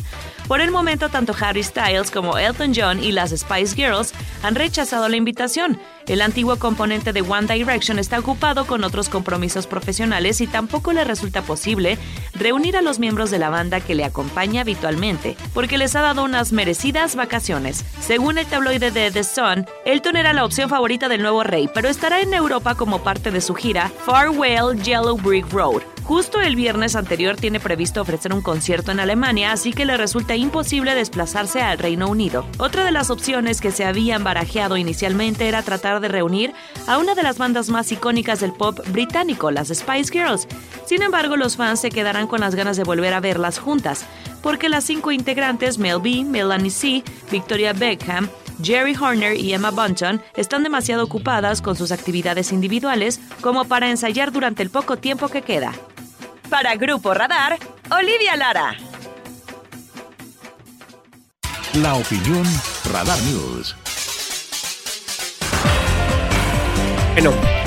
Por 0.47 0.61
el 0.61 0.71
momento, 0.71 1.09
tanto 1.09 1.35
Harry 1.39 1.61
Styles 1.61 2.09
como 2.09 2.39
Elton 2.39 2.73
John 2.75 3.03
y 3.03 3.11
las 3.11 3.29
Spice 3.29 3.75
Girls 3.75 4.13
han 4.41 4.55
rechazado 4.55 5.07
la 5.07 5.15
invitación. 5.15 5.79
El 6.09 6.23
antiguo 6.23 6.57
componente 6.57 7.13
de 7.13 7.21
One 7.21 7.45
Direction 7.45 7.99
está 7.99 8.17
ocupado 8.17 8.65
con 8.65 8.83
otros 8.83 9.09
compromisos 9.09 9.67
profesionales 9.67 10.41
y 10.41 10.47
tampoco 10.47 10.91
le 10.91 11.03
resulta 11.03 11.43
posible 11.43 11.99
reunir 12.33 12.75
a 12.75 12.81
los 12.81 12.97
miembros 12.97 13.29
de 13.29 13.37
la 13.37 13.51
banda 13.51 13.79
que 13.79 13.93
le 13.93 14.03
acompaña 14.03 14.61
habitualmente, 14.61 15.37
porque 15.53 15.77
les 15.77 15.95
ha 15.95 16.01
dado 16.01 16.23
unas 16.23 16.51
merecidas 16.51 17.15
vacaciones. 17.15 17.85
Según 18.01 18.39
el 18.39 18.47
tabloide 18.47 18.89
de 18.89 19.11
The 19.11 19.23
Sun, 19.23 19.67
Elton 19.85 20.15
era 20.15 20.33
la 20.33 20.45
opción 20.45 20.67
favorita 20.67 21.09
del 21.09 21.21
nuevo 21.21 21.43
rey, 21.43 21.69
pero 21.75 21.89
estará 21.89 22.21
en 22.21 22.33
Europa 22.33 22.73
como 22.73 23.03
parte 23.03 23.29
de 23.29 23.41
su 23.41 23.53
gira 23.53 23.91
Farewell 24.03 24.81
Yellow 24.81 25.15
Brick 25.15 25.47
Road. 25.53 25.83
Justo 26.09 26.41
el 26.41 26.55
viernes 26.55 26.95
anterior 26.95 27.35
tiene 27.35 27.59
previsto 27.59 28.01
ofrecer 28.01 28.33
un 28.33 28.41
concierto 28.41 28.91
en 28.91 28.99
Alemania, 28.99 29.51
así 29.51 29.71
que 29.71 29.85
le 29.85 29.95
resulta 29.95 30.35
imposible 30.35 30.95
desplazarse 30.95 31.61
al 31.61 31.77
Reino 31.77 32.07
Unido. 32.07 32.47
Otra 32.57 32.83
de 32.83 32.91
las 32.91 33.11
opciones 33.11 33.61
que 33.61 33.69
se 33.69 33.85
habían 33.85 34.23
barajeado 34.23 34.75
inicialmente 34.75 35.47
era 35.47 35.61
tratar 35.61 35.99
de 35.99 36.07
reunir 36.07 36.55
a 36.87 36.97
una 36.97 37.13
de 37.13 37.21
las 37.21 37.37
bandas 37.37 37.69
más 37.69 37.91
icónicas 37.91 38.39
del 38.39 38.53
pop 38.53 38.79
británico, 38.87 39.51
las 39.51 39.67
Spice 39.67 40.11
Girls. 40.11 40.47
Sin 40.83 41.03
embargo, 41.03 41.37
los 41.37 41.57
fans 41.57 41.79
se 41.79 41.91
quedarán 41.91 42.25
con 42.25 42.39
las 42.39 42.55
ganas 42.55 42.75
de 42.75 42.85
volver 42.85 43.13
a 43.13 43.19
verlas 43.19 43.59
juntas, 43.59 44.03
porque 44.41 44.67
las 44.67 44.85
cinco 44.85 45.11
integrantes, 45.11 45.77
Mel 45.77 45.99
B, 46.01 46.25
Melanie 46.25 46.71
C, 46.71 47.03
Victoria 47.29 47.71
Beckham, 47.73 48.29
Jerry 48.61 48.95
Horner 48.95 49.37
y 49.37 49.53
Emma 49.53 49.71
Bunton 49.71 50.21
están 50.35 50.63
demasiado 50.63 51.03
ocupadas 51.03 51.61
con 51.61 51.75
sus 51.75 51.91
actividades 51.91 52.51
individuales 52.51 53.19
como 53.41 53.65
para 53.65 53.89
ensayar 53.89 54.31
durante 54.31 54.63
el 54.63 54.69
poco 54.69 54.97
tiempo 54.97 55.29
que 55.29 55.41
queda. 55.41 55.73
Para 56.49 56.75
Grupo 56.75 57.13
Radar, 57.13 57.57
Olivia 57.91 58.35
Lara. 58.35 58.75
La 61.75 61.93
opinión 61.93 62.43
Radar 62.91 63.19
News. 63.23 63.75
Bueno, 67.13 67.58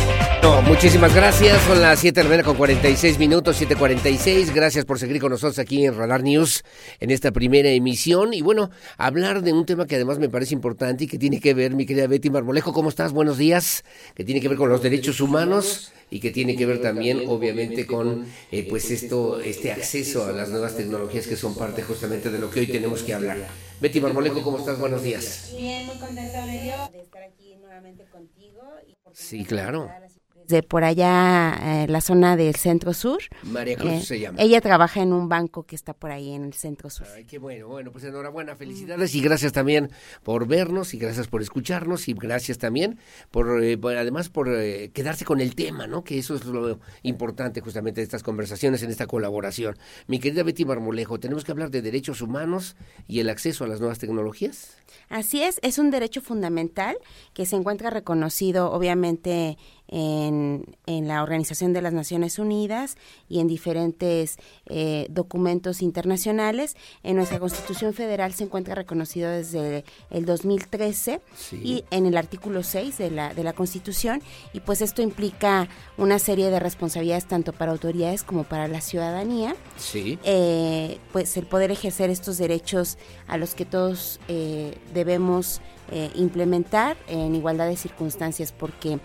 muchísimas 0.83 1.15
gracias. 1.15 1.63
Son 1.63 1.81
las 1.81 2.01
7 2.01 2.19
de 2.19 2.25
la 2.25 2.29
mañana 2.31 2.47
con 2.47 2.57
46 2.57 3.19
minutos, 3.19 3.61
7.46. 3.61 4.53
Gracias 4.53 4.85
por 4.85 4.99
seguir 4.99 5.21
con 5.21 5.31
nosotros 5.31 5.59
aquí 5.59 5.85
en 5.85 5.97
Radar 5.97 6.23
News 6.23 6.65
en 6.99 7.11
esta 7.11 7.31
primera 7.31 7.69
emisión. 7.69 8.35
Y 8.35 8.43
bueno, 8.43 8.71
hablar 8.97 9.43
de 9.43 9.53
un 9.53 9.67
tema 9.67 9.87
que 9.87 9.97
además 9.97 10.19
me 10.19 10.29
parece 10.29 10.55
importante 10.55 11.05
y 11.05 11.07
que 11.07 11.19
tiene 11.19 11.41
que 11.41 11.55
ver, 11.55 11.75
mi 11.75 11.87
querida 11.87 12.07
Betty 12.07 12.31
Marmolejo, 12.31 12.73
¿cómo 12.73 12.89
estás? 12.89 13.13
Buenos 13.13 13.39
días. 13.39 13.85
Que 14.15 14.25
tiene 14.25 14.41
que 14.41 14.49
ver 14.49 14.59
con 14.59 14.69
los 14.69 14.83
derechos 14.83 15.21
humanos 15.21 15.93
y 16.11 16.21
que 16.21 16.31
tiene 16.31 16.57
que 16.57 16.67
ver 16.67 16.81
también, 16.81 17.23
obviamente, 17.29 17.87
con 17.87 18.27
eh, 18.51 18.67
pues 18.69 18.91
esto, 18.91 19.41
este 19.41 19.73
acceso 19.73 20.27
a 20.27 20.33
las 20.33 20.49
nuevas 20.49 20.77
tecnologías 20.77 21.27
que 21.27 21.37
son 21.37 21.55
parte 21.55 21.83
justamente 21.83 22.31
de 22.31 22.39
lo 22.39 22.51
que 22.51 22.61
hoy 22.61 22.67
tenemos 22.67 23.03
que 23.03 23.15
hablar. 23.15 23.47
Betty 23.81 24.01
Marmolejo, 24.01 24.43
¿cómo 24.43 24.59
estás? 24.59 24.79
Buenos 24.79 25.03
días. 25.03 25.53
Bien, 25.57 25.87
muy 25.87 25.97
contenta, 25.99 26.43
Aurelio, 26.43 26.75
de 26.93 27.01
estar 27.01 27.23
aquí 27.23 27.57
nuevamente 27.61 28.05
contigo. 28.11 28.63
Y 28.89 28.97
Sí, 29.13 29.45
claro. 29.45 29.91
De 30.53 30.63
por 30.63 30.85
allá, 30.85 31.59
eh, 31.83 31.87
la 31.89 32.01
zona 32.01 32.37
del 32.37 32.55
centro 32.55 32.95
sur. 32.95 33.19
María 33.43 33.77
Cruz 33.77 33.91
Eh, 33.93 34.03
se 34.03 34.21
llama. 34.21 34.41
Ella 34.41 34.61
trabaja 34.61 35.03
en 35.03 35.13
un 35.13 35.29
banco 35.29 35.65
que 35.65 35.75
está 35.75 35.93
por 35.95 36.13
ahí 36.13 36.33
en 36.33 36.45
el 36.45 36.53
centro 36.55 36.89
sur. 36.91 37.09
Ay, 37.17 37.25
qué 37.25 37.39
bueno, 37.39 37.67
bueno, 37.67 37.91
pues 37.91 38.05
enhorabuena, 38.05 38.55
felicidades 38.55 39.13
y 39.17 39.21
gracias 39.21 39.53
también 39.53 39.91
por 40.23 40.47
vernos 40.47 40.95
y 40.95 40.99
gracias 40.99 41.27
por 41.27 41.43
escucharnos 41.43 42.07
y 42.09 42.13
gracias 42.13 42.59
también 42.59 42.99
por, 43.33 43.65
eh, 43.65 43.77
por- 43.77 43.97
además 43.97 44.29
por 44.29 44.49
eh, 44.49 44.91
quedarse 44.95 45.25
con 45.25 45.41
el 45.41 45.57
tema, 45.57 45.89
¿no? 45.89 46.05
Que 46.05 46.19
eso 46.19 46.37
es 46.37 46.45
lo 46.45 46.79
importante 47.03 47.61
justamente 47.61 48.01
de 48.01 48.05
estas 48.05 48.23
conversaciones, 48.23 48.83
en 48.85 48.91
esta 48.91 49.07
colaboración. 49.09 49.77
Mi 50.07 50.21
querida 50.21 50.45
Betty 50.45 50.65
Marmolejo, 50.65 51.19
tenemos 51.19 51.43
que 51.45 51.51
hablar 51.51 51.71
de 51.71 51.83
derechos 51.83 52.21
humanos 52.23 52.77
y 53.09 53.19
el 53.21 53.31
acceso 53.31 53.65
a 53.65 53.67
las 53.69 53.81
nuevas 53.81 53.99
tecnologías. 53.99 54.77
Así 55.09 55.43
es, 55.43 55.59
es 55.63 55.79
un 55.79 55.91
derecho 55.91 56.21
fundamental 56.21 56.97
que 57.33 57.47
se 57.47 57.57
encuentra 57.57 57.89
reconocido 57.91 58.71
obviamente 58.73 59.57
en, 59.95 60.65
en 60.87 61.07
la 61.07 61.23
Organización 61.23 61.75
de 61.75 61.83
las 61.83 61.93
Naciones 61.93 62.39
Unidas 62.39 62.97
y 63.29 63.41
en 63.41 63.47
diferentes 63.47 64.39
eh, 64.67 65.07
documentos 65.11 65.83
internacionales. 65.83 66.77
En 67.03 67.17
nuestra 67.17 67.39
Constitución 67.39 67.93
Federal 67.93 68.33
se 68.33 68.45
encuentra 68.45 68.75
reconocido 68.75 69.31
desde 69.31 69.85
el 70.11 70.25
2013 70.25 71.21
Sí. 71.37 71.61
y 71.63 71.85
en 71.91 72.07
el 72.07 72.17
artículo 72.17 72.63
6 72.63 72.97
de 72.99 73.11
la, 73.11 73.35
de 73.35 73.45
la 73.45 73.53
Constitución 73.53 74.23
y 74.55 74.61
pues 74.61 74.81
esto 74.81 75.03
implica 75.03 75.69
una 75.99 76.19
serie 76.19 76.51
de 76.51 76.59
responsabilidades 76.59 77.27
tanto 77.27 77.53
para 77.53 77.73
autoridades 77.73 78.23
como 78.23 78.45
para 78.45 78.69
la 78.69 78.81
ciudadanía 78.81 79.55
Sí. 79.77 80.19
eh, 80.25 80.99
pues 81.13 81.37
el 81.37 81.45
poder 81.47 81.71
ejercer 81.71 82.09
estos 82.09 82.39
derechos 82.39 82.97
a 83.27 83.37
los 83.37 83.55
que 83.55 83.67
todos 83.67 84.21
eh, 84.29 84.79
debemos 84.95 85.61
eh, 85.91 86.11
implementar 86.15 86.97
en 87.09 87.35
igualdad 87.35 87.67
de 87.69 87.77
circunstancias 87.77 88.53
porque 88.57 88.99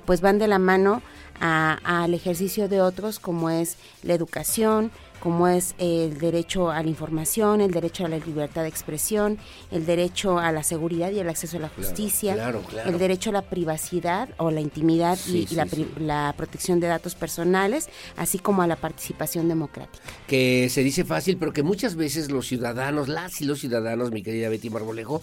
pues 0.00 0.20
van 0.20 0.38
de 0.38 0.48
la 0.48 0.58
mano 0.58 1.02
al 1.40 2.14
ejercicio 2.14 2.68
de 2.68 2.80
otros 2.80 3.18
como 3.18 3.50
es 3.50 3.76
la 4.02 4.14
educación 4.14 4.92
como 5.22 5.46
es 5.46 5.76
el 5.78 6.18
derecho 6.18 6.72
a 6.72 6.82
la 6.82 6.88
información, 6.88 7.60
el 7.60 7.70
derecho 7.70 8.04
a 8.04 8.08
la 8.08 8.18
libertad 8.18 8.62
de 8.62 8.68
expresión, 8.68 9.38
el 9.70 9.86
derecho 9.86 10.40
a 10.40 10.50
la 10.50 10.64
seguridad 10.64 11.12
y 11.12 11.20
el 11.20 11.28
acceso 11.28 11.58
a 11.58 11.60
la 11.60 11.68
justicia, 11.68 12.34
claro, 12.34 12.60
claro. 12.62 12.90
el 12.90 12.98
derecho 12.98 13.30
a 13.30 13.34
la 13.34 13.42
privacidad 13.42 14.30
o 14.38 14.50
la 14.50 14.60
intimidad 14.60 15.16
Sí, 15.16 15.46
y, 15.48 15.52
y 15.52 15.56
la, 15.56 15.66
sí, 15.66 15.86
la 16.00 16.34
protección 16.36 16.80
de 16.80 16.88
datos 16.88 17.14
personales, 17.14 17.88
así 18.16 18.40
como 18.40 18.62
a 18.62 18.66
la 18.66 18.74
participación 18.74 19.46
democrática. 19.46 20.02
que 20.26 20.68
se 20.68 20.82
dice 20.82 21.04
fácil, 21.04 21.36
pero 21.36 21.52
que 21.52 21.62
muchas 21.62 21.94
veces 21.94 22.28
los 22.32 22.48
ciudadanos, 22.48 23.06
las 23.06 23.40
y 23.40 23.44
los 23.44 23.60
ciudadanos, 23.60 24.10
mi 24.10 24.24
querida 24.24 24.48
Betty 24.48 24.70
Marmolejo, 24.70 25.22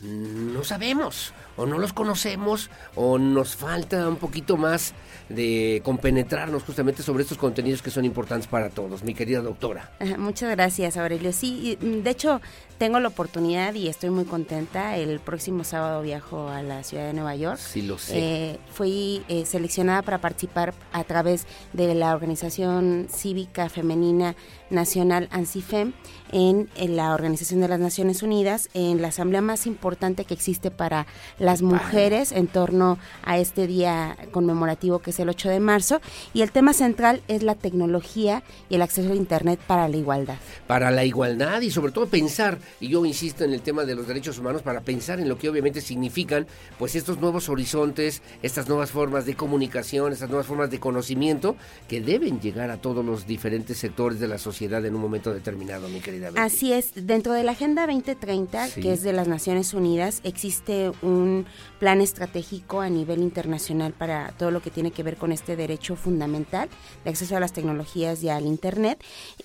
no 0.00 0.62
sabemos 0.64 1.32
o 1.56 1.66
no 1.66 1.78
los 1.78 1.92
conocemos 1.92 2.70
o 2.94 3.18
nos 3.18 3.56
falta 3.56 4.08
un 4.08 4.16
poquito 4.16 4.56
más 4.56 4.94
de 5.28 5.80
compenetrarnos 5.84 6.62
justamente 6.62 7.02
sobre 7.02 7.22
estos 7.22 7.38
contenidos 7.38 7.82
que 7.82 7.90
son 7.90 8.04
importantes 8.04 8.46
para 8.46 8.70
todos, 8.70 9.02
mi 9.02 9.14
querida 9.14 9.40
doctora. 9.40 9.90
Muchas 10.18 10.50
gracias, 10.50 10.96
Aurelio. 10.96 11.32
Sí, 11.32 11.78
mm, 11.80 12.02
de 12.02 12.10
hecho, 12.10 12.40
tengo 12.78 13.00
la 13.00 13.08
oportunidad 13.08 13.74
y 13.74 13.88
estoy 13.88 14.10
muy 14.10 14.24
contenta. 14.24 14.96
El 14.96 15.20
próximo 15.20 15.64
sábado 15.64 16.00
viajo 16.02 16.48
a 16.48 16.62
la 16.62 16.82
ciudad 16.84 17.06
de 17.06 17.12
Nueva 17.12 17.34
York. 17.34 17.58
Sí, 17.58 17.82
lo 17.82 17.98
sé. 17.98 18.18
Eh, 18.18 18.58
fui 18.72 19.22
eh, 19.28 19.44
seleccionada 19.44 20.02
para 20.02 20.18
participar 20.18 20.74
a 20.92 21.04
través 21.04 21.46
de 21.72 21.94
la 21.94 22.14
Organización 22.14 23.08
Cívica 23.10 23.68
Femenina 23.68 24.36
Nacional 24.70 25.28
ANSIFEM 25.32 25.92
en, 26.30 26.68
en 26.76 26.96
la 26.96 27.14
Organización 27.14 27.60
de 27.60 27.68
las 27.68 27.80
Naciones 27.80 28.22
Unidas 28.22 28.68
en 28.74 29.02
la 29.02 29.08
asamblea 29.08 29.40
más 29.40 29.66
importante 29.66 30.24
que 30.24 30.34
existe 30.34 30.70
para 30.70 31.06
las 31.38 31.62
mujeres 31.62 32.32
en 32.32 32.46
torno 32.46 32.98
a 33.24 33.38
este 33.38 33.66
día 33.66 34.16
conmemorativo 34.30 35.00
que 35.00 35.10
es 35.10 35.17
el 35.22 35.28
8 35.28 35.48
de 35.48 35.60
marzo. 35.60 36.00
Y 36.34 36.42
el 36.42 36.52
tema 36.52 36.72
central 36.72 37.22
es 37.28 37.42
la 37.42 37.54
tecnología 37.54 38.42
y 38.68 38.76
el 38.76 38.82
acceso 38.82 39.12
a 39.12 39.16
Internet 39.16 39.60
para 39.66 39.88
la 39.88 39.96
igualdad. 39.96 40.36
Para 40.66 40.90
la 40.90 41.04
igualdad 41.04 41.60
y 41.60 41.70
sobre 41.70 41.92
todo 41.92 42.06
pensar, 42.06 42.58
y 42.80 42.88
yo 42.88 43.04
insisto 43.04 43.44
en 43.44 43.52
el 43.52 43.62
tema 43.62 43.84
de 43.84 43.94
los 43.94 44.06
derechos 44.06 44.38
humanos, 44.38 44.62
para 44.62 44.80
pensar 44.80 45.20
en 45.20 45.28
lo 45.28 45.38
que 45.38 45.48
obviamente 45.48 45.80
significan 45.80 46.46
pues 46.78 46.94
estos 46.94 47.18
nuevos 47.20 47.48
horizontes, 47.48 48.22
estas 48.42 48.68
nuevas 48.68 48.90
formas 48.90 49.26
de 49.26 49.34
comunicación, 49.34 50.12
estas 50.12 50.28
nuevas 50.28 50.46
formas 50.46 50.70
de 50.70 50.80
conocimiento 50.80 51.56
que 51.88 52.00
deben 52.00 52.40
llegar 52.40 52.70
a 52.70 52.78
todos 52.78 53.04
los 53.04 53.26
diferentes 53.26 53.78
sectores 53.78 54.20
de 54.20 54.28
la 54.28 54.38
sociedad 54.38 54.84
en 54.84 54.94
un 54.94 55.00
momento 55.00 55.32
determinado, 55.32 55.88
mi 55.88 56.00
querida 56.00 56.30
Betty. 56.30 56.40
Así 56.40 56.72
es, 56.72 56.92
dentro 56.94 57.32
de 57.32 57.42
la 57.42 57.52
Agenda 57.52 57.86
2030, 57.86 58.70
que 58.70 58.92
es 58.92 59.02
de 59.02 59.12
las 59.12 59.28
Naciones 59.28 59.74
Unidas, 59.74 60.20
existe 60.24 60.92
un 61.02 61.46
plan 61.78 62.00
estratégico 62.00 62.80
a 62.80 62.88
nivel 62.88 63.20
internacional 63.20 63.92
para 63.92 64.32
todo 64.32 64.50
lo 64.50 64.60
que 64.60 64.70
tiene 64.70 64.90
que 64.90 65.02
ver 65.02 65.07
con 65.16 65.32
este 65.32 65.56
derecho 65.56 65.96
fundamental 65.96 66.68
de 67.04 67.10
acceso 67.10 67.36
a 67.36 67.40
las 67.40 67.52
tecnologías 67.52 68.22
y 68.22 68.28
al 68.28 68.46
Internet. 68.46 69.02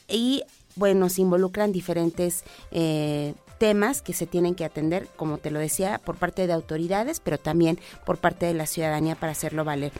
Y 0.07 0.44
bueno, 0.76 1.10
se 1.10 1.22
involucran 1.22 1.72
diferentes 1.72 2.44
eh, 2.72 3.34
temas 3.58 4.02
que 4.02 4.14
se 4.14 4.28
tienen 4.28 4.56
que 4.56 4.66
atender, 4.66 5.08
como 5.16 5.38
te 5.38 5.52
lo 5.52 5.60
decía, 5.60 6.00
por 6.04 6.16
parte 6.16 6.48
de 6.48 6.54
autoridades, 6.54 7.20
pero 7.20 7.38
también 7.38 7.80
por 8.06 8.18
parte 8.18 8.46
de 8.46 8.54
la 8.54 8.66
ciudadanía 8.66 9.16
para 9.16 9.32
hacerlo 9.32 9.64
valer. 9.64 9.92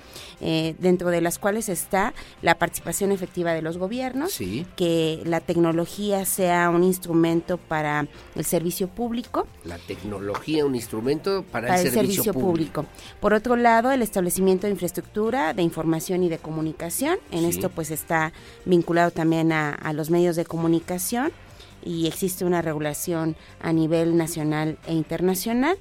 Eh, 0.42 0.76
dentro 0.80 1.10
de 1.10 1.22
las 1.22 1.40
cuales 1.40 1.70
está 1.70 2.14
la 2.42 2.58
participación 2.58 3.12
efectiva 3.12 3.54
de 3.54 3.62
los 3.62 3.78
gobiernos, 3.78 4.38
que 4.76 5.22
la 5.26 5.40
tecnología 5.40 6.26
sea 6.26 6.70
un 6.70 6.84
instrumento 6.84 7.58
para 7.58 8.08
el 8.36 8.46
servicio 8.46 8.88
público. 8.88 9.48
La 9.64 9.78
tecnología, 9.78 10.66
un 10.66 10.76
instrumento 10.76 11.44
para, 11.44 11.80
el, 11.80 11.92
servicio, 11.92 12.34
público. 12.34 12.86
Por 13.20 13.34
otro 13.34 13.56
lado, 13.56 13.92
el 13.92 14.02
establecimiento 14.02 14.68
de 14.68 14.74
infraestructura 14.74 15.54
de 15.54 15.62
información 15.62 16.24
y 16.24 16.30
de 16.30 16.38
comunicación. 16.38 17.18
En 17.32 17.46
esto 17.46 17.70
pues 17.70 17.92
está 17.92 18.34
vinculado 18.66 19.12
también 19.12 19.52
a, 19.52 19.72
a 19.72 19.94
los 19.94 20.10
medios 20.10 20.36
de 20.36 20.46
comunicación 20.46 21.32
y 21.86 22.08
existe 22.08 22.46
una 22.46 22.62
regulación 22.62 23.36
a 23.62 23.74
nivel 23.74 24.18
nacional 24.18 24.78
e 24.88 24.94
internacional, 24.94 25.78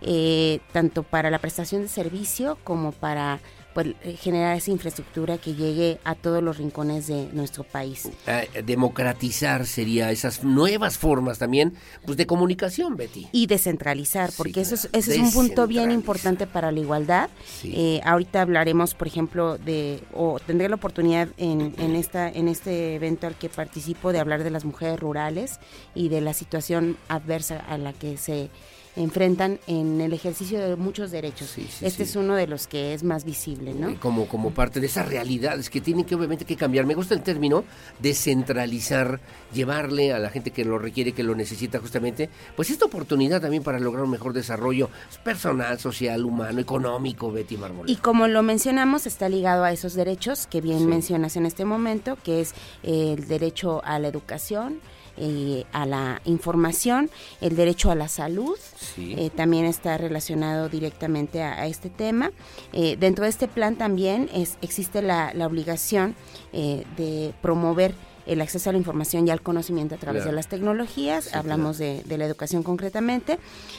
eh, 0.00 0.60
tanto 0.72 1.02
para 1.02 1.30
la 1.30 1.38
prestación 1.38 1.82
de 1.82 1.88
servicio 1.88 2.58
como 2.64 2.92
para 2.92 3.40
pues, 3.78 3.94
eh, 4.02 4.16
generar 4.20 4.56
esa 4.56 4.72
infraestructura 4.72 5.38
que 5.38 5.54
llegue 5.54 6.00
a 6.02 6.16
todos 6.16 6.42
los 6.42 6.58
rincones 6.58 7.06
de 7.06 7.28
nuestro 7.32 7.62
país. 7.62 8.08
Eh, 8.26 8.62
democratizar 8.64 9.66
sería 9.66 10.10
esas 10.10 10.42
nuevas 10.42 10.98
formas 10.98 11.38
también 11.38 11.74
pues, 12.04 12.18
de 12.18 12.26
comunicación, 12.26 12.96
Betty. 12.96 13.28
Y 13.30 13.46
descentralizar, 13.46 14.32
porque 14.36 14.62
eso 14.62 14.74
es, 14.74 14.88
ese 14.92 15.12
es 15.12 15.18
un 15.18 15.30
punto 15.30 15.68
bien 15.68 15.92
importante 15.92 16.48
para 16.48 16.72
la 16.72 16.80
igualdad. 16.80 17.30
Eh, 17.62 18.00
ahorita 18.02 18.42
hablaremos, 18.42 18.94
por 18.94 19.06
ejemplo, 19.06 19.58
de, 19.58 20.02
o 20.12 20.40
tendré 20.44 20.68
la 20.68 20.74
oportunidad 20.74 21.28
en, 21.36 21.72
en, 21.78 21.94
esta, 21.94 22.28
en 22.28 22.48
este 22.48 22.96
evento 22.96 23.28
al 23.28 23.36
que 23.36 23.48
participo 23.48 24.12
de 24.12 24.18
hablar 24.18 24.42
de 24.42 24.50
las 24.50 24.64
mujeres 24.64 24.98
rurales 24.98 25.60
y 25.94 26.08
de 26.08 26.20
la 26.20 26.34
situación 26.34 26.96
adversa 27.08 27.58
a 27.68 27.78
la 27.78 27.92
que 27.92 28.16
se 28.16 28.50
enfrentan 28.98 29.60
en 29.66 30.00
el 30.00 30.12
ejercicio 30.12 30.60
de 30.60 30.76
muchos 30.76 31.10
derechos. 31.10 31.56
este 31.80 32.02
es 32.02 32.16
uno 32.16 32.34
de 32.34 32.46
los 32.46 32.66
que 32.66 32.94
es 32.94 33.04
más 33.04 33.24
visible, 33.24 33.72
¿no? 33.72 33.90
Eh, 33.90 33.96
como, 34.00 34.26
como 34.26 34.50
parte 34.50 34.80
de 34.80 34.86
esas 34.86 35.08
realidades 35.08 35.70
que 35.70 35.80
tienen 35.80 36.04
que 36.04 36.16
obviamente 36.16 36.44
que 36.44 36.56
cambiar. 36.56 36.84
Me 36.84 36.94
gusta 36.94 37.14
el 37.14 37.22
término 37.22 37.64
descentralizar, 38.00 39.20
llevarle 39.52 40.12
a 40.12 40.18
la 40.18 40.30
gente 40.30 40.50
que 40.50 40.64
lo 40.64 40.78
requiere, 40.78 41.12
que 41.12 41.22
lo 41.22 41.34
necesita 41.34 41.78
justamente, 41.78 42.28
pues 42.56 42.70
esta 42.70 42.86
oportunidad 42.86 43.40
también 43.40 43.62
para 43.62 43.78
lograr 43.78 44.04
un 44.04 44.10
mejor 44.10 44.32
desarrollo 44.32 44.90
personal, 45.22 45.78
social, 45.78 46.24
humano, 46.24 46.60
económico, 46.60 47.30
Betty 47.30 47.56
Marmol. 47.56 47.88
Y 47.88 47.96
como 47.96 48.26
lo 48.26 48.42
mencionamos, 48.42 49.06
está 49.06 49.28
ligado 49.28 49.62
a 49.62 49.72
esos 49.72 49.94
derechos 49.94 50.46
que 50.48 50.60
bien 50.60 50.86
mencionas 50.86 51.36
en 51.36 51.46
este 51.46 51.64
momento, 51.64 52.18
que 52.24 52.40
es 52.40 52.54
el 52.82 53.28
derecho 53.28 53.80
a 53.84 53.98
la 53.98 54.08
educación, 54.08 54.80
eh, 55.20 55.64
a 55.72 55.86
la 55.86 56.20
información, 56.24 57.10
el 57.40 57.56
derecho 57.56 57.90
a 57.90 57.94
la 57.94 58.08
salud, 58.08 58.56
eh, 58.96 59.30
también 59.34 59.64
está 59.64 59.98
relacionado 59.98 60.68
directamente 60.68 61.42
a, 61.42 61.66
este 61.66 61.90
tema. 61.90 62.30
Eh, 62.72 62.96
dentro 62.98 63.24
de 63.24 63.30
este 63.30 63.48
plan 63.48 63.76
también 63.76 64.30
es, 64.32 64.58
existe 64.62 65.02
la, 65.02 65.32
la 65.34 65.46
obligación 65.46 66.14
de 66.52 67.34
promover 67.42 67.94
el 68.28 68.40
acceso 68.40 68.70
a 68.70 68.72
la 68.72 68.78
información 68.78 69.26
y 69.26 69.30
al 69.30 69.40
conocimiento 69.40 69.94
a 69.94 69.98
través 69.98 70.24
de 70.24 70.32
las 70.32 70.48
tecnologías, 70.48 71.34
hablamos 71.34 71.78
de, 71.78 72.04
la 72.06 72.24
educación 72.24 72.62
concretamente, 72.62 73.38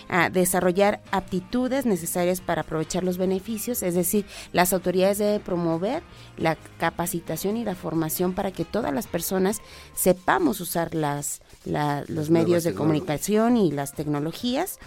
a 0.09 0.29
desarrollar 0.29 1.01
aptitudes 1.11 1.85
necesarias 1.85 2.41
para 2.41 2.61
aprovechar 2.61 3.03
los 3.03 3.17
beneficios, 3.17 3.83
es 3.83 3.93
decir, 3.93 4.25
las 4.51 4.73
autoridades 4.73 5.19
deben 5.19 5.41
promover 5.41 6.03
la 6.37 6.57
capacitación 6.77 7.57
y 7.57 7.63
la 7.63 7.75
formación 7.75 8.33
para 8.33 8.51
que 8.51 8.65
todas 8.65 8.93
las 8.93 9.07
personas 9.07 9.61
sepamos 9.93 10.59
usar 10.61 10.95
las, 10.95 11.41
los 11.65 12.29
medios 12.29 12.63
de 12.63 12.73
comunicación 12.73 13.57
y 13.57 13.71
las 13.71 13.93
tecnologías. 13.93 14.79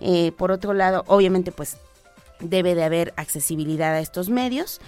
Eh, 0.00 0.32
por 0.32 0.50
otro 0.50 0.74
lado, 0.74 1.04
obviamente, 1.06 1.52
pues 1.52 1.78
debe 2.40 2.74
de 2.74 2.84
haber 2.84 3.14
accesibilidad 3.16 3.94
a 3.94 4.00
estos 4.00 4.28
medios. 4.28 4.80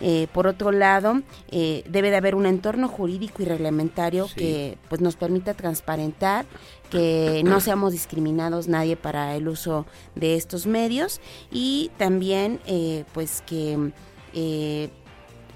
Eh, 0.00 0.26
por 0.32 0.46
otro 0.46 0.72
lado, 0.72 1.22
eh, 1.50 1.84
debe 1.88 2.10
de 2.10 2.16
haber 2.16 2.34
un 2.34 2.46
entorno 2.46 2.88
jurídico 2.88 3.42
y 3.42 3.44
reglamentario 3.44 4.28
que 4.34 4.76
pues 4.88 5.00
nos 5.00 5.16
permita 5.16 5.54
transparentar, 5.54 6.46
que 6.90 7.42
no 7.44 7.60
seamos 7.60 7.92
discriminados 7.92 8.66
nadie 8.66 8.96
para 8.96 9.36
el 9.36 9.48
uso 9.48 9.86
de 10.14 10.34
estos 10.34 10.66
medios 10.66 11.20
y 11.52 11.90
también 11.96 12.60
eh, 12.66 13.04
pues 13.12 13.42
que 13.46 13.92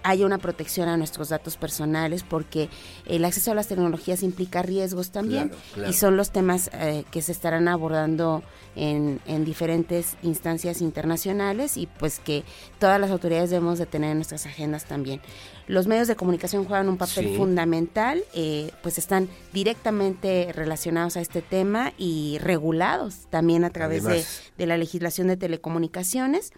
haya 0.08 0.24
una 0.24 0.38
protección 0.38 0.88
a 0.88 0.96
nuestros 0.96 1.28
datos 1.28 1.58
personales 1.58 2.22
porque 2.22 2.70
el 3.04 3.26
acceso 3.26 3.52
a 3.52 3.54
las 3.54 3.68
tecnologías 3.68 4.22
implica 4.22 4.62
riesgos 4.62 5.10
también 5.10 5.52
y 5.86 5.92
son 5.92 6.16
los 6.16 6.30
temas 6.30 6.70
eh, 6.72 7.04
que 7.10 7.20
se 7.20 7.32
estarán 7.32 7.68
abordando 7.68 8.42
en, 8.74 9.20
en, 9.26 9.44
diferentes 9.44 10.16
instancias 10.22 10.80
internacionales 10.80 11.76
y 11.76 11.86
pues 11.86 12.20
que 12.20 12.42
todas 12.78 12.98
las 12.98 13.10
autoridades 13.10 13.50
debemos 13.50 13.78
de 13.78 13.84
tener 13.84 14.12
en 14.12 14.18
nuestras 14.18 14.46
agendas 14.46 14.86
también. 14.86 15.20
Los 15.66 15.86
medios 15.86 16.08
de 16.08 16.16
comunicación 16.16 16.64
juegan 16.64 16.88
un 16.88 16.96
papel 16.96 17.36
fundamental, 17.36 18.24
eh, 18.32 18.70
pues 18.82 18.96
están 18.96 19.28
directamente 19.52 20.50
relacionados 20.54 21.18
a 21.18 21.20
este 21.20 21.42
tema 21.42 21.92
y 21.98 22.38
regulados 22.38 23.26
también 23.28 23.64
a 23.64 23.70
través 23.70 24.04
de, 24.04 24.24
de 24.56 24.66
la 24.66 24.78
legislación 24.78 25.28
de 25.28 25.36
telecomunicaciones. 25.36 26.52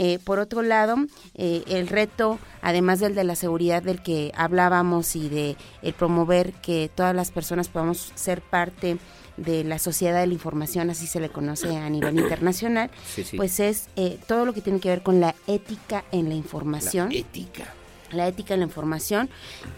Eh, 0.00 0.20
por 0.22 0.38
otro 0.38 0.62
lado, 0.62 0.96
eh, 1.34 1.64
el 1.66 1.88
reto, 1.88 2.38
además 2.62 3.00
del 3.00 3.16
de 3.16 3.24
la 3.24 3.34
seguridad 3.34 3.82
del 3.82 4.00
que 4.00 4.30
hablábamos 4.36 5.16
y 5.16 5.28
de 5.28 5.56
el 5.82 5.92
promover 5.92 6.52
que 6.52 6.88
todas 6.94 7.16
las 7.16 7.32
personas 7.32 7.68
podamos 7.68 8.12
ser 8.14 8.40
parte 8.40 8.98
de 9.36 9.64
la 9.64 9.80
sociedad 9.80 10.20
de 10.20 10.28
la 10.28 10.34
información, 10.34 10.90
así 10.90 11.08
se 11.08 11.18
le 11.18 11.30
conoce 11.30 11.76
a 11.76 11.90
nivel 11.90 12.16
internacional, 12.20 12.92
pues 13.36 13.58
es 13.58 13.88
eh, 13.96 14.20
todo 14.28 14.46
lo 14.46 14.52
que 14.52 14.60
tiene 14.60 14.78
que 14.78 14.88
ver 14.88 15.02
con 15.02 15.18
la 15.18 15.34
ética 15.48 16.04
en 16.12 16.28
la 16.28 16.36
información. 16.36 17.08
La 17.10 17.18
ética 17.18 17.74
la 18.12 18.28
ética 18.28 18.54
en 18.54 18.60
la 18.60 18.66
información, 18.66 19.28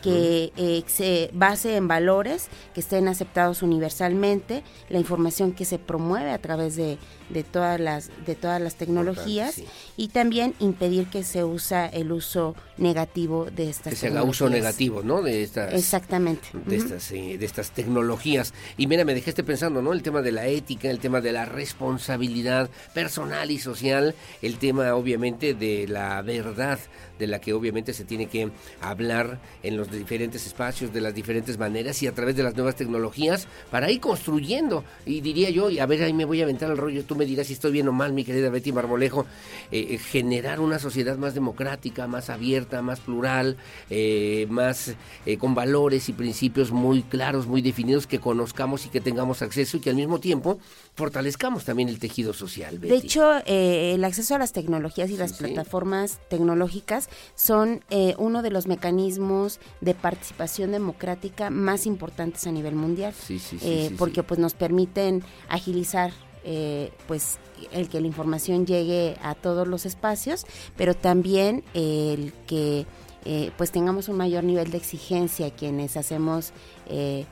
que 0.02 0.52
eh, 0.56 0.82
se 0.86 1.30
base 1.32 1.76
en 1.76 1.88
valores 1.88 2.48
que 2.74 2.80
estén 2.80 3.08
aceptados 3.08 3.62
universalmente, 3.62 4.62
la 4.88 4.98
información 4.98 5.52
que 5.52 5.64
se 5.64 5.78
promueve 5.78 6.30
a 6.30 6.38
través 6.38 6.76
de, 6.76 6.98
de 7.28 7.44
todas 7.44 7.80
las 7.80 8.10
de 8.26 8.34
todas 8.34 8.60
las 8.60 8.76
tecnologías 8.76 9.62
y 9.96 10.08
también 10.08 10.54
impedir 10.58 11.06
que 11.06 11.24
se 11.24 11.44
usa 11.44 11.86
el 11.86 12.12
uso 12.12 12.54
negativo 12.76 13.46
de 13.46 13.70
estas 13.70 13.92
que 13.92 13.96
se 13.96 14.08
haga 14.08 14.22
uso 14.22 14.48
negativo 14.48 15.02
no 15.02 15.22
de 15.22 15.42
estas 15.42 15.72
exactamente. 15.74 16.48
de 16.66 16.76
estas 16.76 17.10
eh, 17.12 17.36
de 17.38 17.46
estas 17.46 17.70
tecnologías. 17.70 18.54
Y 18.76 18.86
mira 18.86 19.04
me 19.04 19.14
dejaste 19.14 19.44
pensando 19.44 19.82
no 19.82 19.92
el 19.92 20.02
tema 20.02 20.22
de 20.22 20.32
la 20.32 20.46
ética 20.46 20.90
el 20.90 20.98
tema 20.98 21.20
de 21.20 21.32
la 21.32 21.44
responsabilidad 21.44 22.70
personal 22.94 23.50
y 23.50 23.58
social 23.58 24.14
el 24.42 24.58
tema 24.58 24.94
obviamente 24.94 25.54
de 25.54 25.86
la 25.88 26.22
verdad 26.22 26.78
de 27.20 27.28
la 27.28 27.40
que 27.40 27.52
obviamente 27.52 27.92
se 27.92 28.04
tiene 28.04 28.26
que 28.26 28.50
hablar 28.80 29.38
en 29.62 29.76
los 29.76 29.90
diferentes 29.92 30.46
espacios, 30.46 30.92
de 30.92 31.00
las 31.00 31.14
diferentes 31.14 31.58
maneras 31.58 32.02
y 32.02 32.06
a 32.06 32.12
través 32.12 32.34
de 32.34 32.42
las 32.42 32.56
nuevas 32.56 32.74
tecnologías 32.74 33.46
para 33.70 33.90
ir 33.90 34.00
construyendo. 34.00 34.82
Y 35.06 35.20
diría 35.20 35.50
yo, 35.50 35.70
y 35.70 35.78
a 35.78 35.86
ver, 35.86 36.02
ahí 36.02 36.12
me 36.12 36.24
voy 36.24 36.40
a 36.40 36.44
aventar 36.44 36.70
al 36.70 36.78
rollo, 36.78 37.04
tú 37.04 37.14
me 37.14 37.26
dirás 37.26 37.46
si 37.46 37.52
estoy 37.52 37.72
bien 37.72 37.86
o 37.88 37.92
mal, 37.92 38.12
mi 38.12 38.24
querida 38.24 38.50
Betty 38.50 38.72
Marmolejo, 38.72 39.26
eh, 39.70 39.86
eh, 39.90 39.98
generar 39.98 40.60
una 40.60 40.78
sociedad 40.78 41.16
más 41.18 41.34
democrática, 41.34 42.06
más 42.06 42.30
abierta, 42.30 42.82
más 42.82 43.00
plural, 43.00 43.56
eh, 43.90 44.46
más 44.48 44.94
con 45.38 45.54
valores 45.54 46.08
y 46.08 46.14
principios 46.14 46.72
muy 46.72 47.02
claros, 47.02 47.46
muy 47.46 47.60
definidos, 47.60 48.06
que 48.06 48.18
conozcamos 48.18 48.86
y 48.86 48.88
que 48.88 49.00
tengamos 49.00 49.42
acceso 49.42 49.76
y 49.76 49.80
que 49.80 49.90
al 49.90 49.96
mismo 49.96 50.18
tiempo 50.18 50.58
fortalezcamos 51.00 51.64
también 51.64 51.88
el 51.88 51.98
tejido 51.98 52.34
social. 52.34 52.78
De 52.78 52.94
hecho, 52.94 53.32
el 53.46 54.04
acceso 54.04 54.34
a 54.34 54.38
las 54.38 54.52
tecnologías 54.52 55.08
y 55.08 55.16
las 55.16 55.32
plataformas 55.32 56.20
tecnológicas 56.28 57.08
son 57.34 57.82
eh, 57.88 58.14
uno 58.18 58.42
de 58.42 58.50
los 58.50 58.66
mecanismos 58.66 59.60
de 59.80 59.94
participación 59.94 60.72
democrática 60.72 61.48
más 61.48 61.86
importantes 61.86 62.46
a 62.46 62.52
nivel 62.52 62.74
mundial, 62.74 63.14
sí, 63.14 63.38
sí, 63.38 63.58
eh, 63.62 63.94
porque 63.96 64.22
pues 64.22 64.38
nos 64.38 64.52
permiten 64.52 65.24
agilizar 65.48 66.12
eh, 66.44 66.92
pues 67.08 67.38
el 67.72 67.88
que 67.88 68.00
la 68.00 68.06
información 68.06 68.66
llegue 68.66 69.16
a 69.22 69.34
todos 69.34 69.66
los 69.66 69.86
espacios, 69.86 70.44
pero 70.76 70.94
también 70.94 71.64
el 71.72 72.34
que 72.46 72.86
eh, 73.24 73.50
pues 73.56 73.70
tengamos 73.70 74.08
un 74.08 74.16
mayor 74.16 74.44
nivel 74.44 74.70
de 74.70 74.78
exigencia 74.78 75.50
quienes 75.50 75.98
hacemos 75.98 76.52
eh, 76.88 77.26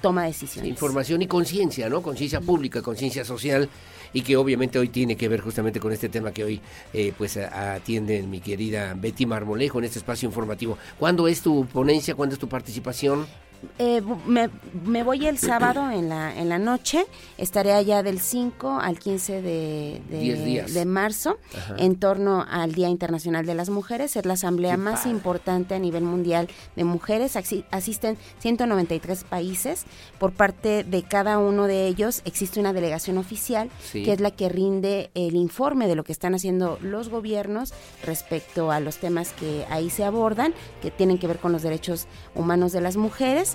toma 0.00 0.22
de 0.22 0.28
decisiones. 0.28 0.70
Información 0.70 1.22
y 1.22 1.26
conciencia, 1.26 1.88
¿no? 1.88 2.02
Conciencia 2.02 2.40
pública, 2.40 2.82
conciencia 2.82 3.24
social 3.24 3.68
y 4.12 4.22
que 4.22 4.36
obviamente 4.36 4.78
hoy 4.78 4.88
tiene 4.88 5.16
que 5.16 5.28
ver 5.28 5.40
justamente 5.40 5.80
con 5.80 5.92
este 5.92 6.08
tema 6.08 6.32
que 6.32 6.44
hoy 6.44 6.60
eh, 6.92 7.12
pues 7.16 7.36
atiende 7.36 8.22
mi 8.22 8.40
querida 8.40 8.94
Betty 8.94 9.26
Marmolejo 9.26 9.78
en 9.78 9.84
este 9.84 9.98
espacio 9.98 10.26
informativo. 10.26 10.78
¿Cuándo 10.98 11.28
es 11.28 11.42
tu 11.42 11.66
ponencia? 11.66 12.14
¿Cuándo 12.14 12.34
es 12.34 12.38
tu 12.38 12.48
participación? 12.48 13.26
Eh, 13.78 14.02
me, 14.26 15.02
voy 15.02 15.26
el 15.26 15.38
sábado 15.38 15.90
en 15.90 16.08
la, 16.08 16.36
en 16.36 16.48
la 16.48 16.58
noche, 16.58 17.06
estaré 17.38 17.72
allá 17.72 18.02
del 18.02 18.20
5 18.20 18.78
al 18.80 18.98
15 18.98 19.42
de, 19.42 20.00
de, 20.68 20.84
marzo 20.84 21.38
en 21.76 21.96
torno 21.96 22.44
al 22.48 22.72
Día 22.72 22.88
Internacional 22.88 23.46
de 23.46 23.54
las 23.54 23.68
Mujeres. 23.68 24.16
Es 24.16 24.26
la 24.26 24.34
asamblea 24.34 24.76
más 24.76 25.06
importante 25.06 25.74
a 25.74 25.78
nivel 25.78 26.04
mundial 26.04 26.48
de 26.76 26.84
mujeres. 26.84 27.36
asisten 27.70 28.16
193 28.38 29.24
países. 29.24 29.84
Por 30.18 30.32
parte 30.32 30.84
de 30.84 31.02
cada 31.02 31.38
uno 31.38 31.66
de 31.66 31.86
ellos 31.86 32.22
existe 32.24 32.60
una 32.60 32.72
delegación 32.72 33.18
oficial 33.18 33.70
que 33.92 34.12
es 34.12 34.20
la 34.20 34.30
que 34.30 34.48
rinde 34.48 35.10
el 35.14 35.34
informe 35.34 35.88
de 35.88 35.96
lo 35.96 36.04
que 36.04 36.12
están 36.12 36.34
haciendo 36.34 36.78
los 36.80 37.08
gobiernos 37.08 37.72
respecto 38.04 38.70
a 38.70 38.80
los 38.80 38.98
temas 38.98 39.32
que 39.32 39.64
ahí 39.70 39.90
se 39.90 40.04
abordan, 40.04 40.54
que 40.82 40.90
tienen 40.90 41.18
que 41.18 41.26
ver 41.26 41.38
con 41.38 41.52
los 41.52 41.62
derechos 41.62 42.06
humanos 42.34 42.72
de 42.72 42.80
las 42.80 42.96
mujeres 42.96 43.47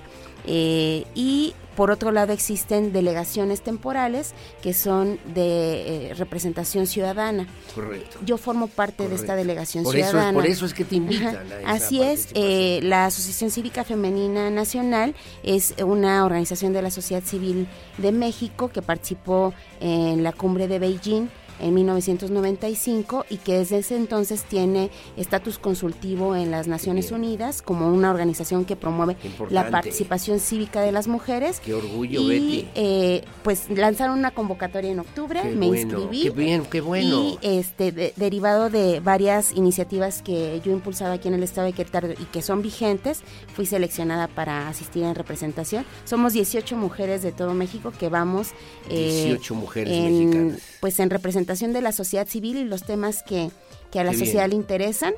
eh, 0.45 1.05
y 1.15 1.53
por 1.75 1.89
otro 1.89 2.11
lado 2.11 2.33
existen 2.33 2.93
delegaciones 2.93 3.61
temporales 3.61 4.33
que 4.61 4.73
son 4.73 5.19
de 5.33 6.09
eh, 6.09 6.13
representación 6.13 6.85
ciudadana. 6.85 7.47
Correcto. 7.73 8.19
Yo 8.25 8.37
formo 8.37 8.67
parte 8.67 9.07
de 9.07 9.15
esta 9.15 9.35
delegación 9.35 9.85
ciudadana. 9.85 10.33
por 10.33 10.45
eso 10.45 10.65
es 10.65 10.73
que 10.73 10.85
te 10.85 10.95
invitan. 10.95 11.37
Así 11.65 12.01
es, 12.01 12.29
eh, 12.35 12.79
la 12.83 13.05
Asociación 13.05 13.49
Cívica 13.49 13.83
Femenina 13.83 14.49
Nacional 14.49 15.15
es 15.43 15.73
una 15.83 16.25
organización 16.25 16.73
de 16.73 16.81
la 16.81 16.91
sociedad 16.91 17.23
civil 17.23 17.67
de 17.97 18.11
México 18.11 18.69
que 18.69 18.81
participó 18.81 19.53
en 19.79 20.23
la 20.23 20.31
cumbre 20.31 20.67
de 20.67 20.79
Beijing 20.79 21.29
en 21.63 21.73
1995 21.73 23.25
y 23.29 23.37
que 23.37 23.59
desde 23.59 23.77
ese 23.77 23.95
entonces 23.95 24.43
tiene 24.43 24.91
estatus 25.15 25.57
consultivo 25.57 26.35
en 26.35 26.51
las 26.51 26.67
Naciones 26.67 27.11
Unidas 27.11 27.61
como 27.61 27.87
una 27.87 28.11
organización 28.11 28.65
que 28.65 28.75
promueve 28.75 29.15
la 29.49 29.69
participación 29.69 30.39
cívica 30.39 30.81
de 30.81 30.91
las 30.91 31.07
mujeres. 31.07 31.61
Qué 31.61 31.73
orgullo, 31.73 32.31
y, 32.31 32.67
Eh, 32.75 33.23
pues 33.43 33.69
lanzaron 33.69 34.19
una 34.19 34.31
convocatoria 34.31 34.91
en 34.91 34.99
octubre, 34.99 35.43
me 35.43 35.67
inscribí. 35.67 36.23
Qué 36.23 36.29
bien, 36.31 36.65
qué 36.65 36.81
bueno. 36.81 37.23
Y 37.23 37.39
este, 37.41 38.13
derivado 38.15 38.69
de 38.69 38.99
varias 38.99 39.53
iniciativas 39.53 40.21
que 40.21 40.61
yo 40.63 40.71
impulsaba 40.71 41.13
aquí 41.13 41.27
en 41.27 41.35
el 41.35 41.43
estado 41.43 41.67
de 41.67 41.73
Querétaro 41.73 42.11
y 42.11 42.25
que 42.31 42.41
son 42.41 42.61
vigentes, 42.61 43.21
fui 43.55 43.65
seleccionada 43.65 44.27
para 44.27 44.67
asistir 44.67 45.03
en 45.03 45.15
representación. 45.15 45.85
Somos 46.03 46.33
18 46.33 46.75
mujeres 46.75 47.21
de 47.23 47.31
todo 47.31 47.53
México 47.53 47.93
que 47.97 48.09
vamos... 48.09 48.49
Eh, 48.89 49.25
18 49.27 49.55
mujeres 49.55 49.97
mexicanas. 49.97 50.72
Pues 50.83 50.99
en 50.99 51.09
representación 51.09 51.71
de 51.71 51.79
la 51.79 51.93
sociedad 51.93 52.27
civil 52.27 52.57
y 52.57 52.65
los 52.65 52.83
temas 52.83 53.23
que, 53.23 53.51
a 53.97 54.03
la 54.03 54.11
sociedad 54.11 54.49
le 54.49 54.55
interesan. 54.55 55.13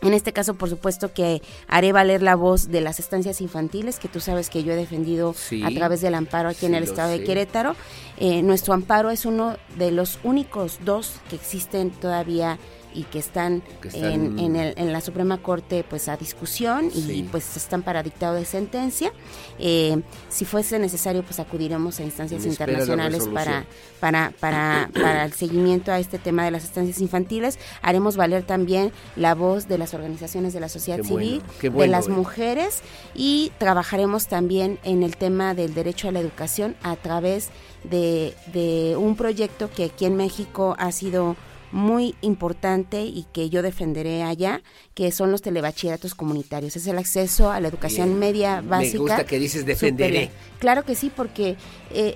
En 0.00 0.14
este 0.14 0.32
caso, 0.32 0.54
por 0.54 0.70
supuesto 0.70 1.12
que 1.12 1.42
haré 1.68 1.92
valer 1.92 2.22
la 2.22 2.36
voz 2.36 2.68
de 2.68 2.80
las 2.80 3.00
estancias 3.00 3.42
infantiles, 3.42 3.98
que 3.98 4.08
tú 4.08 4.20
sabes 4.20 4.48
que 4.48 4.64
yo 4.64 4.72
he 4.72 4.76
defendido 4.76 5.34
a 5.62 5.70
través 5.72 6.00
del 6.00 6.14
amparo 6.14 6.48
aquí 6.48 6.64
en 6.64 6.74
el 6.74 6.84
estado 6.84 7.10
de 7.10 7.22
Querétaro. 7.22 7.76
Eh, 8.16 8.42
nuestro 8.42 8.72
amparo 8.72 9.10
es 9.10 9.26
uno 9.26 9.58
de 9.76 9.90
los 9.90 10.20
únicos 10.24 10.78
dos 10.86 11.16
que 11.28 11.36
existen 11.36 11.90
todavía 11.90 12.58
y 12.94 13.02
que 13.04 13.18
están, 13.18 13.62
En, 13.92 14.38
en, 14.38 14.92
la 14.92 15.00
Suprema 15.00 15.38
Corte 15.38 15.84
pues 15.88 16.08
a 16.08 16.16
discusión 16.16 16.90
y 16.94 17.22
pues 17.24 17.56
están 17.56 17.82
para 17.82 18.02
dictado 18.02 18.34
de 18.34 18.44
sentencia. 18.44 19.12
Eh, 19.58 20.00
si 20.28 20.44
fuese 20.44 20.78
necesario 20.78 21.22
pues 21.22 21.40
acudiremos 21.40 21.98
a 22.00 22.04
instancias 22.04 22.46
internacionales 22.46 23.26
para, 23.28 23.66
para, 24.00 24.32
para, 24.38 24.90
para 24.92 25.24
el 25.24 25.32
seguimiento 25.32 25.92
a 25.92 25.98
este 25.98 26.18
tema 26.18 26.44
de 26.44 26.50
las 26.50 26.64
estancias 26.64 27.00
infantiles. 27.00 27.58
Haremos 27.82 28.16
valer 28.16 28.44
también 28.44 28.92
la 29.16 29.34
voz 29.34 29.68
de 29.68 29.78
las 29.78 29.94
organizaciones 29.94 30.52
de 30.52 30.60
la 30.60 30.68
sociedad 30.68 31.02
civil, 31.02 31.42
de 31.60 31.86
las 31.88 32.08
mujeres 32.08 32.82
y 33.14 33.52
trabajaremos 33.58 34.28
también 34.28 34.78
en 34.84 35.02
el 35.02 35.16
tema 35.16 35.54
del 35.54 35.74
derecho 35.74 36.08
a 36.08 36.12
la 36.12 36.20
educación 36.20 36.76
a 36.82 36.96
través 36.96 37.50
de, 37.82 38.34
de 38.52 38.96
un 38.96 39.16
proyecto 39.16 39.70
que 39.70 39.84
aquí 39.84 40.04
en 40.04 40.16
México 40.16 40.76
ha 40.78 40.92
sido 40.92 41.36
muy 41.74 42.14
importante 42.20 43.02
y 43.02 43.26
que 43.32 43.50
yo 43.50 43.60
defenderé 43.60 44.22
allá, 44.22 44.62
que 44.94 45.10
son 45.10 45.32
los 45.32 45.42
telebachilleratos 45.42 46.14
comunitarios. 46.14 46.76
Es 46.76 46.86
el 46.86 46.98
acceso 46.98 47.50
a 47.50 47.58
la 47.58 47.66
educación 47.66 48.16
media 48.16 48.60
básica. 48.60 48.92
Me 48.92 49.00
gusta 49.00 49.26
que 49.26 49.40
dices 49.40 49.66
defenderé. 49.66 50.30
Claro 50.60 50.84
que 50.84 50.94
sí, 50.94 51.10
porque 51.14 51.56
eh, 51.90 52.14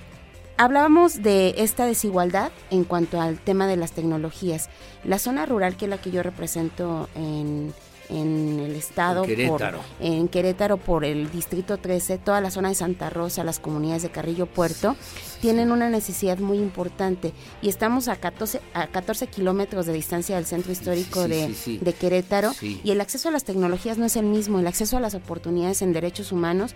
hablábamos 0.57 1.25
de 1.25 1.57
esta 1.59 1.87
desigualdad 1.87 2.53
en 2.71 2.85
cuanto 2.85 3.21
al 3.21 3.41
tema 3.41 3.67
de 3.67 3.77
las 3.77 3.91
tecnologías. 3.91 4.71
La 5.03 5.19
zona 5.19 5.45
rural, 5.45 5.77
que 5.77 5.87
es 5.87 5.91
la 5.91 5.99
que 5.99 6.13
yo 6.13 6.23
represento 6.23 7.09
en 7.17 7.75
en 8.09 8.61
el 8.61 8.75
estado, 8.75 9.25
en 9.25 9.29
Querétaro. 9.29 9.79
Por, 9.79 10.07
en 10.07 10.29
Querétaro 10.29 10.77
por 10.77 11.05
el 11.05 11.31
distrito 11.31 11.77
13, 11.77 12.19
toda 12.19 12.41
la 12.41 12.51
zona 12.51 12.69
de 12.69 12.75
Santa 12.75 13.11
Rosa, 13.11 13.45
las 13.45 13.59
comunidades 13.59 14.03
de 14.03 14.11
Carrillo 14.11 14.47
Puerto, 14.47 14.97
tienen 15.41 15.73
una 15.73 15.89
necesidad 15.89 16.39
muy 16.39 16.59
importante. 16.59 17.33
Y 17.63 17.69
estamos 17.69 18.09
a 18.09 18.17
14, 18.17 18.61
a 18.75 18.87
14 18.89 19.27
kilómetros 19.29 19.87
de 19.87 19.93
distancia 19.93 20.37
del 20.37 20.47
centro 20.47 20.73
histórico 20.73 21.29
de, 21.29 21.55
de, 21.81 21.93
Querétaro. 21.93 22.53
Y 22.61 22.91
el 22.91 23.01
acceso 23.01 23.29
a 23.29 23.33
las 23.33 23.45
tecnologías 23.45 23.99
no 23.99 24.05
es 24.05 24.17
el 24.17 24.27
mismo, 24.27 24.59
el 24.59 24.67
acceso 24.67 24.97
a 24.97 25.01
las 25.01 25.15
oportunidades 25.15 25.83
en 25.83 25.93
derechos 25.93 26.33
humanos 26.33 26.75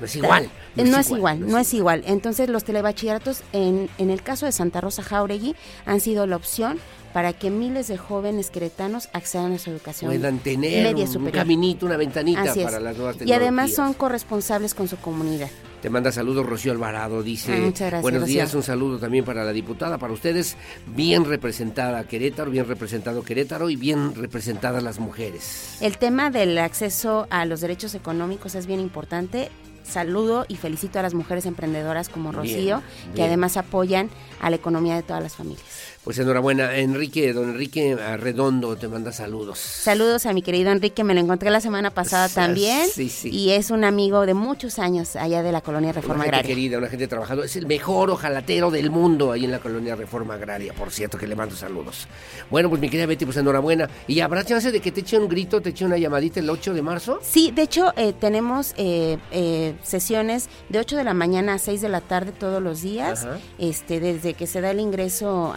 no 0.00 0.06
es 0.06 0.16
igual. 0.16 0.50
No, 0.76 0.98
es, 0.98 1.10
igual, 1.10 1.40
no 1.40 1.58
es 1.58 1.74
igual. 1.74 2.02
Entonces 2.06 2.48
los 2.48 2.64
telebachilleratos 2.64 3.42
en, 3.52 3.88
en 3.98 4.10
el 4.10 4.22
caso 4.22 4.46
de 4.46 4.52
Santa 4.52 4.80
Rosa 4.80 5.02
Jauregui 5.02 5.56
han 5.86 6.00
sido 6.00 6.26
la 6.26 6.36
opción 6.36 6.78
para 7.12 7.32
que 7.32 7.50
miles 7.50 7.88
de 7.88 7.96
jóvenes 7.96 8.50
queretanos 8.50 9.08
accedan 9.12 9.52
a 9.52 9.58
su 9.58 9.70
educación 9.70 10.10
Puedan 10.10 10.38
tener 10.38 10.94
un 10.94 11.30
caminito, 11.30 11.86
una 11.86 11.96
ventanita 11.96 12.54
para 12.54 12.78
las 12.80 12.96
nuevas 12.96 13.16
Y 13.24 13.32
además 13.32 13.72
son 13.74 13.94
corresponsables 13.94 14.74
con 14.74 14.88
su 14.88 14.96
comunidad. 14.98 15.48
Te 15.80 15.90
manda 15.90 16.10
saludos 16.10 16.44
Rocío 16.44 16.72
Alvarado, 16.72 17.22
dice. 17.22 17.52
Ah, 17.54 17.60
muchas 17.60 17.80
gracias, 17.80 18.02
buenos 18.02 18.26
días, 18.26 18.52
un 18.54 18.64
saludo 18.64 18.98
también 18.98 19.24
para 19.24 19.44
la 19.44 19.52
diputada, 19.52 19.96
para 19.96 20.12
ustedes, 20.12 20.56
bien 20.88 21.24
representada 21.24 22.02
Querétaro, 22.04 22.50
bien 22.50 22.66
representado 22.66 23.22
Querétaro 23.22 23.70
y 23.70 23.76
bien 23.76 24.14
representadas 24.16 24.82
las 24.82 24.98
mujeres. 24.98 25.76
El 25.80 25.98
tema 25.98 26.30
del 26.30 26.58
acceso 26.58 27.28
a 27.30 27.44
los 27.44 27.60
derechos 27.60 27.94
económicos 27.94 28.56
es 28.56 28.66
bien 28.66 28.80
importante 28.80 29.50
saludo 29.88 30.44
y 30.48 30.56
felicito 30.56 30.98
a 30.98 31.02
las 31.02 31.14
mujeres 31.14 31.46
emprendedoras 31.46 32.08
como 32.08 32.32
Rocío, 32.32 32.82
que 33.14 33.24
además 33.24 33.56
apoyan 33.56 34.10
a 34.40 34.50
la 34.50 34.56
economía 34.56 34.94
de 34.94 35.02
todas 35.02 35.22
las 35.22 35.34
familias. 35.34 35.64
Pues 36.08 36.18
enhorabuena, 36.18 36.74
Enrique, 36.78 37.34
don 37.34 37.50
Enrique 37.50 37.94
Redondo 37.94 38.76
te 38.76 38.88
manda 38.88 39.12
saludos. 39.12 39.58
Saludos 39.58 40.24
a 40.24 40.32
mi 40.32 40.40
querido 40.40 40.70
Enrique, 40.70 41.04
me 41.04 41.12
lo 41.12 41.20
encontré 41.20 41.50
la 41.50 41.60
semana 41.60 41.90
pasada 41.90 42.30
también. 42.30 42.88
Sí, 42.90 43.10
sí. 43.10 43.28
Y 43.28 43.50
es 43.50 43.70
un 43.70 43.84
amigo 43.84 44.24
de 44.24 44.32
muchos 44.32 44.78
años 44.78 45.16
allá 45.16 45.42
de 45.42 45.52
la 45.52 45.60
colonia 45.60 45.92
Reforma 45.92 46.14
una 46.14 46.24
Agraria. 46.24 46.48
querida, 46.48 46.78
una 46.78 46.88
gente 46.88 47.08
trabajadora, 47.08 47.44
es 47.44 47.56
el 47.56 47.66
mejor 47.66 48.08
ojalatero 48.08 48.70
del 48.70 48.90
mundo 48.90 49.32
ahí 49.32 49.44
en 49.44 49.50
la 49.50 49.58
colonia 49.58 49.96
Reforma 49.96 50.32
Agraria, 50.32 50.72
por 50.72 50.90
cierto, 50.90 51.18
que 51.18 51.26
le 51.26 51.36
mando 51.36 51.54
saludos. 51.54 52.08
Bueno, 52.48 52.70
pues 52.70 52.80
mi 52.80 52.88
querida 52.88 53.04
Betty, 53.04 53.26
pues 53.26 53.36
enhorabuena. 53.36 53.90
¿Y 54.06 54.20
habrá 54.20 54.42
chance 54.44 54.72
de 54.72 54.80
que 54.80 54.90
te 54.90 55.00
eche 55.00 55.18
un 55.18 55.28
grito, 55.28 55.60
te 55.60 55.68
eche 55.68 55.84
una 55.84 55.98
llamadita 55.98 56.40
el 56.40 56.48
8 56.48 56.72
de 56.72 56.80
marzo? 56.80 57.18
Sí, 57.20 57.50
de 57.50 57.60
hecho, 57.60 57.92
eh, 57.98 58.14
tenemos 58.18 58.72
eh, 58.78 59.18
eh, 59.30 59.74
sesiones 59.82 60.48
de 60.70 60.78
8 60.78 60.96
de 60.96 61.04
la 61.04 61.12
mañana 61.12 61.52
a 61.52 61.58
6 61.58 61.82
de 61.82 61.90
la 61.90 62.00
tarde 62.00 62.32
todos 62.32 62.62
los 62.62 62.80
días, 62.80 63.26
este 63.58 64.00
desde 64.00 64.32
que 64.32 64.46
se 64.46 64.62
da 64.62 64.70
el 64.70 64.80
ingreso 64.80 65.52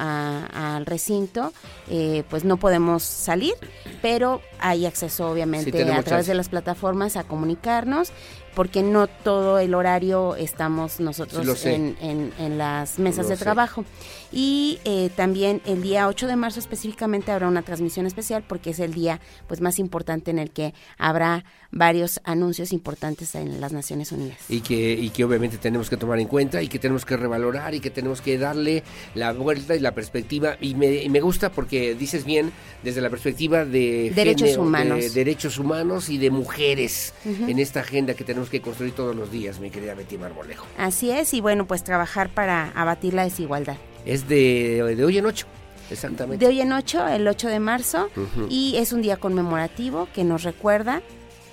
al 0.54 0.86
recinto, 0.86 1.54
eh, 1.90 2.24
pues 2.30 2.44
no 2.44 2.58
podemos 2.58 3.04
salir, 3.04 3.54
pero 4.02 4.42
hay 4.60 4.86
acceso 4.86 5.30
obviamente 5.30 5.92
a 5.92 6.04
través 6.04 6.28
de 6.28 6.34
las 6.34 6.50
plataformas 6.50 7.18
a 7.18 7.24
comunicarnos 7.24 8.12
porque 8.56 8.84
no 8.84 9.08
todo 9.08 9.60
el 9.60 9.74
horario 9.74 10.36
estamos 10.36 11.00
nosotros 11.00 11.66
en, 11.66 11.96
en, 12.02 12.58
las 12.58 13.00
mesas 13.00 13.30
de 13.30 13.38
trabajo. 13.38 13.86
Y 14.32 14.80
eh, 14.86 15.10
también 15.16 15.62
el 15.66 15.82
día 15.82 16.08
8 16.08 16.28
de 16.28 16.36
marzo 16.36 16.60
específicamente 16.60 17.32
habrá 17.32 17.48
una 17.48 17.62
transmisión 17.62 18.06
especial 18.06 18.44
porque 18.48 18.70
es 18.70 18.80
el 18.80 18.94
día 18.94 19.20
pues 19.48 19.62
más 19.62 19.80
importante 19.80 20.32
en 20.32 20.40
el 20.40 20.52
que 20.52 20.74
habrá 20.98 21.44
varios 21.72 22.20
anuncios 22.24 22.72
importantes 22.74 23.36
en 23.36 23.60
las 23.60 23.74
Naciones 23.74 24.12
Unidas. 24.12 24.38
Y 24.50 24.62
que, 24.62 24.94
y 24.94 25.10
que 25.10 25.24
obviamente 25.24 25.58
tenemos 25.58 25.90
que 25.90 25.98
tomar 25.98 26.20
en 26.20 26.28
cuenta 26.28 26.62
y 26.62 26.68
que 26.68 26.80
tenemos 26.80 27.06
que 27.06 27.18
revalorar 27.18 27.74
y 27.74 27.80
que 27.80 27.90
tenemos 27.90 28.22
que 28.22 28.38
darle 28.38 28.84
la 29.16 29.34
vuelta 29.34 29.76
y 29.76 29.80
la 29.80 29.94
perspectiva. 29.94 30.58
Y 30.62 30.76
me, 30.76 31.04
y 31.04 31.10
me 31.10 31.22
gusta 31.22 31.52
porque 31.52 31.96
dices 31.96 32.26
bien 32.26 32.52
desde 32.84 33.02
la 33.02 33.10
perspectiva 33.10 33.66
de 33.66 34.12
derechos 34.16 34.58
humanos. 34.58 35.00
de 35.00 35.10
derechos 35.10 35.58
humanos 35.58 36.10
y 36.10 36.18
de 36.18 36.30
mujeres 36.30 37.14
en 37.26 37.60
esta 37.60 37.82
agenda 37.82 38.14
que 38.14 38.24
tenemos 38.24 38.50
que 38.50 38.62
construir 38.62 38.94
todos 38.94 39.16
los 39.16 39.32
días, 39.32 39.60
mi 39.60 39.70
querida 39.70 39.94
Betty 39.94 40.18
Marmolejo. 40.18 40.66
Así 40.78 41.12
es, 41.12 41.34
y 41.34 41.42
bueno, 41.42 41.68
pues 41.68 41.84
trabajar 41.84 42.30
para 42.30 42.70
abatir 42.72 43.14
la 43.14 43.24
desigualdad. 43.24 43.78
Es 44.06 44.28
de, 44.28 44.96
de 44.96 45.06
hoy 45.06 45.18
en 45.18 45.26
ocho, 45.26 45.48
exactamente. 45.90 46.44
De 46.44 46.50
hoy 46.50 46.62
en 46.62 46.72
8, 46.72 47.08
el 47.10 47.28
8 47.28 47.48
de 47.48 47.60
marzo, 47.60 48.10
y 48.50 48.76
es 48.78 48.94
un 48.94 49.02
día 49.02 49.18
conmemorativo 49.18 50.08
que 50.14 50.24
nos 50.24 50.44
recuerda 50.44 51.02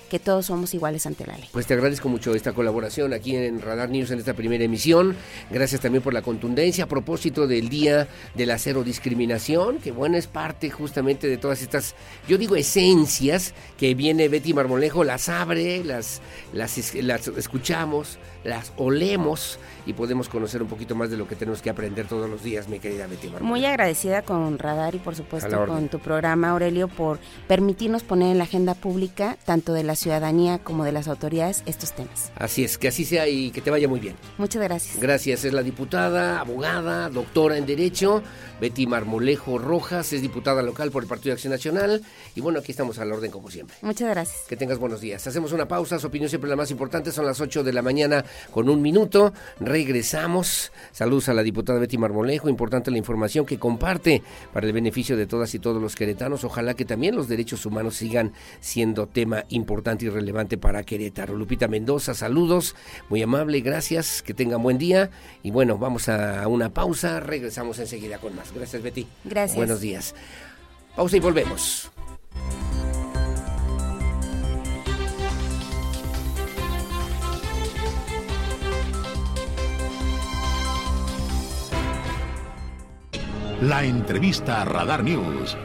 que 0.09 0.19
todos 0.19 0.47
somos 0.47 0.73
iguales 0.73 1.05
ante 1.05 1.25
la 1.25 1.37
ley. 1.37 1.47
Pues 1.53 1.67
te 1.67 1.75
agradezco 1.75 2.09
mucho 2.09 2.33
esta 2.33 2.51
colaboración 2.51 3.13
aquí 3.13 3.35
en 3.35 3.61
Radar 3.61 3.89
News 3.89 4.11
en 4.11 4.19
esta 4.19 4.33
primera 4.33 4.63
emisión. 4.63 5.15
Gracias 5.49 5.81
también 5.81 6.03
por 6.03 6.13
la 6.13 6.21
contundencia 6.21 6.85
a 6.85 6.87
propósito 6.87 7.47
del 7.47 7.69
Día 7.69 8.07
de 8.33 8.45
la 8.45 8.57
Cero 8.57 8.83
Discriminación, 8.83 9.77
que 9.77 9.91
bueno, 9.91 10.17
es 10.17 10.27
parte 10.27 10.69
justamente 10.69 11.27
de 11.27 11.37
todas 11.37 11.61
estas, 11.61 11.95
yo 12.27 12.37
digo 12.37 12.55
esencias 12.55 13.53
que 13.77 13.93
viene 13.93 14.27
Betty 14.27 14.53
Marmolejo, 14.53 15.03
las 15.03 15.29
abre, 15.29 15.83
las, 15.83 16.21
las, 16.53 16.95
las 16.95 17.27
escuchamos, 17.27 18.17
las 18.43 18.73
olemos 18.77 19.59
y 19.89 19.93
podemos 19.93 20.29
conocer 20.29 20.61
un 20.61 20.67
poquito 20.67 20.93
más 20.93 21.09
de 21.09 21.17
lo 21.17 21.27
que 21.27 21.35
tenemos 21.35 21.63
que 21.63 21.71
aprender 21.71 22.07
todos 22.07 22.29
los 22.29 22.43
días, 22.43 22.67
mi 22.69 22.77
querida 22.77 23.07
Betty 23.07 23.25
Marmolejo. 23.25 23.45
Muy 23.45 23.65
agradecida 23.65 24.21
con 24.21 24.59
Radar 24.59 24.93
y 24.93 24.99
por 24.99 25.15
supuesto 25.15 25.65
con 25.65 25.89
tu 25.89 25.97
programa, 25.97 26.51
Aurelio, 26.51 26.87
por 26.87 27.17
permitirnos 27.47 28.03
poner 28.03 28.31
en 28.31 28.37
la 28.37 28.43
agenda 28.43 28.75
pública, 28.75 29.35
tanto 29.45 29.73
de 29.73 29.83
la 29.83 29.95
ciudadanía 29.95 30.59
como 30.59 30.83
de 30.85 30.91
las 30.91 31.07
autoridades, 31.07 31.63
estos 31.65 31.93
temas. 31.93 32.31
Así 32.35 32.63
es, 32.63 32.77
que 32.77 32.87
así 32.87 33.03
sea 33.03 33.27
y 33.27 33.49
que 33.49 33.61
te 33.61 33.71
vaya 33.71 33.87
muy 33.87 33.99
bien. 33.99 34.15
Muchas 34.37 34.61
gracias. 34.61 34.99
Gracias, 34.99 35.43
es 35.43 35.53
la 35.53 35.63
diputada, 35.63 36.39
abogada, 36.39 37.09
doctora 37.09 37.57
en 37.57 37.65
Derecho, 37.65 38.21
Betty 38.61 38.85
Marmolejo 38.85 39.57
Rojas, 39.57 40.13
es 40.13 40.21
diputada 40.21 40.61
local 40.61 40.91
por 40.91 41.01
el 41.01 41.09
Partido 41.09 41.31
de 41.31 41.33
Acción 41.33 41.51
Nacional. 41.51 42.03
Y 42.35 42.41
bueno, 42.41 42.59
aquí 42.59 42.71
estamos 42.71 42.99
a 42.99 43.05
la 43.05 43.15
orden 43.15 43.31
como 43.31 43.49
siempre. 43.49 43.75
Muchas 43.81 44.07
gracias. 44.09 44.43
Que 44.47 44.55
tengas 44.55 44.77
buenos 44.77 45.01
días. 45.01 45.25
Hacemos 45.25 45.51
una 45.51 45.67
pausa, 45.67 45.97
su 45.97 46.05
opinión 46.05 46.29
siempre 46.29 46.47
la 46.47 46.55
más 46.55 46.69
importante, 46.69 47.11
son 47.11 47.25
las 47.25 47.41
8 47.41 47.63
de 47.63 47.73
la 47.73 47.81
mañana 47.81 48.23
con 48.51 48.69
un 48.69 48.83
minuto. 48.83 49.33
Regresamos. 49.79 50.73
Saludos 50.91 51.29
a 51.29 51.33
la 51.33 51.41
diputada 51.41 51.79
Betty 51.79 51.97
Marmolejo, 51.97 52.49
importante 52.49 52.91
la 52.91 52.97
información 52.97 53.45
que 53.45 53.57
comparte 53.57 54.21
para 54.51 54.67
el 54.67 54.73
beneficio 54.73 55.15
de 55.15 55.25
todas 55.25 55.55
y 55.55 55.59
todos 55.59 55.81
los 55.81 55.95
queretanos. 55.95 56.43
Ojalá 56.43 56.73
que 56.73 56.83
también 56.83 57.15
los 57.15 57.29
derechos 57.29 57.65
humanos 57.65 57.95
sigan 57.95 58.33
siendo 58.59 59.07
tema 59.07 59.45
importante 59.47 60.03
y 60.03 60.09
relevante 60.09 60.57
para 60.57 60.83
Querétaro. 60.83 61.33
Lupita 61.33 61.69
Mendoza, 61.69 62.13
saludos, 62.13 62.75
muy 63.07 63.21
amable, 63.21 63.61
gracias, 63.61 64.21
que 64.21 64.33
tengan 64.33 64.61
buen 64.61 64.77
día. 64.77 65.11
Y 65.43 65.51
bueno, 65.51 65.77
vamos 65.77 66.09
a 66.09 66.45
una 66.49 66.73
pausa, 66.73 67.21
regresamos 67.21 67.79
enseguida 67.79 68.17
con 68.17 68.35
más. 68.35 68.53
Gracias 68.53 68.83
Betty. 68.83 69.07
Gracias. 69.23 69.55
Buenos 69.55 69.79
días. 69.79 70.13
Pausa 70.93 71.15
y 71.15 71.21
volvemos. 71.21 71.89
La 83.61 83.83
entrevista 83.83 84.61
a 84.61 84.65
Radar 84.65 85.03
News. 85.03 85.57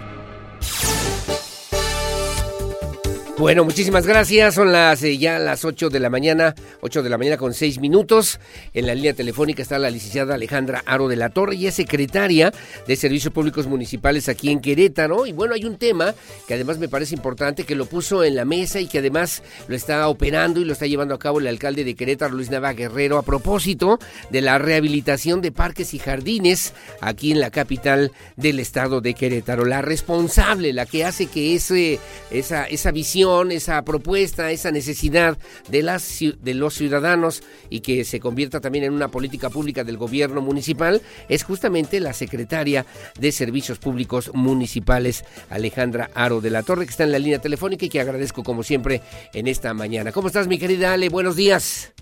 Bueno, 3.36 3.64
muchísimas 3.64 4.06
gracias. 4.06 4.54
Son 4.54 4.70
las 4.70 5.02
eh, 5.02 5.18
ya 5.18 5.40
las 5.40 5.64
8 5.64 5.90
de 5.90 5.98
la 5.98 6.08
mañana, 6.08 6.54
8 6.82 7.02
de 7.02 7.10
la 7.10 7.18
mañana 7.18 7.36
con 7.36 7.52
6 7.52 7.80
minutos. 7.80 8.38
En 8.72 8.86
la 8.86 8.94
línea 8.94 9.12
telefónica 9.12 9.60
está 9.60 9.76
la 9.80 9.90
licenciada 9.90 10.36
Alejandra 10.36 10.84
Aro 10.86 11.08
de 11.08 11.16
la 11.16 11.30
Torre, 11.30 11.56
y 11.56 11.66
es 11.66 11.74
secretaria 11.74 12.52
de 12.86 12.94
Servicios 12.94 13.34
Públicos 13.34 13.66
Municipales 13.66 14.28
aquí 14.28 14.50
en 14.50 14.60
Querétaro. 14.60 15.26
Y 15.26 15.32
bueno, 15.32 15.54
hay 15.54 15.64
un 15.64 15.78
tema 15.78 16.14
que 16.46 16.54
además 16.54 16.78
me 16.78 16.88
parece 16.88 17.16
importante, 17.16 17.64
que 17.64 17.74
lo 17.74 17.86
puso 17.86 18.22
en 18.22 18.36
la 18.36 18.44
mesa 18.44 18.78
y 18.78 18.86
que 18.86 18.98
además 18.98 19.42
lo 19.66 19.74
está 19.74 20.06
operando 20.06 20.60
y 20.60 20.64
lo 20.64 20.72
está 20.72 20.86
llevando 20.86 21.16
a 21.16 21.18
cabo 21.18 21.40
el 21.40 21.48
alcalde 21.48 21.82
de 21.82 21.96
Querétaro, 21.96 22.34
Luis 22.34 22.50
Nava 22.50 22.72
Guerrero, 22.72 23.18
a 23.18 23.22
propósito 23.22 23.98
de 24.30 24.42
la 24.42 24.58
rehabilitación 24.58 25.40
de 25.40 25.50
parques 25.50 25.92
y 25.92 25.98
jardines 25.98 26.72
aquí 27.00 27.32
en 27.32 27.40
la 27.40 27.50
capital 27.50 28.12
del 28.36 28.60
estado 28.60 29.00
de 29.00 29.14
Querétaro. 29.14 29.64
La 29.64 29.82
responsable, 29.82 30.72
la 30.72 30.86
que 30.86 31.04
hace 31.04 31.26
que 31.26 31.56
ese, 31.56 31.98
esa, 32.30 32.66
esa 32.66 32.92
visión, 32.92 33.23
esa 33.50 33.82
propuesta, 33.84 34.50
esa 34.50 34.70
necesidad 34.70 35.38
de, 35.70 35.82
las, 35.82 36.18
de 36.20 36.54
los 36.54 36.74
ciudadanos 36.74 37.42
y 37.70 37.80
que 37.80 38.04
se 38.04 38.20
convierta 38.20 38.60
también 38.60 38.84
en 38.84 38.92
una 38.92 39.08
política 39.08 39.48
pública 39.48 39.82
del 39.82 39.96
gobierno 39.96 40.42
municipal 40.42 41.00
es 41.30 41.42
justamente 41.42 42.00
la 42.00 42.12
secretaria 42.12 42.84
de 43.18 43.32
Servicios 43.32 43.78
Públicos 43.78 44.30
Municipales, 44.34 45.24
Alejandra 45.48 46.10
Aro 46.14 46.42
de 46.42 46.50
la 46.50 46.62
Torre, 46.62 46.84
que 46.84 46.90
está 46.90 47.04
en 47.04 47.12
la 47.12 47.18
línea 47.18 47.38
telefónica 47.38 47.86
y 47.86 47.88
que 47.88 48.00
agradezco 48.00 48.42
como 48.42 48.62
siempre 48.62 49.00
en 49.32 49.46
esta 49.46 49.72
mañana. 49.72 50.12
¿Cómo 50.12 50.28
estás, 50.28 50.46
mi 50.46 50.58
querida 50.58 50.92
Ale? 50.92 51.08
Buenos 51.08 51.34
días. 51.34 51.94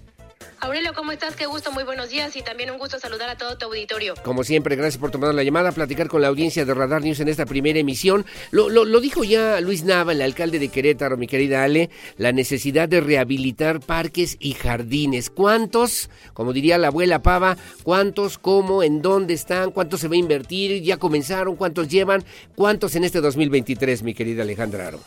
Aurelio, 0.64 0.92
¿cómo 0.94 1.10
estás? 1.10 1.34
Qué 1.34 1.46
gusto, 1.46 1.72
muy 1.72 1.82
buenos 1.82 2.08
días 2.10 2.36
y 2.36 2.42
también 2.42 2.70
un 2.70 2.78
gusto 2.78 2.96
saludar 3.00 3.28
a 3.28 3.36
todo 3.36 3.58
tu 3.58 3.66
auditorio. 3.66 4.14
Como 4.22 4.44
siempre, 4.44 4.76
gracias 4.76 4.96
por 5.00 5.10
tomar 5.10 5.34
la 5.34 5.42
llamada, 5.42 5.72
platicar 5.72 6.06
con 6.06 6.22
la 6.22 6.28
audiencia 6.28 6.64
de 6.64 6.72
Radar 6.72 7.02
News 7.02 7.18
en 7.18 7.26
esta 7.26 7.46
primera 7.46 7.80
emisión. 7.80 8.24
Lo, 8.52 8.68
lo- 8.68 8.84
lo 8.84 9.00
dijo 9.00 9.24
ya 9.24 9.60
Luis 9.60 9.82
Nava, 9.82 10.12
el 10.12 10.22
alcalde 10.22 10.60
de 10.60 10.68
Querétaro, 10.68 11.16
mi 11.16 11.26
querida 11.26 11.64
Ale, 11.64 11.90
la 12.16 12.30
necesidad 12.30 12.88
de 12.88 13.00
rehabilitar 13.00 13.80
parques 13.80 14.36
y 14.38 14.52
jardines. 14.52 15.30
¿Cuántos, 15.30 16.10
como 16.32 16.52
diría 16.52 16.78
la 16.78 16.88
abuela 16.88 17.22
Pava, 17.22 17.56
cuántos, 17.82 18.38
cómo, 18.38 18.84
en 18.84 19.02
dónde 19.02 19.34
están, 19.34 19.72
cuántos 19.72 19.98
se 19.98 20.06
va 20.06 20.14
a 20.14 20.18
invertir, 20.18 20.80
ya 20.82 20.96
comenzaron, 20.96 21.56
cuántos 21.56 21.88
llevan, 21.88 22.22
cuántos 22.54 22.94
en 22.94 23.02
este 23.02 23.20
2023, 23.20 24.04
mi 24.04 24.14
querida 24.14 24.42
Alejandra 24.44 24.86
Aro? 24.86 25.00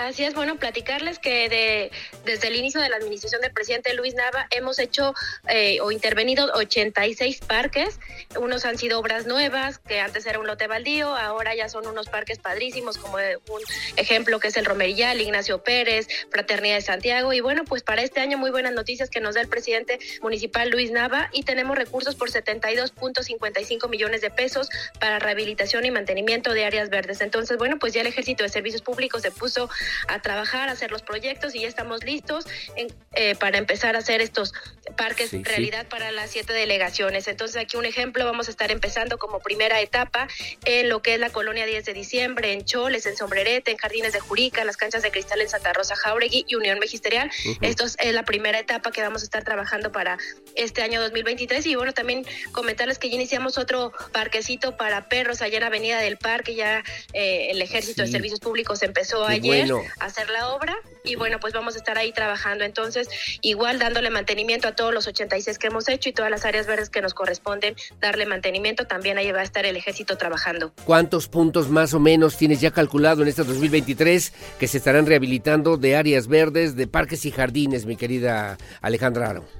Así 0.00 0.24
es, 0.24 0.32
bueno, 0.32 0.56
platicarles 0.56 1.18
que 1.18 1.50
de, 1.50 1.90
desde 2.24 2.48
el 2.48 2.56
inicio 2.56 2.80
de 2.80 2.88
la 2.88 2.96
administración 2.96 3.42
del 3.42 3.52
presidente 3.52 3.92
Luis 3.92 4.14
Nava 4.14 4.46
hemos 4.50 4.78
hecho 4.78 5.12
eh, 5.46 5.78
o 5.82 5.92
intervenido 5.92 6.50
86 6.54 7.40
parques. 7.40 8.00
Unos 8.40 8.64
han 8.64 8.78
sido 8.78 8.98
obras 8.98 9.26
nuevas, 9.26 9.78
que 9.78 10.00
antes 10.00 10.24
era 10.24 10.38
un 10.38 10.46
lote 10.46 10.68
baldío, 10.68 11.14
ahora 11.14 11.54
ya 11.54 11.68
son 11.68 11.86
unos 11.86 12.08
parques 12.08 12.38
padrísimos, 12.38 12.96
como 12.96 13.16
un 13.16 13.60
ejemplo 13.96 14.40
que 14.40 14.48
es 14.48 14.56
el 14.56 14.64
Romerillal, 14.64 15.20
Ignacio 15.20 15.62
Pérez, 15.62 16.08
Fraternidad 16.30 16.76
de 16.76 16.80
Santiago. 16.80 17.34
Y 17.34 17.40
bueno, 17.40 17.64
pues 17.66 17.82
para 17.82 18.00
este 18.00 18.20
año 18.20 18.38
muy 18.38 18.50
buenas 18.50 18.72
noticias 18.72 19.10
que 19.10 19.20
nos 19.20 19.34
da 19.34 19.42
el 19.42 19.48
presidente 19.48 19.98
municipal 20.22 20.70
Luis 20.70 20.92
Nava 20.92 21.28
y 21.30 21.42
tenemos 21.42 21.76
recursos 21.76 22.14
por 22.14 22.30
72.55 22.30 23.90
millones 23.90 24.22
de 24.22 24.30
pesos 24.30 24.70
para 24.98 25.18
rehabilitación 25.18 25.84
y 25.84 25.90
mantenimiento 25.90 26.54
de 26.54 26.64
áreas 26.64 26.88
verdes. 26.88 27.20
Entonces, 27.20 27.58
bueno, 27.58 27.78
pues 27.78 27.92
ya 27.92 28.00
el 28.00 28.06
Ejército 28.06 28.44
de 28.44 28.48
Servicios 28.48 28.80
Públicos 28.80 29.20
se 29.20 29.30
puso 29.30 29.68
a 30.08 30.20
trabajar, 30.22 30.68
a 30.68 30.72
hacer 30.72 30.90
los 30.90 31.02
proyectos 31.02 31.54
y 31.54 31.60
ya 31.60 31.68
estamos 31.68 32.04
listos 32.04 32.46
en- 32.76 32.92
eh, 33.14 33.34
para 33.36 33.58
empezar 33.58 33.96
a 33.96 33.98
hacer 34.00 34.20
estos 34.20 34.52
parques 34.96 35.30
Sí, 35.30 35.38
sí. 35.38 35.44
realidad 35.44 35.86
para 35.88 36.10
las 36.12 36.30
siete 36.30 36.52
delegaciones. 36.52 37.28
Entonces 37.28 37.56
aquí 37.56 37.76
un 37.76 37.84
ejemplo, 37.86 38.24
vamos 38.24 38.48
a 38.48 38.50
estar 38.50 38.70
empezando 38.70 39.18
como 39.18 39.40
primera 39.40 39.80
etapa 39.80 40.28
en 40.64 40.88
lo 40.88 41.02
que 41.02 41.14
es 41.14 41.20
la 41.20 41.30
colonia 41.30 41.66
10 41.66 41.84
de 41.84 41.92
diciembre, 41.92 42.52
en 42.52 42.64
Choles, 42.64 43.06
en 43.06 43.16
Sombrerete, 43.16 43.70
en 43.70 43.76
Jardines 43.76 44.12
de 44.12 44.20
Jurica, 44.20 44.64
las 44.64 44.76
canchas 44.76 45.02
de 45.02 45.10
cristal 45.10 45.40
en 45.40 45.48
Santa 45.48 45.72
Rosa 45.72 45.94
Jauregui 45.96 46.44
y 46.48 46.54
Unión 46.54 46.78
Magisterial. 46.78 47.30
Ujú. 47.46 47.58
Esto 47.62 47.84
es 47.84 47.96
la 48.12 48.24
primera 48.24 48.58
etapa 48.58 48.90
que 48.92 49.02
vamos 49.02 49.22
a 49.22 49.24
estar 49.24 49.44
trabajando 49.44 49.92
para 49.92 50.18
este 50.54 50.82
año 50.82 51.00
2023 51.00 51.64
y 51.66 51.74
bueno, 51.74 51.92
también 51.92 52.24
comentarles 52.52 52.98
que 52.98 53.08
ya 53.08 53.14
iniciamos 53.16 53.58
otro 53.58 53.92
parquecito 54.12 54.76
para 54.76 55.08
perros 55.08 55.42
allá 55.42 55.58
en 55.58 55.64
Avenida 55.64 55.98
del 56.00 56.16
Parque, 56.16 56.54
ya 56.54 56.82
eh, 57.12 57.48
el 57.50 57.60
Ejército 57.62 58.02
de. 58.02 58.10
Servicios 58.10 58.40
Públicos 58.40 58.82
empezó 58.82 59.26
Qué 59.26 59.34
ayer 59.34 59.66
bueno. 59.68 59.79
Hacer 59.98 60.30
la 60.30 60.48
obra 60.48 60.76
y 61.04 61.16
bueno, 61.16 61.38
pues 61.40 61.52
vamos 61.52 61.74
a 61.74 61.78
estar 61.78 61.98
ahí 61.98 62.12
trabajando. 62.12 62.64
Entonces, 62.64 63.08
igual 63.40 63.78
dándole 63.78 64.10
mantenimiento 64.10 64.68
a 64.68 64.76
todos 64.76 64.92
los 64.92 65.06
86 65.06 65.58
que 65.58 65.66
hemos 65.68 65.88
hecho 65.88 66.08
y 66.08 66.12
todas 66.12 66.30
las 66.30 66.44
áreas 66.44 66.66
verdes 66.66 66.90
que 66.90 67.00
nos 67.00 67.14
corresponden 67.14 67.74
darle 68.00 68.26
mantenimiento, 68.26 68.86
también 68.86 69.18
ahí 69.18 69.30
va 69.32 69.40
a 69.40 69.44
estar 69.44 69.64
el 69.66 69.76
ejército 69.76 70.16
trabajando. 70.16 70.72
¿Cuántos 70.84 71.28
puntos 71.28 71.68
más 71.68 71.94
o 71.94 72.00
menos 72.00 72.36
tienes 72.36 72.60
ya 72.60 72.70
calculado 72.70 73.22
en 73.22 73.28
este 73.28 73.44
2023 73.44 74.32
que 74.58 74.68
se 74.68 74.78
estarán 74.78 75.06
rehabilitando 75.06 75.76
de 75.76 75.96
áreas 75.96 76.26
verdes, 76.26 76.76
de 76.76 76.86
parques 76.86 77.24
y 77.24 77.30
jardines, 77.30 77.86
mi 77.86 77.96
querida 77.96 78.58
Alejandra 78.80 79.30
Aro? 79.30 79.59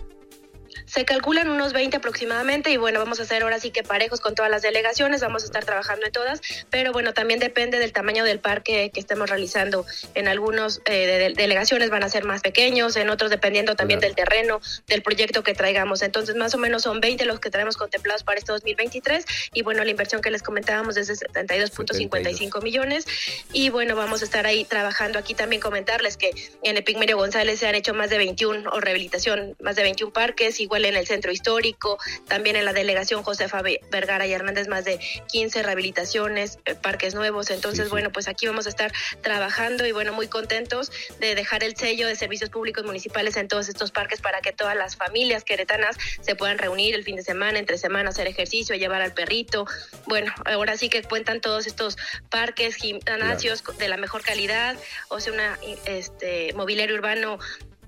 Se 0.86 1.04
calculan 1.04 1.48
unos 1.48 1.72
20 1.72 1.96
aproximadamente 1.98 2.70
y 2.70 2.76
bueno, 2.76 2.98
vamos 2.98 3.20
a 3.20 3.22
hacer 3.22 3.42
ahora 3.42 3.58
sí 3.60 3.70
que 3.70 3.82
parejos 3.82 4.20
con 4.20 4.34
todas 4.34 4.50
las 4.50 4.62
delegaciones, 4.62 5.20
vamos 5.20 5.42
a 5.42 5.46
estar 5.46 5.64
trabajando 5.64 6.06
en 6.06 6.12
todas, 6.12 6.40
pero 6.70 6.92
bueno, 6.92 7.12
también 7.14 7.40
depende 7.40 7.78
del 7.78 7.92
tamaño 7.92 8.24
del 8.24 8.40
parque 8.40 8.90
que 8.92 9.00
estemos 9.00 9.28
realizando. 9.30 9.84
En 10.14 10.28
algunos 10.28 10.80
eh, 10.86 11.06
de- 11.06 11.18
de- 11.18 11.34
delegaciones 11.34 11.90
van 11.90 12.02
a 12.04 12.08
ser 12.08 12.24
más 12.24 12.40
pequeños, 12.42 12.96
en 12.96 13.10
otros 13.10 13.30
dependiendo 13.30 13.76
también 13.76 14.00
Claro. 14.00 14.14
del 14.14 14.24
terreno, 14.24 14.60
del 14.86 15.02
proyecto 15.02 15.42
que 15.42 15.54
traigamos. 15.54 16.02
Entonces, 16.02 16.36
más 16.36 16.54
o 16.54 16.58
menos 16.58 16.82
son 16.82 17.00
20 17.00 17.24
los 17.24 17.40
que 17.40 17.50
tenemos 17.50 17.76
contemplados 17.76 18.22
para 18.24 18.38
este 18.38 18.52
2023 18.52 19.24
y 19.52 19.62
bueno, 19.62 19.84
la 19.84 19.90
inversión 19.90 20.22
que 20.22 20.30
les 20.30 20.42
comentábamos 20.42 20.96
es 20.96 21.06
de 21.08 21.14
72.55 21.16 22.62
millones 22.62 23.06
y 23.52 23.70
bueno, 23.70 23.96
vamos 23.96 24.22
a 24.22 24.24
estar 24.24 24.46
ahí 24.46 24.64
trabajando 24.64 25.18
aquí 25.18 25.34
también 25.34 25.60
comentarles 25.60 26.16
que 26.16 26.30
en 26.62 26.76
Epigmenio 26.76 27.16
González 27.16 27.58
se 27.58 27.66
han 27.66 27.74
hecho 27.74 27.94
más 27.94 28.10
de 28.10 28.18
21 28.18 28.70
o 28.70 28.80
rehabilitación, 28.80 29.56
más 29.60 29.76
de 29.76 29.82
21 29.82 30.12
parques, 30.12 30.60
igual 30.60 30.69
igual 30.70 30.84
en 30.84 30.94
el 30.94 31.04
centro 31.04 31.32
histórico, 31.32 31.98
también 32.28 32.54
en 32.54 32.64
la 32.64 32.72
delegación 32.72 33.24
Josefa 33.24 33.60
Vergara 33.90 34.24
y 34.28 34.32
Hernández, 34.32 34.68
más 34.68 34.84
de 34.84 35.00
15 35.32 35.64
rehabilitaciones, 35.64 36.60
eh, 36.64 36.76
parques 36.76 37.16
nuevos. 37.16 37.50
Entonces, 37.50 37.90
bueno, 37.90 38.12
pues 38.12 38.28
aquí 38.28 38.46
vamos 38.46 38.66
a 38.66 38.68
estar 38.68 38.92
trabajando 39.20 39.84
y 39.84 39.90
bueno, 39.90 40.12
muy 40.12 40.28
contentos 40.28 40.92
de 41.18 41.34
dejar 41.34 41.64
el 41.64 41.76
sello 41.76 42.06
de 42.06 42.14
servicios 42.14 42.50
públicos 42.50 42.84
municipales 42.84 43.36
en 43.36 43.48
todos 43.48 43.68
estos 43.68 43.90
parques 43.90 44.20
para 44.20 44.40
que 44.42 44.52
todas 44.52 44.76
las 44.76 44.94
familias 44.94 45.42
queretanas 45.42 45.96
se 46.20 46.36
puedan 46.36 46.58
reunir 46.58 46.94
el 46.94 47.02
fin 47.02 47.16
de 47.16 47.24
semana, 47.24 47.58
entre 47.58 47.76
semana, 47.76 48.10
hacer 48.10 48.28
ejercicio, 48.28 48.76
llevar 48.76 49.02
al 49.02 49.12
perrito. 49.12 49.66
Bueno, 50.06 50.32
ahora 50.44 50.76
sí 50.76 50.88
que 50.88 51.02
cuentan 51.02 51.40
todos 51.40 51.66
estos 51.66 51.98
parques, 52.28 52.76
gimnasios 52.76 53.64
de 53.76 53.88
la 53.88 53.96
mejor 53.96 54.22
calidad, 54.22 54.76
o 55.08 55.18
sea, 55.18 55.32
una 55.32 55.58
este 55.84 56.52
mobiliario 56.52 56.94
urbano 56.94 57.40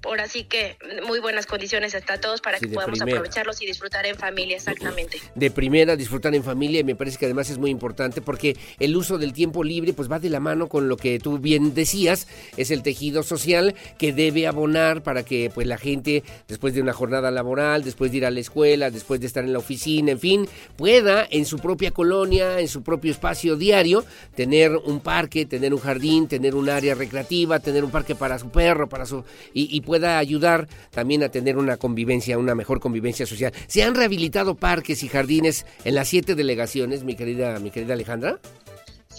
ahora 0.05 0.29
sí 0.29 0.45
que 0.45 0.77
muy 1.07 1.20
buenas 1.20 1.47
condiciones 1.47 1.95
está 1.95 2.20
todos 2.20 2.41
para 2.41 2.59
que 2.59 2.69
podamos 2.69 3.01
aprovecharlos 3.01 3.61
y 3.62 3.66
disfrutar 3.66 4.07
en 4.07 4.16
familia, 4.16 4.57
exactamente. 4.57 5.19
De 5.35 5.51
primera, 5.51 5.97
disfrutar 5.97 6.35
en 6.35 6.43
familia 6.43 6.81
y 6.81 6.85
me 6.85 6.97
parece 6.97 7.19
que 7.19 7.27
además 7.27 7.51
es 7.51 7.59
muy 7.59 7.70
importante 7.70 8.20
porque 8.20 8.57
el 8.79 8.97
uso 8.97 9.19
del 9.19 9.33
tiempo 9.33 9.65
libre 9.65 9.93
pues 9.93 10.11
va 10.11 10.19
de 10.19 10.31
la 10.31 10.41
mano 10.41 10.69
con 10.69 10.89
lo 10.89 10.97
que 10.97 11.19
tú 11.19 11.39
bien 11.39 11.74
decías, 11.74 12.27
es 12.57 12.70
el 12.70 12.83
tejido 12.83 13.23
social 13.23 13.74
que 13.99 14.12
debe 14.12 14.47
abonar 14.47 15.03
para 15.03 15.24
que 15.24 15.51
pues 15.55 15.66
la 15.66 15.79
gente 15.79 16.23
después 16.49 16.74
de 16.74 16.83
una 16.83 16.93
jornada 16.93 17.31
laboral, 17.31 17.85
después 17.85 18.11
de 18.11 18.19
ir 18.19 18.27
a 18.27 18.31
la 18.31 18.41
escuela, 18.41 18.91
después 18.91 19.20
de 19.20 19.27
estar 19.27 19.45
en 19.45 19.53
la 19.53 19.59
oficina, 19.59 20.12
en 20.12 20.19
fin, 20.19 20.49
pueda 20.77 21.27
en 21.31 21.47
su 21.47 21.59
propia 21.59 21.91
colonia, 21.91 22.61
en 22.61 22.69
su 22.69 22.83
propio 22.83 23.11
espacio 23.11 23.57
diario, 23.57 24.05
tener 24.35 24.77
un 24.77 25.01
parque, 25.01 25.47
tener 25.47 25.73
un 25.73 25.81
jardín, 25.81 26.29
tener 26.29 26.55
un 26.55 26.69
área 26.69 26.95
recreativa, 26.95 27.61
tener 27.61 27.85
un 27.85 27.91
parque 27.91 28.15
para 28.15 28.39
su 28.39 28.51
perro, 28.51 28.89
para 28.89 29.07
su 29.07 29.24
y, 29.55 29.74
y 29.77 29.81
pueda 29.93 30.16
ayudar 30.16 30.69
también 30.90 31.23
a 31.23 31.28
tener 31.28 31.59
una 31.59 31.77
convivencia, 31.77 32.39
una 32.39 32.55
mejor 32.55 32.81
convivencia 32.81 33.27
social. 33.27 33.52
¿Se 33.66 33.82
han 33.82 33.94
rehabilitado 33.94 34.55
parques 34.55 35.02
y 35.02 35.09
jardines 35.09 35.66
en 35.85 35.94
las 35.94 36.09
siete 36.09 36.35
delegaciones, 36.35 37.05
mi 37.05 37.14
querida, 37.14 37.59
mi 37.59 37.70
querida 37.70 37.93
Alejandra? 37.93 38.40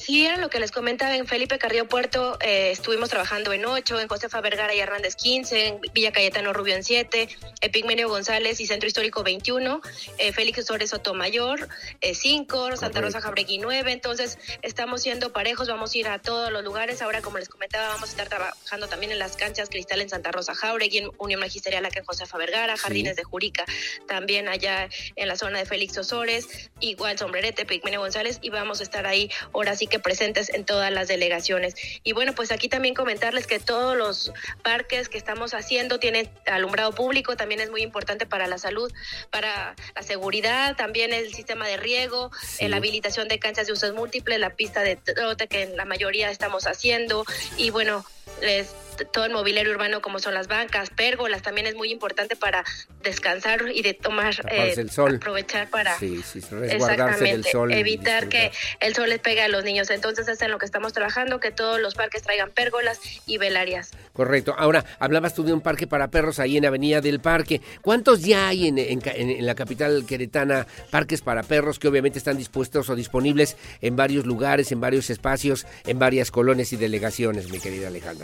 Sí, 0.03 0.25
era 0.25 0.35
lo 0.35 0.49
que 0.49 0.59
les 0.59 0.73
comentaba 0.73 1.15
en 1.15 1.25
Felipe 1.25 1.57
Carrillo 1.57 1.87
Puerto, 1.87 2.37
eh, 2.41 2.71
estuvimos 2.71 3.09
trabajando 3.09 3.53
en 3.53 3.65
8, 3.65 4.01
en 4.01 4.09
Josefa 4.09 4.41
Vergara 4.41 4.75
y 4.75 4.79
Hernández 4.81 5.15
15, 5.15 5.67
en 5.67 5.81
Villa 5.93 6.11
Cayetano 6.11 6.51
Rubio 6.51 6.75
en 6.75 6.83
7, 6.83 7.29
Epigmenio 7.61 8.09
González 8.09 8.59
y 8.59 8.67
Centro 8.67 8.85
Histórico 8.85 9.23
21, 9.23 9.79
eh, 10.17 10.33
Félix 10.33 10.65
Torres 10.65 10.89
Sotomayor 10.89 11.69
5, 12.01 12.67
eh, 12.67 12.75
Santa 12.75 12.99
Rosa 12.99 13.21
Jabregui 13.21 13.59
9, 13.59 13.93
entonces 13.93 14.39
estamos 14.61 15.03
siendo 15.03 15.31
parejos, 15.31 15.69
vamos 15.69 15.93
a 15.93 15.97
ir 15.97 16.09
a 16.09 16.19
todos 16.19 16.51
los 16.51 16.65
lugares, 16.65 17.01
ahora 17.01 17.21
como 17.21 17.37
les 17.37 17.47
comentaba 17.47 17.87
vamos 17.87 18.09
a 18.09 18.11
estar 18.11 18.27
trabajando 18.27 18.89
también 18.89 19.13
en 19.13 19.19
las 19.19 19.37
canchas 19.37 19.69
Cristal 19.69 20.01
en 20.01 20.09
Santa 20.09 20.33
Rosa 20.33 20.53
Jauregui, 20.53 20.97
en 20.97 21.11
Unión 21.17 21.39
Magisterial 21.39 21.85
acá 21.85 21.99
en 21.99 22.05
Josefa 22.05 22.37
Vergara, 22.37 22.75
Jardines 22.75 23.15
de 23.15 23.23
Jurica, 23.23 23.63
también 24.05 24.49
allá 24.49 24.89
en 25.15 25.29
la 25.29 25.37
zona 25.37 25.59
de 25.59 25.65
Félix 25.65 25.97
Osores, 25.97 26.69
igual 26.81 27.17
Sombrerete, 27.17 27.61
Epigmenio 27.61 28.01
González 28.01 28.39
y 28.41 28.49
vamos 28.49 28.81
a 28.81 28.83
estar 28.83 29.07
ahí 29.07 29.31
ahora 29.53 29.77
sí 29.77 29.87
que 29.93 29.99
presentes 29.99 30.49
en 30.49 30.65
todas 30.65 30.91
las 30.91 31.07
delegaciones. 31.07 31.75
Y 32.03 32.13
bueno, 32.13 32.33
pues 32.33 32.51
aquí 32.51 32.67
también 32.67 32.95
comentarles 32.95 33.45
que 33.45 33.59
todos 33.59 33.95
los 33.95 34.33
parques 34.63 35.07
que 35.07 35.19
estamos 35.19 35.53
haciendo 35.53 35.99
tienen 35.99 36.31
alumbrado 36.47 36.93
público, 36.93 37.37
también 37.37 37.61
es 37.61 37.69
muy 37.69 37.83
importante 37.83 38.25
para 38.25 38.47
la 38.47 38.57
salud, 38.57 38.91
para 39.29 39.75
la 39.95 40.01
seguridad, 40.01 40.75
también 40.75 41.13
el 41.13 41.31
sistema 41.31 41.67
de 41.67 41.77
riego, 41.77 42.31
eh, 42.57 42.69
la 42.69 42.77
habilitación 42.77 43.27
de 43.27 43.37
canchas 43.37 43.67
de 43.67 43.73
usos 43.73 43.93
múltiples, 43.93 44.39
la 44.39 44.55
pista 44.55 44.81
de 44.81 44.95
trote 44.95 45.47
que 45.47 45.61
en 45.61 45.77
la 45.77 45.85
mayoría 45.85 46.31
estamos 46.31 46.65
haciendo 46.65 47.23
y 47.57 47.69
bueno, 47.69 48.03
les 48.41 48.73
todo 49.11 49.25
el 49.25 49.33
mobiliario 49.33 49.71
urbano 49.71 50.01
como 50.01 50.19
son 50.19 50.33
las 50.33 50.47
bancas, 50.47 50.89
pérgolas, 50.89 51.41
también 51.41 51.67
es 51.67 51.75
muy 51.75 51.91
importante 51.91 52.35
para 52.35 52.63
descansar 53.01 53.63
y 53.73 53.81
de 53.81 53.93
tomar, 53.93 54.33
eh, 54.51 54.73
el 54.77 54.89
sol. 54.89 55.15
aprovechar 55.15 55.69
para 55.69 55.97
sí, 55.97 56.21
sí, 56.23 56.39
exactamente, 56.69 57.51
sol 57.51 57.71
evitar 57.71 58.29
que 58.29 58.51
el 58.79 58.95
sol 58.95 59.09
les 59.09 59.19
pegue 59.19 59.41
a 59.41 59.47
los 59.47 59.63
niños. 59.63 59.89
Entonces 59.89 60.27
es 60.27 60.41
en 60.41 60.51
lo 60.51 60.57
que 60.57 60.65
estamos 60.65 60.93
trabajando, 60.93 61.39
que 61.39 61.51
todos 61.51 61.79
los 61.79 61.95
parques 61.95 62.21
traigan 62.23 62.51
pérgolas 62.51 62.99
y 63.25 63.37
velarias. 63.37 63.91
Correcto. 64.13 64.55
Ahora, 64.57 64.85
hablabas 64.99 65.33
tú 65.33 65.43
de 65.43 65.53
un 65.53 65.61
parque 65.61 65.87
para 65.87 66.09
perros 66.09 66.39
ahí 66.39 66.57
en 66.57 66.65
Avenida 66.65 67.01
del 67.01 67.19
Parque. 67.19 67.61
¿Cuántos 67.81 68.21
ya 68.21 68.47
hay 68.47 68.67
en, 68.67 68.77
en 68.77 69.45
la 69.45 69.55
capital 69.55 70.05
queretana 70.07 70.67
parques 70.91 71.21
para 71.21 71.43
perros 71.43 71.79
que 71.79 71.87
obviamente 71.87 72.17
están 72.17 72.37
dispuestos 72.37 72.89
o 72.89 72.95
disponibles 72.95 73.57
en 73.81 73.95
varios 73.95 74.25
lugares, 74.25 74.71
en 74.71 74.79
varios 74.79 75.09
espacios, 75.09 75.65
en 75.85 75.99
varias 75.99 76.31
colonias 76.31 76.73
y 76.73 76.77
delegaciones, 76.77 77.49
mi 77.49 77.59
querida 77.59 77.87
Alejandra? 77.87 78.22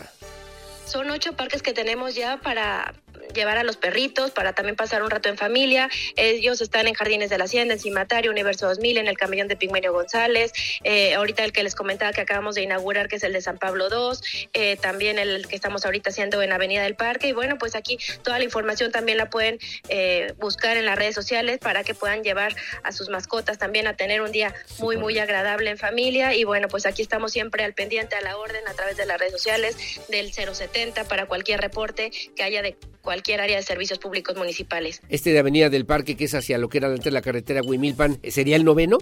Son 0.86 1.10
ocho 1.12 1.34
parques 1.34 1.62
que 1.62 1.74
tenemos 1.74 2.16
ya 2.16 2.38
para 2.38 2.94
llevar 3.34 3.58
a 3.58 3.64
los 3.64 3.78
perritos, 3.78 4.32
para 4.32 4.54
también 4.54 4.76
pasar 4.76 5.04
un 5.04 5.10
rato 5.10 5.30
en 5.30 5.38
familia. 5.38 5.90
Ellos 6.16 6.62
están 6.62 6.88
en 6.88 6.94
Jardines 6.94 7.30
de 7.30 7.38
la 7.38 7.46
Hacienda, 7.46 7.74
en 7.74 7.80
Cimatario, 7.80 8.32
Universo 8.32 8.68
2000, 8.68 8.98
en 8.98 9.08
el 9.08 9.18
Camellón 9.18 9.48
de 9.48 9.56
Pigmenio 9.56 9.94
González. 9.94 10.52
Eh, 10.84 11.14
ahorita 11.16 11.44
el 11.44 11.52
que 11.52 11.64
les 11.64 11.76
comentaba 11.76 12.12
que 12.14 12.22
acabamos 12.22 12.56
de 12.56 12.64
inaugurar, 12.64 13.08
que 13.08 13.18
es 13.18 13.24
el 13.24 13.34
de 13.34 13.42
San 13.42 13.58
Pablo 13.58 13.88
II. 13.90 14.20
Eh, 14.54 14.78
también 14.78 15.20
el 15.20 15.48
que 15.48 15.56
estamos 15.56 15.86
ahorita 15.86 16.10
haciendo 16.10 16.42
en 16.42 16.52
Avenida 16.52 16.84
del 16.84 16.96
Parque. 16.96 17.28
Y 17.28 17.34
bueno, 17.34 17.58
pues 17.58 17.76
aquí 17.76 17.98
toda 18.24 18.38
la 18.38 18.46
información 18.46 18.92
también 18.92 19.18
la 19.18 19.30
pueden 19.30 19.60
eh, 19.90 20.34
buscar 20.38 20.78
en 20.78 20.86
las 20.86 20.98
redes 20.98 21.16
sociales 21.16 21.60
para 21.60 21.84
que 21.84 21.94
puedan 21.94 22.24
llevar 22.24 22.56
a 22.84 22.92
sus 22.92 23.10
mascotas 23.10 23.58
también 23.58 23.88
a 23.88 23.96
tener 23.96 24.22
un 24.22 24.32
día 24.32 24.54
muy, 24.80 24.98
muy 24.98 25.18
agradable 25.20 25.70
en 25.70 25.78
familia. 25.78 26.34
Y 26.34 26.44
bueno, 26.44 26.68
pues 26.68 26.86
aquí 26.86 27.02
estamos 27.02 27.32
siempre 27.32 27.64
al 27.64 27.74
pendiente, 27.74 28.16
a 28.16 28.22
la 28.22 28.38
orden, 28.38 28.68
a 28.68 28.74
través 28.74 28.98
de 28.98 29.06
las 29.06 29.20
redes 29.20 29.34
sociales 29.34 29.76
del 30.10 30.32
070 30.34 31.06
para 31.06 31.26
cualquier 31.26 31.62
reporte 31.62 32.12
que 32.36 32.44
haya 32.44 32.62
de 32.62 32.78
cualquier 33.02 33.42
área 33.42 33.58
de 33.58 33.64
servicios 33.64 34.00
públicos 34.00 34.36
municipales. 34.36 35.02
Este 35.10 35.32
de 35.32 35.40
Avenida 35.40 35.70
del 35.70 35.86
Parque, 35.86 36.16
que 36.16 36.26
es 36.26 36.36
hacia 36.36 36.58
lo 36.58 36.70
que 36.70 36.80
era 36.80 36.88
antes 36.88 37.12
la 37.12 37.22
carretera 37.22 37.62
Huimilpan, 37.62 38.20
¿sería 38.30 38.56
el 38.56 38.64
noveno? 38.64 39.00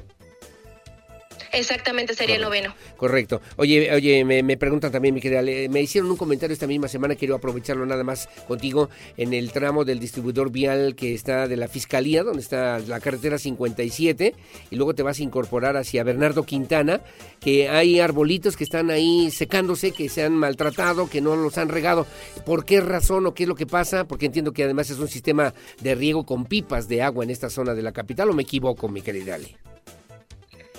Exactamente, 1.54 2.14
sería 2.14 2.36
el 2.36 2.42
noveno. 2.42 2.74
Correcto. 2.96 3.42
Oye, 3.56 3.94
oye, 3.94 4.24
me, 4.24 4.58
preguntan 4.58 4.92
también, 4.92 5.14
mi 5.14 5.22
querida, 5.22 5.42
me 5.42 5.82
hicieron 5.82 6.10
un 6.10 6.18
comentario 6.18 6.54
esta 6.54 6.68
misma 6.68 6.88
semana, 6.88 7.16
quiero 7.16 7.36
aprovecharlo 7.36 7.86
nada 7.86 8.04
más 8.04 8.30
contigo, 8.48 8.90
en 9.18 9.34
el 9.34 9.52
tramo 9.52 9.86
del 9.86 10.00
distribuidor 10.00 10.52
vial 10.52 10.96
que 10.96 11.14
está 11.14 11.48
de 11.48 11.58
la 11.58 11.68
Fiscalía, 11.68 12.24
donde 12.24 12.42
está 12.42 12.80
la 12.80 13.00
carretera 13.00 13.38
57, 13.38 14.36
y 14.70 14.76
luego 14.76 14.94
te 14.96 15.04
vas 15.04 15.20
a 15.20 15.24
incorporar 15.24 15.78
hacia 15.78 16.04
Bernardo 16.04 16.44
Quintana, 16.44 17.02
que 17.40 17.70
hay 17.70 18.00
arbolitos 18.00 18.58
que 18.58 18.64
están 18.64 18.90
ahí 18.90 19.32
secándose, 19.32 19.92
que 19.92 20.10
se 20.10 20.24
han 20.24 20.34
maltratado, 20.34 21.10
que 21.10 21.22
no 21.22 21.36
los 21.36 21.58
han 21.58 21.70
regado. 21.70 22.06
¿Por 22.46 22.66
qué 22.66 22.82
razón 22.82 23.26
o 23.26 23.34
qué 23.34 23.44
es 23.44 23.50
lo 23.50 23.56
que 23.56 23.66
pasa? 23.66 24.06
Porque 24.06 24.26
entiendo 24.26 24.54
que 24.54 24.64
además 24.64 24.90
es 24.90 25.00
un 25.00 25.08
sistema 25.08 25.54
de 25.82 25.96
riego 25.96 26.26
con 26.26 26.46
pipas 26.46 26.88
de 26.88 27.02
agua 27.02 27.24
en 27.24 27.30
esta 27.30 27.50
zona 27.50 27.74
de 27.74 27.82
la 27.82 27.92
capital, 27.92 28.30
¿o 28.30 28.34
me 28.34 28.44
equivoco, 28.44 28.90
mi 28.90 29.02
querida 29.02 29.36
Ale? 29.36 29.58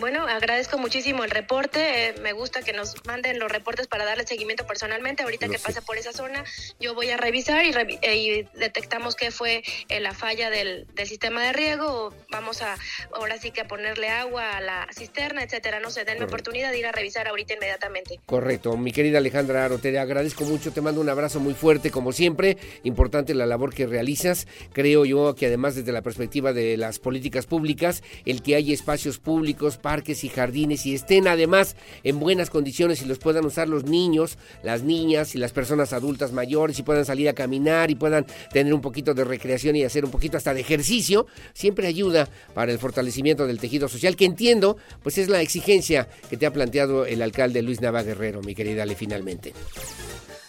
Bueno, 0.01 0.29
agradezco 0.29 0.79
muchísimo 0.79 1.25
el 1.25 1.31
reporte. 1.31 2.09
Eh, 2.09 2.15
me 2.23 2.33
gusta 2.33 2.63
que 2.63 2.73
nos 2.73 2.95
manden 3.05 3.41
los 3.41 3.51
reportes 3.51 3.89
para 3.89 4.05
darle 4.05 4.25
seguimiento 4.25 4.65
personalmente. 4.65 5.25
Ahorita 5.25 5.49
que 5.49 5.59
pase 5.59 5.83
por 5.83 5.99
esa 5.99 6.13
zona, 6.13 6.45
yo 6.79 6.95
voy 6.95 7.11
a 7.11 7.17
revisar 7.17 7.65
y, 7.65 7.73
eh, 8.03 8.47
detectamos 8.55 9.17
que 9.17 9.33
fue 9.33 9.65
eh, 9.89 9.99
la 9.99 10.15
falla 10.15 10.51
del, 10.51 10.87
sistema 11.05 11.43
de 11.43 11.53
riego. 11.53 12.15
Vamos 12.31 12.63
a 12.63 12.77
ahora 13.13 13.39
sí 13.39 13.51
que 13.51 13.63
a 13.63 13.67
ponerle 13.67 14.09
agua 14.09 14.59
a 14.59 14.61
la 14.61 14.87
cisterna, 14.93 15.43
etcétera. 15.43 15.81
No 15.81 15.91
sé, 15.91 16.05
denme 16.05 16.27
oportunidad 16.27 16.71
de 16.71 16.79
ir 16.79 16.87
a 16.87 16.93
revisar 16.93 17.27
ahorita 17.27 17.55
inmediatamente. 17.55 18.21
Correcto. 18.27 18.77
Mi 18.77 18.93
querida 18.93 19.19
Alejandra 19.19 19.65
Aro, 19.65 19.79
te 19.79 19.99
agradezco 19.99 20.45
mucho. 20.45 20.71
Te 20.71 20.81
mando 20.81 21.01
un 21.01 21.09
abrazo 21.09 21.41
muy 21.41 21.55
fuerte, 21.55 21.91
como 21.91 22.13
siempre. 22.13 22.57
Importante 22.85 23.35
la 23.35 23.47
labor 23.47 23.75
que 23.75 23.87
realizas. 23.87 24.47
Creo 24.73 25.05
yo 25.05 25.35
que 25.35 25.47
además 25.47 25.75
desde 25.75 25.91
la 25.91 26.03
perspectiva 26.03 26.53
de 26.53 26.77
las 26.77 27.01
políticas 27.01 27.47
públicas, 27.47 28.05
el 28.27 28.43
que 28.43 28.55
haya 28.55 28.73
espacios 28.73 29.19
públicos 29.19 29.77
parques 29.89 30.23
y 30.23 30.29
jardines 30.29 30.85
y 30.85 30.95
estén 30.95 31.27
además 31.29 31.75
en 32.05 32.21
buenas 32.21 32.51
condiciones 32.51 33.01
y 33.01 33.07
los 33.07 33.19
puedan 33.19 33.47
usar 33.47 33.71
los 33.71 33.85
niños, 33.85 34.37
las 34.63 34.83
niñas 34.83 35.35
y 35.35 35.39
las 35.39 35.53
personas 35.53 35.95
adultas 35.95 36.31
mayores 36.31 36.79
y 36.79 36.83
puedan 36.83 37.07
salir 37.07 37.27
a 37.27 37.33
caminar 37.33 37.91
y 37.91 37.95
puedan 37.95 38.27
tener 38.53 38.75
un 38.75 38.83
poquito 38.83 39.15
de 39.15 39.25
recreación 39.25 39.77
y 39.77 39.85
hacer 39.85 40.05
un 40.05 40.11
poquito 40.11 40.37
hasta 40.37 40.53
de 40.53 40.61
ejercicio, 40.61 41.27
siempre 41.55 41.87
ayuda 41.87 42.29
para 42.53 42.71
el 42.71 42.79
fortalecimiento 42.79 43.47
del 43.47 43.59
tejido 43.59 43.89
social, 43.89 44.15
que 44.15 44.27
entiendo, 44.27 44.77
pues 45.03 45.17
es 45.17 45.31
la 45.31 45.41
exigencia 45.41 46.07
que 46.29 46.37
te 46.37 46.45
ha 46.45 46.53
planteado 46.53 47.07
el 47.07 47.23
alcalde 47.23 47.63
Luis 47.63 47.81
Nava 47.81 48.03
Guerrero, 48.03 48.43
mi 48.43 48.55
querida 48.55 48.83
Ale, 48.83 48.95
finalmente. 48.95 49.55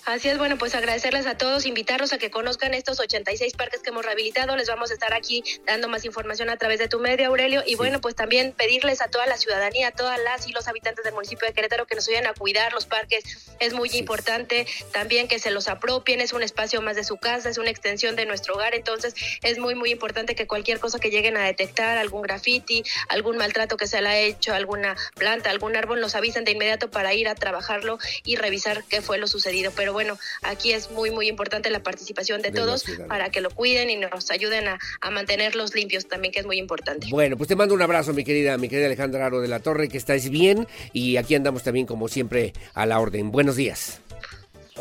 Así 0.10 0.28
es, 0.28 0.40
bueno, 0.40 0.58
pues 0.58 0.74
agradecerles 0.74 1.28
a 1.28 1.38
todos, 1.38 1.68
invitarlos 1.68 2.14
a 2.14 2.18
que 2.18 2.32
conozcan 2.32 2.74
estos 2.74 3.00
86 3.00 3.54
parques 3.54 3.82
que 3.82 3.92
hemos 3.92 4.04
rehabilitado. 4.04 4.56
Les 4.56 4.68
vamos 4.68 4.90
a 4.90 4.96
estar 4.96 5.14
aquí 5.14 5.44
dando 5.68 5.88
más 5.88 6.04
información 6.04 6.50
a 6.50 6.58
través 6.58 6.80
de 6.80 6.88
tu 6.88 7.00
medio, 7.00 7.28
Aurelio. 7.28 7.62
Y 7.64 7.76
bueno, 7.76 8.02
pues 8.02 8.16
también 8.16 8.52
pedirles 8.54 9.04
a 9.04 9.10
toda 9.10 9.28
la 9.28 9.38
ciudadanía, 9.38 9.90
a 9.90 9.92
todas 9.92 10.20
las 10.20 10.48
y 10.48 10.52
los 10.52 10.68
habitantes 10.68 11.06
del 11.06 11.14
municipio 11.14 11.48
de 11.48 11.54
Querétaro 11.54 11.86
que 11.86 11.94
nos 11.94 12.08
ayuden 12.08 12.26
a 12.26 12.34
cuidar 12.34 12.74
los 12.74 12.88
parques. 12.88 13.24
Es 13.60 13.74
muy 13.74 13.92
importante 13.94 14.66
también 14.92 15.28
que 15.28 15.38
se 15.38 15.52
los 15.52 15.68
apropien. 15.68 16.22
Es 16.22 16.34
un 16.34 16.42
espacio 16.42 16.82
más 16.82 16.96
de 16.96 17.04
su 17.04 17.18
casa, 17.18 17.48
es 17.48 17.60
una 17.60 17.70
extensión 17.70 18.16
de 18.16 18.26
nuestro 18.26 18.56
hogar. 18.56 18.74
Entonces, 18.74 19.14
es 19.44 19.60
muy, 19.60 19.76
muy 19.76 19.92
importante 19.92 20.34
que 20.34 20.48
cualquier 20.48 20.80
cosa 20.80 20.98
que 20.98 21.12
lleguen 21.12 21.38
a 21.38 21.44
detectar, 21.44 22.00
algún 22.00 22.24
graffiti, 22.24 22.84
algún 23.10 23.38
maltrato 23.38 23.78
que 23.78 23.86
se 23.86 24.02
le 24.02 24.10
ha 24.10 24.18
hecho, 24.18 24.56
alguna 24.56 24.96
planta, 25.14 25.52
algún 25.52 25.76
árbol, 25.76 26.02
nos 26.02 26.16
avisen 26.16 26.46
de 26.46 26.54
inmediato 26.54 26.90
para 26.90 27.14
ir 27.14 27.28
a 27.28 27.36
trabajarlo 27.36 28.00
y 28.24 28.38
revisar 28.38 28.84
qué 28.86 29.04
fue 29.04 29.20
lo 29.20 29.28
sucedido. 29.28 29.72
Pero 29.76 29.94
bueno, 29.94 29.99
aquí 30.42 30.72
es 30.72 30.92
muy, 30.92 31.12
muy 31.12 31.28
importante 31.28 31.70
la 31.70 31.82
participación 31.82 32.42
de, 32.42 32.52
todos 32.52 32.84
para 33.08 33.30
que 33.30 33.42
lo 33.42 33.50
cuiden 33.50 33.90
y 33.90 33.96
nos 33.96 34.32
ayuden 34.32 34.68
a, 34.68 34.80
a, 35.02 35.12
mantenerlos 35.12 35.76
limpios 35.76 36.08
también, 36.08 36.34
que 36.34 36.40
es 36.40 36.46
muy 36.46 36.58
importante. 36.58 37.08
Bueno, 37.10 37.38
pues 37.38 37.48
te 37.48 37.56
mando 37.56 37.74
un 37.76 37.82
abrazo, 37.82 38.14
mi 38.14 38.24
querida, 38.24 38.58
mi 38.58 38.70
querida 38.70 38.88
Alejandra 38.88 39.26
Aro 39.26 39.42
de 39.42 39.48
la 39.48 39.60
Torre, 39.60 39.90
que 39.90 39.98
estáis 39.98 40.30
bien 40.30 40.68
y 40.94 41.18
aquí 41.18 41.36
andamos 41.36 41.64
también, 41.64 41.86
como 41.86 42.08
siempre, 42.08 42.54
a 42.74 42.86
la 42.86 43.00
orden. 43.00 43.32
Buenos 43.32 43.56
días. 43.56 44.02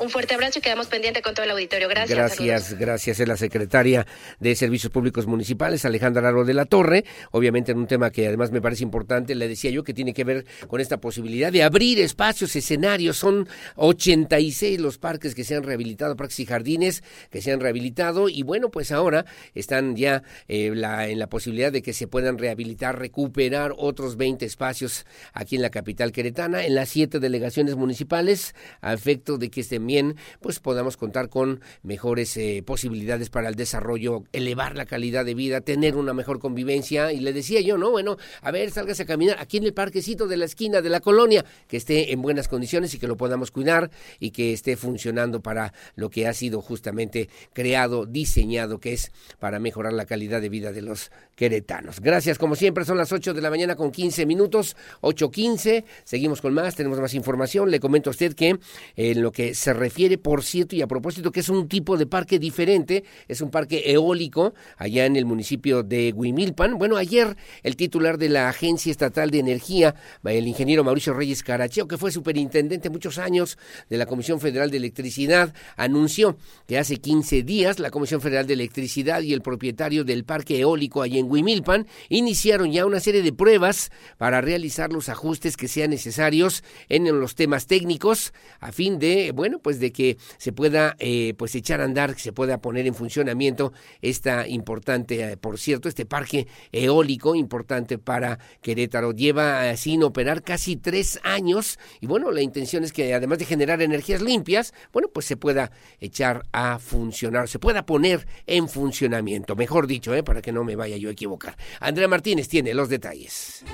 Un 0.00 0.10
fuerte 0.10 0.34
abrazo 0.34 0.60
y 0.60 0.62
quedamos 0.62 0.86
pendientes 0.86 1.22
con 1.22 1.34
todo 1.34 1.44
el 1.44 1.50
auditorio. 1.50 1.88
Gracias. 1.88 2.16
Gracias, 2.16 2.78
gracias. 2.78 3.20
Es 3.20 3.28
la 3.28 3.36
secretaria 3.36 4.06
de 4.38 4.54
Servicios 4.54 4.92
Públicos 4.92 5.26
Municipales, 5.26 5.84
Alejandra 5.84 6.22
Laro 6.22 6.44
de 6.44 6.54
la 6.54 6.66
Torre. 6.66 7.04
Obviamente 7.32 7.72
en 7.72 7.78
un 7.78 7.86
tema 7.86 8.10
que 8.10 8.26
además 8.26 8.52
me 8.52 8.60
parece 8.60 8.84
importante, 8.84 9.34
le 9.34 9.48
decía 9.48 9.70
yo, 9.70 9.82
que 9.82 9.94
tiene 9.94 10.14
que 10.14 10.24
ver 10.24 10.46
con 10.68 10.80
esta 10.80 11.00
posibilidad 11.00 11.50
de 11.50 11.62
abrir 11.62 11.98
espacios, 12.00 12.54
escenarios. 12.54 13.16
Son 13.16 13.48
86 13.76 14.80
los 14.80 14.98
parques 14.98 15.34
que 15.34 15.42
se 15.42 15.56
han 15.56 15.64
rehabilitado, 15.64 16.14
parques 16.16 16.38
y 16.40 16.46
jardines 16.46 17.02
que 17.30 17.42
se 17.42 17.50
han 17.50 17.60
rehabilitado. 17.60 18.28
Y 18.28 18.42
bueno, 18.42 18.70
pues 18.70 18.92
ahora 18.92 19.24
están 19.54 19.96
ya 19.96 20.22
eh, 20.46 20.70
la, 20.74 21.08
en 21.08 21.18
la 21.18 21.28
posibilidad 21.28 21.72
de 21.72 21.82
que 21.82 21.92
se 21.92 22.06
puedan 22.06 22.38
rehabilitar, 22.38 22.98
recuperar 22.98 23.72
otros 23.76 24.16
20 24.16 24.44
espacios 24.44 25.06
aquí 25.32 25.56
en 25.56 25.62
la 25.62 25.70
capital 25.70 26.12
queretana, 26.12 26.64
en 26.64 26.74
las 26.74 26.88
siete 26.88 27.18
delegaciones 27.18 27.74
municipales, 27.74 28.54
a 28.80 28.92
efecto 28.94 29.38
de 29.38 29.50
que 29.50 29.60
este 29.60 29.87
también 29.88 30.16
pues 30.40 30.60
podamos 30.60 30.98
contar 30.98 31.30
con 31.30 31.62
mejores 31.82 32.36
eh, 32.36 32.62
posibilidades 32.62 33.30
para 33.30 33.48
el 33.48 33.54
desarrollo, 33.54 34.24
elevar 34.34 34.76
la 34.76 34.84
calidad 34.84 35.24
de 35.24 35.32
vida, 35.32 35.62
tener 35.62 35.96
una 35.96 36.12
mejor 36.12 36.40
convivencia. 36.40 37.10
Y 37.10 37.20
le 37.20 37.32
decía 37.32 37.62
yo, 37.62 37.78
¿no? 37.78 37.90
Bueno, 37.90 38.18
a 38.42 38.50
ver, 38.50 38.70
salgas 38.70 39.00
a 39.00 39.06
caminar 39.06 39.38
aquí 39.40 39.56
en 39.56 39.64
el 39.64 39.72
parquecito 39.72 40.26
de 40.26 40.36
la 40.36 40.44
esquina 40.44 40.82
de 40.82 40.90
la 40.90 41.00
colonia, 41.00 41.42
que 41.68 41.78
esté 41.78 42.12
en 42.12 42.20
buenas 42.20 42.48
condiciones 42.48 42.92
y 42.92 42.98
que 42.98 43.08
lo 43.08 43.16
podamos 43.16 43.50
cuidar 43.50 43.90
y 44.20 44.30
que 44.30 44.52
esté 44.52 44.76
funcionando 44.76 45.40
para 45.40 45.72
lo 45.96 46.10
que 46.10 46.26
ha 46.26 46.34
sido 46.34 46.60
justamente 46.60 47.30
creado, 47.54 48.04
diseñado, 48.04 48.80
que 48.80 48.92
es 48.92 49.10
para 49.38 49.58
mejorar 49.58 49.94
la 49.94 50.04
calidad 50.04 50.42
de 50.42 50.50
vida 50.50 50.70
de 50.70 50.82
los 50.82 51.10
queretanos. 51.34 52.00
Gracias, 52.00 52.36
como 52.36 52.56
siempre, 52.56 52.84
son 52.84 52.98
las 52.98 53.10
8 53.10 53.32
de 53.32 53.40
la 53.40 53.48
mañana 53.48 53.74
con 53.74 53.90
15 53.90 54.26
minutos, 54.26 54.76
8.15. 55.00 55.84
Seguimos 56.04 56.42
con 56.42 56.52
más, 56.52 56.74
tenemos 56.74 57.00
más 57.00 57.14
información. 57.14 57.70
Le 57.70 57.80
comento 57.80 58.10
a 58.10 58.12
usted 58.12 58.34
que 58.34 58.58
en 58.96 59.22
lo 59.22 59.32
que 59.32 59.54
se 59.54 59.72
refiere, 59.78 60.18
por 60.18 60.42
cierto, 60.42 60.76
y 60.76 60.82
a 60.82 60.86
propósito, 60.86 61.32
que 61.32 61.40
es 61.40 61.48
un 61.48 61.68
tipo 61.68 61.96
de 61.96 62.06
parque 62.06 62.38
diferente, 62.38 63.04
es 63.26 63.40
un 63.40 63.50
parque 63.50 63.82
eólico 63.86 64.54
allá 64.76 65.06
en 65.06 65.16
el 65.16 65.24
municipio 65.24 65.82
de 65.82 66.12
Huimilpan. 66.14 66.78
Bueno, 66.78 66.96
ayer 66.96 67.36
el 67.62 67.76
titular 67.76 68.18
de 68.18 68.28
la 68.28 68.48
Agencia 68.48 68.90
Estatal 68.90 69.30
de 69.30 69.38
Energía, 69.38 69.94
el 70.24 70.46
ingeniero 70.46 70.84
Mauricio 70.84 71.14
Reyes 71.14 71.42
Caracheo, 71.42 71.88
que 71.88 71.98
fue 71.98 72.12
superintendente 72.12 72.90
muchos 72.90 73.18
años 73.18 73.58
de 73.88 73.96
la 73.96 74.06
Comisión 74.06 74.40
Federal 74.40 74.70
de 74.70 74.78
Electricidad, 74.78 75.54
anunció 75.76 76.36
que 76.66 76.78
hace 76.78 76.96
15 76.96 77.42
días 77.42 77.78
la 77.78 77.90
Comisión 77.90 78.20
Federal 78.20 78.46
de 78.46 78.54
Electricidad 78.54 79.22
y 79.22 79.32
el 79.32 79.42
propietario 79.42 80.04
del 80.04 80.24
parque 80.24 80.60
eólico 80.60 81.02
allá 81.02 81.18
en 81.18 81.30
Huimilpan 81.30 81.86
iniciaron 82.08 82.72
ya 82.72 82.86
una 82.86 83.00
serie 83.00 83.22
de 83.22 83.32
pruebas 83.32 83.90
para 84.16 84.40
realizar 84.40 84.92
los 84.92 85.08
ajustes 85.08 85.56
que 85.56 85.68
sean 85.68 85.90
necesarios 85.90 86.64
en 86.88 87.20
los 87.20 87.34
temas 87.34 87.66
técnicos 87.66 88.32
a 88.60 88.72
fin 88.72 88.98
de, 88.98 89.32
bueno, 89.32 89.58
pues 89.60 89.67
pues 89.68 89.80
de 89.80 89.92
que 89.92 90.16
se 90.38 90.50
pueda 90.50 90.96
eh, 90.98 91.34
pues 91.36 91.54
echar 91.54 91.82
a 91.82 91.84
andar, 91.84 92.14
que 92.14 92.22
se 92.22 92.32
pueda 92.32 92.56
poner 92.62 92.86
en 92.86 92.94
funcionamiento 92.94 93.74
esta 94.00 94.48
importante, 94.48 95.32
eh, 95.32 95.36
por 95.36 95.58
cierto, 95.58 95.90
este 95.90 96.06
parque 96.06 96.46
eólico 96.72 97.34
importante 97.34 97.98
para 97.98 98.38
Querétaro. 98.62 99.12
Lleva 99.12 99.68
eh, 99.68 99.76
sin 99.76 100.04
operar 100.04 100.42
casi 100.42 100.76
tres 100.76 101.20
años 101.22 101.78
y 102.00 102.06
bueno, 102.06 102.30
la 102.30 102.40
intención 102.40 102.82
es 102.82 102.94
que 102.94 103.12
además 103.12 103.40
de 103.40 103.44
generar 103.44 103.82
energías 103.82 104.22
limpias, 104.22 104.72
bueno, 104.90 105.10
pues 105.12 105.26
se 105.26 105.36
pueda 105.36 105.70
echar 106.00 106.46
a 106.50 106.78
funcionar, 106.78 107.46
se 107.46 107.58
pueda 107.58 107.84
poner 107.84 108.26
en 108.46 108.70
funcionamiento, 108.70 109.54
mejor 109.54 109.86
dicho, 109.86 110.14
para 110.24 110.40
que 110.40 110.50
no 110.50 110.64
me 110.64 110.76
vaya 110.76 110.96
yo 110.96 111.10
a 111.10 111.12
equivocar. 111.12 111.58
Andrea 111.80 112.08
Martínez 112.08 112.48
tiene 112.48 112.72
los 112.72 112.88
detalles. 112.88 113.66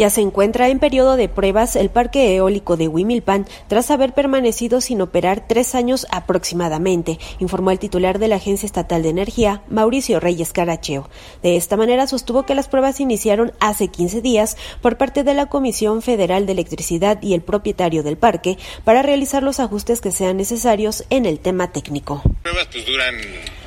Ya 0.00 0.08
se 0.08 0.22
encuentra 0.22 0.70
en 0.70 0.78
periodo 0.78 1.16
de 1.18 1.28
pruebas 1.28 1.76
el 1.76 1.90
parque 1.90 2.34
eólico 2.34 2.78
de 2.78 2.88
Huimilpan 2.88 3.46
tras 3.68 3.90
haber 3.90 4.14
permanecido 4.14 4.80
sin 4.80 5.02
operar 5.02 5.46
tres 5.46 5.74
años 5.74 6.06
aproximadamente, 6.08 7.18
informó 7.38 7.70
el 7.70 7.78
titular 7.78 8.18
de 8.18 8.28
la 8.28 8.36
Agencia 8.36 8.64
Estatal 8.64 9.02
de 9.02 9.10
Energía, 9.10 9.62
Mauricio 9.68 10.18
Reyes 10.18 10.54
Caracheo. 10.54 11.10
De 11.42 11.56
esta 11.56 11.76
manera 11.76 12.06
sostuvo 12.06 12.46
que 12.46 12.54
las 12.54 12.66
pruebas 12.66 12.98
iniciaron 12.98 13.52
hace 13.60 13.88
15 13.88 14.22
días 14.22 14.56
por 14.80 14.96
parte 14.96 15.22
de 15.22 15.34
la 15.34 15.50
Comisión 15.50 16.00
Federal 16.00 16.46
de 16.46 16.52
Electricidad 16.52 17.20
y 17.20 17.34
el 17.34 17.42
propietario 17.42 18.02
del 18.02 18.16
parque 18.16 18.56
para 18.84 19.02
realizar 19.02 19.42
los 19.42 19.60
ajustes 19.60 20.00
que 20.00 20.12
sean 20.12 20.38
necesarios 20.38 21.04
en 21.10 21.26
el 21.26 21.40
tema 21.40 21.72
técnico. 21.72 22.22
Pruebas 22.42 22.68
pues 22.72 22.86
duran 22.86 23.16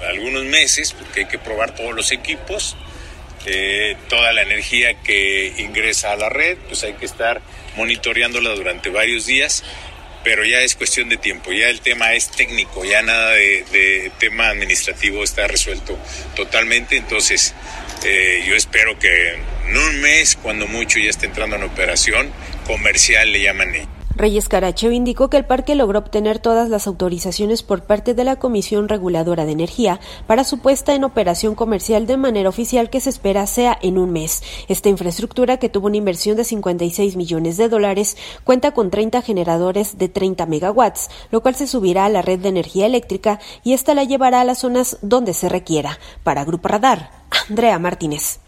algunos 0.10 0.46
meses 0.46 0.94
porque 0.94 1.20
hay 1.20 1.28
que 1.28 1.38
probar 1.38 1.76
todos 1.76 1.94
los 1.94 2.12
equipos 2.12 2.76
eh, 3.46 3.98
toda 4.10 4.32
la 4.34 4.42
energía 4.42 5.02
que 5.02 5.54
ingresa 5.58 6.12
a 6.12 6.16
la 6.16 6.30
red, 6.30 6.58
pues 6.68 6.84
hay 6.84 6.94
que 6.94 7.06
estar 7.06 7.42
monitoreándola 7.76 8.52
durante 8.52 8.90
varios 8.90 9.26
días, 9.26 9.64
pero 10.24 10.46
ya 10.46 10.62
es 10.62 10.76
cuestión 10.76 11.10
de 11.10 11.18
tiempo, 11.18 11.52
ya 11.52 11.68
el 11.68 11.82
tema 11.82 12.14
es 12.14 12.32
técnico, 12.32 12.86
ya 12.86 13.02
nada 13.02 13.32
de, 13.32 14.12
tema 14.20 14.50
administrativo 14.50 15.24
está 15.24 15.48
resuelto 15.48 15.98
totalmente, 16.36 16.96
entonces 16.96 17.54
eh, 18.06 18.46
yo 18.48 18.56
espero 18.56 18.98
que 18.98 19.34
en 19.68 19.78
un 19.78 20.02
mes, 20.02 20.38
cuando 20.42 20.68
mucho, 20.68 21.00
ya 21.00 21.10
esté 21.10 21.26
entrando 21.26 21.58
en 21.58 21.64
operación 21.64 22.32
comercial, 22.66 23.32
le 23.32 23.42
llaman 23.42 23.76
ellos. 23.76 24.03
Reyes 24.16 24.48
Caracheo 24.48 24.92
indicó 24.92 25.30
que 25.30 25.38
el 25.38 25.46
parque 25.46 25.74
logró 25.74 25.98
obtener 25.98 26.38
todas 26.38 26.70
las 26.70 26.86
autorizaciones 26.86 27.64
por 27.64 27.84
parte 27.84 28.14
de 28.14 28.24
la 28.24 28.36
Comisión 28.36 28.88
Reguladora 28.88 29.46
de 29.46 29.54
Energía 29.54 30.00
para 30.28 30.44
su 30.44 30.60
puesta 30.60 30.94
en 30.94 31.04
operación 31.04 31.56
comercial 31.56 32.06
de 32.06 32.18
manera 32.18 32.50
oficial 32.50 32.92
que 32.92 33.00
se 33.00 33.10
espera 33.10 33.48
sea 33.48 33.76
en 33.82 33.98
un 33.98 34.12
mes. 34.12 34.44
Esta 34.68 34.90
infraestructura, 34.90 35.58
que 35.58 35.70
tuvo 35.70 35.88
una 35.88 35.98
inversión 35.98 36.38
de 36.38 36.44
56 36.44 37.16
millones 37.16 37.58
de 37.58 37.70
dólares, 37.70 38.16
cuenta 38.44 38.72
con 38.72 38.92
30 38.92 39.24
generadores 39.24 39.98
de 39.98 40.10
30 40.10 40.46
megawatts, 40.46 41.10
lo 41.32 41.42
cual 41.42 41.56
se 41.56 41.66
subirá 41.66 42.06
a 42.06 42.10
la 42.10 42.22
red 42.22 42.40
de 42.40 42.50
energía 42.50 42.86
eléctrica 42.86 43.40
y 43.64 43.74
esta 43.74 43.96
la 43.96 44.04
llevará 44.04 44.42
a 44.42 44.46
las 44.46 44.60
zonas 44.60 45.00
donde 45.02 45.34
se 45.34 45.50
requiera. 45.50 45.98
Para 46.22 46.46
Grupo 46.46 46.68
Radar, 46.68 47.10
Andrea 47.50 47.80
Martínez. 47.80 48.43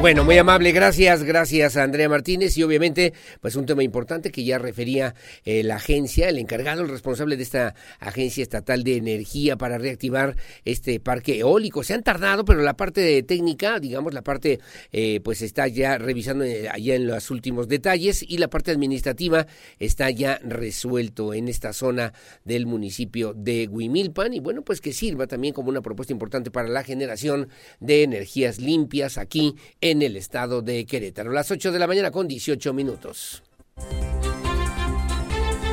Bueno, 0.00 0.24
muy 0.24 0.38
amable, 0.38 0.72
gracias, 0.72 1.24
gracias 1.24 1.76
a 1.76 1.82
Andrea 1.82 2.08
Martínez 2.08 2.56
y 2.56 2.62
obviamente 2.62 3.12
pues 3.42 3.54
un 3.54 3.66
tema 3.66 3.82
importante 3.82 4.30
que 4.30 4.44
ya 4.44 4.58
refería 4.58 5.14
eh, 5.44 5.62
la 5.62 5.76
agencia, 5.76 6.30
el 6.30 6.38
encargado, 6.38 6.80
el 6.80 6.88
responsable 6.88 7.36
de 7.36 7.42
esta 7.42 7.74
agencia 7.98 8.42
estatal 8.42 8.82
de 8.82 8.96
energía 8.96 9.56
para 9.56 9.76
reactivar 9.76 10.36
este 10.64 11.00
parque 11.00 11.40
eólico. 11.40 11.82
Se 11.82 11.92
han 11.92 12.02
tardado, 12.02 12.46
pero 12.46 12.62
la 12.62 12.78
parte 12.78 13.22
técnica, 13.24 13.78
digamos, 13.78 14.14
la 14.14 14.22
parte 14.22 14.60
eh, 14.90 15.20
pues 15.22 15.42
está 15.42 15.68
ya 15.68 15.98
revisando 15.98 16.44
eh, 16.44 16.70
allá 16.70 16.94
en 16.94 17.06
los 17.06 17.30
últimos 17.30 17.68
detalles 17.68 18.24
y 18.26 18.38
la 18.38 18.48
parte 18.48 18.70
administrativa 18.70 19.46
está 19.78 20.08
ya 20.08 20.40
resuelto 20.42 21.34
en 21.34 21.46
esta 21.46 21.74
zona 21.74 22.14
del 22.46 22.64
municipio 22.64 23.34
de 23.34 23.68
Huimilpan 23.70 24.32
y 24.32 24.40
bueno, 24.40 24.62
pues 24.62 24.80
que 24.80 24.94
sirva 24.94 25.26
también 25.26 25.52
como 25.52 25.68
una 25.68 25.82
propuesta 25.82 26.14
importante 26.14 26.50
para 26.50 26.68
la 26.68 26.84
generación 26.84 27.50
de 27.80 28.02
energías 28.02 28.58
limpias 28.60 29.18
aquí 29.18 29.56
en 29.82 29.89
en 29.90 30.02
el 30.02 30.16
estado 30.16 30.62
de 30.62 30.86
Querétaro. 30.86 31.32
Las 31.32 31.50
8 31.50 31.72
de 31.72 31.78
la 31.78 31.86
mañana 31.86 32.10
con 32.10 32.28
18 32.28 32.72
minutos. 32.72 33.42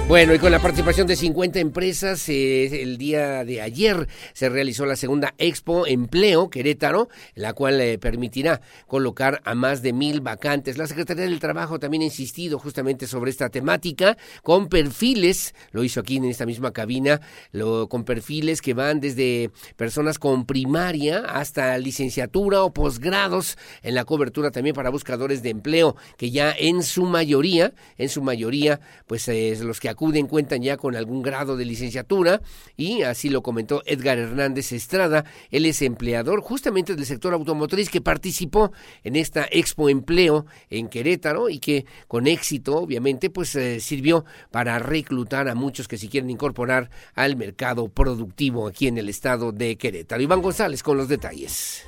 Bueno, 0.08 0.34
y 0.34 0.40
con 0.40 0.54
la 0.54 0.62
participación 0.62 1.06
de 1.06 1.18
50 1.18 1.60
empresas, 1.60 2.30
eh, 2.30 2.82
el 2.82 2.98
día 2.98 3.44
de 3.44 3.62
ayer 3.62 4.08
se 4.32 4.48
realizó 4.48 4.86
la 4.86 4.96
segunda 4.96 5.34
Expo 5.38 5.86
Empleo 5.86 6.50
Querétaro, 6.50 7.10
la 7.36 7.52
cual 7.52 7.82
eh, 7.82 8.00
permitirá 8.00 8.62
colocar 8.88 9.42
a 9.44 9.54
más 9.54 9.82
de 9.82 9.92
mil 9.92 10.22
vacantes. 10.22 10.78
La 10.78 10.88
Secretaría 10.88 11.26
del 11.26 11.42
Trabajo 11.42 11.78
también 11.78 12.04
ha 12.04 12.06
insistido 12.06 12.58
justamente 12.58 13.06
sobre 13.06 13.32
esta 13.32 13.50
temática, 13.50 14.18
con 14.44 14.70
perfiles, 14.70 15.54
lo 15.72 15.84
hizo 15.84 16.00
aquí 16.00 16.16
en 16.16 16.24
esta 16.24 16.46
misma 16.46 16.72
cabina, 16.72 17.20
lo, 17.52 17.90
con 17.90 18.06
perfiles 18.06 18.62
que 18.62 18.74
van 18.74 19.02
desde 19.02 19.52
personas 19.76 20.20
con 20.20 20.46
primaria 20.46 21.26
hasta 21.28 21.78
licenciatura 21.78 22.64
o 22.64 22.72
posgrados 22.72 23.58
en 23.84 23.94
la 23.94 24.06
cobertura 24.06 24.52
también 24.52 24.74
para 24.74 24.90
buscadores 24.90 25.44
de 25.44 25.50
empleo, 25.50 25.98
que 26.16 26.32
ya 26.32 26.56
en 26.58 26.82
su 26.82 27.04
mayoría, 27.04 27.74
en 27.98 28.08
su 28.08 28.22
mayoría, 28.22 28.80
pues 29.06 29.28
es 29.28 29.60
los 29.60 29.82
que 29.82 29.97
acuden 29.98 30.28
cuentan 30.28 30.62
ya 30.62 30.78
con 30.78 30.96
algún 30.96 31.24
grado 31.24 31.58
de 31.58 31.66
licenciatura 31.66 32.40
y 32.76 33.02
así 33.02 33.30
lo 33.30 33.42
comentó 33.42 33.82
Edgar 33.88 34.20
Hernández 34.20 34.72
Estrada, 34.72 35.26
él 35.50 35.66
es 35.66 35.82
empleador 35.82 36.42
justamente 36.42 36.96
del 36.96 37.06
sector 37.08 37.34
automotriz 37.34 37.90
que 37.90 38.00
participó 38.00 38.72
en 39.04 39.16
esta 39.16 39.48
Expo 39.52 39.90
Empleo 39.90 40.46
en 40.70 40.88
Querétaro 40.88 41.50
y 41.50 41.58
que 41.58 41.88
con 42.08 42.28
éxito 42.28 42.78
obviamente 42.78 43.32
pues 43.32 43.56
eh, 43.56 43.80
sirvió 43.80 44.24
para 44.52 44.78
reclutar 44.78 45.48
a 45.48 45.56
muchos 45.56 45.88
que 45.88 45.98
se 45.98 46.10
quieren 46.10 46.30
incorporar 46.30 46.92
al 47.16 47.36
mercado 47.36 47.90
productivo 47.90 48.68
aquí 48.68 48.88
en 48.88 49.00
el 49.00 49.10
estado 49.10 49.52
de 49.52 49.78
Querétaro. 49.78 50.22
Iván 50.22 50.44
González 50.44 50.84
con 50.84 50.98
los 50.98 51.08
detalles. 51.08 51.86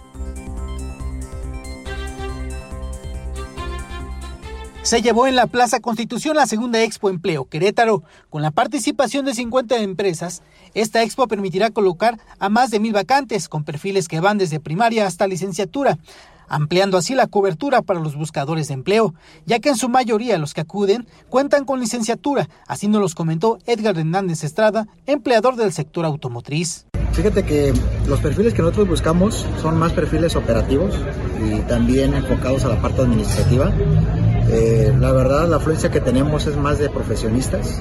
Se 4.89 5.03
llevó 5.03 5.27
en 5.27 5.35
la 5.35 5.45
Plaza 5.45 5.81
Constitución 5.81 6.35
la 6.35 6.47
segunda 6.47 6.81
Expo 6.81 7.11
Empleo 7.11 7.45
Querétaro. 7.45 8.01
Con 8.31 8.41
la 8.41 8.49
participación 8.49 9.23
de 9.23 9.35
50 9.35 9.77
empresas, 9.83 10.41
esta 10.73 11.03
expo 11.03 11.27
permitirá 11.27 11.69
colocar 11.69 12.19
a 12.39 12.49
más 12.49 12.71
de 12.71 12.79
mil 12.79 12.91
vacantes 12.91 13.49
con 13.49 13.63
perfiles 13.63 14.07
que 14.07 14.19
van 14.19 14.39
desde 14.39 14.59
primaria 14.59 15.05
hasta 15.05 15.27
licenciatura 15.27 15.99
ampliando 16.47 16.97
así 16.97 17.13
la 17.13 17.27
cobertura 17.27 17.83
para 17.83 17.99
los 17.99 18.15
buscadores 18.15 18.69
de 18.69 18.73
empleo, 18.73 19.13
ya 19.45 19.59
que 19.59 19.69
en 19.69 19.75
su 19.75 19.87
mayoría 19.87 20.39
los 20.39 20.55
que 20.55 20.61
acuden 20.61 21.05
cuentan 21.29 21.63
con 21.63 21.79
licenciatura, 21.79 22.49
así 22.65 22.87
nos 22.87 23.01
los 23.01 23.13
comentó 23.13 23.59
Edgar 23.67 23.95
Hernández 23.95 24.43
Estrada, 24.43 24.87
empleador 25.05 25.57
del 25.57 25.71
sector 25.71 26.05
automotriz. 26.05 26.87
Fíjate 27.11 27.43
que 27.43 27.71
los 28.07 28.19
perfiles 28.21 28.55
que 28.55 28.63
nosotros 28.63 28.87
buscamos 28.87 29.45
son 29.61 29.77
más 29.77 29.93
perfiles 29.93 30.35
operativos 30.35 30.95
y 31.45 31.59
también 31.67 32.15
enfocados 32.15 32.65
a 32.65 32.69
la 32.69 32.81
parte 32.81 33.03
administrativa. 33.03 33.71
Eh, 34.51 34.93
la 34.99 35.11
verdad, 35.11 35.47
la 35.47 35.57
afluencia 35.57 35.91
que 35.91 36.01
tenemos 36.01 36.47
es 36.47 36.57
más 36.57 36.79
de 36.79 36.89
profesionistas, 36.89 37.79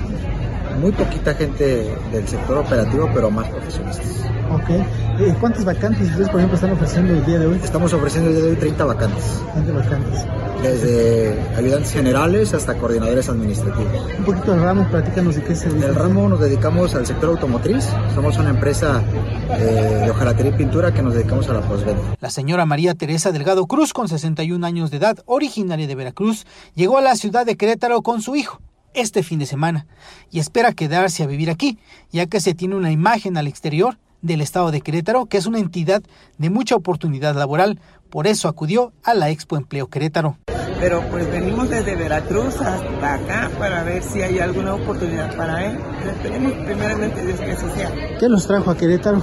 muy 0.81 0.93
poquita 0.93 1.35
gente 1.35 1.91
del 2.13 2.29
sector 2.29 2.59
operativo, 2.59 3.09
pero 3.15 3.31
más 3.31 3.49
profesionistas. 3.49 4.07
Ok. 4.51 4.71
Eh, 4.71 5.35
¿Cuántas 5.41 5.65
vacantes 5.65 6.09
ustedes, 6.09 6.29
por 6.29 6.41
ejemplo, 6.41 6.57
están 6.57 6.73
ofreciendo 6.73 7.13
el 7.13 7.25
día 7.25 7.39
de 7.39 7.47
hoy? 7.47 7.61
Estamos 7.63 7.93
ofreciendo 7.93 8.31
el 8.31 8.37
día 8.37 8.45
de 8.45 8.51
hoy 8.51 8.57
30 8.57 8.85
vacantes. 8.85 9.43
30 9.53 9.73
vacantes. 9.73 10.27
Desde 10.63 11.41
ayudantes 11.57 11.93
generales 11.93 12.55
hasta 12.55 12.75
coordinadores 12.79 13.29
administrativos. 13.29 13.93
Un 14.19 14.25
poquito 14.25 14.53
del 14.53 14.63
ramo, 14.63 14.89
platícanos 14.89 15.37
de 15.37 15.43
qué 15.43 15.55
se 15.55 15.69
En 15.69 15.83
el 15.83 15.95
ramo 15.95 16.29
nos 16.29 16.41
dedicamos 16.41 16.95
al 16.95 17.07
sector 17.07 17.31
automotriz. 17.31 17.87
Somos 18.15 18.39
una 18.39 18.51
empresa 18.51 19.03
eh, 19.51 20.03
de 20.05 20.11
hojalatería 20.11 20.53
y 20.53 20.55
pintura 20.55 20.93
que 20.93 21.03
nos 21.03 21.15
dedicamos 21.15 21.49
a 21.49 21.55
la 21.55 21.61
postventa. 21.61 22.17
La 22.21 22.31
señora 22.31 22.65
María 22.65 22.95
Teresa 22.95 23.33
Delgado 23.33 23.67
Cruz, 23.67 23.93
con 23.93 24.09
61 24.09 24.67
años 24.67 24.91
de 24.91 24.97
edad, 24.97 25.19
originaria 25.27 25.87
de 25.87 25.95
Veracruz, 25.95 26.47
llegó 26.75 26.99
a 26.99 27.03
la 27.03 27.15
ciudad 27.17 27.45
de 27.45 27.57
Querétaro 27.57 28.03
con 28.03 28.23
su 28.23 28.35
hijo 28.35 28.61
este 28.95 29.23
fin 29.23 29.39
de 29.39 29.47
semana 29.47 29.87
y 30.31 30.41
espera 30.41 30.73
quedarse 30.73 31.23
a 31.23 31.27
vivir 31.27 31.51
aquí, 31.51 31.79
ya 32.11 32.27
que 32.27 32.41
se 32.41 32.55
tiene 32.55 32.75
una 32.75 32.91
imagen 32.91 33.37
al 33.37 33.47
exterior 33.47 33.99
del 34.23 34.41
estado 34.41 34.71
de 34.71 34.81
Querétaro, 34.81 35.27
que 35.27 35.39
es 35.39 35.47
una 35.47 35.59
entidad 35.59 36.03
de 36.39 36.51
mucha 36.51 36.75
oportunidad 36.77 37.35
laboral. 37.35 37.81
Por 38.11 38.27
eso 38.27 38.49
acudió 38.49 38.93
a 39.05 39.15
la 39.15 39.31
Expo 39.31 39.57
Empleo 39.57 39.89
Querétaro. 39.89 40.39
Pero 40.81 41.03
pues 41.11 41.31
venimos 41.31 41.69
desde 41.69 41.97
Veracruz 41.97 42.61
hasta 42.61 43.15
acá 43.15 43.51
para 43.59 43.83
ver 43.83 44.03
si 44.03 44.23
hay 44.23 44.39
alguna 44.39 44.75
oportunidad 44.75 45.35
para 45.37 45.67
él. 45.67 45.79
Esperemos 46.07 46.53
primeramente 46.65 47.27
Dios 47.27 47.41
que 47.41 47.51
eso 47.51 47.75
sea. 47.75 47.91
¿Qué 48.19 48.29
los 48.29 48.47
trajo 48.47 48.71
a 48.71 48.77
Querétaro? 48.77 49.23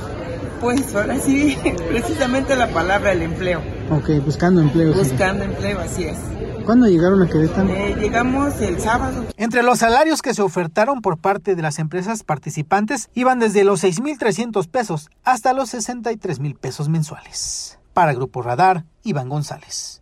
Pues 0.59 0.93
ahora 0.95 1.17
sí, 1.19 1.57
precisamente 1.89 2.55
la 2.55 2.67
palabra 2.67 3.13
el 3.13 3.21
empleo. 3.21 3.61
Ok, 3.89 4.09
buscando 4.25 4.61
empleo. 4.61 4.93
Buscando 4.93 5.45
empleo, 5.45 5.79
así 5.79 6.03
es. 6.05 6.17
¿Cuándo 6.65 6.87
llegaron 6.87 7.21
a 7.21 7.27
Querétaro? 7.27 7.69
Eh, 7.69 7.95
llegamos 7.99 8.59
el 8.59 8.79
sábado. 8.79 9.25
Entre 9.37 9.61
los 9.61 9.79
salarios 9.79 10.23
que 10.23 10.33
se 10.33 10.41
ofertaron 10.41 11.01
por 11.01 11.19
parte 11.19 11.55
de 11.55 11.61
las 11.61 11.77
empresas 11.77 12.23
participantes 12.23 13.09
iban 13.13 13.37
desde 13.39 13.63
los 13.63 13.83
6.300 13.83 14.67
pesos 14.67 15.09
hasta 15.23 15.53
los 15.53 15.73
63.000 15.73 16.57
pesos 16.57 16.89
mensuales. 16.89 17.77
Para 17.93 18.13
Grupo 18.13 18.41
Radar, 18.41 18.85
Iván 19.03 19.29
González. 19.29 20.01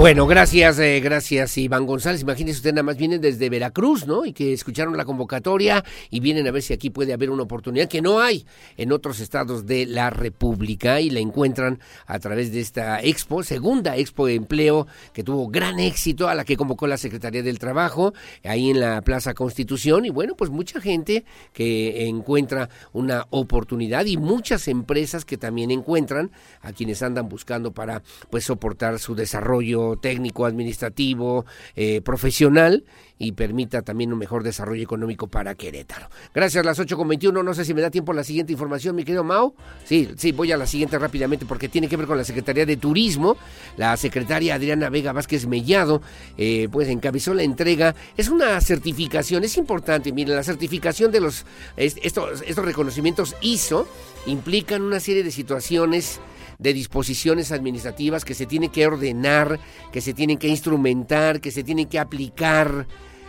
Bueno, 0.00 0.26
gracias, 0.26 0.78
eh, 0.78 0.98
gracias 1.00 1.58
Iván 1.58 1.84
González. 1.84 2.22
Imagínese 2.22 2.56
usted 2.56 2.72
nada 2.72 2.84
más 2.84 2.96
vienen 2.96 3.20
desde 3.20 3.50
Veracruz, 3.50 4.06
¿no? 4.06 4.24
Y 4.24 4.32
que 4.32 4.54
escucharon 4.54 4.96
la 4.96 5.04
convocatoria 5.04 5.84
y 6.08 6.20
vienen 6.20 6.46
a 6.46 6.50
ver 6.52 6.62
si 6.62 6.72
aquí 6.72 6.88
puede 6.88 7.12
haber 7.12 7.28
una 7.28 7.42
oportunidad 7.42 7.86
que 7.86 8.00
no 8.00 8.18
hay 8.18 8.46
en 8.78 8.92
otros 8.92 9.20
estados 9.20 9.66
de 9.66 9.84
la 9.84 10.08
República 10.08 11.02
y 11.02 11.10
la 11.10 11.20
encuentran 11.20 11.80
a 12.06 12.18
través 12.18 12.50
de 12.50 12.60
esta 12.60 13.02
expo, 13.02 13.42
segunda 13.42 13.98
expo 13.98 14.24
de 14.24 14.36
empleo 14.36 14.86
que 15.12 15.22
tuvo 15.22 15.48
gran 15.48 15.78
éxito 15.78 16.30
a 16.30 16.34
la 16.34 16.46
que 16.46 16.56
convocó 16.56 16.86
la 16.86 16.96
Secretaría 16.96 17.42
del 17.42 17.58
Trabajo 17.58 18.14
ahí 18.42 18.70
en 18.70 18.80
la 18.80 19.02
Plaza 19.02 19.34
Constitución 19.34 20.06
y 20.06 20.08
bueno, 20.08 20.34
pues 20.34 20.48
mucha 20.48 20.80
gente 20.80 21.26
que 21.52 22.08
encuentra 22.08 22.70
una 22.94 23.26
oportunidad 23.28 24.06
y 24.06 24.16
muchas 24.16 24.66
empresas 24.66 25.26
que 25.26 25.36
también 25.36 25.70
encuentran 25.70 26.30
a 26.62 26.72
quienes 26.72 27.02
andan 27.02 27.28
buscando 27.28 27.72
para 27.72 28.02
pues 28.30 28.44
soportar 28.44 28.98
su 28.98 29.14
desarrollo 29.14 29.89
técnico, 29.96 30.46
administrativo, 30.46 31.44
eh, 31.76 32.00
profesional 32.02 32.84
y 33.20 33.32
permita 33.32 33.82
también 33.82 34.12
un 34.14 34.18
mejor 34.18 34.42
desarrollo 34.42 34.82
económico 34.82 35.28
para 35.28 35.54
Querétaro. 35.54 36.08
Gracias, 36.34 36.64
las 36.64 36.80
8.21. 36.80 37.44
No 37.44 37.52
sé 37.52 37.66
si 37.66 37.74
me 37.74 37.82
da 37.82 37.90
tiempo 37.90 38.14
la 38.14 38.24
siguiente 38.24 38.52
información, 38.52 38.96
mi 38.96 39.04
querido 39.04 39.22
Mao. 39.22 39.54
Sí, 39.84 40.08
sí, 40.16 40.32
voy 40.32 40.50
a 40.52 40.56
la 40.56 40.66
siguiente 40.66 40.98
rápidamente 40.98 41.44
porque 41.44 41.68
tiene 41.68 41.86
que 41.86 41.98
ver 41.98 42.06
con 42.06 42.16
la 42.16 42.24
Secretaría 42.24 42.64
de 42.64 42.78
Turismo. 42.78 43.36
La 43.76 43.94
secretaria 43.98 44.54
Adriana 44.54 44.88
Vega 44.88 45.12
Vázquez 45.12 45.46
Mellado, 45.46 46.00
eh, 46.38 46.68
pues 46.72 46.88
encabezó 46.88 47.34
la 47.34 47.42
entrega. 47.42 47.94
Es 48.16 48.30
una 48.30 48.58
certificación, 48.62 49.44
es 49.44 49.58
importante. 49.58 50.12
Miren, 50.12 50.34
la 50.34 50.42
certificación 50.42 51.12
de 51.12 51.20
los, 51.20 51.44
estos, 51.76 52.42
estos 52.46 52.64
reconocimientos 52.64 53.36
ISO 53.42 53.86
implican 54.24 54.80
una 54.80 54.98
serie 54.98 55.22
de 55.22 55.30
situaciones 55.30 56.20
de 56.60 56.74
disposiciones 56.74 57.52
administrativas 57.52 58.24
que 58.24 58.34
se 58.34 58.46
tienen 58.46 58.70
que 58.70 58.86
ordenar, 58.86 59.58
que 59.92 60.00
se 60.00 60.12
tienen 60.12 60.38
que 60.38 60.48
instrumentar, 60.48 61.40
que 61.40 61.50
se 61.50 61.64
tienen 61.64 61.88
que 61.88 61.98
aplicar 61.98 62.86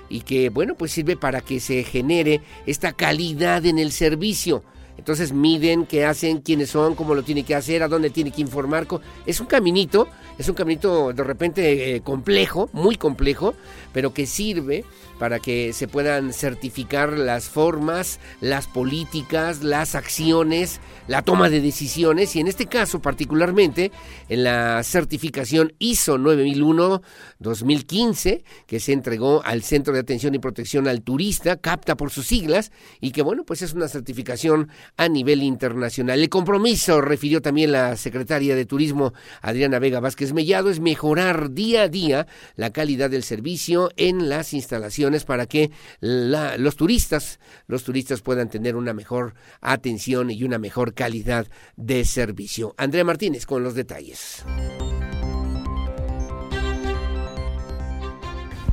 y 0.10 0.22
que, 0.22 0.50
bueno, 0.50 0.76
pues 0.76 0.92
sirve 0.92 1.16
para 1.16 1.42
que 1.42 1.60
se 1.60 1.84
genere 1.84 2.42
esta 2.66 2.92
calidad 2.92 3.66
en 3.66 3.80
el 3.80 3.92
servicio. 3.92 4.64
Entonces 4.98 5.32
miden 5.32 5.86
qué 5.86 6.06
hacen, 6.06 6.42
quiénes 6.42 6.70
son, 6.70 6.94
cómo 6.94 7.16
lo 7.16 7.24
tiene 7.24 7.44
que 7.44 7.56
hacer, 7.56 7.82
a 7.82 7.88
dónde 7.88 8.10
tiene 8.10 8.32
que 8.32 8.42
informar. 8.42 8.86
Es 9.26 9.40
un 9.40 9.48
caminito, 9.48 10.08
es 10.38 10.48
un 10.50 10.54
caminito 10.54 11.14
de 11.14 11.24
repente 11.24 11.96
eh, 11.96 12.02
complejo, 12.02 12.70
muy 12.74 12.98
complejo, 12.98 13.56
pero 13.94 14.14
que 14.14 14.26
sirve 14.26 14.84
para 15.20 15.40
que 15.40 15.72
se 15.74 15.88
puedan 15.88 16.34
certificar 16.34 17.14
las 17.14 17.50
formas, 17.50 18.20
las 18.40 18.68
políticas, 18.68 19.64
las 19.64 19.96
acciones, 19.96 20.80
la 21.08 21.22
toma 21.22 21.50
de 21.50 21.62
decisiones 21.62 22.36
y 22.36 22.40
en 22.40 22.48
este 22.48 22.66
caso 22.66 23.00
particularmente 23.02 23.92
en 24.30 24.44
la 24.44 24.84
certificación 24.84 25.74
ISO 25.80 26.18
9001-2015 26.18 28.44
que 28.66 28.80
se 28.80 28.94
entregó 28.94 29.42
al 29.44 29.64
Centro 29.64 29.94
de 29.94 30.00
Atención 30.00 30.34
y 30.36 30.40
Protección 30.40 30.88
al 30.88 31.02
Turista, 31.02 31.58
CAPTA 31.58 31.96
por 31.96 32.12
sus 32.12 32.28
siglas, 32.28 32.72
y 33.00 33.12
que 33.12 33.22
bueno, 33.22 33.44
pues 33.46 33.62
es 33.62 33.74
una 33.74 33.88
certificación 33.88 34.70
a 34.98 35.08
nivel 35.08 35.44
internacional. 35.44 36.20
El 36.20 36.30
compromiso, 36.30 37.02
refirió 37.02 37.42
también 37.42 37.72
la 37.72 37.96
secretaria 37.98 38.56
de 38.56 38.66
Turismo 38.66 39.14
Adriana 39.42 39.80
Vega 39.80 40.00
Vázquez 40.00 40.34
Mellado, 40.34 40.70
es 40.70 40.80
mejorar 40.80 41.52
día 41.52 41.84
a 41.84 41.88
día 41.88 42.28
la 42.56 42.72
calidad 42.72 43.10
del 43.10 43.24
servicio 43.24 43.81
en 43.98 44.30
las 44.30 44.54
instalaciones 44.54 45.26
para 45.26 45.46
que 45.46 45.72
los 46.00 46.76
turistas, 46.76 47.40
los 47.68 47.84
turistas 47.84 48.22
puedan 48.22 48.50
tener 48.50 48.76
una 48.76 48.94
mejor 48.94 49.34
atención 49.60 50.32
y 50.32 50.44
una 50.44 50.58
mejor 50.58 50.94
calidad 50.94 51.48
de 51.76 52.06
servicio. 52.06 52.76
Andrea 52.78 53.04
Martínez 53.04 53.46
con 53.46 53.64
los 53.64 53.76
detalles. 53.76 54.46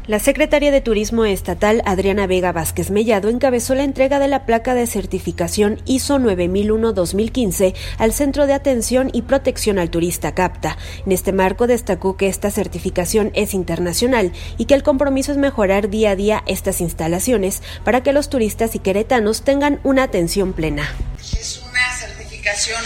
La 0.09 0.19
secretaria 0.19 0.71
de 0.71 0.81
Turismo 0.81 1.27
Estatal, 1.27 1.83
Adriana 1.85 2.27
Vega 2.27 2.51
Vázquez 2.51 2.91
Mellado, 2.91 3.29
encabezó 3.29 3.75
la 3.75 3.83
entrega 3.83 4.19
de 4.19 4.27
la 4.27 4.47
placa 4.47 4.75
de 4.75 4.87
certificación 4.87 5.83
ISO 5.85 6.19
9001-2015 6.19 7.75
al 7.99 8.15
Centro 8.15 8.47
de 8.47 8.55
Atención 8.55 9.11
y 9.13 9.21
Protección 9.21 9.79
al 9.79 9.91
Turista 9.91 10.35
CAPTA. 10.35 10.79
En 11.05 11.13
este 11.13 11.33
marco 11.33 11.67
destacó 11.67 12.17
que 12.17 12.29
esta 12.29 12.51
certificación 12.51 13.33
es 13.35 13.53
internacional 13.53 14.33
y 14.57 14.65
que 14.65 14.73
el 14.73 14.83
compromiso 14.83 15.31
es 15.33 15.37
mejorar 15.37 15.91
día 15.91 16.13
a 16.13 16.17
día 16.17 16.43
estas 16.47 16.81
instalaciones 16.81 17.63
para 17.85 18.03
que 18.03 18.15
los 18.15 18.31
turistas 18.31 18.75
y 18.77 18.79
queretanos 18.79 19.45
tengan 19.45 19.79
una 19.85 20.05
atención 20.05 20.55
plena. 20.55 20.91
Es 21.39 21.61
una 21.63 21.95
certificación 21.99 22.83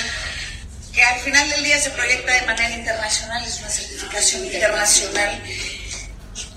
que 0.92 1.02
al 1.04 1.20
final 1.20 1.48
del 1.50 1.62
día 1.62 1.78
se 1.78 1.90
proyecta 1.90 2.32
de 2.32 2.46
manera 2.46 2.76
internacional, 2.76 3.44
es 3.44 3.60
una 3.60 3.68
certificación 3.68 4.44
internacional 4.44 5.40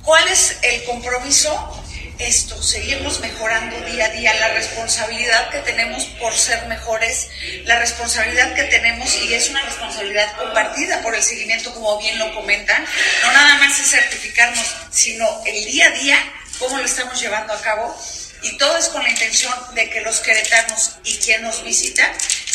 ¿Cuál 0.06 0.28
es 0.28 0.60
el 0.62 0.84
compromiso? 0.84 1.82
Esto, 2.20 2.62
seguimos 2.62 3.20
mejorando 3.22 3.82
día 3.82 4.06
a 4.06 4.10
día 4.10 4.34
la 4.36 4.50
responsabilidad 4.50 5.50
que 5.50 5.58
tenemos 5.60 6.06
por 6.20 6.32
ser 6.34 6.68
mejores, 6.68 7.28
la 7.64 7.80
responsabilidad 7.80 8.54
que 8.54 8.64
tenemos, 8.66 9.14
y 9.24 9.34
es 9.34 9.50
una 9.50 9.64
responsabilidad 9.64 10.32
compartida 10.38 11.02
por 11.02 11.16
el 11.16 11.24
seguimiento, 11.24 11.74
como 11.74 11.98
bien 11.98 12.20
lo 12.20 12.34
comentan, 12.36 12.86
no 13.24 13.34
nada 13.34 13.58
más 13.58 13.80
es 13.80 13.90
certificarnos, 13.90 14.76
sino 14.92 15.28
el 15.44 15.66
día 15.66 15.88
a 15.88 15.92
día, 15.92 16.34
cómo 16.60 16.78
lo 16.78 16.86
estamos 16.86 17.20
llevando 17.20 17.52
a 17.52 17.62
cabo, 17.62 18.00
y 18.46 18.58
todo 18.58 18.78
es 18.78 18.90
con 18.90 19.02
la 19.04 19.10
intención 19.10 19.54
de 19.74 19.90
que 19.90 20.02
los 20.02 20.20
queretanos 20.20 20.98
y 21.04 21.16
quien 21.18 21.42
nos 21.42 21.64
visita 21.64 22.04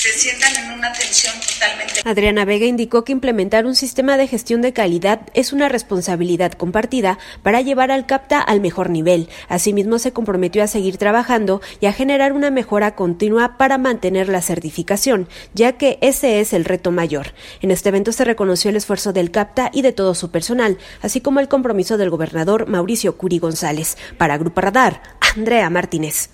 se 0.01 0.15
sientan 0.15 0.57
en 0.57 0.73
una 0.73 0.89
atención 0.89 1.35
totalmente. 1.41 2.01
Adriana 2.05 2.47
Vega 2.47 2.65
indicó 2.65 3.05
que 3.05 3.13
implementar 3.13 3.67
un 3.67 3.77
sistema 3.77 4.17
de 4.17 4.29
gestión 4.29 4.63
de 4.63 4.73
calidad 4.73 5.21
es 5.35 5.53
una 5.53 5.69
responsabilidad 5.69 6.53
compartida 6.53 7.19
para 7.43 7.61
llevar 7.61 7.91
al 7.91 8.07
CAPTA 8.07 8.41
al 8.41 8.63
mejor 8.63 8.89
nivel. 8.89 9.29
Asimismo, 9.49 9.99
se 9.99 10.15
comprometió 10.15 10.63
a 10.63 10.69
seguir 10.69 10.97
trabajando 10.97 11.61
y 11.81 11.87
a 11.87 11.93
generar 11.93 12.33
una 12.33 12.51
mejora 12.51 12.95
continua 12.95 13.59
para 13.59 13.77
mantener 13.77 14.31
la 14.31 14.41
certificación, 14.41 15.29
ya 15.53 15.73
que 15.73 15.99
ese 16.01 16.41
es 16.41 16.55
el 16.55 16.65
reto 16.65 16.93
mayor. 16.93 17.35
En 17.61 17.71
este 17.71 17.91
evento 17.91 18.13
se 18.13 18.25
reconoció 18.25 18.71
el 18.71 18.77
esfuerzo 18.77 19.13
del 19.13 19.31
CAPTA 19.31 19.71
y 19.71 19.83
de 19.83 19.93
todo 19.93 20.15
su 20.15 20.31
personal, 20.31 20.79
así 21.03 21.21
como 21.21 21.41
el 21.41 21.49
compromiso 21.49 21.99
del 21.99 22.09
gobernador 22.09 22.69
Mauricio 22.69 23.19
Curi 23.19 23.39
González. 23.39 23.99
Para 24.17 24.39
Grupo 24.39 24.63
Radar, 24.63 25.03
Andrea 25.37 25.71
Martínez. 25.71 26.31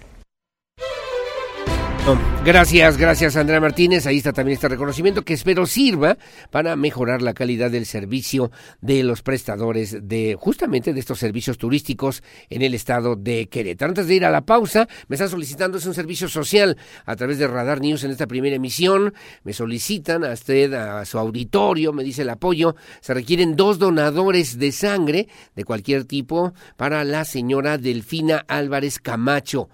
Gracias, 2.45 2.97
gracias 2.97 3.35
Andrea 3.35 3.61
Martínez. 3.61 4.07
Ahí 4.07 4.19
está 4.19 4.33
también 4.33 4.55
este 4.55 4.69
reconocimiento 4.69 5.23
que 5.23 5.35
espero 5.35 5.67
sirva 5.67 6.17
para 6.53 6.77
mejorar 6.77 7.21
la 7.21 7.35
calidad 7.35 7.73
del 7.73 7.85
servicio 7.85 8.53
de 8.81 9.03
los 9.03 9.23
prestadores 9.23 10.07
de 10.07 10.37
justamente 10.39 10.93
de 10.93 11.01
estos 11.01 11.19
servicios 11.19 11.59
turísticos 11.59 12.23
en 12.49 12.63
el 12.63 12.75
estado 12.75 13.17
de 13.17 13.49
Querétaro. 13.49 13.91
Antes 13.91 14.07
de 14.07 14.15
ir 14.15 14.25
a 14.25 14.31
la 14.31 14.43
pausa, 14.43 14.87
me 15.09 15.15
están 15.17 15.31
solicitando 15.31 15.79
un 15.85 15.95
servicio 15.95 16.29
social 16.29 16.77
a 17.07 17.17
través 17.17 17.39
de 17.39 17.49
Radar 17.49 17.81
News 17.81 18.05
en 18.05 18.13
esta 18.13 18.29
primera 18.29 18.55
emisión. 18.55 19.13
Me 19.43 19.53
solicitan 19.53 20.23
a 20.23 20.31
usted, 20.31 20.73
a 20.75 21.05
su 21.05 21.19
auditorio, 21.19 21.93
me 21.93 22.05
dice 22.05 22.23
el 22.23 22.31
apoyo. 22.31 22.77
Se 23.01 23.15
requieren 23.15 23.57
dos 23.57 23.81
donadores 23.81 24.61
de 24.61 24.71
sangre 24.71 25.27
de 25.57 25.65
cualquier 25.65 26.05
tipo 26.05 26.55
para 26.77 27.03
la 27.03 27.25
señora 27.25 27.79
Delfina 27.79 28.45
Álvarez 28.47 29.01
Camacho 29.01 29.69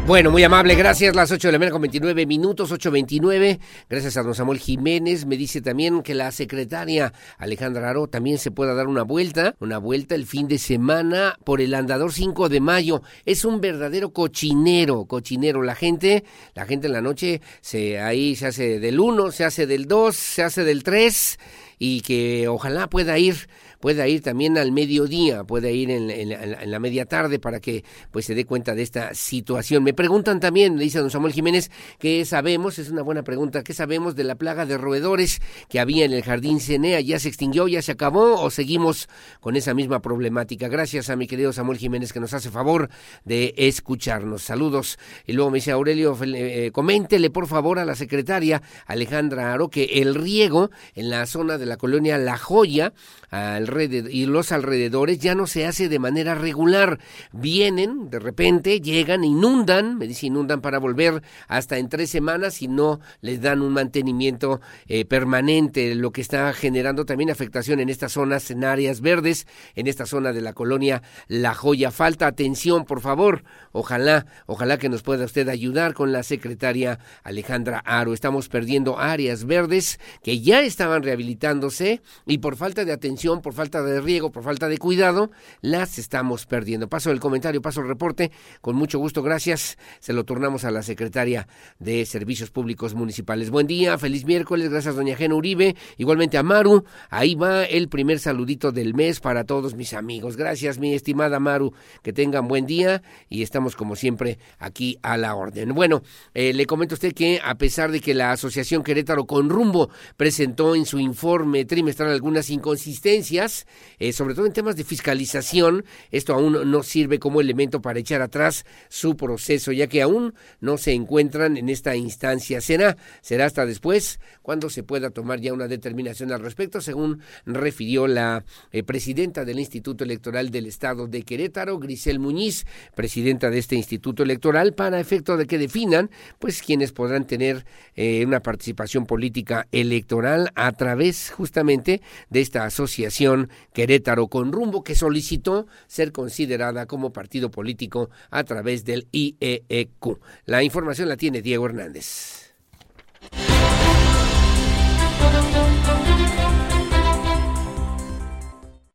Bueno, 0.07 0.31
muy 0.31 0.45
amable, 0.45 0.77
gracias. 0.77 1.17
Las 1.17 1.33
8 1.33 1.49
de 1.49 1.53
la 1.53 1.59
mañana 1.59 1.73
con 1.73 1.83
29 1.83 2.27
minutos, 2.27 2.71
8.29. 2.71 3.59
Gracias 3.91 4.17
a 4.17 4.23
don 4.23 4.37
Samuel 4.37 4.61
Jiménez. 4.61 5.27
Me 5.27 5.37
dice 5.37 5.61
también 5.61 6.01
que 6.05 6.15
la 6.15 6.31
secretaria 6.31 7.13
Alejandra 7.39 7.91
Aro 7.91 8.07
también 8.07 8.39
se 8.39 8.53
pueda 8.53 8.73
dar 8.75 8.87
una 8.87 9.03
vuelta, 9.03 9.57
una 9.59 9.79
vuelta 9.79 10.15
el 10.15 10.25
fin 10.25 10.47
de 10.47 10.59
semana 10.59 11.37
por 11.43 11.61
el 11.61 11.75
andador 11.75 12.13
5 12.13 12.49
de 12.49 12.61
mayo. 12.61 13.03
Es 13.25 13.45
un 13.45 13.61
verdadero 13.61 14.13
cochinero, 14.13 15.07
cochinero. 15.07 15.65
La 15.65 15.75
gente, 15.75 16.23
la 16.55 16.67
gente 16.67 16.87
en 16.87 16.93
la 16.93 17.03
noche 17.03 17.41
se 17.61 17.99
ahí 17.99 18.37
se 18.37 18.47
hace 18.47 18.79
del 18.79 19.01
1, 19.01 19.33
se 19.33 19.45
hace 19.45 19.67
del 19.67 19.87
2, 19.89 20.15
se 20.15 20.45
hace 20.45 20.63
del 20.63 20.85
3 20.85 21.37
y 21.81 22.03
que 22.03 22.47
ojalá 22.47 22.89
pueda 22.89 23.19
ir 23.19 23.49
pueda 23.81 24.09
ir 24.09 24.23
también 24.23 24.59
al 24.59 24.73
mediodía, 24.73 25.45
puede 25.45 25.73
ir 25.73 25.91
en, 25.91 26.71
la 26.71 26.79
media 26.79 27.07
tarde 27.07 27.39
para 27.39 27.61
que 27.61 27.85
pues 28.11 28.27
se 28.27 28.35
dé 28.35 28.45
cuenta 28.45 28.75
de 28.75 28.83
esta 28.83 29.15
situación. 29.15 29.83
Me 29.85 29.95
preguntan 29.95 30.41
también, 30.41 30.77
dice 30.77 30.99
don 30.99 31.11
Samuel 31.11 31.33
Jiménez, 31.33 31.71
¿qué 31.99 32.25
sabemos? 32.25 32.79
Es 32.79 32.91
una 32.91 33.03
buena 33.03 33.23
pregunta, 33.23 33.63
¿qué 33.63 33.75
sabemos 33.75 34.17
de 34.17 34.25
la 34.25 34.35
plaga 34.37 34.67
de 34.67 34.79
roedores 34.79 35.41
que 35.69 35.81
había 35.81 36.05
en 36.05 36.13
el 36.13 36.23
jardín 36.23 36.61
Cenea? 36.61 37.01
¿Ya 37.01 37.19
se 37.19 37.29
extinguió, 37.29 37.69
ya 37.69 37.83
se 37.83 37.93
acabó 37.93 38.41
o 38.41 38.51
seguimos 38.51 39.09
con 39.41 39.57
esa 39.57 39.75
misma 39.75 40.01
problemática? 40.01 40.69
Gracias 40.69 41.11
a 41.11 41.17
mi 41.17 41.27
querido 41.27 41.53
Samuel 41.53 41.79
Jiménez 41.79 42.13
que 42.13 42.21
nos 42.21 42.35
hace 42.35 42.51
favor 42.51 42.89
de 43.25 43.55
escucharnos. 43.57 44.43
Saludos. 44.43 44.99
Y 45.27 45.33
luego 45.33 45.51
me 45.51 45.59
dice 45.59 45.73
Aurelio, 45.73 46.17
eh, 46.23 46.71
coméntele 46.73 47.31
por 47.31 47.47
favor 47.47 47.79
a 47.79 47.85
la 47.85 47.95
secretaria 47.95 48.63
Alejandra 48.87 49.53
Aro 49.53 49.69
que 49.69 49.85
el 50.01 50.15
riego 50.15 50.71
en 50.95 51.11
la 51.11 51.27
zona 51.27 51.59
de 51.59 51.67
la 51.67 51.77
colonia 51.77 52.19
La 52.19 52.39
Joya 52.39 52.93
y 53.33 54.27
los 54.27 54.53
alrededores 54.53 55.19
ya 55.19 55.35
no 55.35 55.47
se 55.47 55.67
hace 55.67 55.89
de 55.89 55.99
manera 55.99 56.35
regular. 56.35 56.99
Vienen, 57.33 58.09
de 58.09 58.19
repente, 58.19 58.81
llegan, 58.81 59.25
inundan, 59.25 59.99
me 59.99 60.07
dice 60.07 60.27
inundan 60.27 60.61
para 60.61 60.79
volver 60.79 61.23
hasta 61.49 61.79
en 61.79 61.89
tres 61.89 62.11
semanas 62.11 62.63
y 62.63 62.69
no 62.69 63.01
les 63.21 63.41
dan 63.41 63.63
un 63.63 63.73
mantenimiento 63.73 64.61
eh, 64.87 65.05
permanente, 65.05 65.95
lo 65.95 66.13
que 66.13 66.21
está 66.21 66.53
generando 66.53 67.05
también 67.05 67.31
afectación 67.31 67.81
en 67.81 67.89
estas 67.89 68.13
zonas, 68.13 68.51
en 68.51 68.65
áreas 68.65 69.01
verdes, 69.01 69.47
en 69.75 69.87
esta 69.87 70.07
zona 70.07 70.33
de 70.33 70.41
la 70.41 70.53
colonia 70.53 71.03
La 71.27 71.55
Joya. 71.55 71.91
Falta 71.91 72.27
atención, 72.27 72.85
por 72.85 73.01
favor. 73.01 73.45
Ojalá, 73.73 74.27
ojalá 74.47 74.79
que 74.79 74.89
nos 74.89 75.03
pueda 75.03 75.25
usted 75.25 75.49
ayudar 75.49 75.95
con 75.95 76.13
la 76.13 76.23
secretaria 76.23 76.99
Alejandra 77.25 77.81
Aro. 77.85 78.15
Estamos 78.15 78.49
perdiendo 78.49 78.99
áreas 78.99 79.45
verdes 79.45 79.99
que 80.23 80.41
ya 80.41 80.61
estaban 80.61 81.03
rehabilitándose 81.03 82.01
y 82.25 82.39
por 82.39 82.57
falta 82.57 82.85
de 82.85 82.93
atención 82.93 83.16
por 83.17 83.55
falta 83.55 83.83
de 83.83 84.01
riego, 84.01 84.31
por 84.31 84.45
falta 84.45 84.69
de 84.69 84.77
cuidado, 84.77 85.31
las 85.63 85.99
estamos 85.99 86.45
perdiendo. 86.45 86.87
Paso 86.89 87.11
el 87.11 87.19
comentario, 87.19 87.63
paso 87.63 87.81
el 87.81 87.89
reporte. 87.89 88.31
Con 88.61 88.77
mucho 88.77 88.99
gusto, 88.99 89.23
gracias. 89.23 89.79
Se 90.01 90.13
lo 90.13 90.25
turnamos 90.25 90.65
a 90.65 90.71
la 90.71 90.83
secretaria 90.83 91.49
de 91.79 92.05
Servicios 92.05 92.51
Públicos 92.51 92.95
Municipales. 92.95 93.49
Buen 93.49 93.67
día, 93.67 93.97
feliz 93.97 94.27
miércoles. 94.27 94.69
Gracias, 94.69 94.97
doña 94.97 95.17
Gena 95.17 95.35
Uribe. 95.35 95.77
Igualmente 95.97 96.37
a 96.37 96.43
Maru. 96.43 96.85
Ahí 97.09 97.35
va 97.35 97.65
el 97.65 97.89
primer 97.89 98.19
saludito 98.19 98.71
del 98.71 98.93
mes 98.95 99.21
para 99.21 99.45
todos 99.45 99.75
mis 99.75 99.95
amigos. 99.95 100.37
Gracias, 100.37 100.79
mi 100.79 100.93
estimada 100.93 101.41
Maru. 101.41 101.73
Que 102.03 102.13
tengan 102.13 102.49
buen 102.49 102.67
día 102.67 103.03
y 103.31 103.43
estamos, 103.43 103.77
como 103.77 103.97
siempre, 103.97 104.39
aquí 104.59 104.99
a 105.03 105.17
la 105.17 105.35
orden. 105.35 105.75
Bueno, 105.75 106.03
eh, 106.35 106.53
le 106.53 106.67
comento 106.67 106.95
a 106.95 106.97
usted 106.97 107.15
que 107.15 107.41
a 107.43 107.55
pesar 107.55 107.91
de 107.91 108.01
que 108.01 108.13
la 108.13 108.33
Asociación 108.33 108.83
Querétaro 108.83 109.27
con 109.27 109.49
Rumbo 109.49 109.89
presentó 110.19 110.77
en 110.77 110.85
su 110.85 110.99
informe 110.99 111.65
trimestral 111.65 112.11
algunas 112.11 112.51
inconsistencias, 112.51 113.06
eh, 113.15 114.13
sobre 114.13 114.35
todo 114.35 114.47
en 114.47 114.53
temas 114.53 114.77
de 114.77 114.85
fiscalización. 114.85 115.85
Esto 116.11 116.35
aún 116.35 116.71
no 116.71 116.83
sirve 116.83 117.19
como 117.19 117.41
elemento 117.41 117.81
para 117.81 117.99
echar 117.99 118.23
atrás 118.23 118.65
su 118.89 119.17
proceso, 119.17 119.73
ya 119.73 119.87
que 119.87 120.03
aún 120.03 120.35
no 120.61 120.79
se 120.79 120.93
encuentran 120.93 121.57
en 121.57 121.69
esta 121.69 121.97
instancia. 121.97 122.61
Será, 122.61 122.97
será 123.21 123.47
hasta 123.47 123.65
después 123.67 124.19
cuando 124.43 124.71
se 124.71 124.83
pueda 124.83 125.11
tomar 125.11 125.41
ya 125.41 125.53
una 125.53 125.69
determinación 125.69 126.33
al 126.33 126.41
respecto, 126.41 126.81
según 126.81 127.21
refirió 127.45 128.07
la 128.07 128.45
eh, 128.73 128.83
presidenta 128.83 129.45
del 129.45 129.59
Instituto 129.59 130.05
Electoral 130.05 130.51
del 130.51 130.67
Estado 130.67 131.07
de 131.07 131.23
Querétaro, 131.23 131.79
Grisel 131.79 132.19
Muñiz, 132.19 132.67
presidenta 132.95 133.51
de 133.51 133.59
este 133.59 133.77
Instituto 133.77 134.23
Electoral, 134.23 134.75
para 134.75 135.01
efecto 135.01 135.37
de 135.37 135.47
que 135.47 135.59
definan, 135.59 136.11
pues, 136.39 136.63
quienes 136.63 136.93
podrán 136.93 137.27
tener 137.27 137.65
eh, 137.95 138.25
una 138.27 138.41
participación 138.41 139.07
política 139.07 139.67
electoral 139.73 140.51
a 140.55 140.73
través 140.73 141.31
justamente 141.31 142.01
de 142.31 142.41
esta 142.41 142.65
asociación 142.65 142.96
Asociación 142.97 143.51
Querétaro 143.75 144.29
con 144.29 144.53
Rumbo, 144.53 144.83
que 144.83 144.95
solicitó 144.95 145.67
ser 145.87 146.13
considerada 146.13 146.87
como 146.87 147.13
partido 147.13 147.51
político 147.51 148.09
a 148.31 148.45
través 148.45 148.87
del 148.87 149.07
IEEQ. 149.13 150.19
La 150.47 150.63
información 150.63 151.11
la 151.11 151.19
tiene 151.19 151.43
Diego 151.43 151.67
Hernández. 151.67 152.55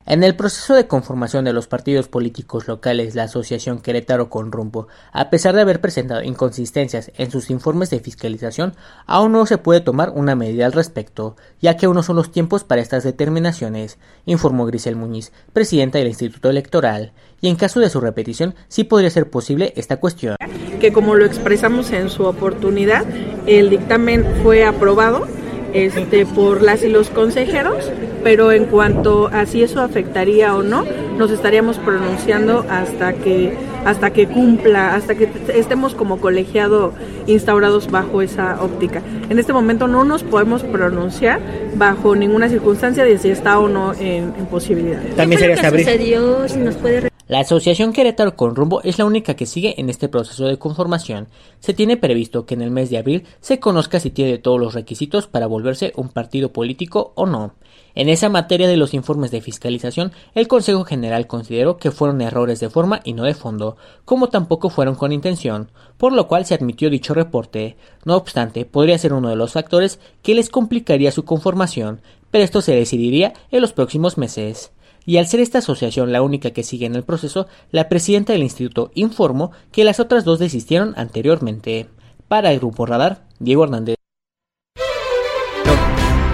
En 0.08 0.24
el 0.24 0.36
proceso 0.36 0.74
de 0.74 0.88
conformación 0.88 1.46
de 1.46 1.54
los 1.54 1.68
partidos 1.68 2.08
políticos 2.08 2.68
locales, 2.68 3.14
la 3.14 3.24
Asociación 3.24 3.80
Querétaro 3.80 4.30
con 4.30 4.52
Rumbo, 4.52 4.88
a 5.12 5.30
pesar 5.30 5.54
de 5.54 5.62
haber 5.62 5.80
presentado 5.80 6.24
inconsistencias 6.24 7.12
en 7.18 7.30
sus 7.30 7.52
informes 7.52 7.92
de 7.92 8.00
fiscalización, 8.00 8.76
aún 9.06 9.32
no 9.32 9.46
se 9.46 9.60
puede 9.60 9.80
tomar 9.80 10.10
una 10.10 10.36
medida 10.36 10.66
al 10.66 10.74
respecto, 10.74 11.36
ya 11.62 11.78
que 11.78 11.86
aún 11.86 11.96
no 11.96 12.04
son 12.04 12.16
los 12.16 12.32
tiempos 12.32 12.64
para 12.64 12.82
estas 12.82 13.04
determinaciones, 13.04 14.00
informó 14.26 14.66
Grisel 14.66 14.96
Muñiz, 14.96 15.32
presidenta 15.54 16.00
del 16.00 16.08
Instituto 16.08 16.50
Electoral, 16.50 17.14
y 17.40 17.50
en 17.50 17.56
caso 17.56 17.80
de 17.80 17.90
su 17.90 18.02
repetición 18.02 18.56
sí 18.70 18.84
podría 18.84 19.12
ser 19.12 19.30
posible 19.30 19.72
esta 19.76 19.98
cuestión. 19.98 20.36
Que 20.80 20.92
como 20.92 21.16
lo 21.16 21.26
expresamos 21.26 21.92
en 21.92 22.10
su 22.10 22.26
oportunidad, 22.26 23.06
el 23.46 23.70
dictamen 23.70 24.26
fue 24.42 24.66
aprobado 24.66 25.28
este, 25.74 26.26
por 26.26 26.62
las 26.62 26.84
y 26.84 26.90
los 26.90 27.10
consejeros, 27.10 27.92
pero 28.24 28.52
en 28.52 28.66
cuanto 28.66 29.28
a 29.28 29.46
si 29.46 29.64
eso 29.64 29.82
afectaría 29.82 30.56
o 30.56 30.64
no, 30.64 30.86
nos 31.18 31.32
estaríamos 31.32 31.78
pronunciando 31.80 32.66
hasta 32.70 33.14
que 33.14 33.54
hasta 33.86 34.12
que 34.12 34.28
cumpla, 34.28 34.96
hasta 34.96 35.16
que 35.16 35.28
estemos 35.56 35.96
como 35.96 36.20
colegiado 36.20 36.94
instaurados 37.28 37.90
bajo 37.90 38.22
esa 38.22 38.62
óptica. 38.62 39.02
En 39.30 39.40
este 39.40 39.54
momento 39.54 39.88
no 39.88 40.04
nos 40.04 40.24
podemos 40.24 40.64
pronunciar 40.64 41.40
bajo 41.76 42.16
ninguna 42.16 42.50
circunstancia 42.50 43.04
de 43.04 43.18
si 43.18 43.30
está 43.30 43.60
o 43.60 43.68
no 43.68 43.94
en, 44.00 44.32
posibilidad. 44.52 45.02
También 45.16 45.40
sería 45.40 45.56
¿Qué 45.56 45.80
sucedió? 45.80 46.48
Si 46.48 46.60
nos 46.60 46.76
puede 46.76 47.11
la 47.32 47.40
Asociación 47.40 47.94
Querétaro 47.94 48.36
con 48.36 48.58
Rumbo 48.58 48.82
es 48.84 49.00
la 49.00 49.06
única 49.06 49.36
que 49.36 49.46
sigue 49.46 49.80
en 49.80 49.90
este 49.90 50.10
proceso 50.10 50.48
de 50.48 50.60
conformación. 50.60 51.30
Se 51.62 51.74
tiene 51.74 51.96
previsto 51.96 52.46
que 52.46 52.56
en 52.56 52.62
el 52.62 52.72
mes 52.72 52.90
de 52.90 52.98
abril 52.98 53.24
se 53.40 53.58
conozca 53.58 54.02
si 54.02 54.10
tiene 54.10 54.38
todos 54.38 54.60
los 54.60 54.74
requisitos 54.74 55.28
para 55.28 55.48
volverse 55.48 55.94
un 55.96 56.10
partido 56.10 56.52
político 56.52 57.14
o 57.16 57.26
no. 57.26 57.54
En 57.96 58.10
esa 58.10 58.28
materia 58.28 58.68
de 58.68 58.76
los 58.76 58.94
informes 58.94 59.32
de 59.32 59.40
fiscalización, 59.40 60.12
el 60.36 60.50
Consejo 60.50 60.84
General 60.84 61.26
consideró 61.26 61.78
que 61.78 61.92
fueron 61.92 62.20
errores 62.22 62.60
de 62.60 62.70
forma 62.70 63.00
y 63.06 63.14
no 63.14 63.24
de 63.24 63.34
fondo, 63.34 63.78
como 64.04 64.28
tampoco 64.28 64.70
fueron 64.70 64.96
con 64.96 65.14
intención, 65.14 65.72
por 65.98 66.12
lo 66.12 66.28
cual 66.28 66.46
se 66.46 66.54
admitió 66.54 66.90
dicho 66.90 67.14
reporte. 67.14 67.78
No 68.04 68.18
obstante, 68.18 68.66
podría 68.66 68.98
ser 68.98 69.14
uno 69.14 69.30
de 69.30 69.38
los 69.38 69.54
factores 69.54 70.02
que 70.22 70.36
les 70.36 70.50
complicaría 70.50 71.14
su 71.14 71.24
conformación, 71.24 72.02
pero 72.30 72.44
esto 72.44 72.60
se 72.60 72.76
decidiría 72.76 73.32
en 73.52 73.62
los 73.62 73.72
próximos 73.72 74.18
meses 74.18 74.74
y 75.06 75.18
al 75.18 75.28
ser 75.28 75.40
esta 75.40 75.60
asociación 75.60 76.12
la 76.12 76.22
única 76.22 76.52
que 76.52 76.64
sigue 76.64 76.86
en 76.86 76.96
el 76.96 77.04
proceso, 77.04 77.48
la 77.72 77.90
presidenta 77.90 78.34
del 78.34 78.44
instituto 78.44 78.92
informó 78.94 79.52
que 79.72 79.84
las 79.84 80.00
otras 80.00 80.26
dos 80.26 80.40
desistieron 80.40 80.94
anteriormente. 80.98 81.88
Para 82.28 82.52
el 82.52 82.60
Grupo 82.60 82.86
Radar, 82.86 83.26
Diego 83.40 83.64
Hernández. 83.64 84.01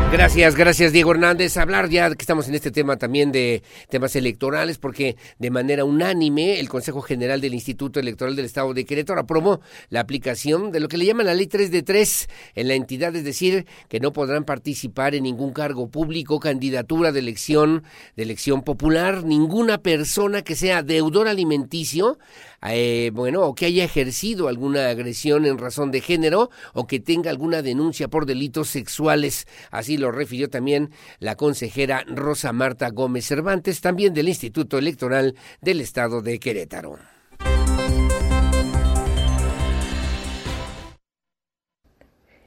Gracias, 0.10 0.56
gracias 0.56 0.94
Diego 0.94 1.12
Hernández. 1.12 1.58
Hablar 1.58 1.90
ya 1.90 2.10
que 2.10 2.22
estamos 2.22 2.48
en 2.48 2.56
este 2.56 2.72
tema 2.72 2.96
también 2.96 3.34
de 3.34 3.62
temas 3.90 4.16
electorales, 4.16 4.78
porque 4.78 5.18
de 5.38 5.52
manera 5.52 5.84
unánime 5.84 6.62
el 6.62 6.70
Consejo 6.70 7.02
General 7.02 7.42
del 7.42 7.54
Instituto 7.54 8.00
Electoral 8.00 8.38
del 8.38 8.46
Estado 8.46 8.74
de 8.74 8.86
Querétaro 8.86 9.20
aprobó 9.20 9.60
la 9.90 10.00
aplicación 10.00 10.72
de 10.72 10.80
lo 10.80 10.88
que 10.88 10.98
le 10.98 11.06
llaman 11.06 11.26
la 11.26 11.34
ley 11.34 11.48
3 11.48 11.72
de 11.72 11.84
3 11.84 12.30
en 12.56 12.68
la 12.70 12.76
entidad, 12.76 13.14
es 13.18 13.26
decir, 13.26 13.66
que 13.90 14.00
no 14.00 14.14
podrán 14.14 14.46
participar 14.46 15.14
en 15.14 15.24
ningún 15.24 15.52
cargo 15.52 15.90
público, 15.90 16.40
candidatura 16.40 17.12
de 17.12 17.20
elección, 17.20 17.84
de 18.16 18.24
elección 18.24 18.64
popular, 18.64 19.26
ninguna 19.26 19.80
persona 19.80 20.42
que 20.42 20.56
sea 20.56 20.84
deudor 20.84 21.28
alimenticio 21.28 22.18
eh, 22.64 23.12
bueno, 23.14 23.44
o 23.44 23.56
que 23.56 23.66
haya 23.68 23.84
ejercido 23.84 24.48
alguna 24.48 24.90
agresión 24.90 25.46
en 25.46 25.58
razón 25.58 25.92
de 25.92 26.02
género 26.02 26.50
o 26.74 26.88
que 26.88 27.00
tenga 27.00 27.30
alguna 27.30 27.62
denuncia 27.62 28.08
por 28.08 28.26
delitos 28.26 28.70
sexuales. 28.70 29.48
Así 29.72 29.98
lo 29.98 30.12
refirió 30.12 30.50
también 30.50 30.92
la 31.20 31.36
consejera 31.36 32.04
Rosa 32.08 32.54
Marta 32.54 32.90
Gómez 32.90 33.26
Cervantes, 33.26 33.82
también 33.82 34.14
del 34.14 34.30
Instituto 34.30 34.78
Electoral 34.78 35.36
del 35.62 35.82
Estado 35.82 36.22
de 36.22 36.40
Querétaro. 36.40 37.17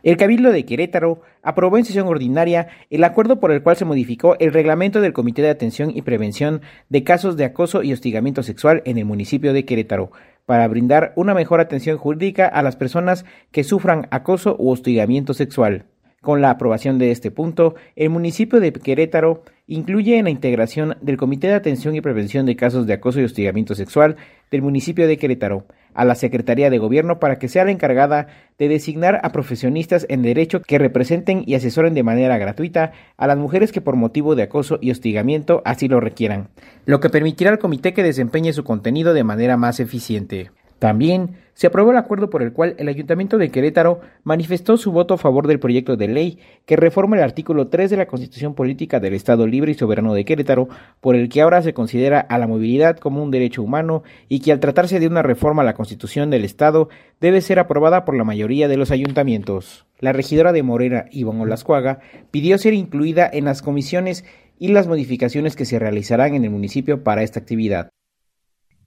El 0.02 0.16
Cabildo 0.16 0.50
de 0.50 0.64
Querétaro 0.64 1.20
aprobó 1.42 1.76
en 1.76 1.84
sesión 1.84 2.08
ordinaria 2.08 2.68
el 2.88 3.04
acuerdo 3.04 3.38
por 3.38 3.52
el 3.52 3.62
cual 3.62 3.76
se 3.76 3.84
modificó 3.84 4.36
el 4.38 4.52
reglamento 4.52 5.00
del 5.00 5.12
Comité 5.12 5.42
de 5.42 5.50
Atención 5.50 5.90
y 5.94 6.02
Prevención 6.02 6.62
de 6.88 7.04
Casos 7.04 7.36
de 7.36 7.44
Acoso 7.44 7.82
y 7.82 7.92
Hostigamiento 7.92 8.42
Sexual 8.42 8.82
en 8.86 8.98
el 8.98 9.04
municipio 9.04 9.52
de 9.52 9.64
Querétaro, 9.64 10.10
para 10.46 10.66
brindar 10.68 11.12
una 11.16 11.34
mejor 11.34 11.60
atención 11.60 11.98
jurídica 11.98 12.46
a 12.46 12.62
las 12.62 12.76
personas 12.76 13.24
que 13.52 13.62
sufran 13.62 14.08
acoso 14.10 14.56
u 14.58 14.70
hostigamiento 14.70 15.34
sexual. 15.34 15.84
Con 16.22 16.42
la 16.42 16.50
aprobación 16.50 16.98
de 16.98 17.12
este 17.12 17.30
punto, 17.30 17.76
el 17.96 18.10
municipio 18.10 18.60
de 18.60 18.74
Querétaro 18.74 19.42
incluye 19.66 20.18
en 20.18 20.24
la 20.24 20.30
integración 20.30 20.98
del 21.00 21.16
Comité 21.16 21.46
de 21.46 21.54
Atención 21.54 21.94
y 21.94 22.02
Prevención 22.02 22.44
de 22.44 22.56
Casos 22.56 22.86
de 22.86 22.92
Acoso 22.92 23.20
y 23.20 23.24
Hostigamiento 23.24 23.74
Sexual 23.74 24.16
del 24.50 24.60
municipio 24.60 25.08
de 25.08 25.16
Querétaro 25.16 25.64
a 25.94 26.04
la 26.04 26.14
Secretaría 26.14 26.68
de 26.68 26.76
Gobierno 26.76 27.20
para 27.20 27.38
que 27.38 27.48
sea 27.48 27.64
la 27.64 27.70
encargada 27.70 28.26
de 28.58 28.68
designar 28.68 29.18
a 29.22 29.32
profesionistas 29.32 30.04
en 30.10 30.20
derecho 30.20 30.60
que 30.60 30.78
representen 30.78 31.42
y 31.46 31.54
asesoren 31.54 31.94
de 31.94 32.02
manera 32.02 32.36
gratuita 32.36 32.92
a 33.16 33.26
las 33.26 33.38
mujeres 33.38 33.72
que 33.72 33.80
por 33.80 33.96
motivo 33.96 34.34
de 34.34 34.42
acoso 34.42 34.78
y 34.82 34.90
hostigamiento 34.90 35.62
así 35.64 35.88
lo 35.88 36.00
requieran, 36.00 36.48
lo 36.84 37.00
que 37.00 37.08
permitirá 37.08 37.50
al 37.50 37.58
comité 37.58 37.94
que 37.94 38.02
desempeñe 38.02 38.52
su 38.52 38.62
contenido 38.62 39.14
de 39.14 39.24
manera 39.24 39.56
más 39.56 39.80
eficiente. 39.80 40.50
También 40.80 41.36
se 41.52 41.66
aprobó 41.66 41.90
el 41.90 41.98
acuerdo 41.98 42.30
por 42.30 42.42
el 42.42 42.54
cual 42.54 42.74
el 42.78 42.88
Ayuntamiento 42.88 43.36
de 43.36 43.50
Querétaro 43.50 44.00
manifestó 44.24 44.78
su 44.78 44.92
voto 44.92 45.12
a 45.12 45.18
favor 45.18 45.46
del 45.46 45.60
proyecto 45.60 45.94
de 45.94 46.08
ley 46.08 46.38
que 46.64 46.74
reforma 46.74 47.16
el 47.16 47.22
artículo 47.22 47.68
3 47.68 47.90
de 47.90 47.98
la 47.98 48.06
Constitución 48.06 48.54
Política 48.54 48.98
del 48.98 49.12
Estado 49.12 49.46
Libre 49.46 49.72
y 49.72 49.74
Soberano 49.74 50.14
de 50.14 50.24
Querétaro, 50.24 50.70
por 51.02 51.16
el 51.16 51.28
que 51.28 51.42
ahora 51.42 51.60
se 51.60 51.74
considera 51.74 52.18
a 52.18 52.38
la 52.38 52.46
movilidad 52.46 52.96
como 52.96 53.22
un 53.22 53.30
derecho 53.30 53.62
humano 53.62 54.04
y 54.30 54.40
que 54.40 54.52
al 54.52 54.60
tratarse 54.60 55.00
de 55.00 55.06
una 55.06 55.22
reforma 55.22 55.60
a 55.60 55.66
la 55.66 55.74
Constitución 55.74 56.30
del 56.30 56.46
Estado 56.46 56.88
debe 57.20 57.42
ser 57.42 57.58
aprobada 57.58 58.06
por 58.06 58.16
la 58.16 58.24
mayoría 58.24 58.66
de 58.66 58.78
los 58.78 58.90
ayuntamientos. 58.90 59.84
La 59.98 60.14
regidora 60.14 60.52
de 60.52 60.62
Morena, 60.62 61.04
Ivonne 61.10 61.42
Olascuaga, 61.42 62.00
pidió 62.30 62.56
ser 62.56 62.72
incluida 62.72 63.28
en 63.30 63.44
las 63.44 63.60
comisiones 63.60 64.24
y 64.58 64.68
las 64.68 64.86
modificaciones 64.86 65.56
que 65.56 65.66
se 65.66 65.78
realizarán 65.78 66.34
en 66.34 66.44
el 66.44 66.50
municipio 66.50 67.04
para 67.04 67.22
esta 67.22 67.38
actividad. 67.38 67.90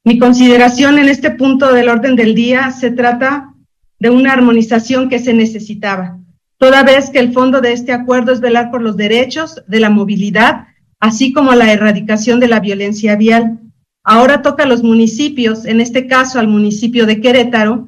Mi 0.05 0.19
consideración 0.19 0.99
en 0.99 1.07
este 1.07 1.31
punto 1.31 1.71
del 1.71 1.87
orden 1.87 2.17
del 2.17 2.35
día 2.35 2.71
se 2.71 2.91
trata 2.91 3.53
de 3.99 4.09
una 4.09 4.33
armonización 4.33 5.07
que 5.07 5.17
se 5.17 5.33
necesitaba, 5.33 6.19
toda 6.57 6.83
vez 6.83 7.09
que 7.09 7.19
el 7.19 7.31
fondo 7.31 7.61
de 7.61 7.71
este 7.71 7.93
acuerdo 7.93 8.33
es 8.33 8.41
velar 8.41 8.69
por 8.69 8.81
los 8.81 8.97
derechos 8.97 9.63
de 9.65 9.79
la 9.79 9.89
movilidad, 9.89 10.67
así 10.99 11.31
como 11.31 11.53
la 11.53 11.71
erradicación 11.71 12.41
de 12.41 12.49
la 12.49 12.59
violencia 12.59 13.15
vial. 13.15 13.61
Ahora 14.03 14.41
toca 14.41 14.63
a 14.63 14.67
los 14.67 14.83
municipios, 14.83 15.63
en 15.63 15.79
este 15.79 16.05
caso 16.05 16.37
al 16.37 16.49
municipio 16.49 17.05
de 17.05 17.21
Querétaro, 17.21 17.87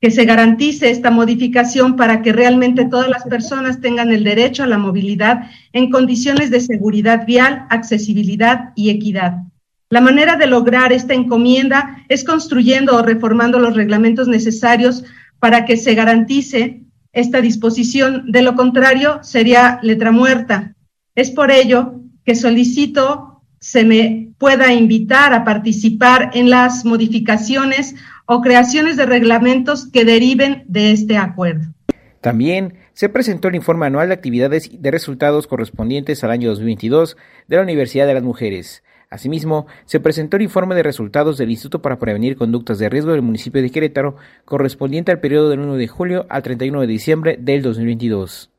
que 0.00 0.10
se 0.10 0.24
garantice 0.24 0.90
esta 0.90 1.12
modificación 1.12 1.94
para 1.94 2.20
que 2.20 2.32
realmente 2.32 2.84
todas 2.84 3.08
las 3.08 3.22
personas 3.22 3.80
tengan 3.80 4.10
el 4.10 4.24
derecho 4.24 4.64
a 4.64 4.66
la 4.66 4.78
movilidad 4.78 5.50
en 5.72 5.88
condiciones 5.90 6.50
de 6.50 6.58
seguridad 6.58 7.26
vial, 7.26 7.64
accesibilidad 7.70 8.72
y 8.74 8.90
equidad. 8.90 9.47
La 9.90 10.02
manera 10.02 10.36
de 10.36 10.46
lograr 10.46 10.92
esta 10.92 11.14
encomienda 11.14 12.04
es 12.08 12.22
construyendo 12.22 12.94
o 12.96 13.02
reformando 13.02 13.58
los 13.58 13.74
reglamentos 13.74 14.28
necesarios 14.28 15.02
para 15.38 15.64
que 15.64 15.78
se 15.78 15.94
garantice 15.94 16.82
esta 17.12 17.40
disposición. 17.40 18.30
De 18.30 18.42
lo 18.42 18.54
contrario, 18.54 19.20
sería 19.22 19.78
letra 19.82 20.12
muerta. 20.12 20.74
Es 21.14 21.30
por 21.30 21.50
ello 21.50 21.94
que 22.24 22.34
solicito 22.34 23.42
se 23.60 23.84
me 23.84 24.28
pueda 24.36 24.74
invitar 24.74 25.32
a 25.32 25.44
participar 25.44 26.32
en 26.34 26.50
las 26.50 26.84
modificaciones 26.84 27.94
o 28.26 28.42
creaciones 28.42 28.98
de 28.98 29.06
reglamentos 29.06 29.88
que 29.90 30.04
deriven 30.04 30.64
de 30.68 30.92
este 30.92 31.16
acuerdo. 31.16 31.72
También 32.20 32.74
se 32.92 33.08
presentó 33.08 33.48
el 33.48 33.54
informe 33.54 33.86
anual 33.86 34.08
de 34.08 34.14
actividades 34.14 34.70
y 34.70 34.76
de 34.76 34.90
resultados 34.90 35.46
correspondientes 35.46 36.22
al 36.24 36.30
año 36.30 36.50
2022 36.50 37.16
de 37.46 37.56
la 37.56 37.62
Universidad 37.62 38.06
de 38.06 38.14
las 38.14 38.22
Mujeres. 38.22 38.82
Asimismo, 39.10 39.66
se 39.86 40.00
presentó 40.00 40.36
el 40.36 40.42
informe 40.42 40.74
de 40.74 40.82
resultados 40.82 41.38
del 41.38 41.50
Instituto 41.50 41.80
para 41.80 41.98
Prevenir 41.98 42.36
Conductas 42.36 42.78
de 42.78 42.90
Riesgo 42.90 43.12
del 43.12 43.22
municipio 43.22 43.62
de 43.62 43.70
Querétaro, 43.70 44.16
correspondiente 44.44 45.12
al 45.12 45.20
periodo 45.20 45.48
del 45.48 45.60
1 45.60 45.76
de 45.76 45.88
julio 45.88 46.26
al 46.28 46.42
31 46.42 46.82
de 46.82 46.86
diciembre 46.86 47.38
del 47.40 47.62
2022. 47.62 48.50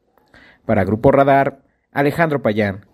Para 0.65 0.85
Grupo 0.85 1.11
Radar, 1.11 1.61
Alejandro 1.91 2.41
Payán. 2.41 2.89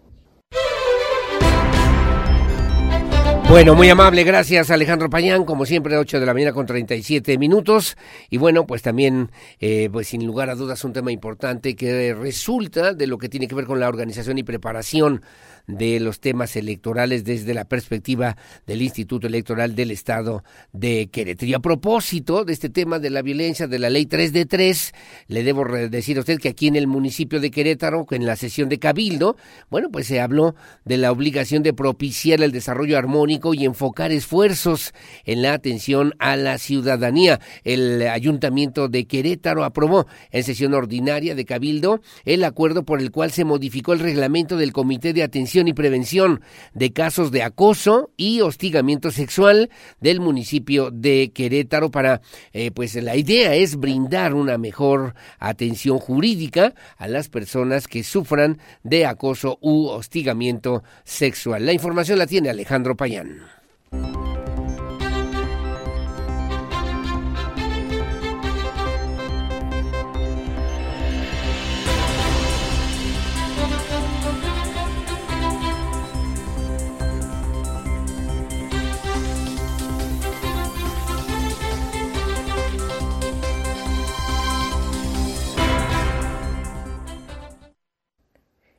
Bueno, 3.48 3.76
muy 3.76 3.88
amable, 3.90 4.24
gracias 4.24 4.72
Alejandro 4.72 5.08
Pañán, 5.08 5.46
como 5.46 5.68
siempre, 5.68 5.96
8 5.96 6.20
de 6.20 6.26
la 6.26 6.34
mañana 6.34 6.52
con 6.52 6.66
37 6.66 7.38
minutos. 7.38 7.96
Y 8.32 8.38
bueno, 8.38 8.66
pues 8.66 8.82
también, 8.82 9.30
eh, 9.60 9.88
pues 9.92 10.08
sin 10.08 10.26
lugar 10.26 10.50
a 10.50 10.56
dudas, 10.56 10.84
un 10.84 10.94
tema 10.94 11.12
importante 11.12 11.76
que 11.76 12.16
resulta 12.16 12.94
de 12.94 13.06
lo 13.06 13.20
que 13.20 13.30
tiene 13.30 13.48
que 13.48 13.54
ver 13.54 13.66
con 13.66 13.80
la 13.80 13.88
organización 13.88 14.40
y 14.40 14.44
preparación 14.44 15.22
de 15.68 16.00
los 16.00 16.20
temas 16.20 16.56
electorales 16.56 17.24
desde 17.24 17.54
la 17.54 17.66
perspectiva 17.66 18.38
del 18.66 18.82
Instituto 18.82 19.28
Electoral 19.28 19.76
del 19.76 19.92
Estado 19.92 20.44
de 20.74 21.08
Querétaro. 21.08 21.50
Y 21.50 21.54
a 21.54 21.60
propósito 21.60 22.46
de 22.46 22.54
este 22.54 22.70
tema 22.70 23.00
de 23.00 23.10
la 23.10 23.22
violencia 23.22 23.68
de 23.68 23.80
la 23.80 23.90
ley 23.90 24.06
3 24.06 24.34
de 24.34 24.46
3, 24.46 24.94
le 25.28 25.44
debo 25.44 25.66
decir 25.66 26.18
a 26.18 26.22
usted 26.22 26.40
que 26.40 26.50
aquí 26.50 26.68
en 26.68 26.76
el 26.76 26.88
municipio 26.88 27.40
de 27.40 27.52
Querétaro, 27.52 28.06
en 28.12 28.26
la 28.26 28.36
sesión 28.36 28.70
de 28.70 28.80
Cabildo, 28.80 29.36
bueno, 29.70 29.90
pues 29.92 30.08
se 30.08 30.22
habló 30.22 30.56
de 30.84 30.98
la 30.98 31.12
obligación 31.12 31.64
de 31.64 31.74
propiciar 31.74 32.42
el 32.42 32.52
desarrollo 32.52 32.98
armónico 32.98 33.54
y 33.54 33.66
enfocar 33.66 34.12
esfuerzos 34.12 34.94
en 35.26 35.42
la 35.42 35.54
atención 35.54 36.14
a 36.20 36.36
la 36.36 36.58
ciudadanía. 36.58 37.40
El 37.64 38.08
Ayuntamiento 38.08 38.88
de 38.88 39.06
Querétaro 39.06 39.64
aprobó 39.64 40.06
en 40.32 40.44
sesión 40.44 40.74
ordinaria 40.74 41.36
de 41.36 41.46
Cabildo 41.46 42.02
el 42.26 42.44
acuerdo 42.44 42.84
por 42.84 43.00
el 43.00 43.12
cual 43.12 43.32
se 43.32 43.46
modificó 43.46 43.94
el 43.94 44.00
reglamento 44.00 44.58
del 44.58 44.74
Comité 44.74 45.14
de 45.14 45.24
Atención 45.24 45.55
y 45.56 45.74
prevención 45.74 46.42
de 46.74 46.92
casos 46.92 47.32
de 47.32 47.44
acoso 47.44 48.12
y 48.18 48.42
hostigamiento 48.42 49.12
sexual 49.12 49.70
del 50.02 50.20
municipio 50.20 50.92
de 50.92 51.32
Querétaro 51.34 51.92
para, 51.92 52.22
eh, 52.54 52.72
pues 52.72 52.96
la 52.96 53.16
idea 53.16 53.56
es 53.56 53.78
brindar 53.78 54.34
una 54.34 54.58
mejor 54.58 55.16
atención 55.40 56.00
jurídica 56.00 56.74
a 56.98 57.08
las 57.08 57.30
personas 57.30 57.88
que 57.88 58.04
sufran 58.04 58.60
de 58.84 59.06
acoso 59.06 59.58
u 59.62 59.88
hostigamiento 59.88 60.84
sexual. 61.04 61.66
La 61.66 61.74
información 61.74 62.20
la 62.20 62.28
tiene 62.28 62.50
Alejandro 62.50 62.96
Payán. 62.96 63.42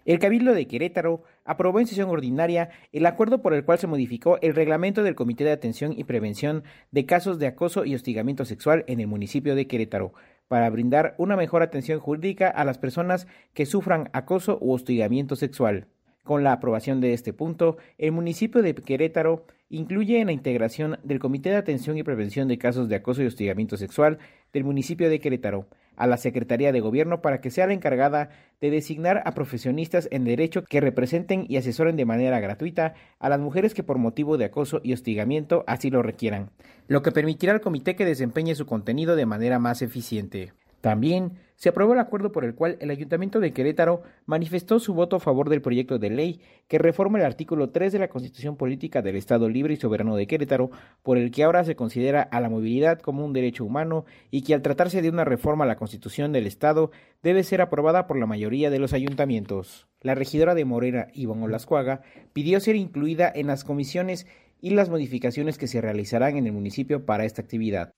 El 0.07 0.21
Cabildo 0.21 0.55
de 0.55 0.69
Querétaro 0.69 1.25
aprobó 1.45 1.81
en 1.81 1.89
sesión 1.89 2.09
ordinaria 2.11 2.71
el 2.93 3.07
acuerdo 3.07 3.43
por 3.43 3.55
el 3.55 3.65
cual 3.65 3.81
se 3.81 3.89
modificó 3.89 4.39
el 4.41 4.55
reglamento 4.55 5.03
del 5.03 5.17
Comité 5.17 5.43
de 5.43 5.51
Atención 5.51 5.93
y 5.97 6.05
Prevención 6.05 6.63
de 6.93 7.07
Casos 7.07 7.41
de 7.41 7.49
Acoso 7.49 7.85
y 7.85 7.97
Hostigamiento 7.97 8.45
Sexual 8.45 8.85
en 8.87 9.01
el 9.01 9.09
municipio 9.09 9.57
de 9.57 9.67
Querétaro, 9.67 10.13
para 10.47 10.71
brindar 10.71 11.17
una 11.19 11.35
mejor 11.35 11.63
atención 11.63 11.99
jurídica 11.99 12.49
a 12.49 12.65
las 12.65 12.79
personas 12.79 13.27
que 13.53 13.67
sufran 13.67 14.09
acoso 14.13 14.59
u 14.61 14.73
hostigamiento 14.73 15.35
sexual. 15.35 15.89
Con 16.23 16.45
la 16.45 16.53
aprobación 16.53 17.01
de 17.01 17.13
este 17.13 17.33
punto, 17.33 17.77
el 17.99 18.13
municipio 18.13 18.63
de 18.63 18.77
Querétaro 18.77 19.45
incluye 19.69 20.21
en 20.21 20.27
la 20.27 20.33
integración 20.33 20.99
del 21.03 21.19
Comité 21.19 21.51
de 21.51 21.57
Atención 21.57 21.99
y 21.99 22.05
Prevención 22.05 22.47
de 22.47 22.59
Casos 22.59 22.89
de 22.89 22.95
Acoso 22.95 23.23
y 23.23 23.27
Hostigamiento 23.27 23.77
Sexual 23.77 24.19
del 24.57 24.65
municipio 24.65 25.11
de 25.11 25.21
Querétaro 25.21 25.67
a 25.97 26.07
la 26.07 26.17
Secretaría 26.17 26.73
de 26.73 26.81
Gobierno 26.81 27.21
para 27.21 27.43
que 27.43 27.51
sea 27.51 27.67
la 27.67 27.75
encargada 27.75 28.31
de 28.59 28.71
designar 28.71 29.23
a 29.27 29.33
profesionistas 29.33 30.09
en 30.11 30.25
derecho 30.25 30.65
que 30.65 30.81
representen 30.81 31.45
y 31.47 31.59
asesoren 31.59 31.97
de 31.97 32.07
manera 32.07 32.41
gratuita 32.41 32.95
a 33.19 33.29
las 33.29 33.39
mujeres 33.39 33.75
que 33.75 33.83
por 33.83 33.99
motivo 33.99 34.39
de 34.39 34.47
acoso 34.47 34.81
y 34.83 34.95
hostigamiento 34.95 35.63
así 35.67 35.91
lo 35.91 36.03
requieran, 36.03 36.53
lo 36.89 37.03
que 37.03 37.13
permitirá 37.13 37.53
al 37.53 37.61
comité 37.61 37.97
que 37.97 38.07
desempeñe 38.07 38.55
su 38.55 38.65
contenido 38.65 39.15
de 39.15 39.27
manera 39.27 39.59
más 39.59 39.83
eficiente. 39.83 40.55
También 40.81 41.33
se 41.57 41.71
aprobó 41.71 41.95
el 41.95 41.99
acuerdo 41.99 42.33
por 42.33 42.45
el 42.45 42.55
cual 42.55 42.77
el 42.81 42.91
Ayuntamiento 42.91 43.41
de 43.41 43.53
Querétaro 43.53 44.03
manifestó 44.27 44.79
su 44.79 44.93
voto 44.93 45.17
a 45.17 45.21
favor 45.21 45.49
del 45.49 45.63
proyecto 45.63 45.99
de 45.99 46.11
ley 46.11 46.41
que 46.69 46.79
reforma 46.79 47.19
el 47.19 47.25
artículo 47.25 47.71
3 47.71 47.93
de 47.93 47.99
la 47.99 48.09
Constitución 48.09 48.57
Política 48.57 49.01
del 49.01 49.17
Estado 49.17 49.49
Libre 49.49 49.73
y 49.73 49.79
Soberano 49.79 50.17
de 50.17 50.27
Querétaro, 50.27 50.71
por 51.03 51.17
el 51.17 51.31
que 51.31 51.45
ahora 51.45 51.65
se 51.65 51.75
considera 51.75 52.23
a 52.23 52.41
la 52.41 52.51
movilidad 52.51 53.01
como 53.01 53.25
un 53.25 53.33
derecho 53.33 53.65
humano 53.65 54.05
y 54.31 54.43
que 54.43 54.53
al 54.53 54.61
tratarse 54.61 55.01
de 55.01 55.09
una 55.09 55.25
reforma 55.25 55.65
a 55.65 55.69
la 55.69 55.77
Constitución 55.77 56.31
del 56.33 56.47
Estado 56.47 56.91
debe 57.23 57.43
ser 57.43 57.63
aprobada 57.63 58.07
por 58.07 58.19
la 58.19 58.27
mayoría 58.27 58.69
de 58.69 58.79
los 58.79 58.93
ayuntamientos. 58.93 59.89
La 60.03 60.15
regidora 60.15 60.55
de 60.55 60.67
Morena, 60.67 61.09
Iván 61.15 61.43
Olascuaga, 61.43 62.03
pidió 62.35 62.61
ser 62.61 62.77
incluida 62.77 63.33
en 63.35 63.47
las 63.47 63.65
comisiones 63.65 64.27
y 64.61 64.71
las 64.71 64.91
modificaciones 64.91 65.57
que 65.57 65.69
se 65.69 65.81
realizarán 65.81 66.37
en 66.37 66.47
el 66.47 66.53
municipio 66.53 67.07
para 67.07 67.25
esta 67.25 67.41
actividad. 67.41 67.93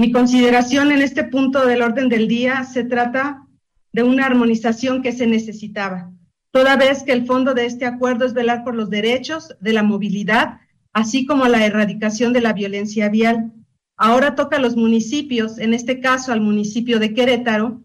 Mi 0.00 0.12
consideración 0.12 0.92
en 0.92 1.02
este 1.02 1.24
punto 1.24 1.66
del 1.66 1.82
orden 1.82 2.08
del 2.08 2.26
día 2.26 2.64
se 2.64 2.84
trata 2.84 3.46
de 3.92 4.02
una 4.02 4.24
armonización 4.24 5.02
que 5.02 5.12
se 5.12 5.26
necesitaba, 5.26 6.10
toda 6.52 6.76
vez 6.76 7.02
que 7.02 7.12
el 7.12 7.26
fondo 7.26 7.52
de 7.52 7.66
este 7.66 7.84
acuerdo 7.84 8.24
es 8.24 8.32
velar 8.32 8.64
por 8.64 8.74
los 8.74 8.88
derechos 8.88 9.54
de 9.60 9.74
la 9.74 9.82
movilidad, 9.82 10.60
así 10.94 11.26
como 11.26 11.46
la 11.48 11.66
erradicación 11.66 12.32
de 12.32 12.40
la 12.40 12.54
violencia 12.54 13.10
vial. 13.10 13.52
Ahora 13.98 14.34
toca 14.34 14.56
a 14.56 14.60
los 14.60 14.74
municipios, 14.74 15.58
en 15.58 15.74
este 15.74 16.00
caso 16.00 16.32
al 16.32 16.40
municipio 16.40 16.98
de 16.98 17.12
Querétaro, 17.12 17.82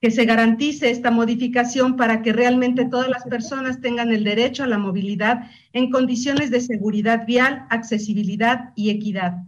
que 0.00 0.12
se 0.12 0.24
garantice 0.26 0.92
esta 0.92 1.10
modificación 1.10 1.96
para 1.96 2.22
que 2.22 2.32
realmente 2.32 2.84
todas 2.84 3.08
las 3.08 3.24
personas 3.24 3.80
tengan 3.80 4.12
el 4.12 4.22
derecho 4.22 4.62
a 4.62 4.68
la 4.68 4.78
movilidad 4.78 5.50
en 5.72 5.90
condiciones 5.90 6.52
de 6.52 6.60
seguridad 6.60 7.26
vial, 7.26 7.66
accesibilidad 7.68 8.70
y 8.76 8.90
equidad. 8.90 9.38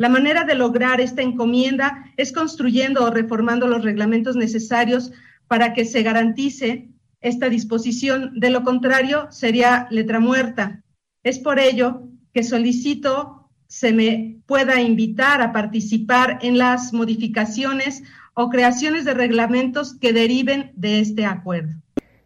La 0.00 0.08
manera 0.08 0.44
de 0.44 0.54
lograr 0.54 0.98
esta 0.98 1.20
encomienda 1.20 2.06
es 2.16 2.32
construyendo 2.32 3.04
o 3.04 3.10
reformando 3.10 3.68
los 3.68 3.84
reglamentos 3.84 4.34
necesarios 4.34 5.12
para 5.46 5.74
que 5.74 5.84
se 5.84 6.02
garantice 6.02 6.88
esta 7.20 7.50
disposición. 7.50 8.32
De 8.40 8.48
lo 8.48 8.62
contrario, 8.62 9.26
sería 9.30 9.88
letra 9.90 10.18
muerta. 10.18 10.82
Es 11.22 11.38
por 11.38 11.58
ello 11.58 12.08
que 12.32 12.44
solicito 12.44 13.50
se 13.66 13.92
me 13.92 14.38
pueda 14.46 14.80
invitar 14.80 15.42
a 15.42 15.52
participar 15.52 16.38
en 16.40 16.56
las 16.56 16.94
modificaciones 16.94 18.02
o 18.32 18.48
creaciones 18.48 19.04
de 19.04 19.12
reglamentos 19.12 19.98
que 19.98 20.14
deriven 20.14 20.72
de 20.76 21.00
este 21.00 21.26
acuerdo. 21.26 21.74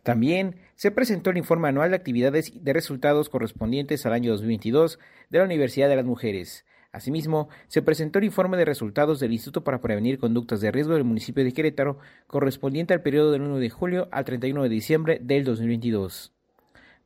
También 0.04 0.60
se 0.76 0.92
presentó 0.92 1.30
el 1.30 1.38
informe 1.38 1.66
anual 1.66 1.90
de 1.90 1.96
actividades 1.96 2.52
y 2.54 2.60
de 2.60 2.72
resultados 2.72 3.28
correspondientes 3.28 4.06
al 4.06 4.12
año 4.12 4.30
2022 4.30 5.00
de 5.30 5.38
la 5.38 5.44
Universidad 5.44 5.88
de 5.88 5.96
las 5.96 6.04
Mujeres. 6.04 6.64
Asimismo, 6.94 7.48
se 7.66 7.82
presentó 7.82 8.20
el 8.20 8.24
informe 8.24 8.56
de 8.56 8.64
resultados 8.64 9.18
del 9.18 9.32
Instituto 9.32 9.64
para 9.64 9.80
Prevenir 9.80 10.20
Conductas 10.20 10.60
de 10.60 10.70
Riesgo 10.70 10.94
del 10.94 11.02
municipio 11.02 11.42
de 11.42 11.52
Querétaro, 11.52 11.98
correspondiente 12.28 12.94
al 12.94 13.02
periodo 13.02 13.32
del 13.32 13.42
1 13.42 13.58
de 13.58 13.68
julio 13.68 14.08
al 14.12 14.24
31 14.24 14.62
de 14.62 14.68
diciembre 14.68 15.18
del 15.20 15.42
2022. 15.42 16.32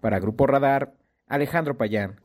Para 0.02 0.20
Grupo 0.20 0.46
Radar, 0.46 0.92
Alejandro 1.26 1.78
Payán. 1.78 2.20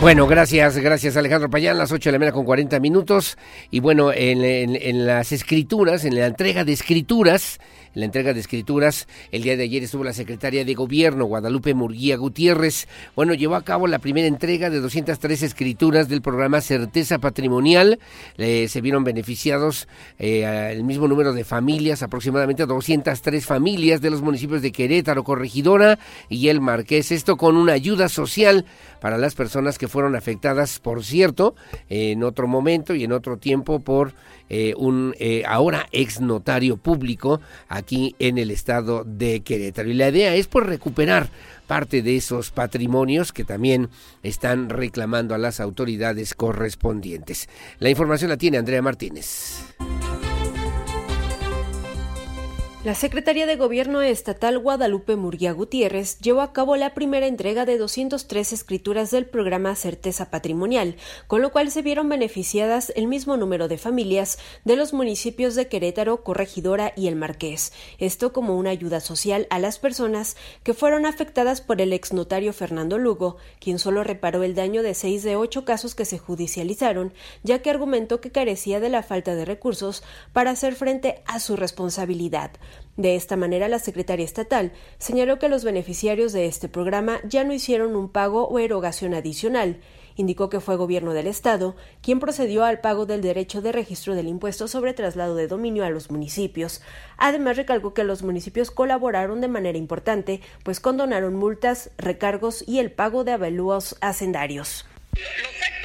Bueno, 0.00 0.26
gracias, 0.26 0.78
gracias 0.78 1.18
Alejandro 1.18 1.50
Payán, 1.50 1.76
las 1.76 1.92
8 1.92 2.08
de 2.08 2.12
la 2.12 2.18
mañana 2.18 2.34
con 2.34 2.46
40 2.46 2.80
minutos. 2.80 3.36
Y 3.70 3.80
bueno, 3.80 4.10
en, 4.10 4.42
en 4.42 5.06
las 5.06 5.32
escrituras, 5.32 6.06
en 6.06 6.18
la 6.18 6.24
entrega 6.24 6.64
de 6.64 6.72
escrituras, 6.72 7.60
la 7.94 8.04
entrega 8.04 8.34
de 8.34 8.40
escrituras. 8.40 9.08
El 9.32 9.42
día 9.42 9.56
de 9.56 9.64
ayer 9.64 9.82
estuvo 9.82 10.04
la 10.04 10.12
secretaria 10.12 10.64
de 10.64 10.74
Gobierno, 10.74 11.24
Guadalupe 11.24 11.74
Murguía 11.74 12.16
Gutiérrez. 12.16 12.86
Bueno, 13.16 13.34
llevó 13.34 13.54
a 13.54 13.62
cabo 13.64 13.86
la 13.86 13.98
primera 13.98 14.26
entrega 14.26 14.70
de 14.70 14.80
203 14.80 15.42
escrituras 15.42 16.08
del 16.08 16.22
programa 16.22 16.60
Certeza 16.60 17.18
Patrimonial. 17.18 17.98
se 18.36 18.80
vieron 18.80 19.04
beneficiados 19.04 19.88
eh, 20.18 20.70
el 20.72 20.84
mismo 20.84 21.08
número 21.08 21.32
de 21.32 21.44
familias, 21.44 22.02
aproximadamente 22.02 22.66
203 22.66 23.44
familias 23.44 24.00
de 24.00 24.10
los 24.10 24.22
municipios 24.22 24.62
de 24.62 24.72
Querétaro, 24.72 25.24
Corregidora 25.24 25.98
y 26.28 26.48
El 26.48 26.60
Marqués. 26.60 27.12
Esto 27.12 27.36
con 27.36 27.56
una 27.56 27.72
ayuda 27.72 28.08
social 28.08 28.64
para 29.00 29.18
las 29.18 29.34
personas 29.34 29.78
que 29.78 29.88
fueron 29.88 30.16
afectadas, 30.16 30.80
por 30.80 31.04
cierto, 31.04 31.54
en 31.88 32.22
otro 32.22 32.48
momento 32.48 32.94
y 32.94 33.04
en 33.04 33.12
otro 33.12 33.36
tiempo 33.36 33.80
por 33.80 34.14
eh, 34.48 34.74
un 34.76 35.14
eh, 35.18 35.42
ahora 35.46 35.86
ex 35.92 36.20
notario 36.20 36.76
público 36.76 37.40
aquí 37.68 38.14
en 38.18 38.38
el 38.38 38.50
estado 38.50 39.04
de 39.04 39.40
Querétaro. 39.40 39.88
Y 39.88 39.94
la 39.94 40.08
idea 40.08 40.34
es 40.34 40.46
por 40.46 40.66
recuperar 40.66 41.28
parte 41.66 42.02
de 42.02 42.16
esos 42.16 42.50
patrimonios 42.50 43.32
que 43.32 43.44
también 43.44 43.88
están 44.22 44.68
reclamando 44.68 45.34
a 45.34 45.38
las 45.38 45.60
autoridades 45.60 46.34
correspondientes. 46.34 47.48
La 47.78 47.90
información 47.90 48.30
la 48.30 48.36
tiene 48.36 48.58
Andrea 48.58 48.82
Martínez. 48.82 49.74
La 52.84 52.94
Secretaría 52.94 53.46
de 53.46 53.56
Gobierno 53.56 54.02
Estatal 54.02 54.58
Guadalupe 54.58 55.16
Murguía 55.16 55.52
Gutiérrez 55.52 56.18
llevó 56.18 56.42
a 56.42 56.52
cabo 56.52 56.76
la 56.76 56.92
primera 56.92 57.26
entrega 57.26 57.64
de 57.64 57.78
203 57.78 58.52
escrituras 58.52 59.10
del 59.10 59.24
programa 59.24 59.74
Certeza 59.74 60.30
Patrimonial, 60.30 60.96
con 61.26 61.40
lo 61.40 61.50
cual 61.50 61.70
se 61.70 61.80
vieron 61.80 62.10
beneficiadas 62.10 62.92
el 62.94 63.06
mismo 63.06 63.38
número 63.38 63.68
de 63.68 63.78
familias 63.78 64.38
de 64.66 64.76
los 64.76 64.92
municipios 64.92 65.54
de 65.54 65.66
Querétaro, 65.66 66.22
Corregidora 66.22 66.92
y 66.94 67.08
El 67.08 67.16
Marqués. 67.16 67.72
Esto 67.98 68.34
como 68.34 68.58
una 68.58 68.68
ayuda 68.68 69.00
social 69.00 69.46
a 69.48 69.58
las 69.58 69.78
personas 69.78 70.36
que 70.62 70.74
fueron 70.74 71.06
afectadas 71.06 71.62
por 71.62 71.80
el 71.80 71.94
exnotario 71.94 72.52
Fernando 72.52 72.98
Lugo, 72.98 73.38
quien 73.60 73.78
solo 73.78 74.04
reparó 74.04 74.42
el 74.42 74.54
daño 74.54 74.82
de 74.82 74.92
seis 74.92 75.22
de 75.22 75.36
ocho 75.36 75.64
casos 75.64 75.94
que 75.94 76.04
se 76.04 76.18
judicializaron, 76.18 77.14
ya 77.44 77.60
que 77.60 77.70
argumentó 77.70 78.20
que 78.20 78.30
carecía 78.30 78.78
de 78.78 78.90
la 78.90 79.02
falta 79.02 79.34
de 79.34 79.46
recursos 79.46 80.02
para 80.34 80.50
hacer 80.50 80.74
frente 80.74 81.22
a 81.24 81.40
su 81.40 81.56
responsabilidad. 81.56 82.50
De 82.96 83.16
esta 83.16 83.36
manera, 83.36 83.68
la 83.68 83.80
secretaria 83.80 84.24
estatal 84.24 84.72
señaló 84.98 85.38
que 85.38 85.48
los 85.48 85.64
beneficiarios 85.64 86.32
de 86.32 86.46
este 86.46 86.68
programa 86.68 87.18
ya 87.24 87.42
no 87.42 87.52
hicieron 87.52 87.96
un 87.96 88.08
pago 88.08 88.46
o 88.46 88.58
erogación 88.60 89.14
adicional. 89.14 89.80
Indicó 90.16 90.48
que 90.48 90.60
fue 90.60 90.76
gobierno 90.76 91.12
del 91.12 91.26
Estado 91.26 91.74
quien 92.00 92.20
procedió 92.20 92.64
al 92.64 92.80
pago 92.80 93.04
del 93.04 93.20
derecho 93.20 93.62
de 93.62 93.72
registro 93.72 94.14
del 94.14 94.28
impuesto 94.28 94.68
sobre 94.68 94.94
traslado 94.94 95.34
de 95.34 95.48
dominio 95.48 95.84
a 95.84 95.90
los 95.90 96.08
municipios. 96.10 96.82
Además, 97.16 97.56
recalcó 97.56 97.94
que 97.94 98.04
los 98.04 98.22
municipios 98.22 98.70
colaboraron 98.70 99.40
de 99.40 99.48
manera 99.48 99.76
importante, 99.76 100.40
pues 100.62 100.78
condonaron 100.78 101.34
multas, 101.34 101.90
recargos 101.98 102.62
y 102.66 102.78
el 102.78 102.92
pago 102.92 103.24
de 103.24 103.32
avalúos 103.32 103.96
hacendarios. 104.00 104.86
en 105.14 105.83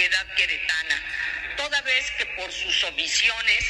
sociedad 0.00 0.34
queretana, 0.34 1.02
toda 1.58 1.78
vez 1.82 2.10
que 2.12 2.24
por 2.24 2.50
sus 2.50 2.84
omisiones 2.84 3.64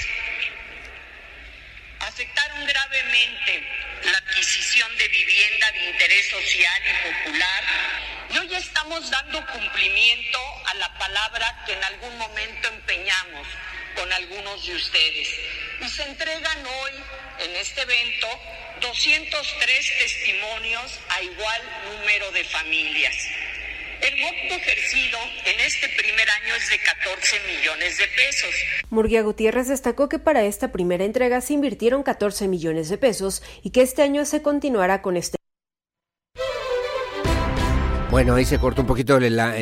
afectaron 1.99 2.67
gravemente 2.67 3.67
la 4.05 4.19
adquisición 4.19 4.97
de 4.97 5.09
vivienda 5.09 5.73
de 5.73 5.91
interés 5.91 6.31
social 6.31 6.83
y 6.87 7.09
popular. 7.09 7.65
Y 8.33 8.39
hoy 8.39 8.55
estamos 8.55 9.11
dando 9.11 9.45
cumplimiento 9.45 10.39
a 10.67 10.75
la 10.75 10.99
palabra 10.99 11.65
que 11.67 11.73
en 11.73 11.83
algún 11.83 12.17
momento 12.17 12.69
empeñamos 12.69 13.49
con 13.97 14.13
algunos 14.13 14.65
de 14.65 14.77
ustedes. 14.77 15.29
Y 15.81 15.89
se 15.89 16.05
entregan 16.05 16.65
hoy 16.65 16.93
en 17.41 17.57
este 17.57 17.81
evento 17.81 18.29
203 18.83 19.99
testimonios 19.99 21.01
a 21.09 21.23
igual 21.23 21.63
número 21.91 22.31
de 22.31 22.45
familias. 22.45 23.17
El 24.03 24.19
monto 24.19 24.55
ejercido 24.55 25.19
en 25.45 25.61
este 25.61 25.87
primer 25.89 26.27
año 26.31 26.55
es 26.57 26.71
de 26.71 26.79
14 26.79 27.37
millones 27.47 27.99
de 27.99 28.05
pesos. 28.17 28.55
Murguía 28.89 29.21
Gutiérrez 29.21 29.69
destacó 29.69 30.09
que 30.09 30.19
para 30.19 30.43
esta 30.45 30.73
primera 30.73 31.05
entrega 31.05 31.43
se 31.43 31.53
invirtieron 31.53 32.03
14 32.03 32.49
millones 32.49 32.89
de 32.89 32.97
pesos 32.97 33.43
y 33.63 33.71
que 33.71 33.83
este 33.83 34.03
año 34.03 34.25
se 34.25 34.41
continuará 34.41 35.03
con 35.03 35.19
este 35.19 35.37
Bueno, 38.11 38.37
ahí 38.37 38.47
se 38.47 38.59
cortó 38.59 38.81
un 38.81 38.87
poquito 38.87 39.21
la, 39.21 39.55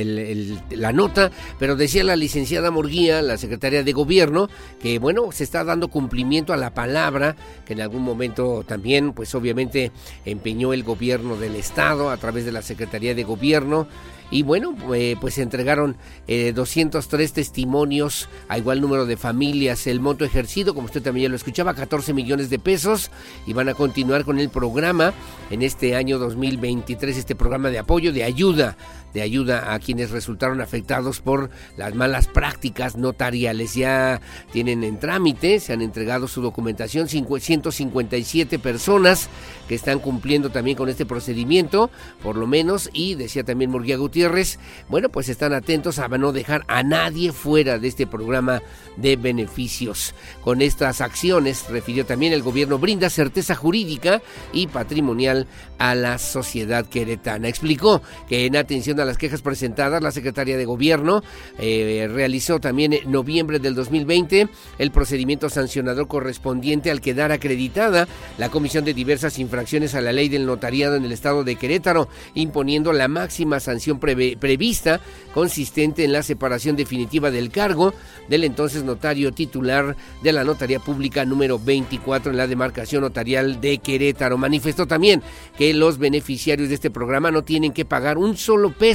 la, 0.71 0.93
nota, 0.93 1.33
pero 1.59 1.75
decía 1.75 2.05
la 2.05 2.15
licenciada 2.15 2.71
Murguía, 2.71 3.21
la 3.23 3.39
secretaria 3.39 3.83
de 3.83 3.93
Gobierno, 3.93 4.49
que 4.81 5.01
bueno, 5.01 5.33
se 5.33 5.43
está 5.43 5.65
dando 5.65 5.89
cumplimiento 5.89 6.53
a 6.53 6.57
la 6.57 6.73
palabra 6.75 7.35
que 7.67 7.73
en 7.73 7.81
algún 7.81 8.03
momento 8.03 8.63
también, 8.67 9.15
pues 9.15 9.35
obviamente 9.35 9.91
empeñó 10.25 10.73
el 10.73 10.85
gobierno 10.85 11.37
del 11.37 11.57
Estado 11.57 12.09
a 12.09 12.17
través 12.19 12.45
de 12.45 12.53
la 12.53 12.63
Secretaría 12.63 13.17
de 13.17 13.25
Gobierno 13.25 13.89
y 14.31 14.43
bueno, 14.43 14.75
eh, 14.95 15.17
pues 15.21 15.35
se 15.35 15.43
entregaron 15.43 15.97
203 16.27 17.31
eh, 17.31 17.35
testimonios 17.35 18.29
a 18.49 18.59
igual 18.59 18.81
número 18.81 19.07
de 19.07 19.17
familias. 19.17 19.87
El 19.87 20.01
monto 20.01 20.25
ejercido, 20.25 20.75
como 20.75 20.87
usted 20.87 21.03
también 21.03 21.25
ya 21.25 21.29
lo 21.31 21.37
escuchaba, 21.37 21.75
14 21.75 22.13
millones 22.13 22.51
de 22.51 22.59
pesos. 22.59 23.11
Y 23.47 23.55
van 23.55 23.69
a 23.69 23.75
continuar 23.75 24.25
con 24.25 24.39
el 24.39 24.51
programa 24.51 25.15
en 25.51 25.63
este 25.63 25.97
año 25.97 26.19
2023, 26.19 27.17
este 27.17 27.35
programa 27.35 27.71
de 27.71 27.79
apoyo, 27.79 28.13
de 28.13 28.25
ayuda 28.25 28.77
de 29.15 29.23
ayuda 29.23 29.73
a 29.73 29.79
quienes 29.79 30.11
resultaron 30.11 30.61
afectados 30.61 31.21
por 31.21 31.51
las 31.77 31.95
malas 31.95 32.27
prácticas 32.27 32.97
notariales. 32.97 33.75
Ya 33.75 34.21
tienen 34.53 34.85
en 34.85 34.99
trámite, 34.99 35.61
se 35.61 35.73
han 35.73 35.83
entregado 35.83 36.29
su 36.29 36.43
documentación 36.43 37.09
157 37.09 38.59
personas 38.59 39.29
que 39.69 39.75
están 39.75 39.99
cumpliendo 39.99 40.51
también 40.51 40.77
con 40.77 40.89
este 40.89 41.07
procedimiento, 41.07 41.91
por 42.23 42.37
lo 42.37 42.47
menos, 42.47 42.91
y 42.93 43.15
decía 43.15 43.45
también 43.45 43.71
Murguía 43.71 43.97
Gutiérrez, 43.97 44.59
bueno, 44.89 45.09
pues 45.09 45.29
están 45.29 45.53
atentos 45.53 45.99
a 45.99 46.09
no 46.09 46.33
dejar 46.33 46.65
a 46.69 46.83
nadie 46.83 47.33
fuera 47.33 47.79
de 47.79 47.89
este 47.89 48.07
programa 48.07 48.63
de 48.97 49.17
beneficios. 49.17 50.15
Con 50.43 50.63
estas 50.63 51.01
acciones, 51.01 51.67
refirió 51.69 52.07
también 52.07 52.33
el 52.33 52.43
gobierno, 52.43 52.79
brinda 52.79 53.11
certeza 53.11 53.55
jurídica 53.55 54.23
y 54.53 54.67
patrimonial 54.67 55.47
a 55.79 55.95
la 55.95 56.19
sociedad 56.19 56.87
queretana. 56.87 57.49
Explicó 57.49 58.03
que 58.29 58.47
en 58.47 58.57
atención 58.57 58.98
a 59.03 59.05
las 59.05 59.19
quejas 59.19 59.43
presentadas, 59.43 60.03
la 60.03 60.11
Secretaría 60.11 60.57
de 60.57 60.65
Gobierno 60.65 61.23
eh, 61.59 62.09
realizó 62.13 62.61
también 62.61 62.93
en 62.93 63.11
noviembre 63.11 63.59
del 63.59 63.75
2020 63.75 64.49
el 64.79 64.91
procedimiento 64.91 65.51
sancionador 65.51 66.09
correspondiente 66.09 66.91
al 66.91 67.01
quedar 67.01 67.33
acreditada 67.33 68.09
la 68.39 68.49
comisión 68.49 68.85
de 68.85 68.95
diversas 68.95 69.39
infracciones 69.39 69.95
a 69.95 70.01
la 70.01 70.13
ley 70.13 70.29
del 70.29 70.47
notariado 70.47 70.97
en 70.97 71.05
el 71.05 71.13
estado 71.13 71.45
de 71.45 71.57
Querétaro, 71.57 72.09
imponiendo 72.35 72.93
la 72.93 73.09
máxima 73.09 73.61
sanción 73.61 73.99
prevista 73.99 75.01
consistente 75.35 76.05
en 76.05 76.13
la 76.13 76.23
separación 76.23 76.77
definitiva 76.77 77.31
del 77.31 77.51
cargo 77.51 77.95
del 78.29 78.45
entonces 78.45 78.85
notario 78.85 79.33
titular 79.33 79.97
de 80.23 80.33
la 80.33 80.45
Notaría 80.45 80.81
Pública 80.81 81.25
número 81.25 81.59
24 81.59 82.31
en 82.31 82.37
la 82.37 82.47
demarcación 82.47 83.03
notarial 83.03 83.61
de 83.61 83.79
Querétaro. 83.79 84.37
Manifestó 84.39 84.87
también 84.87 85.23
que 85.57 85.73
los 85.75 85.99
beneficiarios 85.99 86.69
de 86.69 86.75
este 86.75 86.91
programa 86.91 87.31
no 87.31 87.43
tienen 87.43 87.73
que 87.73 87.85
pagar 87.85 88.19
un 88.19 88.37
solo 88.37 88.73
peso 88.73 88.88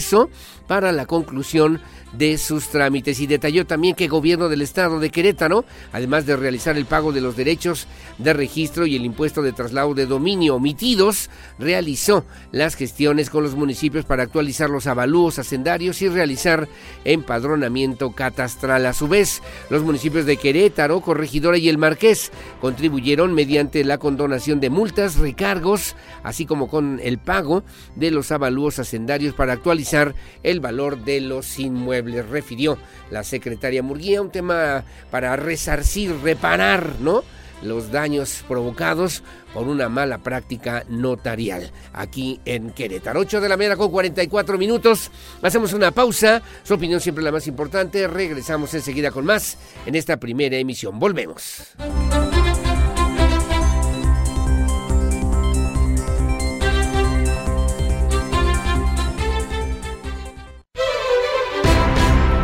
para 0.68 0.92
la 0.92 1.06
conclusión 1.06 1.82
de 2.14 2.38
sus 2.38 2.70
trámites 2.70 3.20
y 3.20 3.28
detalló 3.28 3.66
también 3.66 3.96
que 3.96 4.06
el 4.06 4.10
gobierno 4.10 4.50
del 4.50 4.62
estado 4.62 5.00
de 5.00 5.10
Querétaro, 5.10 5.66
además 5.92 6.26
de 6.26 6.36
realizar 6.36 6.78
el 6.78 6.86
pago 6.86 7.12
de 7.12 7.22
los 7.22 7.36
derechos 7.36 7.88
de 8.18 8.34
registro 8.34 8.86
y 8.86 8.96
el 8.96 9.06
impuesto 9.06 9.42
de 9.42 9.52
traslado 9.52 9.94
de 9.94 10.06
dominio 10.06 10.56
omitidos, 10.56 11.30
realizó 11.58 12.26
las 12.52 12.76
gestiones 12.76 13.30
con 13.30 13.44
los 13.44 13.56
municipios 13.56 14.06
para 14.06 14.24
actualizar 14.24 14.70
los 14.70 14.88
avalúos 14.88 15.40
hacendarios 15.40 16.02
y 16.02 16.10
realizar 16.10 16.68
empadronamiento 17.04 18.12
catastral. 18.12 18.86
A 18.86 18.94
su 18.94 19.08
vez, 19.08 19.42
los 19.70 19.84
municipios 19.84 20.26
de 20.26 20.38
Querétaro, 20.38 21.02
Corregidora 21.02 21.58
y 21.58 21.70
El 21.70 21.78
Marqués 21.78 22.32
contribuyeron 22.62 23.34
mediante 23.34 23.84
la 23.84 23.98
condonación 23.98 24.60
de 24.60 24.70
multas, 24.70 25.18
recargos, 25.18 25.96
así 26.22 26.46
como 26.46 26.68
con 26.68 27.00
el 27.04 27.18
pago 27.18 27.64
de 27.96 28.12
los 28.12 28.32
avalúos 28.32 28.80
hacendarios 28.80 29.34
para 29.34 29.54
actualizar 29.54 30.14
el 30.44 30.60
valor 30.60 31.04
de 31.04 31.22
los 31.22 31.60
inmuebles 31.60 32.03
le 32.06 32.22
refirió 32.22 32.78
la 33.12 33.24
secretaria 33.24 33.84
Murguía, 33.84 34.22
un 34.22 34.32
tema 34.32 34.84
para 35.12 35.36
resarcir, 35.36 36.16
reparar, 36.24 36.96
¿no? 37.00 37.24
los 37.64 37.92
daños 37.92 38.44
provocados 38.48 39.24
por 39.54 39.68
una 39.68 39.90
mala 39.90 40.20
práctica 40.20 40.84
notarial 40.90 41.72
aquí 41.94 42.40
en 42.46 42.72
Querétaro. 42.72 43.22
8 43.22 43.42
de 43.42 43.50
la 43.50 43.58
mañana 43.58 43.76
con 43.76 43.92
44 43.92 44.58
minutos. 44.58 45.12
Hacemos 45.42 45.74
una 45.74 45.92
pausa. 45.92 46.42
Su 46.64 46.76
opinión 46.76 47.00
siempre 47.00 47.24
la 47.24 47.32
más 47.32 47.48
importante. 47.48 48.08
Regresamos 48.08 48.74
enseguida 48.74 49.12
con 49.12 49.26
más 49.26 49.58
en 49.86 49.96
esta 49.96 50.18
primera 50.18 50.58
emisión. 50.58 51.00
Volvemos. 51.00 51.74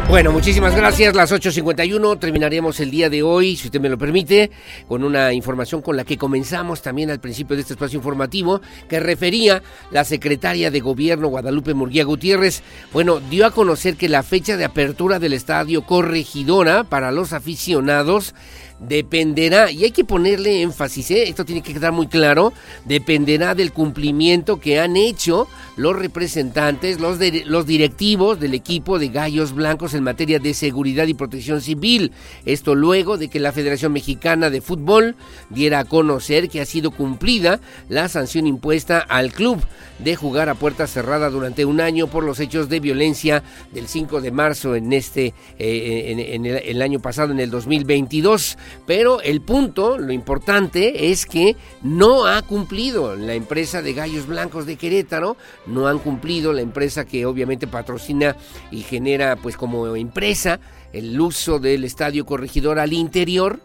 Bueno, 0.09 0.31
muchísimas 0.31 0.75
gracias. 0.75 1.15
Las 1.15 1.31
8.51 1.31 2.17
terminaremos 2.17 2.79
el 2.79 2.89
día 2.89 3.11
de 3.11 3.21
hoy, 3.21 3.55
si 3.55 3.67
usted 3.67 3.79
me 3.79 3.89
lo 3.89 3.97
permite, 3.99 4.49
con 4.87 5.03
una 5.03 5.33
información 5.33 5.83
con 5.83 5.95
la 5.95 6.03
que 6.03 6.17
comenzamos 6.17 6.81
también 6.81 7.11
al 7.11 7.19
principio 7.19 7.55
de 7.55 7.61
este 7.61 7.73
espacio 7.73 7.97
informativo, 7.97 8.59
que 8.89 8.99
refería 8.99 9.61
la 9.91 10.03
secretaria 10.03 10.71
de 10.71 10.79
Gobierno 10.79 11.27
Guadalupe 11.27 11.75
Murguía 11.75 12.05
Gutiérrez. 12.05 12.63
Bueno, 12.91 13.19
dio 13.19 13.45
a 13.45 13.51
conocer 13.51 13.97
que 13.97 14.09
la 14.09 14.23
fecha 14.23 14.57
de 14.57 14.65
apertura 14.65 15.19
del 15.19 15.33
estadio 15.33 15.83
Corregidora 15.83 16.85
para 16.85 17.11
los 17.11 17.31
aficionados 17.31 18.33
dependerá, 18.79 19.71
y 19.71 19.83
hay 19.83 19.91
que 19.91 20.05
ponerle 20.05 20.61
énfasis, 20.61 21.11
¿eh? 21.11 21.23
esto 21.29 21.45
tiene 21.45 21.61
que 21.61 21.73
quedar 21.73 21.91
muy 21.91 22.07
claro, 22.07 22.53
dependerá 22.85 23.55
del 23.55 23.73
cumplimiento 23.73 24.59
que 24.59 24.79
han 24.79 24.95
hecho 24.95 25.47
los 25.75 25.95
representantes, 25.95 26.99
los, 26.99 27.17
los 27.45 27.65
directivos 27.65 28.39
del 28.39 28.53
equipo 28.53 28.99
de 28.99 29.09
Gallos 29.09 29.53
Blancos 29.53 29.93
en 29.93 30.03
materia 30.03 30.39
de 30.39 30.53
seguridad 30.53 31.07
y 31.07 31.13
protección 31.13 31.61
civil. 31.61 32.11
Esto 32.45 32.75
luego 32.75 33.17
de 33.17 33.29
que 33.29 33.39
la 33.39 33.51
Federación 33.51 33.93
Mexicana 33.93 34.49
de 34.49 34.61
Fútbol 34.61 35.15
diera 35.49 35.79
a 35.79 35.85
conocer 35.85 36.49
que 36.49 36.61
ha 36.61 36.65
sido 36.65 36.91
cumplida 36.91 37.59
la 37.87 38.07
sanción 38.09 38.47
impuesta 38.47 38.99
al 38.99 39.31
club 39.31 39.59
de 39.99 40.15
jugar 40.15 40.49
a 40.49 40.55
puerta 40.55 40.87
cerrada 40.87 41.29
durante 41.29 41.65
un 41.65 41.81
año 41.81 42.07
por 42.07 42.23
los 42.23 42.39
hechos 42.39 42.69
de 42.69 42.79
violencia 42.79 43.43
del 43.73 43.87
5 43.87 44.21
de 44.21 44.31
marzo 44.31 44.75
en 44.75 44.93
este 44.93 45.33
eh, 45.57 46.33
en, 46.33 46.45
el, 46.45 46.81
año 46.81 46.99
pasado 47.01 47.31
en 47.31 47.39
el 47.39 47.51
2022 47.51 48.57
pero 48.85 49.21
el 49.21 49.41
punto 49.41 49.97
lo 49.97 50.11
importante 50.11 51.11
es 51.11 51.25
que 51.25 51.55
no 51.81 52.25
ha 52.25 52.41
cumplido. 52.41 53.15
La 53.15 53.33
empresa 53.33 53.81
de 53.81 53.93
Gallos 53.93 54.27
Blancos 54.27 54.65
de 54.65 54.75
Querétaro 54.75 55.37
no 55.65 55.87
han 55.87 55.99
cumplido 55.99 56.53
la 56.53 56.61
empresa 56.61 57.05
que 57.05 57.25
obviamente 57.25 57.67
patrocina 57.67 58.35
y 58.71 58.81
genera 58.81 59.35
pues 59.35 59.57
como 59.57 59.95
empresa 59.95 60.59
el 60.93 61.19
uso 61.19 61.59
del 61.59 61.83
estadio 61.83 62.25
corregidor 62.25 62.79
al 62.79 62.93
interior 62.93 63.59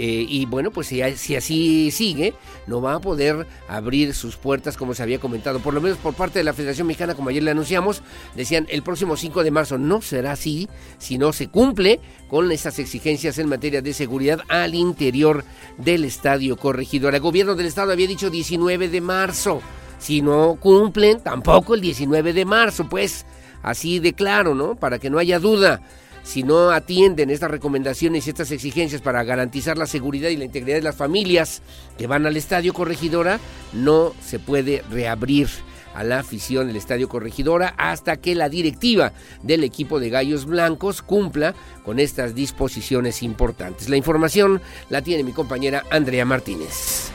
eh, 0.00 0.24
y 0.28 0.46
bueno, 0.46 0.70
pues 0.70 0.86
si, 0.86 1.02
así 1.02 1.90
sigue, 1.90 2.32
no 2.68 2.80
va 2.80 2.94
a 2.94 3.00
poder 3.00 3.48
abrir 3.66 4.14
sus 4.14 4.36
puertas 4.36 4.76
como 4.76 4.94
se 4.94 5.02
había 5.02 5.18
comentado, 5.18 5.58
por 5.58 5.74
lo 5.74 5.80
menos 5.80 5.98
por 5.98 6.14
parte 6.14 6.38
de 6.38 6.44
la 6.44 6.52
Federación 6.52 6.86
Mexicana, 6.86 7.16
como 7.16 7.30
ayer 7.30 7.42
le 7.42 7.50
anunciamos, 7.50 8.02
decían 8.36 8.68
el 8.70 8.84
próximo 8.84 9.16
5 9.16 9.42
de 9.42 9.50
marzo 9.50 9.76
no 9.76 10.00
será 10.00 10.30
así 10.30 10.68
si 10.98 11.18
no 11.18 11.32
se 11.32 11.48
cumple 11.48 11.98
con 12.28 12.52
esas 12.52 12.78
exigencias 12.78 13.38
en 13.38 13.48
materia 13.48 13.82
de 13.82 13.92
seguridad 13.92 14.38
al 14.48 14.76
interior 14.76 15.44
del 15.78 16.04
estadio 16.04 16.56
corregidor. 16.56 17.16
El 17.16 17.20
gobierno 17.20 17.56
del 17.56 17.66
estado 17.66 17.90
había 17.90 18.06
dicho 18.06 18.30
19 18.30 18.90
de 18.90 19.00
marzo, 19.00 19.60
si 19.98 20.22
no 20.22 20.58
cumplen, 20.60 21.18
tampoco 21.24 21.74
el 21.74 21.80
19 21.80 22.34
de 22.34 22.44
marzo, 22.44 22.88
pues 22.88 23.26
así 23.64 23.98
de 23.98 24.12
claro, 24.12 24.54
¿no? 24.54 24.76
Para 24.76 25.00
que 25.00 25.10
no 25.10 25.18
haya 25.18 25.40
duda 25.40 25.80
si 26.28 26.42
no 26.42 26.72
atienden 26.72 27.30
estas 27.30 27.50
recomendaciones 27.50 28.26
y 28.26 28.30
estas 28.30 28.50
exigencias 28.50 29.00
para 29.00 29.24
garantizar 29.24 29.78
la 29.78 29.86
seguridad 29.86 30.28
y 30.28 30.36
la 30.36 30.44
integridad 30.44 30.76
de 30.76 30.82
las 30.82 30.94
familias 30.94 31.62
que 31.96 32.06
van 32.06 32.26
al 32.26 32.36
estadio 32.36 32.74
Corregidora, 32.74 33.40
no 33.72 34.12
se 34.22 34.38
puede 34.38 34.82
reabrir 34.90 35.48
a 35.94 36.04
la 36.04 36.18
afición 36.18 36.66
del 36.66 36.76
Estadio 36.76 37.08
Corregidora 37.08 37.72
hasta 37.78 38.18
que 38.18 38.34
la 38.34 38.50
directiva 38.50 39.14
del 39.42 39.64
equipo 39.64 40.00
de 40.00 40.10
Gallos 40.10 40.44
Blancos 40.44 41.00
cumpla 41.00 41.54
con 41.82 41.98
estas 41.98 42.34
disposiciones 42.34 43.22
importantes. 43.22 43.88
La 43.88 43.96
información 43.96 44.60
la 44.90 45.00
tiene 45.00 45.24
mi 45.24 45.32
compañera 45.32 45.84
Andrea 45.90 46.26
Martínez. 46.26 47.10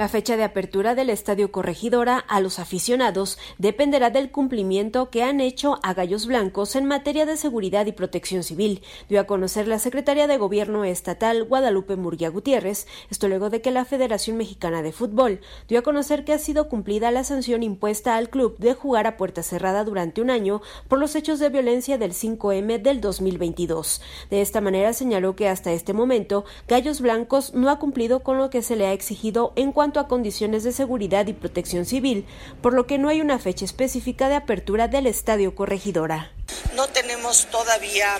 La 0.00 0.08
fecha 0.08 0.38
de 0.38 0.44
apertura 0.44 0.94
del 0.94 1.10
Estadio 1.10 1.52
Corregidora 1.52 2.16
a 2.16 2.40
los 2.40 2.58
aficionados 2.58 3.36
dependerá 3.58 4.08
del 4.08 4.30
cumplimiento 4.30 5.10
que 5.10 5.22
han 5.22 5.42
hecho 5.42 5.78
a 5.82 5.92
Gallos 5.92 6.24
Blancos 6.24 6.74
en 6.74 6.86
materia 6.86 7.26
de 7.26 7.36
seguridad 7.36 7.84
y 7.84 7.92
protección 7.92 8.42
civil, 8.42 8.82
dio 9.10 9.20
a 9.20 9.24
conocer 9.24 9.68
la 9.68 9.78
secretaria 9.78 10.26
de 10.26 10.38
Gobierno 10.38 10.86
Estatal 10.86 11.44
Guadalupe 11.44 11.96
Murguía 11.96 12.30
Gutiérrez, 12.30 12.86
esto 13.10 13.28
luego 13.28 13.50
de 13.50 13.60
que 13.60 13.72
la 13.72 13.84
Federación 13.84 14.38
Mexicana 14.38 14.80
de 14.80 14.92
Fútbol 14.92 15.40
dio 15.68 15.80
a 15.80 15.82
conocer 15.82 16.24
que 16.24 16.32
ha 16.32 16.38
sido 16.38 16.70
cumplida 16.70 17.10
la 17.10 17.22
sanción 17.22 17.62
impuesta 17.62 18.16
al 18.16 18.30
club 18.30 18.56
de 18.56 18.72
jugar 18.72 19.06
a 19.06 19.18
puerta 19.18 19.42
cerrada 19.42 19.84
durante 19.84 20.22
un 20.22 20.30
año 20.30 20.62
por 20.88 20.98
los 20.98 21.14
hechos 21.14 21.40
de 21.40 21.50
violencia 21.50 21.98
del 21.98 22.12
5M 22.12 22.80
del 22.80 23.02
2022. 23.02 24.00
De 24.30 24.40
esta 24.40 24.62
manera 24.62 24.94
señaló 24.94 25.36
que 25.36 25.46
hasta 25.46 25.72
este 25.72 25.92
momento 25.92 26.46
Gallos 26.68 27.02
Blancos 27.02 27.52
no 27.52 27.68
ha 27.68 27.78
cumplido 27.78 28.20
con 28.20 28.38
lo 28.38 28.48
que 28.48 28.62
se 28.62 28.76
le 28.76 28.86
ha 28.86 28.94
exigido 28.94 29.52
en 29.56 29.72
cuanto 29.72 29.89
a 29.98 30.06
condiciones 30.06 30.62
de 30.62 30.72
seguridad 30.72 31.26
y 31.26 31.32
protección 31.32 31.84
civil, 31.84 32.26
por 32.62 32.74
lo 32.74 32.86
que 32.86 32.98
no 32.98 33.08
hay 33.08 33.20
una 33.20 33.38
fecha 33.38 33.64
específica 33.64 34.28
de 34.28 34.36
apertura 34.36 34.86
del 34.86 35.06
Estadio 35.06 35.54
Corregidora. 35.54 36.30
No 36.76 36.86
tenemos 36.86 37.46
todavía 37.46 38.18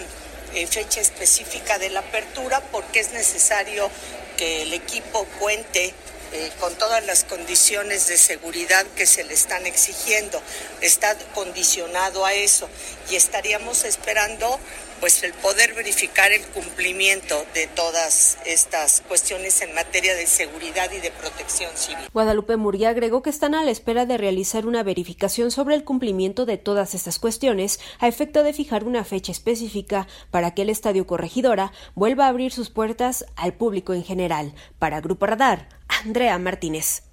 eh, 0.55 0.67
fecha 0.67 1.01
específica 1.01 1.79
de 1.79 1.91
la 1.91 2.01
apertura 2.01 2.61
porque 2.73 2.99
es 2.99 3.13
necesario 3.13 3.89
que 4.37 4.63
el 4.63 4.73
equipo 4.73 5.25
cuente 5.39 5.95
eh, 6.33 6.51
con 6.61 6.75
todas 6.77 7.05
las 7.07 7.25
condiciones 7.25 8.07
de 8.07 8.17
seguridad 8.17 8.87
que 8.97 9.05
se 9.05 9.25
le 9.25 9.35
están 9.35 9.67
exigiendo. 9.67 10.41
Está 10.81 11.17
condicionado 11.35 12.25
a 12.25 12.35
eso 12.35 12.69
y 13.11 13.17
estaríamos 13.17 13.85
esperando 13.85 14.59
pues 15.01 15.23
el 15.23 15.33
poder 15.33 15.75
verificar 15.75 16.31
el 16.33 16.43
cumplimiento 16.49 17.35
de 17.55 17.67
todas 17.67 18.39
estas 18.45 19.03
cuestiones 19.09 19.61
en 19.63 19.75
materia 19.75 20.15
de 20.15 20.27
seguridad 20.27 20.91
y 20.93 21.01
de 21.01 21.11
protección 21.11 21.71
civil. 21.75 22.07
Guadalupe 22.13 22.57
Murguía 22.57 22.91
agregó 22.91 23.23
que 23.23 23.31
están 23.31 23.55
a 23.55 23.65
la 23.65 23.71
espera 23.71 24.07
de 24.07 24.19
realizar 24.19 24.67
una 24.67 24.83
verificación 24.83 25.51
sobre 25.51 25.75
el 25.75 25.85
cumplimiento 25.85 26.47
de 26.47 26.59
todas 26.59 26.95
estas 26.95 27.19
cuestiones 27.19 27.81
a 27.99 28.09
efecto 28.09 28.43
de 28.43 28.53
fijar 28.53 28.85
una 28.85 29.05
fecha 29.05 29.33
específica 29.33 30.07
para 30.31 30.55
que 30.55 30.63
el 30.63 30.71
Estadio 30.71 31.07
Corregidora 31.07 31.73
vuelva 31.95 32.27
a 32.27 32.29
abrir 32.29 32.53
sus 32.53 32.71
puertas 32.71 33.25
al 33.37 33.55
público 33.55 33.95
en 33.95 34.05
general. 34.05 34.55
Para 34.79 35.01
Grupo 35.01 35.27
Radar, 35.27 35.69
Andrea 35.89 36.39
Martínez. 36.39 37.10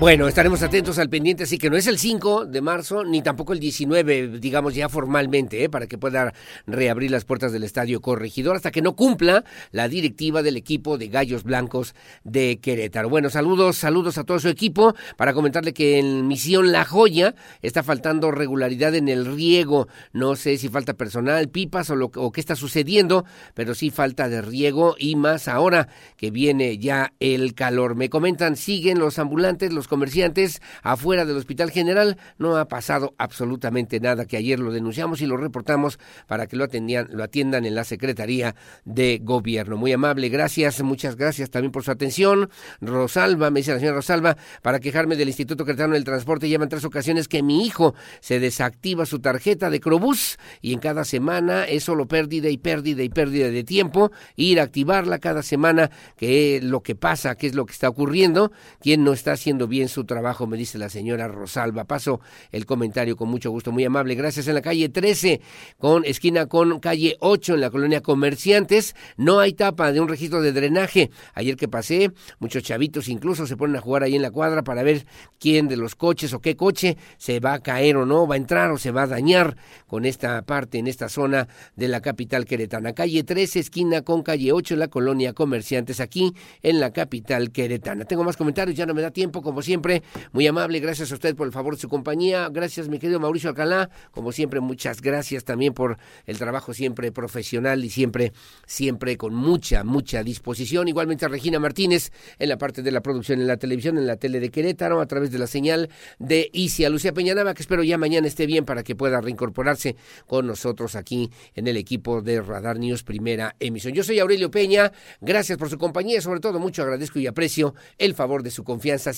Bueno, 0.00 0.28
estaremos 0.28 0.62
atentos 0.62 0.98
al 0.98 1.10
pendiente, 1.10 1.42
así 1.42 1.58
que 1.58 1.68
no 1.68 1.76
es 1.76 1.86
el 1.86 1.98
5 1.98 2.46
de 2.46 2.62
marzo, 2.62 3.04
ni 3.04 3.20
tampoco 3.20 3.52
el 3.52 3.60
19, 3.60 4.38
digamos 4.38 4.74
ya 4.74 4.88
formalmente, 4.88 5.62
¿eh? 5.62 5.68
para 5.68 5.88
que 5.88 5.98
pueda 5.98 6.32
reabrir 6.66 7.10
las 7.10 7.26
puertas 7.26 7.52
del 7.52 7.64
Estadio 7.64 8.00
Corregidor 8.00 8.56
hasta 8.56 8.70
que 8.70 8.80
no 8.80 8.96
cumpla 8.96 9.44
la 9.72 9.88
directiva 9.88 10.42
del 10.42 10.56
equipo 10.56 10.96
de 10.96 11.08
Gallos 11.08 11.44
Blancos 11.44 11.94
de 12.24 12.60
Querétaro. 12.62 13.10
Bueno, 13.10 13.28
saludos, 13.28 13.76
saludos 13.76 14.16
a 14.16 14.24
todo 14.24 14.40
su 14.40 14.48
equipo 14.48 14.94
para 15.18 15.34
comentarle 15.34 15.74
que 15.74 15.98
en 15.98 16.26
Misión 16.26 16.72
La 16.72 16.86
Joya 16.86 17.34
está 17.60 17.82
faltando 17.82 18.30
regularidad 18.30 18.94
en 18.94 19.10
el 19.10 19.26
riego. 19.26 19.86
No 20.14 20.34
sé 20.34 20.56
si 20.56 20.70
falta 20.70 20.94
personal, 20.94 21.50
pipas 21.50 21.90
o, 21.90 21.94
lo, 21.94 22.10
o 22.14 22.32
qué 22.32 22.40
está 22.40 22.56
sucediendo, 22.56 23.26
pero 23.52 23.74
sí 23.74 23.90
falta 23.90 24.30
de 24.30 24.40
riego 24.40 24.96
y 24.98 25.16
más 25.16 25.46
ahora 25.46 25.88
que 26.16 26.30
viene 26.30 26.78
ya 26.78 27.12
el 27.20 27.52
calor. 27.52 27.96
Me 27.96 28.08
comentan, 28.08 28.56
siguen 28.56 28.98
los 28.98 29.18
ambulantes, 29.18 29.74
los 29.74 29.89
comerciantes 29.90 30.62
afuera 30.82 31.26
del 31.26 31.36
Hospital 31.36 31.70
General. 31.70 32.16
No 32.38 32.56
ha 32.56 32.66
pasado 32.66 33.14
absolutamente 33.18 34.00
nada, 34.00 34.24
que 34.24 34.38
ayer 34.38 34.58
lo 34.58 34.72
denunciamos 34.72 35.20
y 35.20 35.26
lo 35.26 35.36
reportamos 35.36 35.98
para 36.26 36.46
que 36.46 36.56
lo, 36.56 36.64
atendían, 36.64 37.08
lo 37.10 37.22
atiendan 37.22 37.66
en 37.66 37.74
la 37.74 37.84
Secretaría 37.84 38.54
de 38.84 39.20
Gobierno. 39.22 39.76
Muy 39.76 39.92
amable, 39.92 40.30
gracias, 40.30 40.80
muchas 40.82 41.16
gracias 41.16 41.50
también 41.50 41.72
por 41.72 41.82
su 41.82 41.90
atención. 41.90 42.48
Rosalba, 42.80 43.50
me 43.50 43.60
dice 43.60 43.72
la 43.72 43.80
señora 43.80 43.96
Rosalba, 43.96 44.36
para 44.62 44.80
quejarme 44.80 45.16
del 45.16 45.28
Instituto 45.28 45.66
Cretano 45.66 45.94
del 45.94 46.04
Transporte, 46.04 46.48
llevan 46.48 46.68
tres 46.68 46.84
ocasiones 46.84 47.28
que 47.28 47.42
mi 47.42 47.66
hijo 47.66 47.94
se 48.20 48.40
desactiva 48.40 49.04
su 49.04 49.18
tarjeta 49.18 49.68
de 49.68 49.80
Crobús 49.80 50.38
y 50.62 50.72
en 50.72 50.78
cada 50.78 51.04
semana 51.04 51.64
es 51.64 51.84
solo 51.84 52.06
pérdida 52.06 52.48
y 52.48 52.58
pérdida 52.58 53.02
y 53.02 53.08
pérdida 53.08 53.50
de 53.50 53.64
tiempo. 53.64 54.12
Ir 54.36 54.60
a 54.60 54.62
activarla 54.62 55.18
cada 55.18 55.42
semana, 55.42 55.90
que 56.16 56.56
es 56.56 56.64
lo 56.64 56.80
que 56.80 56.94
pasa, 56.94 57.34
qué 57.34 57.48
es 57.48 57.54
lo 57.54 57.66
que 57.66 57.72
está 57.72 57.88
ocurriendo, 57.88 58.52
quién 58.80 59.02
no 59.02 59.12
está 59.12 59.32
haciendo 59.32 59.66
bien 59.66 59.79
en 59.82 59.88
su 59.88 60.04
trabajo, 60.04 60.46
me 60.46 60.56
dice 60.56 60.78
la 60.78 60.88
señora 60.88 61.28
Rosalba. 61.28 61.84
Paso 61.84 62.20
el 62.50 62.66
comentario 62.66 63.16
con 63.16 63.28
mucho 63.28 63.50
gusto, 63.50 63.72
muy 63.72 63.84
amable. 63.84 64.14
Gracias 64.14 64.48
en 64.48 64.54
la 64.54 64.62
calle 64.62 64.88
13, 64.88 65.40
con 65.78 66.04
esquina 66.04 66.46
con 66.46 66.80
calle 66.80 67.16
8 67.20 67.54
en 67.54 67.60
la 67.60 67.70
colonia 67.70 68.00
Comerciantes. 68.00 68.94
No 69.16 69.40
hay 69.40 69.52
tapa 69.52 69.92
de 69.92 70.00
un 70.00 70.08
registro 70.08 70.42
de 70.42 70.52
drenaje. 70.52 71.10
Ayer 71.34 71.56
que 71.56 71.68
pasé, 71.68 72.12
muchos 72.38 72.62
chavitos 72.62 73.08
incluso 73.08 73.46
se 73.46 73.56
ponen 73.56 73.76
a 73.76 73.80
jugar 73.80 74.02
ahí 74.02 74.16
en 74.16 74.22
la 74.22 74.30
cuadra 74.30 74.62
para 74.62 74.82
ver 74.82 75.06
quién 75.38 75.68
de 75.68 75.76
los 75.76 75.94
coches 75.94 76.32
o 76.32 76.40
qué 76.40 76.56
coche 76.56 76.96
se 77.18 77.40
va 77.40 77.54
a 77.54 77.60
caer 77.60 77.96
o 77.96 78.06
no, 78.06 78.26
va 78.26 78.34
a 78.34 78.38
entrar 78.38 78.70
o 78.70 78.78
se 78.78 78.90
va 78.90 79.02
a 79.02 79.06
dañar 79.06 79.56
con 79.86 80.04
esta 80.04 80.42
parte, 80.42 80.78
en 80.78 80.86
esta 80.86 81.08
zona 81.08 81.48
de 81.76 81.88
la 81.88 82.00
capital 82.00 82.44
queretana. 82.44 82.92
Calle 82.92 83.24
13, 83.24 83.60
esquina 83.60 84.02
con 84.02 84.22
calle 84.22 84.52
8 84.52 84.74
en 84.74 84.80
la 84.80 84.88
colonia 84.88 85.32
Comerciantes, 85.32 86.00
aquí 86.00 86.34
en 86.62 86.80
la 86.80 86.92
capital 86.92 87.50
queretana. 87.50 88.04
Tengo 88.04 88.24
más 88.24 88.36
comentarios, 88.36 88.76
ya 88.76 88.86
no 88.86 88.94
me 88.94 89.02
da 89.02 89.10
tiempo, 89.10 89.42
como 89.42 89.62
siempre, 89.70 90.02
muy 90.32 90.48
amable, 90.48 90.80
gracias 90.80 91.12
a 91.12 91.14
usted 91.14 91.36
por 91.36 91.46
el 91.46 91.52
favor 91.52 91.76
de 91.76 91.80
su 91.80 91.88
compañía, 91.88 92.48
gracias 92.50 92.88
mi 92.88 92.98
querido 92.98 93.20
Mauricio 93.20 93.50
Alcalá, 93.50 93.88
como 94.10 94.32
siempre, 94.32 94.58
muchas 94.58 95.00
gracias 95.00 95.44
también 95.44 95.74
por 95.74 95.96
el 96.26 96.38
trabajo 96.38 96.74
siempre 96.74 97.12
profesional 97.12 97.84
y 97.84 97.88
siempre, 97.88 98.32
siempre 98.66 99.16
con 99.16 99.32
mucha, 99.32 99.84
mucha 99.84 100.24
disposición. 100.24 100.88
Igualmente 100.88 101.24
a 101.24 101.28
Regina 101.28 101.60
Martínez 101.60 102.10
en 102.40 102.48
la 102.48 102.58
parte 102.58 102.82
de 102.82 102.90
la 102.90 103.00
producción 103.00 103.40
en 103.40 103.46
la 103.46 103.58
televisión, 103.58 103.96
en 103.96 104.08
la 104.08 104.16
tele 104.16 104.40
de 104.40 104.50
Querétaro, 104.50 105.00
a 105.00 105.06
través 105.06 105.30
de 105.30 105.38
la 105.38 105.46
señal 105.46 105.88
de 106.18 106.50
Isia. 106.52 106.90
Lucía 106.90 107.12
Peñanaba, 107.12 107.54
que 107.54 107.62
espero 107.62 107.84
ya 107.84 107.96
mañana 107.96 108.26
esté 108.26 108.46
bien 108.46 108.64
para 108.64 108.82
que 108.82 108.96
pueda 108.96 109.20
reincorporarse 109.20 109.94
con 110.26 110.48
nosotros 110.48 110.96
aquí 110.96 111.30
en 111.54 111.68
el 111.68 111.76
equipo 111.76 112.22
de 112.22 112.42
Radar 112.42 112.80
News 112.80 113.04
Primera 113.04 113.54
Emisión. 113.60 113.94
Yo 113.94 114.02
soy 114.02 114.18
Aurelio 114.18 114.50
Peña, 114.50 114.90
gracias 115.20 115.56
por 115.56 115.70
su 115.70 115.78
compañía 115.78 116.20
sobre 116.20 116.40
todo 116.40 116.58
mucho 116.58 116.82
agradezco 116.82 117.20
y 117.20 117.28
aprecio 117.28 117.76
el 117.98 118.16
favor 118.16 118.42
de 118.42 118.50
su 118.50 118.64
confianza 118.64 119.12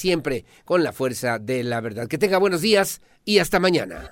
con 0.65 0.83
la 0.83 0.93
fuerza 0.93 1.39
de 1.39 1.63
la 1.63 1.81
verdad. 1.81 2.09
Que 2.09 2.19
tenga 2.19 2.39
buenos 2.39 2.61
días 2.61 3.01
y 3.25 3.39
hasta 3.39 3.61
mañana. 3.61 4.11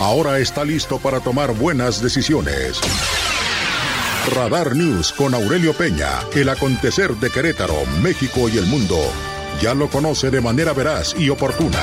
Ahora 0.00 0.38
está 0.38 0.64
listo 0.64 0.98
para 0.98 1.18
tomar 1.18 1.52
buenas 1.52 2.00
decisiones. 2.00 2.80
Radar 4.34 4.76
News 4.76 5.12
con 5.12 5.34
Aurelio 5.34 5.72
Peña, 5.72 6.20
el 6.34 6.48
acontecer 6.50 7.14
de 7.16 7.30
Querétaro, 7.30 7.84
México 8.00 8.48
y 8.48 8.58
el 8.58 8.66
mundo. 8.66 8.98
Ya 9.60 9.74
lo 9.74 9.88
conoce 9.88 10.30
de 10.30 10.40
manera 10.40 10.72
veraz 10.72 11.14
y 11.18 11.30
oportuna. 11.30 11.82